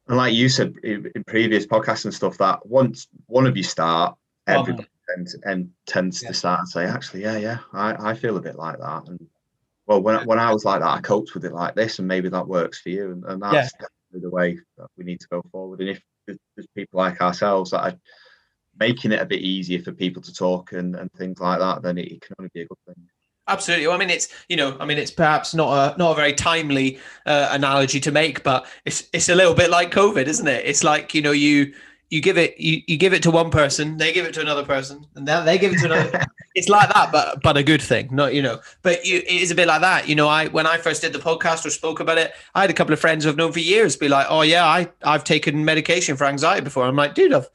and 0.08 0.18
like 0.18 0.34
you 0.34 0.50
said 0.50 0.76
in, 0.84 1.12
in 1.16 1.24
previous 1.26 1.68
podcasts 1.68 2.06
and 2.06 2.14
stuff, 2.14 2.38
that 2.40 2.66
once 2.66 3.08
one 3.28 3.46
of 3.46 3.56
you 3.56 3.64
start, 3.64 4.16
everybody 4.48 4.88
oh, 4.88 5.14
tends, 5.14 5.36
and 5.44 5.70
tends 5.86 6.24
yeah. 6.24 6.30
to 6.30 6.34
start 6.34 6.60
and 6.62 6.70
say, 6.70 6.86
actually, 6.86 7.22
yeah, 7.22 7.38
yeah, 7.38 7.60
I, 7.72 8.10
I 8.10 8.14
feel 8.16 8.38
a 8.38 8.42
bit 8.42 8.56
like 8.56 8.80
that. 8.80 9.08
And 9.08 9.28
well, 9.86 10.02
when 10.02 10.26
when 10.26 10.40
I 10.40 10.52
was 10.52 10.66
like 10.66 10.82
that, 10.82 10.98
I 10.98 11.02
coped 11.02 11.36
with 11.36 11.46
it 11.46 11.54
like 11.54 11.76
this, 11.76 12.00
and 12.00 12.08
maybe 12.08 12.28
that 12.30 12.48
works 12.48 12.80
for 12.82 12.90
you. 12.90 13.12
And, 13.12 13.24
and 13.26 13.42
that's 13.42 13.54
yeah. 13.54 13.86
definitely 13.86 14.22
the 14.22 14.36
way 14.36 14.60
that 14.78 14.88
we 14.98 15.04
need 15.04 15.20
to 15.20 15.28
go 15.28 15.44
forward. 15.52 15.80
And 15.82 15.90
if 15.90 16.02
there's 16.26 16.68
people 16.76 16.98
like 16.98 17.22
ourselves 17.22 17.72
that 17.72 17.84
are 17.84 18.00
making 18.80 19.12
it 19.12 19.22
a 19.22 19.26
bit 19.26 19.42
easier 19.42 19.80
for 19.84 19.92
people 19.92 20.24
to 20.24 20.34
talk 20.34 20.72
and, 20.72 20.96
and 20.96 21.12
things 21.14 21.40
like 21.40 21.60
that, 21.60 21.84
then 21.84 22.00
it, 22.00 22.14
it 22.14 22.22
can 22.22 22.36
only 22.40 22.50
be 22.54 22.62
a 22.62 22.66
good 22.66 22.78
thing. 22.88 23.08
Absolutely. 23.48 23.88
Well, 23.88 23.96
I 23.96 24.00
mean, 24.00 24.10
it's 24.10 24.30
you 24.48 24.56
know, 24.56 24.78
I 24.80 24.86
mean, 24.86 24.98
it's 24.98 25.12
perhaps 25.12 25.54
not 25.54 25.96
a 25.96 25.98
not 25.98 26.12
a 26.14 26.16
very 26.16 26.34
timely 26.34 26.98
uh, 27.26 27.50
analogy 27.52 28.00
to 28.00 28.12
make, 28.12 28.42
but 28.44 28.66
it's 28.86 29.10
it's 29.12 29.28
a 29.28 29.36
little 29.36 29.54
bit 29.54 29.70
like 29.70 29.92
COVID, 29.92 30.28
isn't 30.28 30.48
it? 30.48 30.66
It's 30.66 30.84
like 30.84 31.14
you 31.14 31.22
know, 31.22 31.32
you 31.32 31.74
you 32.10 32.22
give 32.22 32.38
it 32.38 32.58
you, 32.58 32.82
you 32.88 32.96
give 32.96 33.12
it 33.12 33.24
to 33.24 33.32
one 33.32 33.50
person, 33.50 33.98
they 33.98 34.14
give 34.14 34.26
it 34.26 34.34
to 34.36 34.42
another 34.42 34.64
person, 34.64 35.06
and 35.16 35.28
then 35.28 35.46
they 35.46 35.58
give 35.58 35.74
it 35.74 35.80
to 35.80 35.86
another. 35.86 36.26
it's 36.56 36.70
like 36.70 36.94
that, 36.94 37.12
but 37.12 37.42
but 37.42 37.58
a 37.58 37.64
good 37.64 37.82
thing, 37.82 38.08
not 38.12 38.34
you 38.34 38.42
know. 38.42 38.62
But 38.82 39.06
you, 39.06 39.18
it 39.18 39.42
is 39.42 39.52
a 39.52 39.56
bit 39.56 39.68
like 39.68 39.82
that, 39.82 40.08
you 40.08 40.16
know. 40.16 40.30
I 40.30 40.48
when 40.48 40.66
I 40.66 40.78
first 40.78 41.02
did 41.02 41.12
the 41.12 41.20
podcast 41.20 41.66
or 41.66 41.70
spoke 41.70 42.00
about 42.00 42.18
it, 42.18 42.32
I 42.56 42.62
had 42.62 42.70
a 42.70 42.74
couple 42.74 42.94
of 42.94 43.00
friends 43.00 43.26
I've 43.26 43.36
known 43.36 43.52
for 43.52 43.60
years 43.60 43.98
be 43.98 44.08
like, 44.08 44.28
"Oh 44.30 44.44
yeah, 44.44 44.66
I 44.66 44.90
I've 45.04 45.26
taken 45.26 45.66
medication 45.66 46.16
for 46.16 46.26
anxiety 46.26 46.64
before." 46.64 46.86
I'm 46.86 46.96
like, 46.96 47.14
dude, 47.14 47.34
I've 47.34 47.50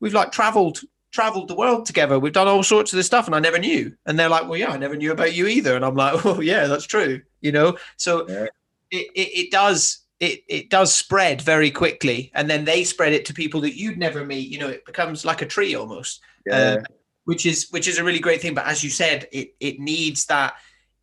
we've 0.00 0.14
like 0.14 0.32
traveled 0.32 0.80
traveled 1.14 1.46
the 1.46 1.54
world 1.54 1.86
together. 1.86 2.18
We've 2.18 2.32
done 2.32 2.48
all 2.48 2.64
sorts 2.64 2.92
of 2.92 2.96
this 2.96 3.06
stuff, 3.06 3.26
and 3.26 3.36
I 3.36 3.38
never 3.38 3.58
knew. 3.58 3.94
And 4.04 4.18
they're 4.18 4.28
like, 4.28 4.48
"Well, 4.48 4.58
yeah, 4.58 4.72
I 4.72 4.76
never 4.76 4.96
knew 4.96 5.12
about 5.12 5.32
you 5.32 5.46
either." 5.46 5.76
And 5.76 5.84
I'm 5.84 5.94
like, 5.94 6.26
"Oh, 6.26 6.40
yeah, 6.40 6.66
that's 6.66 6.86
true." 6.86 7.22
You 7.40 7.52
know, 7.52 7.78
so 7.96 8.28
yeah. 8.28 8.46
it, 8.90 9.06
it, 9.14 9.38
it 9.44 9.50
does 9.50 10.04
it 10.20 10.42
it 10.48 10.70
does 10.70 10.92
spread 10.92 11.40
very 11.40 11.70
quickly, 11.70 12.32
and 12.34 12.50
then 12.50 12.64
they 12.64 12.82
spread 12.84 13.12
it 13.12 13.24
to 13.26 13.34
people 13.34 13.60
that 13.62 13.78
you'd 13.78 13.98
never 13.98 14.24
meet. 14.24 14.48
You 14.48 14.58
know, 14.58 14.68
it 14.68 14.84
becomes 14.84 15.24
like 15.24 15.40
a 15.40 15.46
tree 15.46 15.74
almost, 15.74 16.20
yeah. 16.46 16.56
uh, 16.56 16.82
which 17.24 17.46
is 17.46 17.68
which 17.70 17.86
is 17.86 17.98
a 17.98 18.04
really 18.04 18.20
great 18.20 18.42
thing. 18.42 18.54
But 18.54 18.66
as 18.66 18.82
you 18.82 18.90
said, 18.90 19.28
it 19.32 19.54
it 19.60 19.78
needs 19.78 20.26
that 20.26 20.54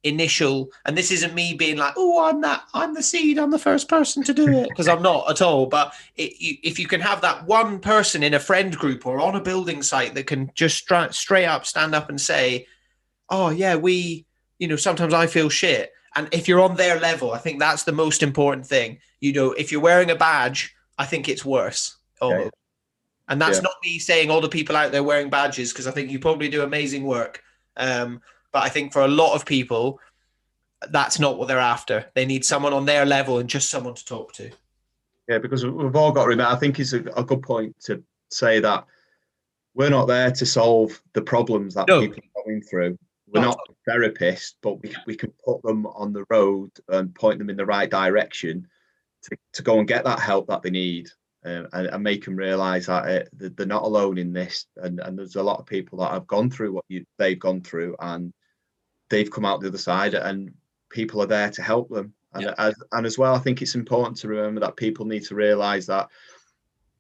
initial 0.04 0.70
and 0.86 0.98
this 0.98 1.12
isn't 1.12 1.36
me 1.36 1.54
being 1.54 1.78
like 1.78 1.94
oh 1.96 2.28
i'm 2.28 2.42
that 2.42 2.64
i'm 2.74 2.94
the 2.96 3.04
seed 3.04 3.38
i'm 3.38 3.52
the 3.52 3.60
first 3.60 3.88
person 3.88 4.24
to 4.24 4.34
do 4.34 4.48
it 4.48 4.68
because 4.70 4.88
i'm 4.88 5.02
not 5.02 5.30
at 5.30 5.44
all 5.44 5.68
but 5.68 5.94
it, 6.16 6.34
you, 6.40 6.58
if 6.64 6.80
you 6.80 6.88
can 6.88 7.00
have 7.00 7.22
that 7.22 7.46
one 7.46 7.78
person 7.78 8.24
in 8.24 8.34
a 8.34 8.40
friend 8.40 8.76
group 8.76 9.06
or 9.06 9.20
on 9.20 9.36
a 9.36 9.42
building 9.42 9.84
site 9.84 10.16
that 10.16 10.26
can 10.26 10.50
just 10.56 10.78
stra- 10.78 11.14
straight 11.14 11.46
up 11.46 11.68
stand 11.68 11.94
up 11.94 12.10
and 12.10 12.20
say 12.20 12.66
oh 13.30 13.52
yeah 13.52 13.76
we 13.76 14.26
you 14.58 14.68
know 14.68 14.76
sometimes 14.76 15.14
i 15.14 15.28
feel 15.28 15.50
shit 15.50 15.92
and 16.16 16.28
if 16.32 16.48
you're 16.48 16.62
on 16.62 16.76
their 16.76 17.00
level 17.00 17.32
i 17.32 17.38
think 17.38 17.60
that's 17.60 17.84
the 17.84 17.92
most 17.92 18.24
important 18.24 18.66
thing 18.66 18.98
you 19.20 19.32
know 19.32 19.52
if 19.52 19.72
you're 19.72 19.82
wearing 19.82 20.10
a 20.10 20.16
badge 20.16 20.76
i 20.98 21.06
think 21.06 21.30
it's 21.30 21.46
worse 21.46 21.98
almost. 22.20 22.46
Yeah. 22.46 22.50
and 23.30 23.40
that's 23.40 23.60
yeah. 23.60 23.64
not 23.64 23.74
me 23.84 24.00
saying 24.00 24.32
all 24.32 24.42
the 24.42 24.50
people 24.50 24.76
out 24.76 24.92
there 24.92 25.04
wearing 25.04 25.30
badges 25.30 25.72
because 25.72 25.86
i 25.86 25.92
think 25.92 26.10
you 26.10 26.18
probably 26.18 26.50
do 26.50 26.64
amazing 26.64 27.04
work 27.04 27.44
um, 27.78 28.20
but 28.52 28.64
I 28.64 28.70
think 28.70 28.94
for 28.94 29.02
a 29.02 29.08
lot 29.08 29.36
of 29.36 29.46
people, 29.46 30.00
that's 30.90 31.20
not 31.20 31.38
what 31.38 31.48
they're 31.48 31.60
after. 31.60 32.06
They 32.14 32.26
need 32.26 32.44
someone 32.44 32.74
on 32.74 32.86
their 32.86 33.06
level 33.06 33.38
and 33.40 33.50
just 33.50 33.70
someone 33.70 33.94
to 33.94 34.06
talk 34.06 34.34
to. 34.34 34.52
Yeah, 35.28 35.38
because 35.38 35.66
we've 35.66 35.96
all 35.96 36.12
got 36.12 36.24
to 36.24 36.30
remember, 36.30 36.54
I 36.54 36.58
think 36.58 36.80
it's 36.80 36.94
a, 36.94 37.04
a 37.16 37.24
good 37.24 37.42
point 37.42 37.80
to 37.82 38.04
say 38.30 38.60
that 38.60 38.86
we're 39.74 39.90
not 39.90 40.08
there 40.08 40.32
to 40.32 40.46
solve 40.46 41.02
the 41.14 41.22
problems 41.22 41.76
that 41.76 41.88
no. 41.88 42.02
people 42.02 42.24
are 42.36 42.44
going 42.44 42.62
through. 42.64 42.98
We're 43.28 43.42
not, 43.42 43.58
not 43.68 43.96
therapists, 43.96 44.56
but 44.62 44.82
we, 44.82 44.94
we 45.06 45.16
can 45.16 45.32
put 45.46 45.62
them 45.64 45.86
on 45.86 46.12
the 46.12 46.26
road 46.30 46.72
and 46.90 47.16
point 47.16 47.40
them 47.40 47.50
in 47.50 47.56
the 47.56 47.66
right 47.66 47.90
direction 47.90 48.68
to, 49.24 49.38
to 49.54 49.64
go 49.64 49.80
and 49.80 49.88
get 49.88 50.04
that 50.04 50.20
help 50.20 50.48
that 50.48 50.64
they 50.64 50.70
need 50.70 51.10
um, 51.46 51.68
and, 51.72 51.88
and, 51.88 52.04
make 52.04 52.26
them 52.26 52.36
realize 52.36 52.88
that, 52.88 53.08
it, 53.08 53.56
they're 53.56 53.66
not 53.66 53.84
alone 53.84 54.18
in 54.18 54.34
this. 54.34 54.66
And, 54.78 55.00
and 55.00 55.18
there's 55.18 55.38
a 55.38 55.44
lot 55.44 55.60
of 55.60 55.66
people 55.66 56.00
that 56.00 56.12
have 56.12 56.28
gone 56.28 56.50
through 56.50 56.74
what 56.74 56.86
you, 56.90 57.06
they've 57.18 57.40
gone 57.40 57.62
through 57.62 57.96
and 58.00 58.34
they've 59.12 59.30
come 59.30 59.46
out 59.46 59.62
the 59.62 59.68
other 59.68 59.78
side 59.78 60.16
and 60.16 60.52
people 60.90 61.22
are 61.22 61.28
there 61.28 61.52
to 61.52 61.62
help 61.62 61.90
them. 61.90 62.14
And, 62.34 62.44
yeah. 62.44 62.54
as, 62.58 62.76
and 62.94 63.06
as 63.06 63.18
well, 63.18 63.36
I 63.36 63.40
think 63.40 63.62
it's 63.62 63.76
important 63.76 64.18
to 64.18 64.28
remember 64.28 64.62
that 64.62 64.78
people 64.78 65.06
need 65.06 65.24
to 65.26 65.36
realize 65.36 65.86
that 65.88 66.10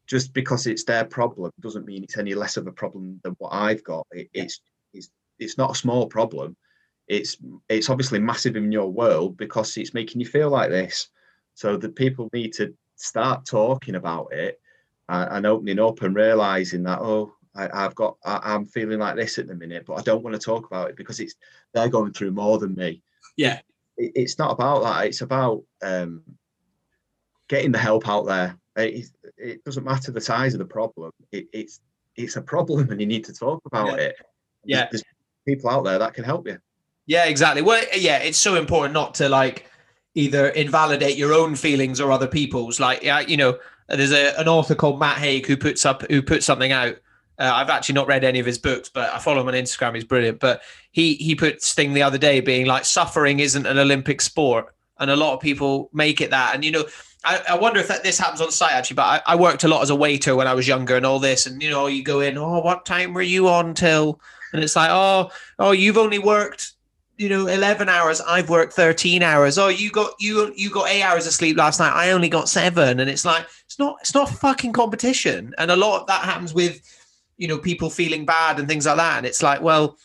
just 0.05 0.34
because 0.34 0.68
it's 0.68 0.84
their 0.84 1.05
problem 1.05 1.51
doesn't 1.62 1.86
mean 1.86 2.03
it's 2.03 2.18
any 2.18 2.34
less 2.34 2.57
of 2.57 2.68
a 2.68 2.72
problem 2.72 3.20
than 3.24 3.34
what 3.39 3.53
I've 3.53 3.84
got. 3.84 4.05
It, 4.12 4.30
yeah. 4.34 4.43
It's 4.43 4.62
it's 4.93 5.09
it's 5.39 5.57
not 5.57 5.72
a 5.72 5.76
small 5.76 6.05
problem. 6.07 6.57
It's 7.07 7.38
it's 7.70 7.89
obviously 7.89 8.20
massive 8.20 8.57
in 8.57 8.72
your 8.72 8.91
world 8.91 9.38
because 9.38 9.76
it's 9.78 9.93
making 9.93 10.20
you 10.20 10.28
feel 10.28 10.49
like 10.49 10.70
this. 10.70 11.07
So 11.55 11.78
the 11.78 11.89
people 11.89 12.30
need 12.34 12.53
to 12.53 12.74
start 12.97 13.45
talking 13.45 13.95
about 13.95 14.34
it 14.34 14.59
and, 15.07 15.32
and 15.32 15.45
opening 15.45 15.80
up 15.80 16.01
and 16.01 16.16
realizing 16.16 16.84
that 16.84 16.99
oh 16.99 17.34
I, 17.56 17.82
have 17.82 17.95
got 17.95 18.18
I, 18.24 18.56
am 18.56 18.66
feeling 18.66 18.99
like 18.99 19.16
this 19.16 19.38
at 19.38 19.47
the 19.47 19.56
minute, 19.56 19.86
but 19.86 19.95
I 19.95 20.02
don't 20.02 20.24
want 20.24 20.34
to 20.34 20.39
talk 20.39 20.66
about 20.66 20.89
it 20.89 20.95
because 20.95 21.20
it's 21.20 21.36
they're 21.74 21.89
going 21.89 22.14
through 22.14 22.32
more 22.32 22.58
than 22.58 22.76
me. 22.76 23.02
Yeah, 23.36 23.60
it, 23.97 24.12
it's 24.16 24.39
not 24.39 24.52
about 24.52 24.84
that. 24.84 25.08
It's 25.08 25.22
about 25.22 25.64
um, 25.82 26.24
getting 27.49 27.72
the 27.72 27.78
help 27.78 28.08
out 28.08 28.26
there. 28.26 28.58
It, 28.78 29.08
it, 29.38 29.64
doesn't 29.66 29.84
matter 29.84 30.12
the 30.12 30.22
size 30.22 30.54
of 30.54 30.60
the 30.60 30.66
problem. 30.66 31.12
It, 31.32 31.47
it's 31.52 31.82
it's 32.16 32.38
a 32.38 32.41
problem, 32.41 32.89
and 32.89 33.02
you 33.02 33.08
need 33.08 33.26
to 33.26 33.34
talk 33.34 33.62
about 33.66 33.97
yeah. 33.97 34.06
it. 34.06 34.16
Yeah, 34.64 34.88
there's, 34.91 35.04
there's 35.04 35.04
people 35.58 35.70
out 35.70 35.84
there 35.84 35.99
that 35.99 36.14
can 36.14 36.24
help 36.24 36.47
you. 36.47 36.58
Yeah, 37.06 37.26
exactly. 37.26 37.62
Well, 37.62 37.84
yeah, 37.95 38.20
it's 38.20 38.38
so 38.38 38.56
important 38.56 38.93
not 38.93 39.16
to 39.16 39.28
like 39.28 39.70
either 40.16 40.49
invalidate 40.49 41.18
your 41.18 41.34
own 41.34 41.56
feelings 41.56 41.99
or 41.99 42.12
other 42.12 42.28
people's. 42.28 42.80
Like, 42.80 43.04
yeah, 43.04 43.20
you 43.20 43.38
know, 43.38 43.60
there's 43.89 44.12
a, 44.12 44.39
an 44.39 44.47
author 44.47 44.76
called 44.76 44.99
Matt 44.99 45.18
Haig 45.18 45.45
who 45.45 45.58
puts 45.58 45.86
up 45.86 46.10
who 46.10 46.22
puts 46.22 46.45
something 46.45 46.72
out 46.72 46.97
uh, 47.41 47.51
I've 47.55 47.69
actually 47.71 47.95
not 47.95 48.07
read 48.07 48.23
any 48.23 48.39
of 48.39 48.45
his 48.45 48.59
books, 48.59 48.87
but 48.87 49.11
I 49.11 49.17
follow 49.17 49.41
him 49.41 49.47
on 49.47 49.55
Instagram. 49.55 49.95
He's 49.95 50.03
brilliant. 50.03 50.39
But 50.39 50.61
he 50.91 51.15
he 51.15 51.33
puts 51.33 51.73
thing 51.73 51.93
the 51.93 52.03
other 52.03 52.19
day 52.19 52.39
being 52.39 52.67
like 52.67 52.85
suffering 52.85 53.39
isn't 53.39 53.65
an 53.65 53.79
Olympic 53.79 54.21
sport, 54.21 54.73
and 54.99 55.09
a 55.09 55.15
lot 55.15 55.33
of 55.33 55.39
people 55.39 55.89
make 55.91 56.21
it 56.21 56.29
that. 56.29 56.53
And 56.53 56.63
you 56.63 56.71
know, 56.71 56.85
I, 57.25 57.41
I 57.49 57.55
wonder 57.57 57.79
if 57.79 57.87
that, 57.87 58.03
this 58.03 58.19
happens 58.19 58.41
on 58.41 58.51
site 58.51 58.73
actually. 58.73 58.95
But 58.95 59.23
I, 59.27 59.33
I 59.33 59.35
worked 59.35 59.63
a 59.63 59.67
lot 59.67 59.81
as 59.81 59.89
a 59.89 59.95
waiter 59.95 60.35
when 60.35 60.47
I 60.47 60.53
was 60.53 60.67
younger 60.67 60.95
and 60.95 61.05
all 61.05 61.17
this. 61.17 61.47
And 61.47 61.63
you 61.63 61.71
know, 61.71 61.87
you 61.87 62.03
go 62.03 62.19
in, 62.19 62.37
oh, 62.37 62.59
what 62.59 62.85
time 62.85 63.13
were 63.13 63.23
you 63.23 63.47
on 63.47 63.73
till? 63.73 64.19
And 64.53 64.63
it's 64.63 64.75
like, 64.75 64.91
oh, 64.91 65.31
oh, 65.57 65.71
you've 65.71 65.97
only 65.97 66.19
worked 66.19 66.73
you 67.17 67.29
know 67.29 67.45
11 67.45 67.87
hours 67.87 68.19
i've 68.21 68.49
worked 68.49 68.73
13 68.73 69.21
hours 69.21 69.59
oh 69.59 69.67
you 69.67 69.91
got 69.91 70.13
you 70.19 70.51
you 70.55 70.71
got 70.71 70.89
eight 70.89 71.03
hours 71.03 71.27
of 71.27 71.33
sleep 71.33 71.55
last 71.55 71.79
night 71.79 71.93
i 71.93 72.11
only 72.11 72.29
got 72.29 72.49
seven 72.49 72.99
and 72.99 73.09
it's 73.09 73.25
like 73.25 73.45
it's 73.65 73.77
not 73.77 73.97
it's 73.99 74.15
not 74.15 74.27
fucking 74.27 74.73
competition 74.73 75.53
and 75.59 75.69
a 75.69 75.75
lot 75.75 76.01
of 76.01 76.07
that 76.07 76.23
happens 76.23 76.53
with 76.53 76.81
you 77.41 77.47
know 77.47 77.57
people 77.57 77.89
feeling 77.89 78.23
bad 78.23 78.59
and 78.59 78.67
things 78.67 78.85
like 78.85 78.97
that 78.97 79.17
and 79.17 79.25
it's 79.25 79.41
like 79.41 79.61
well 79.61 79.97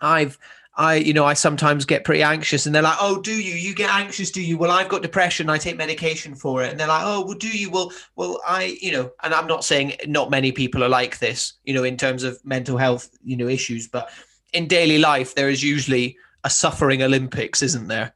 i've 0.00 0.38
I, 0.76 0.94
you 0.94 1.12
know, 1.12 1.26
I 1.26 1.34
sometimes 1.34 1.84
get 1.84 2.04
pretty 2.04 2.22
anxious 2.22 2.64
and 2.64 2.74
they're 2.74 2.80
like, 2.80 2.96
oh, 3.00 3.20
do 3.20 3.32
you? 3.32 3.52
You 3.52 3.74
get 3.74 3.92
anxious, 3.92 4.30
do 4.30 4.40
you? 4.40 4.56
Well, 4.56 4.70
I've 4.70 4.88
got 4.88 5.02
depression. 5.02 5.50
I 5.50 5.58
take 5.58 5.76
medication 5.76 6.34
for 6.34 6.62
it. 6.62 6.70
And 6.70 6.80
they're 6.80 6.86
like, 6.86 7.02
oh, 7.04 7.22
well, 7.26 7.36
do 7.36 7.48
you? 7.48 7.70
Well, 7.70 7.92
well, 8.16 8.40
I, 8.46 8.78
you 8.80 8.92
know, 8.92 9.10
and 9.22 9.34
I'm 9.34 9.46
not 9.46 9.62
saying 9.62 9.96
not 10.06 10.30
many 10.30 10.52
people 10.52 10.82
are 10.82 10.88
like 10.88 11.18
this, 11.18 11.54
you 11.64 11.74
know, 11.74 11.84
in 11.84 11.98
terms 11.98 12.22
of 12.22 12.42
mental 12.46 12.78
health, 12.78 13.10
you 13.22 13.36
know, 13.36 13.46
issues, 13.46 13.88
but 13.88 14.10
in 14.54 14.68
daily 14.68 14.96
life, 14.96 15.34
there 15.34 15.50
is 15.50 15.62
usually 15.62 16.16
a 16.44 16.50
suffering 16.50 17.02
Olympics, 17.02 17.62
isn't 17.62 17.88
there? 17.88 18.14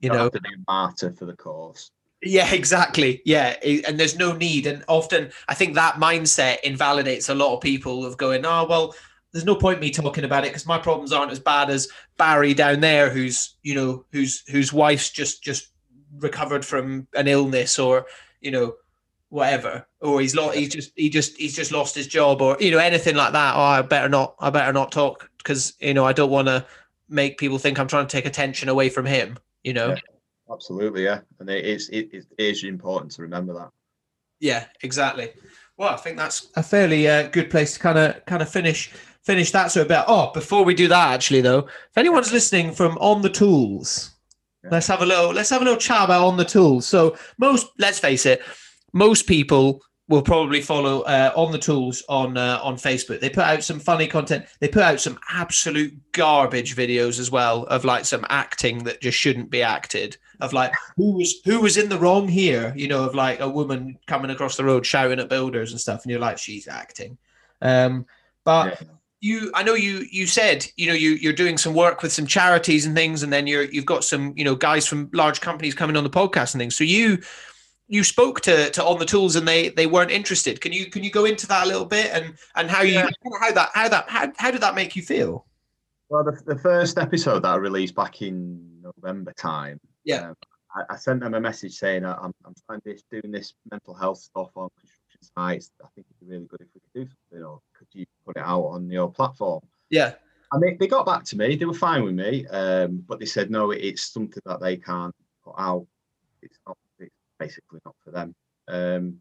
You 0.00 0.10
know, 0.10 0.28
to 0.28 0.40
be 0.40 0.50
a 0.50 0.70
martyr 0.70 1.10
for 1.12 1.24
the 1.24 1.34
cause. 1.34 1.90
Yeah, 2.22 2.52
exactly. 2.52 3.22
Yeah, 3.24 3.56
and 3.62 3.98
there's 3.98 4.18
no 4.18 4.32
need. 4.32 4.66
And 4.66 4.84
often, 4.88 5.30
I 5.48 5.54
think 5.54 5.74
that 5.74 5.94
mindset 5.94 6.60
invalidates 6.60 7.28
a 7.28 7.34
lot 7.34 7.54
of 7.54 7.60
people 7.60 8.04
of 8.04 8.16
going, 8.16 8.44
"Oh, 8.44 8.66
well, 8.68 8.94
there's 9.32 9.44
no 9.44 9.54
point 9.54 9.80
me 9.80 9.90
talking 9.90 10.24
about 10.24 10.44
it 10.44 10.48
because 10.48 10.66
my 10.66 10.78
problems 10.78 11.12
aren't 11.12 11.30
as 11.30 11.38
bad 11.38 11.70
as 11.70 11.88
Barry 12.16 12.54
down 12.54 12.80
there, 12.80 13.08
who's 13.08 13.54
you 13.62 13.74
know, 13.74 14.04
whose 14.12 14.42
whose 14.50 14.72
wife's 14.72 15.10
just 15.10 15.44
just 15.44 15.68
recovered 16.18 16.64
from 16.64 17.06
an 17.14 17.28
illness, 17.28 17.78
or 17.78 18.06
you 18.40 18.50
know, 18.50 18.74
whatever, 19.28 19.86
or 20.00 20.20
he's 20.20 20.34
lost, 20.34 20.56
he's 20.58 20.70
just 20.70 20.92
he 20.96 21.08
just 21.10 21.36
he's 21.36 21.54
just 21.54 21.70
lost 21.70 21.94
his 21.94 22.08
job, 22.08 22.42
or 22.42 22.56
you 22.58 22.72
know, 22.72 22.78
anything 22.78 23.14
like 23.14 23.32
that. 23.32 23.54
Oh, 23.54 23.60
I 23.60 23.82
better 23.82 24.08
not, 24.08 24.34
I 24.40 24.50
better 24.50 24.72
not 24.72 24.90
talk 24.90 25.30
because 25.38 25.74
you 25.78 25.94
know, 25.94 26.04
I 26.04 26.12
don't 26.12 26.30
want 26.30 26.48
to 26.48 26.66
make 27.08 27.38
people 27.38 27.58
think 27.58 27.78
I'm 27.78 27.86
trying 27.88 28.06
to 28.08 28.12
take 28.12 28.26
attention 28.26 28.68
away 28.68 28.88
from 28.88 29.06
him. 29.06 29.38
You 29.62 29.74
know. 29.74 29.90
Yeah 29.90 30.00
Absolutely, 30.50 31.04
yeah, 31.04 31.20
and 31.40 31.50
it 31.50 31.64
is 31.64 31.88
it, 31.90 32.10
it 32.12 32.26
is 32.38 32.64
important 32.64 33.12
to 33.12 33.22
remember 33.22 33.52
that. 33.54 33.70
Yeah, 34.40 34.64
exactly. 34.82 35.30
Well, 35.76 35.90
I 35.90 35.96
think 35.96 36.16
that's 36.16 36.48
a 36.56 36.62
fairly 36.62 37.08
uh, 37.08 37.28
good 37.28 37.50
place 37.50 37.74
to 37.74 37.80
kind 37.80 37.98
of 37.98 38.24
kind 38.26 38.42
of 38.42 38.48
finish 38.48 38.92
finish 39.22 39.50
that 39.52 39.70
sort 39.70 39.82
of 39.82 39.88
bit. 39.88 40.04
Oh, 40.06 40.30
before 40.32 40.64
we 40.64 40.74
do 40.74 40.88
that, 40.88 41.12
actually 41.12 41.40
though, 41.40 41.60
if 41.60 41.96
anyone's 41.98 42.32
listening 42.32 42.72
from 42.72 42.96
on 42.98 43.22
the 43.22 43.30
tools, 43.30 44.10
yeah. 44.64 44.70
let's 44.72 44.86
have 44.86 45.02
a 45.02 45.06
little 45.06 45.32
let's 45.32 45.50
have 45.50 45.60
a 45.60 45.64
little 45.64 45.78
chat 45.78 46.04
about 46.04 46.26
on 46.26 46.36
the 46.36 46.44
tools. 46.44 46.86
So 46.86 47.16
most, 47.38 47.68
let's 47.78 47.98
face 47.98 48.26
it, 48.26 48.42
most 48.92 49.26
people 49.26 49.82
will 50.08 50.22
probably 50.22 50.62
follow 50.62 51.02
uh, 51.02 51.32
on 51.36 51.52
the 51.52 51.58
tools 51.58 52.02
on 52.08 52.36
uh, 52.36 52.58
on 52.62 52.76
Facebook. 52.76 53.20
They 53.20 53.28
put 53.30 53.44
out 53.44 53.62
some 53.62 53.78
funny 53.78 54.06
content. 54.06 54.46
They 54.60 54.68
put 54.68 54.82
out 54.82 55.00
some 55.00 55.18
absolute 55.30 55.94
garbage 56.12 56.74
videos 56.74 57.20
as 57.20 57.30
well 57.30 57.64
of 57.64 57.84
like 57.84 58.04
some 58.04 58.26
acting 58.30 58.84
that 58.84 59.00
just 59.00 59.18
shouldn't 59.18 59.50
be 59.50 59.62
acted. 59.62 60.16
Of 60.40 60.52
like 60.52 60.72
who 60.96 61.12
was 61.12 61.40
who 61.44 61.60
was 61.60 61.76
in 61.76 61.88
the 61.88 61.98
wrong 61.98 62.28
here. 62.28 62.72
You 62.76 62.88
know, 62.88 63.04
of 63.04 63.14
like 63.14 63.40
a 63.40 63.48
woman 63.48 63.98
coming 64.06 64.30
across 64.30 64.56
the 64.56 64.64
road 64.64 64.86
shouting 64.86 65.20
at 65.20 65.28
builders 65.28 65.72
and 65.72 65.80
stuff, 65.80 66.02
and 66.02 66.10
you're 66.10 66.20
like, 66.20 66.38
she's 66.38 66.68
acting. 66.68 67.18
Um, 67.60 68.06
but. 68.44 68.80
Yeah. 68.80 68.88
You, 69.20 69.50
I 69.52 69.64
know 69.64 69.74
you. 69.74 70.06
You 70.12 70.28
said, 70.28 70.64
you 70.76 70.86
know, 70.86 70.92
you 70.92 71.14
you're 71.14 71.32
doing 71.32 71.58
some 71.58 71.74
work 71.74 72.02
with 72.02 72.12
some 72.12 72.24
charities 72.24 72.86
and 72.86 72.94
things, 72.94 73.24
and 73.24 73.32
then 73.32 73.48
you're 73.48 73.64
you've 73.64 73.84
got 73.84 74.04
some, 74.04 74.32
you 74.36 74.44
know, 74.44 74.54
guys 74.54 74.86
from 74.86 75.10
large 75.12 75.40
companies 75.40 75.74
coming 75.74 75.96
on 75.96 76.04
the 76.04 76.08
podcast 76.08 76.54
and 76.54 76.60
things. 76.60 76.76
So 76.76 76.84
you, 76.84 77.18
you 77.88 78.04
spoke 78.04 78.40
to, 78.42 78.70
to 78.70 78.84
on 78.84 79.00
the 79.00 79.04
tools 79.04 79.34
and 79.34 79.48
they 79.48 79.70
they 79.70 79.88
weren't 79.88 80.12
interested. 80.12 80.60
Can 80.60 80.72
you 80.72 80.86
can 80.86 81.02
you 81.02 81.10
go 81.10 81.24
into 81.24 81.48
that 81.48 81.64
a 81.64 81.66
little 81.66 81.84
bit 81.84 82.12
and 82.12 82.34
and 82.54 82.70
how 82.70 82.82
you 82.82 83.00
how 83.40 83.50
that 83.50 83.70
how 83.74 83.88
that 83.88 84.08
how, 84.08 84.32
how 84.36 84.50
did 84.52 84.60
that 84.60 84.76
make 84.76 84.94
you 84.94 85.02
feel? 85.02 85.46
Well, 86.10 86.22
the, 86.22 86.40
the 86.46 86.60
first 86.60 86.96
episode 86.96 87.40
that 87.40 87.48
I 87.48 87.56
released 87.56 87.96
back 87.96 88.22
in 88.22 88.80
November 88.82 89.32
time, 89.32 89.80
yeah, 90.08 90.30
um, 90.30 90.36
I, 90.74 90.94
I, 90.94 90.96
sent 90.96 91.20
them 91.20 91.34
a 91.34 91.40
message 91.40 91.74
saying 91.74 92.04
I'm 92.04 92.32
I'm 92.44 92.54
trying 92.66 92.80
this 92.84 93.02
doing 93.10 93.30
this 93.30 93.52
mental 93.70 93.94
health 93.94 94.18
stuff 94.18 94.50
on 94.56 94.70
construction 94.80 95.34
sites. 95.36 95.70
I 95.84 95.88
think 95.94 96.06
it'd 96.08 96.28
be 96.28 96.34
really 96.34 96.46
good 96.46 96.62
if 96.62 96.68
we 96.74 96.80
could 96.80 97.08
do 97.08 97.14
something, 97.30 97.46
or 97.46 97.60
could 97.76 97.88
you 97.92 98.06
put 98.24 98.36
it 98.36 98.42
out 98.42 98.64
on 98.64 98.90
your 98.90 99.10
platform? 99.10 99.60
Yeah. 99.90 100.14
And 100.50 100.62
they, 100.62 100.76
they 100.80 100.86
got 100.86 101.04
back 101.04 101.24
to 101.24 101.36
me. 101.36 101.56
They 101.56 101.66
were 101.66 101.74
fine 101.74 102.04
with 102.04 102.14
me, 102.14 102.46
um, 102.46 103.04
but 103.06 103.18
they 103.18 103.26
said 103.26 103.50
no, 103.50 103.70
it's 103.70 104.10
something 104.10 104.42
that 104.46 104.60
they 104.60 104.78
can't 104.78 105.14
put 105.44 105.54
out. 105.58 105.86
It's 106.40 106.58
not 106.66 106.78
basically 107.38 107.80
not 107.84 107.94
for 108.02 108.10
them. 108.10 108.34
Um, 108.66 109.18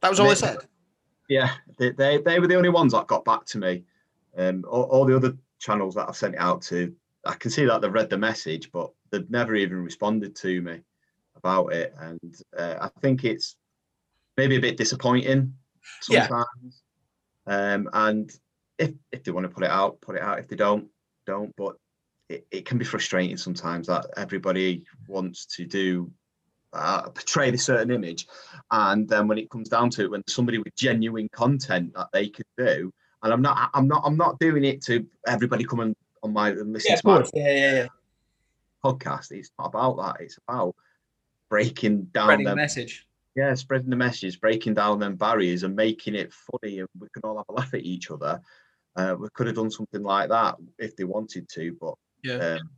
that 0.00 0.10
was 0.10 0.20
all 0.20 0.28
they, 0.28 0.36
said. 0.36 0.58
Yeah, 1.28 1.50
they, 1.78 1.90
they, 1.90 2.18
they 2.18 2.38
were 2.38 2.46
the 2.46 2.56
only 2.56 2.68
ones 2.68 2.92
that 2.92 3.08
got 3.08 3.24
back 3.24 3.44
to 3.46 3.58
me. 3.58 3.84
Um, 4.36 4.64
all, 4.68 4.84
all, 4.84 5.04
the 5.04 5.16
other 5.16 5.36
channels 5.58 5.96
that 5.96 6.08
I've 6.08 6.16
sent 6.16 6.34
it 6.34 6.40
out 6.40 6.62
to, 6.62 6.94
I 7.24 7.34
can 7.34 7.50
see 7.50 7.64
that 7.64 7.80
they've 7.80 7.92
read 7.92 8.10
the 8.10 8.18
message, 8.18 8.70
but 8.72 8.90
they've 9.10 9.30
never 9.30 9.54
even 9.54 9.78
responded 9.78 10.36
to 10.36 10.60
me 10.62 10.80
about 11.36 11.72
it. 11.72 11.94
And 11.98 12.36
uh, 12.56 12.76
I 12.80 13.00
think 13.00 13.24
it's 13.24 13.56
maybe 14.36 14.56
a 14.56 14.60
bit 14.60 14.76
disappointing 14.76 15.54
sometimes. 16.00 16.82
Yeah. 17.46 17.74
Um, 17.74 17.88
and 17.92 18.30
if 18.78 18.92
if 19.12 19.24
they 19.24 19.32
want 19.32 19.44
to 19.44 19.50
put 19.50 19.64
it 19.64 19.70
out, 19.70 20.00
put 20.00 20.16
it 20.16 20.22
out. 20.22 20.38
If 20.38 20.48
they 20.48 20.56
don't, 20.56 20.88
don't. 21.26 21.54
But 21.56 21.76
it, 22.28 22.46
it 22.50 22.64
can 22.64 22.78
be 22.78 22.84
frustrating 22.84 23.36
sometimes 23.36 23.86
that 23.86 24.06
everybody 24.16 24.84
wants 25.08 25.46
to 25.56 25.64
do 25.64 26.10
uh, 26.72 27.08
portray 27.08 27.50
a 27.50 27.58
certain 27.58 27.90
image, 27.90 28.26
and 28.70 29.08
then 29.08 29.26
when 29.26 29.38
it 29.38 29.50
comes 29.50 29.68
down 29.68 29.90
to 29.90 30.02
it, 30.02 30.10
when 30.10 30.22
somebody 30.28 30.58
with 30.58 30.74
genuine 30.76 31.28
content 31.32 31.92
that 31.94 32.08
they 32.12 32.28
could 32.28 32.46
do, 32.58 32.92
and 33.22 33.32
I'm 33.32 33.42
not, 33.42 33.70
I'm 33.74 33.88
not, 33.88 34.02
I'm 34.04 34.16
not 34.16 34.38
doing 34.38 34.64
it 34.64 34.82
to 34.84 35.06
everybody 35.26 35.64
come 35.64 35.80
and 35.80 35.96
on 36.22 36.32
my 36.32 36.50
listen 36.52 36.92
yeah, 36.92 36.96
to 36.96 37.06
my 37.06 37.24
yeah, 37.34 37.52
yeah, 37.52 37.74
yeah. 37.74 37.86
podcast. 38.84 39.32
It's 39.32 39.50
not 39.58 39.68
about 39.68 39.96
that. 39.96 40.20
It's 40.20 40.38
about 40.46 40.74
breaking 41.48 42.04
down 42.04 42.26
Spreading 42.26 42.46
the 42.46 42.56
message. 42.56 43.06
Yeah, 43.34 43.54
spreading 43.54 43.90
the 43.90 43.96
message, 43.96 44.40
breaking 44.40 44.74
down 44.74 44.98
them 44.98 45.16
barriers, 45.16 45.62
and 45.62 45.76
making 45.76 46.14
it 46.14 46.32
funny, 46.32 46.80
and 46.80 46.88
we 46.98 47.08
can 47.12 47.22
all 47.24 47.36
have 47.36 47.46
a 47.48 47.52
laugh 47.52 47.74
at 47.74 47.84
each 47.84 48.10
other. 48.10 48.40
Uh, 48.96 49.14
we 49.18 49.28
could 49.32 49.46
have 49.46 49.56
done 49.56 49.70
something 49.70 50.02
like 50.02 50.28
that 50.30 50.56
if 50.78 50.96
they 50.96 51.04
wanted 51.04 51.48
to, 51.50 51.76
but 51.80 51.94
yeah, 52.24 52.56
um, 52.56 52.70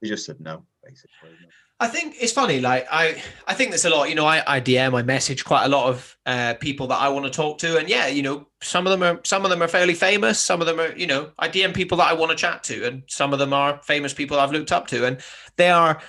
they 0.00 0.08
just 0.08 0.26
said 0.26 0.40
no, 0.40 0.64
basically. 0.84 1.30
I 1.78 1.88
think 1.88 2.14
it's 2.18 2.32
funny. 2.32 2.60
Like 2.60 2.86
I, 2.90 3.22
I 3.46 3.52
think 3.52 3.70
there's 3.70 3.84
a 3.84 3.90
lot. 3.90 4.08
You 4.08 4.14
know, 4.14 4.24
I, 4.24 4.42
I 4.46 4.60
DM, 4.60 4.98
I 4.98 5.02
message 5.02 5.44
quite 5.44 5.64
a 5.64 5.68
lot 5.68 5.88
of 5.88 6.16
uh, 6.24 6.54
people 6.54 6.86
that 6.86 7.00
I 7.00 7.08
want 7.08 7.26
to 7.26 7.30
talk 7.30 7.58
to, 7.58 7.78
and 7.78 7.88
yeah, 7.88 8.06
you 8.06 8.22
know, 8.22 8.46
some 8.62 8.86
of 8.86 8.90
them 8.98 9.02
are 9.02 9.20
some 9.24 9.44
of 9.44 9.50
them 9.50 9.62
are 9.62 9.68
fairly 9.68 9.94
famous. 9.94 10.40
Some 10.40 10.60
of 10.62 10.66
them 10.66 10.80
are, 10.80 10.96
you 10.96 11.06
know, 11.06 11.30
I 11.38 11.48
DM 11.48 11.74
people 11.74 11.98
that 11.98 12.08
I 12.08 12.14
want 12.14 12.30
to 12.30 12.36
chat 12.36 12.64
to, 12.64 12.86
and 12.86 13.02
some 13.08 13.34
of 13.34 13.38
them 13.38 13.52
are 13.52 13.80
famous 13.82 14.14
people 14.14 14.38
I've 14.38 14.52
looked 14.52 14.72
up 14.72 14.86
to, 14.88 15.06
and 15.06 15.20
they 15.56 15.70
are. 15.70 16.00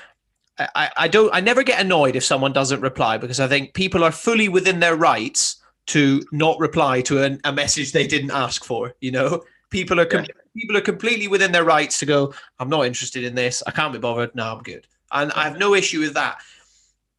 I, 0.60 0.90
I 0.98 1.08
don't. 1.08 1.34
I 1.34 1.42
never 1.42 1.64
get 1.64 1.82
annoyed 1.82 2.16
if 2.16 2.24
someone 2.24 2.54
doesn't 2.54 2.82
reply 2.82 3.18
because 3.18 3.40
I 3.40 3.48
think 3.48 3.74
people 3.74 4.04
are 4.04 4.12
fully 4.12 4.50
within 4.50 4.80
their 4.80 4.96
rights 4.96 5.62
to 5.88 6.24
not 6.32 6.60
reply 6.60 7.02
to 7.02 7.24
a, 7.24 7.38
a 7.44 7.52
message 7.52 7.92
they 7.92 8.08
didn't 8.08 8.32
ask 8.32 8.64
for. 8.64 8.94
You 9.02 9.12
know, 9.12 9.44
people 9.70 10.00
are 10.00 10.08
yeah. 10.12 10.26
people 10.56 10.78
are 10.78 10.82
completely 10.82 11.28
within 11.28 11.52
their 11.52 11.64
rights 11.64 12.00
to 12.00 12.06
go. 12.06 12.34
I'm 12.60 12.70
not 12.70 12.86
interested 12.86 13.24
in 13.24 13.36
this. 13.36 13.64
I 13.68 13.72
can't 13.72 13.94
be 13.94 14.00
bothered. 14.00 14.34
No, 14.36 14.56
I'm 14.56 14.64
good 14.64 14.88
and 15.12 15.32
I 15.34 15.44
have 15.44 15.58
no 15.58 15.74
issue 15.74 16.00
with 16.00 16.14
that. 16.14 16.42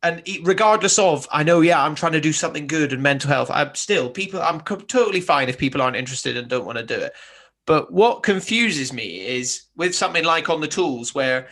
And 0.02 0.22
regardless 0.42 0.98
of, 0.98 1.26
I 1.32 1.42
know, 1.42 1.60
yeah, 1.60 1.82
I'm 1.82 1.94
trying 1.94 2.12
to 2.12 2.20
do 2.20 2.32
something 2.32 2.66
good 2.66 2.92
in 2.92 3.02
mental 3.02 3.30
health. 3.30 3.50
I'm 3.50 3.74
still 3.74 4.08
people. 4.08 4.40
I'm 4.40 4.60
totally 4.60 5.20
fine 5.20 5.48
if 5.48 5.58
people 5.58 5.82
aren't 5.82 5.96
interested 5.96 6.36
and 6.36 6.48
don't 6.48 6.64
want 6.64 6.78
to 6.78 6.84
do 6.84 6.94
it. 6.94 7.12
But 7.66 7.92
what 7.92 8.22
confuses 8.22 8.92
me 8.92 9.20
is 9.26 9.64
with 9.76 9.94
something 9.94 10.24
like 10.24 10.48
on 10.48 10.60
the 10.60 10.68
tools, 10.68 11.14
where 11.14 11.48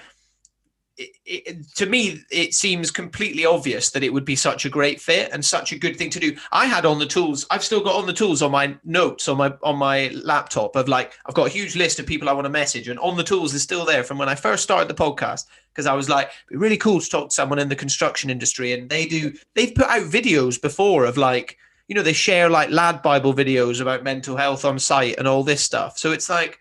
it, 0.99 1.11
it, 1.27 1.75
to 1.75 1.87
me, 1.87 2.23
it 2.31 2.55
seems 2.55 2.91
completely 2.91 3.45
obvious 3.45 3.91
that 3.91 4.03
it 4.03 4.13
would 4.13 4.25
be 4.25 4.37
such 4.37 4.65
a 4.65 4.71
great 4.71 5.01
fit 5.01 5.31
and 5.33 5.45
such 5.45 5.73
a 5.73 5.79
good 5.79 5.97
thing 5.97 6.09
to 6.11 6.21
do. 6.21 6.35
I 6.53 6.67
had 6.67 6.87
on 6.87 6.99
the 6.99 7.07
tools. 7.07 7.47
I've 7.51 7.65
still 7.65 7.83
got 7.83 7.97
on 7.97 8.07
the 8.07 8.13
tools 8.15 8.41
on 8.41 8.51
my 8.51 8.77
notes 8.85 9.29
on 9.29 9.37
my 9.37 9.53
on 9.63 9.77
my 9.77 10.09
laptop 10.15 10.75
of 10.75 10.89
like 10.89 11.13
I've 11.27 11.35
got 11.35 11.49
a 11.49 11.51
huge 11.51 11.77
list 11.77 11.99
of 11.99 12.07
people 12.07 12.29
I 12.29 12.33
want 12.33 12.47
to 12.47 12.51
message, 12.51 12.89
and 12.89 12.99
on 13.01 13.17
the 13.17 13.23
tools 13.23 13.53
is 13.53 13.63
still 13.63 13.85
there 13.85 14.05
from 14.05 14.17
when 14.17 14.29
I 14.29 14.35
first 14.35 14.63
started 14.63 14.89
the 14.89 14.95
podcast 14.95 15.45
because 15.73 15.87
I 15.87 15.93
was 15.93 16.09
like, 16.09 16.31
be 16.49 16.57
really 16.57 16.79
cool 16.79 17.01
to 17.01 17.09
talk 17.09 17.29
to 17.29 17.35
someone 17.35 17.59
in 17.59 17.69
the 17.69 17.77
construction 17.77 18.31
industry, 18.31 18.73
and 18.73 18.89
they 18.89 19.07
do. 19.07 19.35
They've 19.55 19.75
put 19.75 19.89
out 19.89 20.11
videos 20.11 20.61
before 20.61 21.05
of 21.05 21.19
like 21.19 21.59
you 21.89 21.95
know 21.95 22.03
they 22.03 22.15
share 22.15 22.49
like 22.49 22.71
lad 22.71 23.03
bible 23.03 23.35
videos 23.35 23.81
about 23.81 24.03
mental 24.03 24.37
health 24.37 24.65
on 24.65 24.79
site 24.79 25.19
and 25.19 25.29
all 25.29 25.45
this 25.45 25.61
stuff. 25.61 25.99
So 25.99 26.13
it's 26.13 26.31
like 26.31 26.59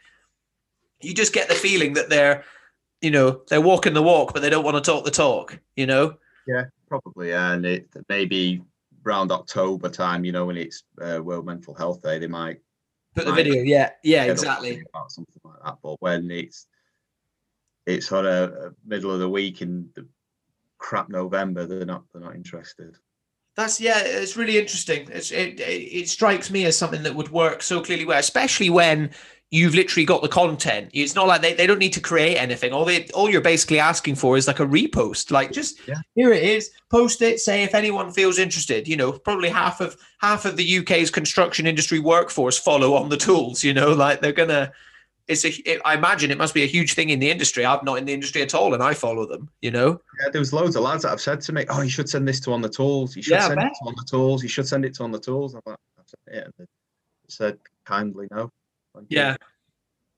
you 1.02 1.14
just 1.14 1.34
get 1.34 1.48
the 1.48 1.56
feeling 1.56 1.94
that 1.94 2.10
they're 2.10 2.44
you 3.06 3.12
know 3.12 3.42
they're 3.48 3.62
walking 3.62 3.94
the 3.94 4.02
walk 4.02 4.34
but 4.34 4.42
they 4.42 4.50
don't 4.50 4.66
want 4.66 4.76
to 4.76 4.82
talk 4.82 5.06
the 5.06 5.12
talk 5.12 5.60
you 5.76 5.86
know? 5.86 6.18
Yeah 6.48 6.66
probably 6.88 7.34
and 7.34 7.66
it 7.66 7.88
maybe 8.10 8.62
around 9.06 9.32
october 9.32 9.90
time 9.90 10.26
you 10.26 10.32
know 10.32 10.46
when 10.46 10.58
it's 10.58 10.84
uh, 11.02 11.22
world 11.22 11.46
mental 11.46 11.74
health 11.76 12.02
day 12.02 12.18
they 12.18 12.28
might 12.28 12.60
put 13.16 13.26
the 13.26 13.32
might 13.32 13.44
video 13.44 13.62
yeah 13.64 13.92
yeah 14.04 14.24
exactly. 14.24 14.84
about 14.94 15.12
something 15.12 15.42
like 15.44 15.64
that 15.64 15.78
but 15.84 16.02
when 16.02 16.30
it's 16.32 16.68
it's 17.86 18.08
sort 18.08 18.26
of 18.26 18.54
uh, 18.54 18.70
middle 18.86 19.12
of 19.12 19.20
the 19.20 19.30
week 19.30 19.62
in 19.62 19.88
the 19.96 20.08
crap 20.80 21.10
november 21.10 21.66
they're 21.66 21.86
not 21.86 22.04
they're 22.12 22.24
not 22.24 22.36
interested 22.36 22.96
that's 23.56 23.80
yeah 23.80 24.00
it's 24.00 24.36
really 24.36 24.58
interesting 24.58 25.08
it's 25.12 25.32
it, 25.32 25.60
it 25.60 26.10
strikes 26.10 26.52
me 26.52 26.66
as 26.66 26.78
something 26.78 27.04
that 27.04 27.16
would 27.16 27.30
work 27.30 27.62
so 27.62 27.82
clearly 27.82 28.06
well 28.06 28.20
especially 28.20 28.70
when 28.70 29.10
you've 29.52 29.76
literally 29.76 30.06
got 30.06 30.22
the 30.22 30.28
content. 30.28 30.90
It's 30.94 31.16
not 31.16 31.28
like 31.28 31.42
they, 31.42 31.54
they 31.54 31.68
don't 31.68 31.80
need 31.80 31.94
to 31.94 32.02
create 32.02 32.36
anything. 32.36 32.74
All 32.74 32.86
they 32.86 33.06
all 33.10 33.30
you're 33.30 33.42
basically 33.42 33.80
asking 33.80 34.16
for 34.16 34.38
is 34.38 34.48
like 34.48 34.60
a 34.60 34.66
repost. 34.66 35.32
Like 35.32 35.52
just 35.52 35.80
yeah. 35.88 35.96
here 36.16 36.34
it 36.34 36.44
is, 36.44 36.72
post 36.90 37.22
it, 37.22 37.40
say 37.40 37.64
if 37.64 37.76
anyone 37.76 38.12
feels 38.12 38.40
interested. 38.40 38.88
You 38.88 38.98
know, 38.98 39.14
probably 39.14 39.50
half 39.50 39.82
of 39.82 39.98
half 40.20 40.46
of 40.46 40.58
the 40.58 40.80
UK's 40.80 41.10
construction 41.10 41.68
industry 41.68 42.00
workforce 42.00 42.58
follow 42.58 42.96
on 42.96 43.10
the 43.10 43.18
tools, 43.18 43.64
you 43.64 43.74
know, 43.74 43.94
like 43.94 44.22
they're 44.22 44.32
gonna 44.34 44.72
it's 45.28 45.44
a 45.46 45.50
it, 45.70 45.82
I 45.84 45.96
imagine 45.96 46.32
it 46.32 46.38
must 46.38 46.54
be 46.54 46.64
a 46.64 46.68
huge 46.68 46.94
thing 46.94 47.10
in 47.10 47.20
the 47.20 47.30
industry. 47.30 47.66
I'm 47.66 47.84
not 47.84 47.98
in 47.98 48.06
the 48.06 48.14
industry 48.14 48.42
at 48.42 48.54
all 48.54 48.74
and 48.74 48.84
I 48.84 48.94
follow 48.94 49.26
them, 49.26 49.50
you 49.62 49.72
know. 49.72 50.00
Yeah, 50.22 50.30
there 50.30 50.40
was 50.40 50.54
loads 50.54 50.76
of 50.76 50.84
lads 50.84 51.04
that 51.04 51.10
have 51.10 51.22
said 51.22 51.42
to 51.42 51.54
me, 51.54 51.66
Oh, 51.70 51.82
you 51.82 51.90
should 51.90 52.10
send 52.10 52.28
this 52.28 52.40
to 52.42 52.54
on 52.54 52.62
the 52.62 52.70
tools, 52.70 53.16
you 53.16 53.22
should 53.22 53.34
yeah, 53.34 53.48
send 53.48 53.62
it 53.62 53.74
to 53.82 53.88
on 53.88 53.96
the 53.98 54.06
tools, 54.10 54.44
you 54.44 54.50
should 54.50 54.68
send 54.68 54.86
it 54.86 54.94
to 54.96 55.04
on 55.04 55.12
the 55.12 55.20
tools. 55.20 55.56
I'm 55.56 55.62
like, 55.66 55.78
I've 56.00 56.06
said 56.08 56.38
it 56.38 56.54
and 56.60 56.68
said 57.28 57.58
kindly 57.86 58.28
no. 58.32 58.52
Yeah. 59.10 59.36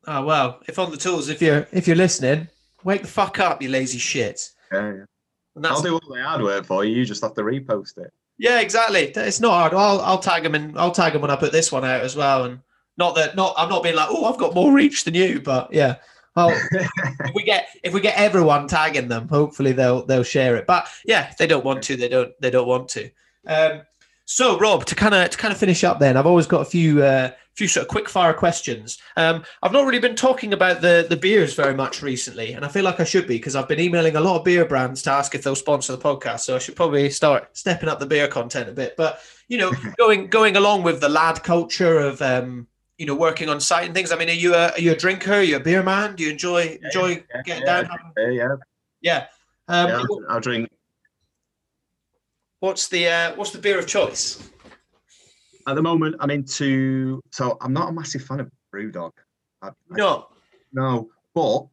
Oh 0.05 0.23
well, 0.23 0.61
if 0.67 0.79
on 0.79 0.91
the 0.91 0.97
tools, 0.97 1.29
if 1.29 1.41
you're 1.41 1.67
if 1.71 1.87
you're 1.87 1.95
listening, 1.95 2.47
wake 2.83 3.01
the 3.01 3.07
fuck 3.07 3.39
up, 3.39 3.61
you 3.61 3.69
lazy 3.69 3.97
shit. 3.97 4.49
Yeah, 4.71 4.93
yeah. 4.93 5.69
I'll 5.69 5.81
do 5.81 5.93
all 5.93 6.13
the 6.13 6.21
hard 6.21 6.41
work 6.41 6.65
for 6.65 6.85
you. 6.85 6.95
You 6.95 7.05
just 7.05 7.23
have 7.23 7.33
to 7.33 7.41
repost 7.41 7.97
it. 7.97 8.13
Yeah, 8.37 8.59
exactly. 8.59 9.11
It's 9.15 9.39
not 9.39 9.51
hard. 9.51 9.73
I'll 9.73 9.99
I'll 10.01 10.19
tag 10.19 10.43
them 10.43 10.55
and 10.55 10.77
I'll 10.77 10.91
tag 10.91 11.13
them 11.13 11.21
when 11.21 11.31
I 11.31 11.35
put 11.35 11.51
this 11.51 11.71
one 11.71 11.83
out 11.83 12.01
as 12.01 12.15
well. 12.15 12.45
And 12.45 12.59
not 12.97 13.15
that 13.15 13.35
not 13.35 13.53
I'm 13.57 13.69
not 13.69 13.83
being 13.83 13.95
like, 13.95 14.09
oh, 14.09 14.25
I've 14.25 14.39
got 14.39 14.55
more 14.55 14.73
reach 14.73 15.03
than 15.03 15.13
you, 15.13 15.39
but 15.39 15.73
yeah. 15.73 15.95
Well, 16.35 16.49
if 16.71 17.31
we 17.33 17.43
get 17.43 17.67
if 17.83 17.93
we 17.93 18.01
get 18.01 18.17
everyone 18.17 18.67
tagging 18.67 19.07
them, 19.07 19.27
hopefully 19.27 19.71
they'll 19.71 20.05
they'll 20.05 20.23
share 20.23 20.55
it. 20.55 20.67
But 20.67 20.87
yeah, 21.05 21.29
if 21.29 21.37
they 21.37 21.47
don't 21.47 21.65
want 21.65 21.83
to, 21.83 21.95
they 21.95 22.09
don't 22.09 22.31
they 22.39 22.49
don't 22.49 22.67
want 22.67 22.89
to. 22.89 23.09
Um, 23.47 23.81
So, 24.29 24.59
Rob, 24.59 24.83
to 24.85 24.93
kind 24.93 25.15
of 25.15 25.29
to 25.29 25.37
kind 25.37 25.53
of 25.53 25.57
finish 25.57 25.85
up, 25.85 25.99
then 25.99 26.17
I've 26.17 26.25
always 26.25 26.47
got 26.47 26.61
a 26.61 26.65
few 26.65 27.01
uh, 27.01 27.31
few 27.55 27.67
sort 27.67 27.85
of 27.85 27.87
quick 27.87 28.09
fire 28.09 28.33
questions. 28.33 28.97
Um, 29.15 29.43
I've 29.63 29.71
not 29.71 29.85
really 29.85 29.99
been 29.99 30.17
talking 30.17 30.51
about 30.51 30.81
the 30.81 31.07
the 31.09 31.15
beers 31.15 31.53
very 31.53 31.73
much 31.73 32.01
recently, 32.01 32.51
and 32.51 32.65
I 32.65 32.67
feel 32.67 32.83
like 32.83 32.99
I 32.99 33.05
should 33.05 33.25
be 33.25 33.37
because 33.37 33.55
I've 33.55 33.69
been 33.69 33.79
emailing 33.79 34.17
a 34.17 34.19
lot 34.19 34.37
of 34.37 34.43
beer 34.43 34.65
brands 34.65 35.01
to 35.03 35.11
ask 35.11 35.33
if 35.33 35.43
they'll 35.43 35.55
sponsor 35.55 35.95
the 35.95 36.03
podcast. 36.03 36.41
So 36.41 36.57
I 36.57 36.59
should 36.59 36.75
probably 36.75 37.09
start 37.09 37.57
stepping 37.57 37.87
up 37.87 37.99
the 37.99 38.05
beer 38.05 38.27
content 38.27 38.69
a 38.69 38.73
bit. 38.73 38.95
But 38.97 39.21
you 39.47 39.57
know, 39.57 39.71
going 39.97 40.27
going 40.27 40.57
along 40.57 40.83
with 40.83 40.99
the 40.99 41.09
lad 41.09 41.41
culture 41.43 41.97
of 41.97 42.21
um, 42.21 42.67
you 42.97 43.05
know 43.05 43.15
working 43.15 43.49
on 43.49 43.59
site 43.61 43.85
and 43.85 43.93
things. 43.95 44.11
I 44.11 44.17
mean, 44.17 44.29
are 44.29 44.33
you 44.33 44.53
a 44.55 44.71
are 44.71 44.79
you 44.79 44.91
a 44.91 44.95
drinker? 44.95 45.33
Are 45.33 45.41
you 45.43 45.57
a 45.57 45.59
beer 45.59 45.83
man? 45.83 46.15
Do 46.15 46.23
you 46.23 46.31
enjoy 46.31 46.79
enjoy 46.83 47.23
Yeah, 47.33 47.41
getting 47.43 47.65
yeah, 47.65 47.83
down? 47.83 47.99
yeah, 48.17 48.29
yeah. 48.29 48.55
Yeah. 49.01 49.25
Um, 49.67 49.87
yeah 49.89 49.97
I'll, 49.97 50.21
I'll 50.29 50.39
drink. 50.39 50.69
What's 52.59 52.87
the 52.87 53.07
uh, 53.07 53.35
what's 53.35 53.51
the 53.51 53.59
beer 53.59 53.77
of 53.79 53.87
choice? 53.87 54.49
At 55.67 55.75
the 55.75 55.81
moment, 55.81 56.15
I'm 56.19 56.31
into. 56.31 57.21
So 57.31 57.57
I'm 57.61 57.73
not 57.73 57.89
a 57.89 57.91
massive 57.91 58.23
fan 58.23 58.39
of 58.39 58.49
BrewDog. 58.73 59.11
I, 59.61 59.67
I- 59.69 59.71
No. 59.91 60.27
no, 60.73 61.09
but 61.35 61.67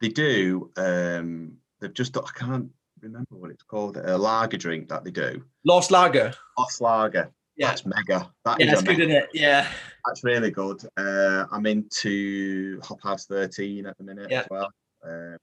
they 0.00 0.08
do. 0.08 0.70
Um, 0.76 1.54
they've 1.80 1.92
just. 1.94 2.16
I 2.16 2.20
can't 2.34 2.70
remember 3.00 3.26
what 3.36 3.50
it's 3.50 3.62
called. 3.64 3.96
A 3.96 4.16
lager 4.16 4.58
drink 4.58 4.88
that 4.90 5.02
they 5.02 5.10
do. 5.10 5.42
Lost 5.64 5.90
Lager. 5.90 6.32
Lost 6.56 6.80
Lager. 6.80 7.30
Yeah. 7.58 7.66
That's 7.68 7.84
mega. 7.84 8.30
That 8.44 8.60
Yeah, 8.60 8.66
is 8.66 8.70
that's 8.72 8.82
good, 8.82 8.98
mega. 8.98 9.02
isn't 9.10 9.22
it? 9.24 9.28
Yeah. 9.34 9.68
That's 10.06 10.22
really 10.24 10.50
good. 10.52 10.80
Uh, 10.96 11.44
I'm 11.50 11.66
into 11.66 12.80
Hop 12.84 13.02
House 13.02 13.26
13 13.26 13.84
at 13.84 13.98
the 13.98 14.04
minute 14.04 14.30
Yeah. 14.30 14.40
as 14.40 14.46
well. 14.50 14.70
Um, 15.04 15.38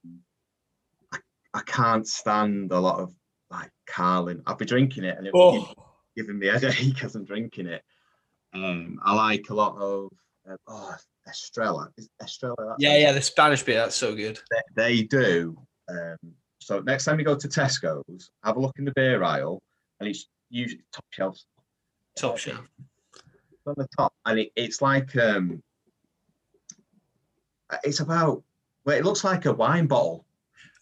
I, 1.13 1.17
I 1.53 1.61
can't 1.65 2.07
stand 2.07 2.71
a 2.71 2.79
lot 2.79 2.99
of 2.99 3.13
like 3.51 3.69
Carling. 3.85 4.41
I'll 4.47 4.55
be 4.55 4.65
drinking 4.65 5.03
it 5.03 5.17
and 5.17 5.25
be 5.25 5.31
Oh, 5.35 5.73
giving 6.15 6.39
me 6.39 6.47
a 6.47 6.53
headache 6.59 7.03
as 7.03 7.15
I'm 7.15 7.25
drinking 7.25 7.67
it. 7.67 7.83
Um, 8.53 8.99
I 9.03 9.13
like 9.13 9.49
a 9.49 9.53
lot 9.53 9.75
of 9.77 10.09
uh, 10.49 10.55
oh 10.67 10.95
Estrella. 11.27 11.89
Is 11.97 12.07
Estrella? 12.23 12.75
yeah, 12.79 12.95
yeah. 12.97 13.11
The 13.11 13.21
Spanish 13.21 13.61
beer, 13.63 13.75
that's 13.79 13.95
so 13.97 14.15
good. 14.15 14.39
They, 14.49 14.61
they 14.75 15.03
do. 15.03 15.57
Um, 15.89 16.17
so 16.61 16.79
next 16.79 17.03
time 17.03 17.19
you 17.19 17.25
go 17.25 17.35
to 17.35 17.47
Tesco's, 17.49 18.29
have 18.43 18.55
a 18.55 18.59
look 18.59 18.79
in 18.79 18.85
the 18.85 18.93
beer 18.95 19.21
aisle, 19.21 19.61
and 19.99 20.07
it's 20.09 20.27
usually 20.49 20.81
top 20.93 21.03
shelf 21.11 21.37
Top 22.15 22.37
shelf. 22.37 22.67
on 23.67 23.75
the 23.77 23.87
top, 23.97 24.13
and 24.25 24.39
it, 24.39 24.51
it's 24.55 24.81
like 24.81 25.15
um, 25.17 25.61
it's 27.83 27.99
about 27.99 28.43
well, 28.85 28.97
it 28.97 29.03
looks 29.03 29.23
like 29.23 29.45
a 29.45 29.53
wine 29.53 29.87
bottle. 29.87 30.25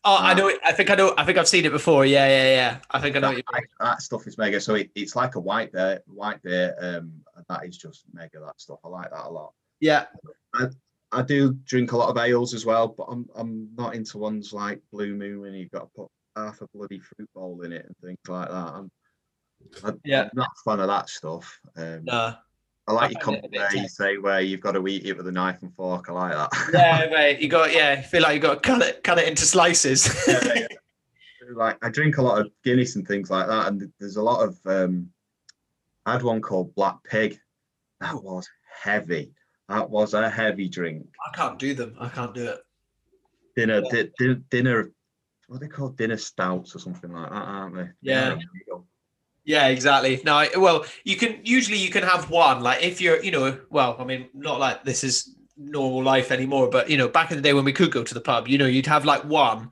Oh, 0.05 0.17
I 0.19 0.33
know. 0.33 0.49
it- 0.49 0.59
I 0.65 0.73
think 0.73 0.89
I 0.89 0.95
know. 0.95 1.13
I 1.17 1.23
think 1.23 1.37
I've 1.37 1.47
seen 1.47 1.65
it 1.65 1.71
before. 1.71 2.05
Yeah, 2.05 2.27
yeah, 2.27 2.43
yeah. 2.55 2.77
I 2.91 2.99
think 2.99 3.15
I 3.15 3.19
know. 3.19 3.27
That, 3.29 3.35
What 3.35 3.37
you 3.55 3.59
mean. 3.61 3.67
that 3.79 4.01
stuff 4.01 4.27
is 4.27 4.37
mega. 4.37 4.59
So 4.59 4.75
it, 4.75 4.91
it's 4.95 5.15
like 5.15 5.35
a 5.35 5.39
white 5.39 5.71
beer, 5.71 6.01
white 6.07 6.41
beer. 6.43 6.75
Um, 6.79 7.13
that 7.47 7.65
is 7.65 7.77
just 7.77 8.03
mega. 8.13 8.39
That 8.41 8.59
stuff, 8.59 8.79
I 8.83 8.89
like 8.89 9.09
that 9.11 9.25
a 9.25 9.29
lot. 9.29 9.53
Yeah, 9.79 10.05
I 11.11 11.21
do 11.21 11.53
drink 11.65 11.93
a 11.93 11.97
lot 11.97 12.09
of 12.09 12.17
ales 12.17 12.53
as 12.53 12.65
well, 12.65 12.89
but 12.89 13.03
I'm 13.03 13.29
I'm 13.35 13.69
not 13.77 13.95
into 13.95 14.17
ones 14.17 14.51
like 14.51 14.81
Blue 14.91 15.15
Moon 15.15 15.39
when 15.41 15.53
you've 15.53 15.71
got 15.71 15.81
to 15.83 15.89
put 15.95 16.07
half 16.35 16.59
a 16.61 16.67
bloody 16.75 16.99
fruit 16.99 17.29
bowl 17.33 17.61
in 17.61 17.71
it 17.71 17.85
and 17.85 17.95
things 18.03 18.17
like 18.27 18.49
that. 18.49 18.53
I'm, 18.55 18.91
I'm 19.83 19.99
Yeah. 20.05 20.29
not 20.33 20.47
a 20.49 20.69
fan 20.69 20.79
of 20.79 20.87
that 20.87 21.09
stuff. 21.09 21.59
Um, 21.75 22.03
no. 22.05 22.35
I 22.85 22.91
like 22.91 23.11
your 23.11 23.21
find 23.21 23.41
comment 23.41 23.51
bit 23.51 23.59
where 23.61 23.75
you 23.77 23.87
say 23.87 24.17
where 24.17 24.41
you've 24.41 24.59
got 24.59 24.73
to 24.73 24.85
eat 24.87 25.05
it 25.05 25.15
with 25.15 25.27
a 25.27 25.31
knife 25.31 25.61
and 25.61 25.73
fork. 25.73 26.09
I 26.09 26.13
like 26.13 26.31
that. 26.33 26.49
Yeah, 26.73 27.09
mate. 27.11 27.39
You 27.39 27.47
got. 27.47 27.73
Yeah, 27.73 28.01
feel 28.01 28.21
like 28.23 28.33
you 28.35 28.41
got 28.41 28.61
to 28.61 28.69
cut 28.69 28.81
it, 28.81 29.03
cut 29.03 29.17
it 29.19 29.27
into 29.27 29.45
slices. 29.45 30.05
Yeah, 30.27 30.53
yeah. 30.53 30.67
like 31.55 31.77
I 31.83 31.89
drink 31.89 32.17
a 32.17 32.21
lot 32.21 32.41
of 32.41 32.51
Guinness 32.63 32.95
and 32.97 33.07
things 33.07 33.29
like 33.29 33.47
that, 33.47 33.67
and 33.67 33.91
there's 33.99 34.17
a 34.17 34.21
lot 34.21 34.41
of. 34.45 34.59
Um, 34.65 35.09
I 36.05 36.11
had 36.13 36.23
one 36.23 36.41
called 36.41 36.75
Black 36.75 36.97
Pig. 37.05 37.39
That 38.01 38.21
was 38.21 38.49
heavy. 38.81 39.31
That 39.69 39.89
was 39.89 40.13
a 40.13 40.29
heavy 40.29 40.67
drink. 40.67 41.07
I 41.25 41.33
can't 41.37 41.57
do 41.57 41.73
them. 41.73 41.95
I 41.99 42.09
can't 42.09 42.33
do 42.35 42.47
it. 42.49 42.59
Dinner, 43.55 43.81
Yeah. 43.85 43.91
di- 44.03 44.11
di- 44.19 44.41
dinner. 44.49 44.91
What 45.47 45.57
are 45.57 45.59
they 45.59 45.67
called? 45.69 45.95
Dinner 45.97 46.17
stouts 46.17 46.75
or 46.75 46.79
something 46.79 47.13
like 47.13 47.29
that, 47.29 47.35
aren't 47.35 47.75
they? 47.75 47.87
Yeah. 48.01 48.35
Yeah, 48.69 48.75
exactly. 49.45 50.21
No, 50.23 50.35
I- 50.35 50.49
well, 50.57 50.85
you 51.03 51.15
can 51.15 51.39
usually 51.43 51.77
you 51.77 51.89
can 51.89 52.03
have 52.03 52.29
one. 52.29 52.61
Like 52.61 52.83
if 52.83 53.01
you're, 53.01 53.21
you 53.23 53.31
know, 53.31 53.59
well, 53.69 53.95
I 53.99 54.03
mean, 54.05 54.29
not 54.33 54.59
like 54.59 54.83
this 54.83 55.03
is 55.03 55.35
normal 55.57 56.01
life 56.03 56.31
anymore, 56.31 56.69
but 56.69 56.89
you 56.89 56.97
know, 56.97 57.07
back 57.07 57.31
in 57.31 57.37
the 57.37 57.43
day 57.43 57.53
when 57.53 57.65
we 57.65 57.73
could 57.73 57.91
go 57.91 58.03
to 58.03 58.13
the 58.13 58.21
pub, 58.21 58.47
you 58.47 58.57
know, 58.57 58.65
you'd 58.65 58.85
have 58.87 59.05
like 59.05 59.23
one, 59.25 59.71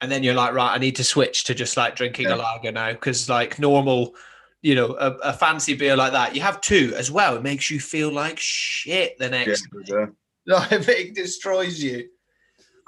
and 0.00 0.10
then 0.10 0.22
you're 0.22 0.34
like, 0.34 0.52
right, 0.52 0.74
I 0.74 0.78
need 0.78 0.96
to 0.96 1.04
switch 1.04 1.44
to 1.44 1.54
just 1.54 1.76
like 1.76 1.96
drinking 1.96 2.28
Yeah. 2.28 2.34
a 2.34 2.36
lager 2.36 2.72
now 2.72 2.92
because 2.92 3.28
like 3.28 3.58
normal, 3.58 4.14
you 4.60 4.74
know, 4.74 4.96
a, 4.98 5.12
a 5.22 5.32
fancy 5.32 5.74
beer 5.74 5.96
like 5.96 6.12
that, 6.12 6.34
you 6.34 6.42
have 6.42 6.60
two 6.60 6.92
as 6.96 7.10
well. 7.10 7.36
It 7.36 7.42
makes 7.42 7.70
you 7.70 7.78
feel 7.80 8.12
like 8.12 8.38
shit 8.38 9.16
the 9.18 9.24
Yeah, 9.26 9.30
next. 9.30 9.66
yeah, 9.86 10.06
No, 10.46 10.64
it 10.70 11.14
destroys 11.14 11.82
you. 11.82 12.08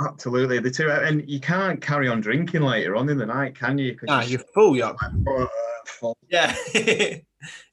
Absolutely. 0.01 0.59
The 0.59 0.71
two, 0.71 0.91
and 0.91 1.29
you 1.29 1.41
can't 1.41 1.81
carry 1.81 2.09
on 2.09 2.21
drinking 2.21 2.63
later 2.63 2.97
on 2.97 3.09
in 3.09 3.19
the 3.19 3.27
night, 3.27 3.55
can 3.55 3.79
you? 3.79 3.97
'Cause 3.97 4.09
Ah, 4.11 4.23
you're 4.23 4.41
you're 4.41 4.97
full, 5.25 5.43
uh, 5.43 5.47
full. 5.87 6.17
Yeah, 6.29 6.55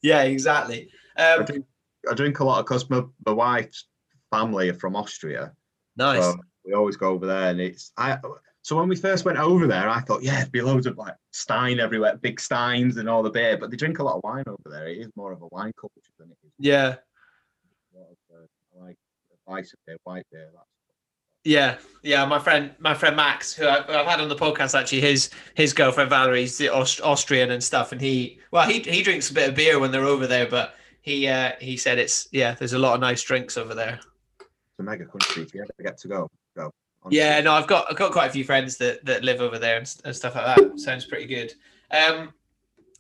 yeah, 0.02 0.24
exactly. 0.24 0.92
I 1.18 1.36
Um, 1.36 1.46
drink, 1.46 1.66
I 2.10 2.14
drink 2.14 2.40
a 2.40 2.44
lot 2.44 2.66
because 2.66 2.90
my, 2.90 3.04
my 3.26 3.32
wife's 3.32 3.88
family 4.32 4.70
are 4.70 4.74
from 4.74 4.96
Austria. 4.96 5.54
nice. 5.96 6.22
So 6.24 6.40
we 6.66 6.74
always 6.74 6.98
go 6.98 7.10
over 7.10 7.26
there, 7.26 7.50
and 7.50 7.60
it's 7.62 7.92
I. 7.98 8.18
So 8.64 8.76
when 8.76 8.88
we 8.88 8.96
first 8.96 9.26
went 9.26 9.40
over 9.40 9.66
there, 9.66 9.90
I 9.90 10.02
thought, 10.02 10.22
yeah, 10.22 10.36
there'd 10.38 10.52
be 10.52 10.62
loads 10.62 10.86
of 10.86 10.96
like 10.98 11.16
Stein 11.32 11.80
everywhere, 11.80 12.16
big 12.18 12.40
Steins 12.40 12.98
and 12.98 13.10
all 13.10 13.24
the 13.24 13.32
beer, 13.32 13.58
but 13.58 13.72
they 13.72 13.78
drink 13.78 13.98
a 13.98 14.04
lot 14.04 14.18
of 14.18 14.24
wine 14.24 14.44
over 14.46 14.62
there. 14.70 14.88
It 14.88 15.00
is 15.00 15.10
more 15.16 15.32
of 15.32 15.42
a 15.42 15.48
wine 15.52 15.72
culture 15.80 16.12
than 16.20 16.30
it 16.30 16.38
is. 16.46 16.52
Yeah. 16.60 16.98
a 17.96 18.00
of, 18.00 18.18
uh, 18.32 18.46
I 18.80 18.86
like 18.86 18.98
ice 19.48 19.74
beer, 19.88 19.98
white 20.04 20.26
beer. 20.32 20.50
That's 20.54 20.70
Yeah, 21.44 21.78
yeah. 22.04 22.26
My 22.26 22.40
friend, 22.40 22.72
my 22.80 22.94
friend 22.94 23.16
Max, 23.16 23.54
who 23.54 23.68
I, 23.68 23.82
who 23.82 23.94
I've 23.94 24.06
had 24.06 24.22
on 24.22 24.30
the 24.30 24.36
podcast, 24.36 24.80
actually, 24.80 25.02
his 25.02 25.30
his 25.56 25.74
girlfriend 25.74 26.10
Valerie's 26.10 26.58
the 26.58 26.70
Aust- 26.70 27.02
Austrian 27.02 27.52
and 27.52 27.64
stuff, 27.64 27.92
and 27.92 28.02
he 28.02 28.40
well, 28.52 28.68
he 28.68 28.80
he 28.80 29.02
drinks 29.02 29.30
a 29.32 29.34
bit 29.34 29.50
of 29.50 29.56
beer 29.56 29.80
when 29.80 29.92
they're 29.92 30.06
over 30.06 30.28
there, 30.28 30.48
but 30.48 30.76
he 31.02 31.28
uh, 31.28 31.54
he 31.60 31.78
said 31.78 31.98
it's 31.98 32.28
yeah, 32.32 32.54
there's 32.54 32.74
a 32.74 32.80
lot 32.80 32.94
of 32.94 33.00
nice 33.02 33.24
drinks 33.24 33.58
over 33.58 33.74
there. 33.74 34.00
it's 34.40 34.80
a 34.80 34.84
mega 34.84 35.06
country. 35.06 35.44
If 35.44 35.54
you 35.54 35.62
ever 35.62 35.72
get 35.82 35.98
to 36.00 36.08
go, 36.08 36.30
go. 36.56 36.72
honestly. 37.04 37.18
Yeah, 37.20 37.42
no, 37.42 37.54
I've 37.54 37.68
got 37.68 37.88
I've 37.90 37.98
got 37.98 38.12
quite 38.12 38.30
a 38.30 38.34
few 38.34 38.44
friends 38.44 38.78
that 38.78 39.04
that 39.06 39.24
live 39.24 39.42
over 39.42 39.58
there 39.58 39.78
and, 39.78 39.96
and 40.06 40.16
stuff 40.16 40.36
like 40.36 40.58
that. 40.58 40.80
Sounds 40.80 41.06
pretty 41.06 41.26
good. 41.26 41.54
Um, 41.90 42.34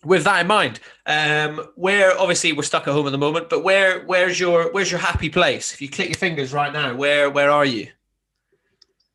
with 0.04 0.24
that 0.24 0.42
in 0.42 0.48
mind, 0.48 0.80
um, 1.06 1.68
where 1.76 2.18
obviously 2.18 2.54
we're 2.54 2.64
stuck 2.64 2.88
at 2.88 2.94
home 2.94 3.06
at 3.06 3.12
the 3.12 3.20
moment, 3.20 3.50
but 3.50 3.64
where 3.64 4.04
where's 4.06 4.40
your 4.40 4.72
where's 4.72 4.90
your 4.90 5.00
happy 5.00 5.30
place? 5.30 5.74
If 5.74 5.82
you 5.82 5.90
click 5.90 6.10
your 6.10 6.18
fingers 6.18 6.54
right 6.54 6.74
now, 6.74 6.96
where 6.96 7.30
where 7.30 7.52
are 7.52 7.66
you? 7.66 7.88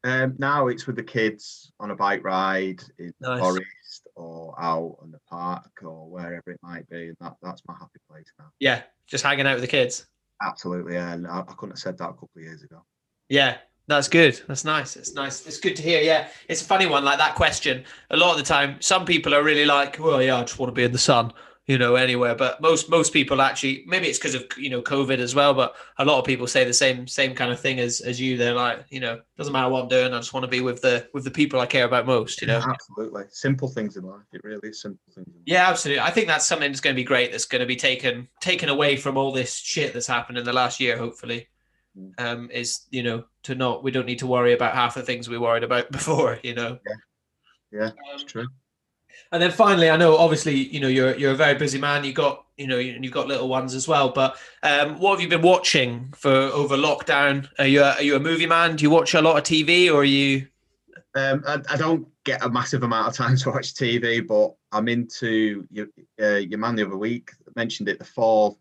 Um, 0.07 0.37
now 0.39 0.69
it's 0.69 0.87
with 0.87 0.95
the 0.95 1.03
kids 1.03 1.73
on 1.81 1.91
a 1.91 1.97
bike 1.97 2.23
ride 2.23 2.81
in 3.01 3.13
the 3.19 3.39
forest 3.39 4.07
or 4.15 4.55
out 4.63 4.99
in 5.05 5.11
the 5.11 5.19
park 5.29 5.69
or 5.83 6.09
wherever 6.09 6.49
it 6.53 6.61
might 6.63 6.89
be. 6.89 7.09
And 7.09 7.17
that, 7.21 7.35
that's 7.43 7.63
my 7.67 7.75
happy 7.75 7.99
place 8.09 8.31
now. 8.39 8.47
Yeah, 8.61 8.83
just 9.09 9.25
hanging 9.25 9.49
out 9.49 9.55
with 9.55 9.63
the 9.63 9.69
kids. 9.69 10.07
Absolutely. 10.41 10.95
Yeah. 10.95 11.13
And 11.13 11.27
I, 11.27 11.41
I 11.41 11.53
couldn't 11.55 11.73
have 11.73 11.81
said 11.81 11.99
that 11.99 12.11
a 12.11 12.13
couple 12.13 12.31
of 12.37 12.43
years 12.43 12.63
ago. 12.63 12.85
Yeah, 13.29 13.57
that's 13.89 14.07
good. 14.07 14.41
That's 14.47 14.65
nice. 14.65 14.95
It's 14.95 15.13
nice. 15.15 15.45
It's 15.45 15.59
good 15.59 15.75
to 15.75 15.83
hear. 15.83 16.01
Yeah, 16.01 16.29
it's 16.49 16.63
a 16.63 16.67
funny 16.67 16.87
one. 16.87 17.05
Like 17.05 17.19
that 17.19 17.35
question. 17.35 17.83
A 18.11 18.17
lot 18.17 18.31
of 18.31 18.37
the 18.37 18.45
time, 18.45 18.77
some 18.79 19.07
people 19.07 19.35
are 19.35 19.43
really 19.43 19.65
like, 19.65 19.99
"Well, 19.99 20.23
yeah, 20.23 20.37
I 20.37 20.43
just 20.43 20.61
want 20.61 20.69
to 20.69 20.75
be 20.75 20.85
in 20.85 20.93
the 20.93 20.99
sun." 20.99 21.33
You 21.67 21.79
know, 21.79 21.97
anywhere. 21.97 22.37
But 22.37 22.61
most 22.61 22.89
most 22.89 23.13
people 23.13 23.43
actually, 23.43 23.83
maybe 23.89 24.07
it's 24.07 24.19
because 24.19 24.37
of 24.37 24.45
you 24.57 24.71
know 24.71 24.81
COVID 24.83 25.19
as 25.19 25.35
well. 25.35 25.53
But 25.53 25.75
a 25.99 26.05
lot 26.05 26.19
of 26.21 26.25
people 26.25 26.47
say 26.47 26.63
the 26.65 26.73
same 26.73 27.09
same 27.09 27.35
kind 27.35 27.51
of 27.51 27.59
thing 27.59 27.81
as 27.81 28.01
as 28.01 28.21
you. 28.21 28.37
They're 28.37 28.55
like, 28.55 28.85
you 28.89 29.01
know, 29.01 29.21
doesn't 29.37 29.53
matter 29.53 29.69
what 29.69 29.83
I'm 29.83 29.89
doing. 29.89 30.15
I 30.15 30.19
just 30.19 30.33
want 30.33 30.45
to 30.45 30.49
be 30.49 30.61
with 30.61 30.81
the 30.81 31.09
with 31.13 31.25
the 31.25 31.31
people 31.33 31.59
I 31.59 31.67
care 31.67 31.85
about 31.85 32.07
most. 32.07 32.41
You 32.41 32.47
know. 32.47 32.63
Absolutely. 32.65 33.25
Simple 33.31 33.67
things 33.69 33.97
in 33.97 34.05
life. 34.05 34.23
It 34.33 34.45
really 34.45 34.69
is 34.69 34.81
simple 34.81 35.01
things. 35.13 35.27
in 35.27 35.33
life. 35.33 35.43
Yeah, 35.45 35.69
absolutely. 35.69 36.03
I 36.03 36.11
think 36.11 36.29
that's 36.29 36.47
something 36.47 36.71
that's 36.71 36.81
going 36.81 36.95
to 36.95 37.01
be 37.01 37.05
great. 37.05 37.33
That's 37.33 37.47
going 37.47 37.61
to 37.61 37.67
be 37.67 37.75
taken 37.77 38.29
taken 38.41 38.69
away 38.69 38.97
from 38.97 39.17
all 39.17 39.33
this 39.33 39.57
shit 39.57 39.93
that's 39.93 40.07
happened 40.07 40.39
in 40.39 40.45
the 40.45 40.53
last 40.53 40.79
year. 40.79 40.97
Hopefully, 40.97 41.49
Mm. 41.99 42.13
um, 42.19 42.51
is 42.53 42.83
you 42.91 43.03
know 43.03 43.25
to 43.45 43.55
not 43.55 43.83
we 43.83 43.91
don't 43.91 44.05
need 44.05 44.19
to 44.19 44.27
worry 44.27 44.53
about 44.53 44.75
half 44.75 44.95
the 44.95 45.03
things 45.03 45.29
we 45.31 45.39
worried 45.39 45.65
about 45.65 45.91
before. 45.99 46.39
You 46.45 46.55
know. 46.55 46.79
Yeah, 47.73 47.87
Um, 47.87 47.93
it's 48.15 48.23
true. 48.23 48.47
And 49.33 49.43
then 49.43 49.51
finally, 49.51 49.91
I 49.91 49.97
know 49.97 50.17
obviously 50.17 50.55
you 50.55 50.81
know 50.81 50.89
you're 50.89 51.17
you're 51.17 51.33
a 51.33 51.37
very 51.37 51.55
busy 51.59 51.79
man. 51.79 52.05
You 52.05 52.13
got 52.13 52.45
you 52.57 52.67
know 52.67 52.79
you- 52.79 52.99
you've 53.01 53.13
got 53.13 53.27
little 53.29 53.49
ones 53.49 53.75
as 53.75 53.87
well. 53.89 54.11
But 54.11 54.37
um, 54.63 54.99
what 54.99 55.13
have 55.13 55.21
you 55.21 55.29
been 55.29 55.43
watching 55.43 56.13
for 56.17 56.31
over 56.31 56.77
lockdown? 56.77 57.49
Are 57.59 57.67
you 57.67 57.83
a, 57.83 57.93
are 57.95 58.03
you 58.03 58.17
a 58.17 58.21
movie 58.21 58.47
man? 58.47 58.77
Do 58.77 58.83
you 58.83 58.91
watch 58.91 59.15
a 59.15 59.21
lot 59.23 59.37
of 59.37 59.43
TV 59.45 59.91
or 59.91 60.01
are 60.01 60.05
you? 60.05 60.47
Um, 61.15 61.43
I, 61.47 61.61
I 61.71 61.77
don't 61.77 62.07
get 62.25 62.45
a 62.45 62.51
massive 62.51 62.83
amount 62.83 63.09
of 63.09 63.15
time 63.15 63.37
to 63.39 63.51
watch 63.51 63.75
TV, 63.75 64.27
but 64.27 64.55
I'm 64.73 64.89
into 64.89 65.67
your, 65.71 65.87
uh, 66.21 66.37
your 66.37 66.59
man 66.59 66.75
the 66.77 66.85
other 66.87 66.97
week 66.99 67.31
mentioned 67.57 67.89
it, 67.89 67.99
The 67.99 68.05
Fall. 68.05 68.59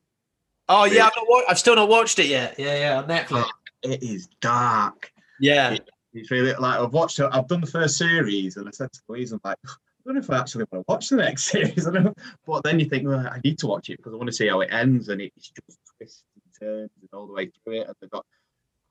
Oh 0.69 0.85
yeah, 0.85 1.07
I've, 1.07 1.11
not 1.29 1.43
I've 1.49 1.59
still 1.59 1.75
not 1.75 1.89
watched 1.89 2.17
it 2.17 2.27
yet. 2.27 2.55
Yeah, 2.57 2.77
yeah, 2.79 2.97
on 2.99 3.07
Netflix. 3.07 3.45
It 3.83 4.01
is 4.01 4.27
dark. 4.41 5.11
Yeah, 5.39 5.77
It's 6.13 6.31
really 6.31 6.53
like 6.53 6.79
I've 6.79 6.93
watched 6.93 7.19
it. 7.19 7.27
I've 7.31 7.47
done 7.47 7.61
the 7.61 7.67
first 7.67 7.97
series, 7.97 8.55
and 8.57 8.67
I 8.67 8.71
said 8.71 8.91
to 8.93 8.99
Louise, 9.09 9.31
"I'm 9.33 9.41
like, 9.43 9.57
don't 10.05 10.15
know 10.15 10.21
if 10.21 10.29
I 10.29 10.39
actually 10.39 10.65
want 10.71 10.85
to 10.87 10.91
watch 10.91 11.09
the 11.09 11.17
next 11.17 11.45
series. 11.51 11.87
I 11.87 11.91
don't 11.91 12.03
know. 12.05 12.13
But 12.45 12.63
then 12.63 12.79
you 12.79 12.85
think, 12.85 13.07
well, 13.07 13.19
I 13.19 13.39
need 13.43 13.57
to 13.59 13.67
watch 13.67 13.89
it 13.89 13.97
because 13.97 14.13
I 14.13 14.17
want 14.17 14.27
to 14.27 14.33
see 14.33 14.47
how 14.47 14.61
it 14.61 14.69
ends, 14.71 15.09
and 15.09 15.21
it's 15.21 15.49
just 15.49 15.79
twists 15.97 16.23
and 16.35 16.53
turns 16.59 16.91
and 17.01 17.09
all 17.13 17.27
the 17.27 17.33
way 17.33 17.51
through 17.63 17.81
it, 17.81 17.87
and 17.87 17.95
they've 17.99 18.09
got 18.09 18.25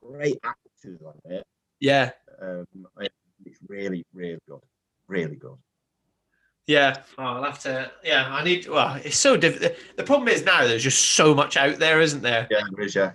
great 0.01 0.37
actors 0.43 0.99
on 1.05 1.13
it. 1.31 1.45
Yeah. 1.79 2.11
Um, 2.41 2.67
it's 3.45 3.59
really, 3.67 4.05
really 4.13 4.39
good, 4.47 4.61
really 5.07 5.35
good. 5.35 5.57
Yeah, 6.67 6.95
oh, 7.19 7.23
I'll 7.23 7.43
have 7.43 7.59
to. 7.59 7.91
Yeah, 8.03 8.27
I 8.27 8.43
need. 8.43 8.67
Well, 8.67 8.99
it's 9.03 9.17
so 9.17 9.37
difficult. 9.37 9.73
The 9.97 10.03
problem 10.03 10.29
is 10.29 10.43
now 10.43 10.65
there's 10.65 10.81
just 10.81 11.11
so 11.11 11.35
much 11.35 11.57
out 11.57 11.77
there, 11.77 12.01
isn't 12.01 12.23
there? 12.23 12.47
Yeah, 12.49 12.61
there 12.75 12.85
is. 12.85 12.95
Yeah. 12.95 13.11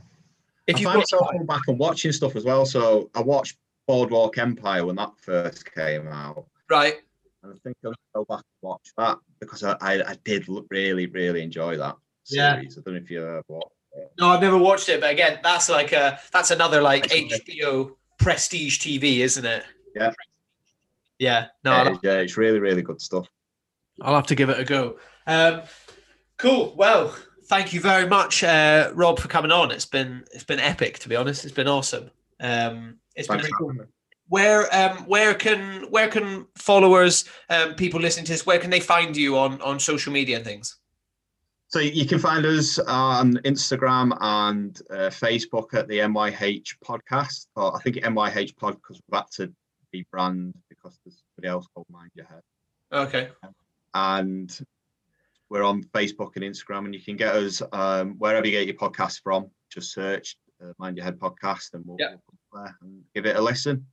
If 0.69 0.77
I 0.77 0.79
you 0.79 0.87
find 0.87 0.99
myself 0.99 1.33
going 1.33 1.47
back 1.47 1.63
and 1.67 1.77
watching 1.77 2.13
stuff 2.13 2.37
as 2.37 2.45
well. 2.45 2.65
So 2.65 3.11
I 3.15 3.21
watched 3.21 3.57
Boardwalk 3.89 4.39
Empire 4.39 4.87
when 4.87 4.95
that 4.97 5.13
first 5.19 5.75
came 5.75 6.07
out. 6.07 6.47
right, 6.69 7.01
And 7.43 7.53
I 7.55 7.57
think 7.65 7.77
I'll 7.85 7.95
go 8.15 8.25
back 8.25 8.39
and 8.39 8.45
watch 8.63 8.89
that 8.99 9.19
because 9.41 9.63
I, 9.65 9.73
I, 9.81 10.11
I 10.11 10.17
did 10.25 10.47
really, 10.71 11.07
really 11.07 11.43
enjoy 11.43 11.77
that 11.79 11.97
Yeah. 12.29 12.55
series. 12.57 12.77
I 12.79 12.83
don't 12.85 12.95
know 12.95 13.01
if 13.01 13.11
you 13.11 13.23
ever 13.23 13.43
watched 13.49 13.71
it. 13.93 14.13
no, 14.19 14.29
I've 14.29 14.41
never 14.43 14.59
watched 14.59 14.89
it, 14.89 15.01
but 15.01 15.11
again, 15.11 15.39
that's 15.43 15.69
like 15.71 15.93
a 15.93 16.19
that's 16.33 16.51
another 16.51 16.83
like. 16.83 17.07
HBO 17.09 17.93
prestige 18.19 18.79
TV, 18.79 19.19
isn't 19.21 19.47
it? 19.47 19.65
Yeah. 19.97 20.13
Yeah. 21.19 21.47
No, 21.65 21.73
yeah, 21.73 21.79
I'll, 21.79 21.87
it's- 21.87 22.01
yeah, 22.03 22.19
it's 22.19 22.37
really, 22.37 22.59
really 22.59 22.83
good 22.83 23.01
stuff. 23.01 23.27
I'll 24.03 24.15
have 24.15 24.27
to 24.29 24.35
give 24.35 24.49
it 24.51 24.59
a 24.61 24.65
go. 24.65 24.99
Um, 25.27 25.63
cool. 26.39 26.75
Well, 26.77 27.15
thank 27.47 27.73
you 27.75 27.81
very 27.81 28.07
much, 28.09 28.43
uh, 28.45 28.91
Rob, 28.95 29.19
for 29.19 29.29
coming 29.29 29.53
on. 29.53 29.71
It's 29.71 29.85
been 29.87 30.25
it's 30.33 30.45
been 30.45 30.61
epic, 30.61 30.99
to 31.01 31.09
be 31.09 31.17
honest. 31.17 31.45
It's 31.45 31.53
been 31.55 31.69
awesome. 31.69 32.11
Um, 32.39 32.97
it's 33.15 33.29
been 33.29 33.39
really 33.39 33.51
cool. 33.59 33.73
Where 34.31 34.73
um 34.75 34.99
where 35.07 35.35
can 35.35 35.91
where 35.91 36.09
can 36.09 36.47
followers 36.57 37.25
um 37.49 37.75
people 37.75 38.01
listening 38.01 38.27
to 38.27 38.33
this 38.33 38.47
where 38.47 38.61
can 38.61 38.71
they 38.71 38.79
find 38.81 39.17
you 39.17 39.37
on 39.37 39.61
on 39.61 39.79
social 39.81 40.13
media 40.13 40.37
and 40.37 40.45
things? 40.45 40.79
So 41.67 41.79
you 41.81 42.07
can 42.07 42.19
find 42.21 42.47
us 42.47 42.79
on 42.79 43.35
Instagram 43.45 44.17
and 44.21 44.81
uh, 44.91 45.11
Facebook 45.11 45.75
at 45.75 45.87
the 45.89 45.99
MYH 45.99 46.75
podcast, 46.85 47.47
or 47.55 47.77
I 47.77 47.81
think 47.81 47.97
MYH 47.97 48.57
pod 48.57 48.75
because 48.75 49.01
we've 49.09 49.19
had 49.19 49.31
to 49.35 49.53
rebrand 49.95 50.53
because 50.69 50.99
there's 51.05 51.23
somebody 51.37 51.49
else 51.53 51.67
called 51.75 51.87
Mind 51.91 52.11
Your 52.15 52.27
Head. 52.27 52.43
Okay. 52.93 53.29
And 53.95 54.57
we're 55.49 55.63
on 55.63 55.83
Facebook 55.95 56.37
and 56.37 56.45
Instagram, 56.45 56.87
and 56.87 56.95
you 56.95 57.01
can 57.01 57.17
get 57.17 57.35
us 57.35 57.63
um, 57.73 58.17
wherever 58.19 58.47
you 58.47 58.53
get 58.53 58.67
your 58.67 58.77
podcast 58.77 59.21
from. 59.23 59.49
Just 59.73 59.93
search 59.93 60.37
uh, 60.61 60.73
Mind 60.79 60.97
Your 60.97 61.05
Head 61.05 61.19
podcast, 61.21 61.75
and 61.75 61.85
we'll, 61.87 61.97
Yeah. 62.01 62.15
we'll 62.27 62.39
come 62.53 62.65
there 62.65 62.77
and 62.83 63.03
give 63.15 63.27
it 63.27 63.37
a 63.37 63.41
listen. 63.41 63.87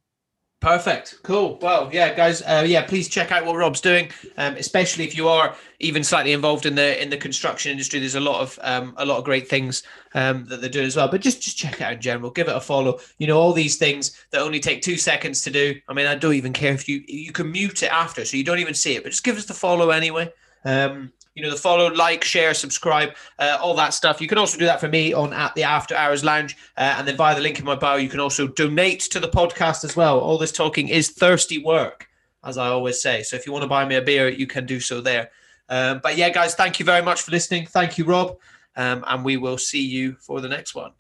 Perfect. 0.60 1.20
Cool. 1.22 1.60
Well, 1.62 1.88
yeah, 1.94 2.16
guys. 2.16 2.42
Uh, 2.42 2.66
yeah, 2.66 2.82
please 2.82 3.08
check 3.08 3.32
out 3.32 3.46
what 3.46 3.56
Rob's 3.56 3.80
doing, 3.80 4.10
um, 4.38 4.56
especially 4.56 5.04
if 5.04 5.16
you 5.16 5.28
are 5.28 5.56
even 5.80 6.04
slightly 6.04 6.34
involved 6.34 6.66
in 6.66 6.74
the 6.74 7.00
in 7.00 7.12
the 7.12 7.18
construction 7.18 7.72
industry. 7.72 8.00
There's 8.00 8.16
a 8.16 8.20
lot 8.20 8.42
of 8.42 8.58
um, 8.64 8.96
a 8.98 9.06
lot 9.06 9.20
of 9.20 9.24
great 9.24 9.48
things 9.48 9.84
um, 10.16 10.46
that 10.46 10.60
they're 10.60 10.70
doing 10.70 10.88
as 10.88 10.96
well. 10.96 11.10
But 11.10 11.22
just 11.22 11.44
just 11.44 11.58
check 11.60 11.76
it 11.76 11.82
out 11.82 11.94
in 11.94 12.02
general. 12.02 12.32
Give 12.32 12.48
it 12.48 12.56
a 12.56 12.60
follow. 12.60 13.00
You 13.20 13.28
know, 13.28 13.38
all 13.38 13.54
these 13.54 13.76
things 13.78 14.20
that 14.32 14.42
only 14.42 14.60
take 14.60 14.82
two 14.82 14.98
seconds 14.98 15.44
to 15.44 15.52
do. 15.52 15.80
I 15.88 15.94
mean, 15.94 16.08
I 16.08 16.16
don't 16.16 16.34
even 16.34 16.54
care 16.54 16.74
if 16.74 16.90
you 16.90 17.04
you 17.08 17.32
can 17.32 17.52
mute 17.52 17.84
it 17.84 17.92
after, 17.92 18.26
so 18.26 18.36
you 18.36 18.44
don't 18.44 18.60
even 18.60 18.74
see 18.74 18.96
it. 18.96 19.04
But 19.04 19.12
just 19.12 19.24
give 19.24 19.38
us 19.38 19.46
the 19.46 19.54
follow 19.54 19.92
anyway. 19.92 20.34
Um, 20.66 21.14
you 21.38 21.44
know, 21.44 21.52
the 21.52 21.56
follow, 21.56 21.94
like, 21.94 22.24
share, 22.24 22.56
subscribe, 22.56 23.14
uh, 23.38 23.60
all 23.62 23.76
that 23.76 23.94
stuff. 23.94 24.20
You 24.20 24.28
can 24.28 24.40
also 24.40 24.58
do 24.58 24.66
that 24.66 24.80
for 24.80 24.88
me 24.88 25.14
on 25.14 25.34
at 25.34 25.54
the 25.54 25.62
After 25.62 25.96
Hours 25.96 26.24
Lounge, 26.24 26.58
uh, 26.78 26.96
and 26.98 27.08
then 27.08 27.16
via 27.16 27.36
the 27.36 27.42
link 27.42 27.60
in 27.60 27.66
my 27.66 27.76
bio, 27.76 27.98
you 27.98 28.10
can 28.10 28.20
also 28.20 28.48
donate 28.48 29.02
to 29.02 29.20
the 29.20 29.28
podcast 29.28 29.84
as 29.84 29.96
well. 29.96 30.20
All 30.20 30.40
this 30.40 30.52
talking 30.52 30.88
is 30.88 31.12
thirsty 31.12 31.60
work, 31.60 32.08
as 32.44 32.58
I 32.58 32.70
always 32.70 33.00
say. 33.00 33.22
So 33.22 33.36
if 33.36 33.46
you 33.46 33.52
want 33.52 33.62
to 33.62 33.70
buy 33.70 33.86
me 33.86 33.98
a 33.98 34.02
beer, 34.02 34.30
you 34.30 34.48
can 34.48 34.66
do 34.66 34.80
so 34.80 35.00
there. 35.00 35.30
Um, 35.70 36.00
but 36.02 36.18
yeah, 36.18 36.30
guys, 36.30 36.56
thank 36.56 36.80
you 36.80 36.86
very 36.86 37.04
much 37.04 37.22
for 37.22 37.30
listening. 37.30 37.68
Thank 37.68 38.00
you, 38.00 38.06
Rob, 38.06 38.38
um, 38.76 39.04
and 39.06 39.24
we 39.24 39.38
will 39.38 39.60
see 39.60 39.86
you 39.86 40.16
for 40.20 40.42
the 40.42 40.50
next 40.50 40.74
one. 40.74 40.94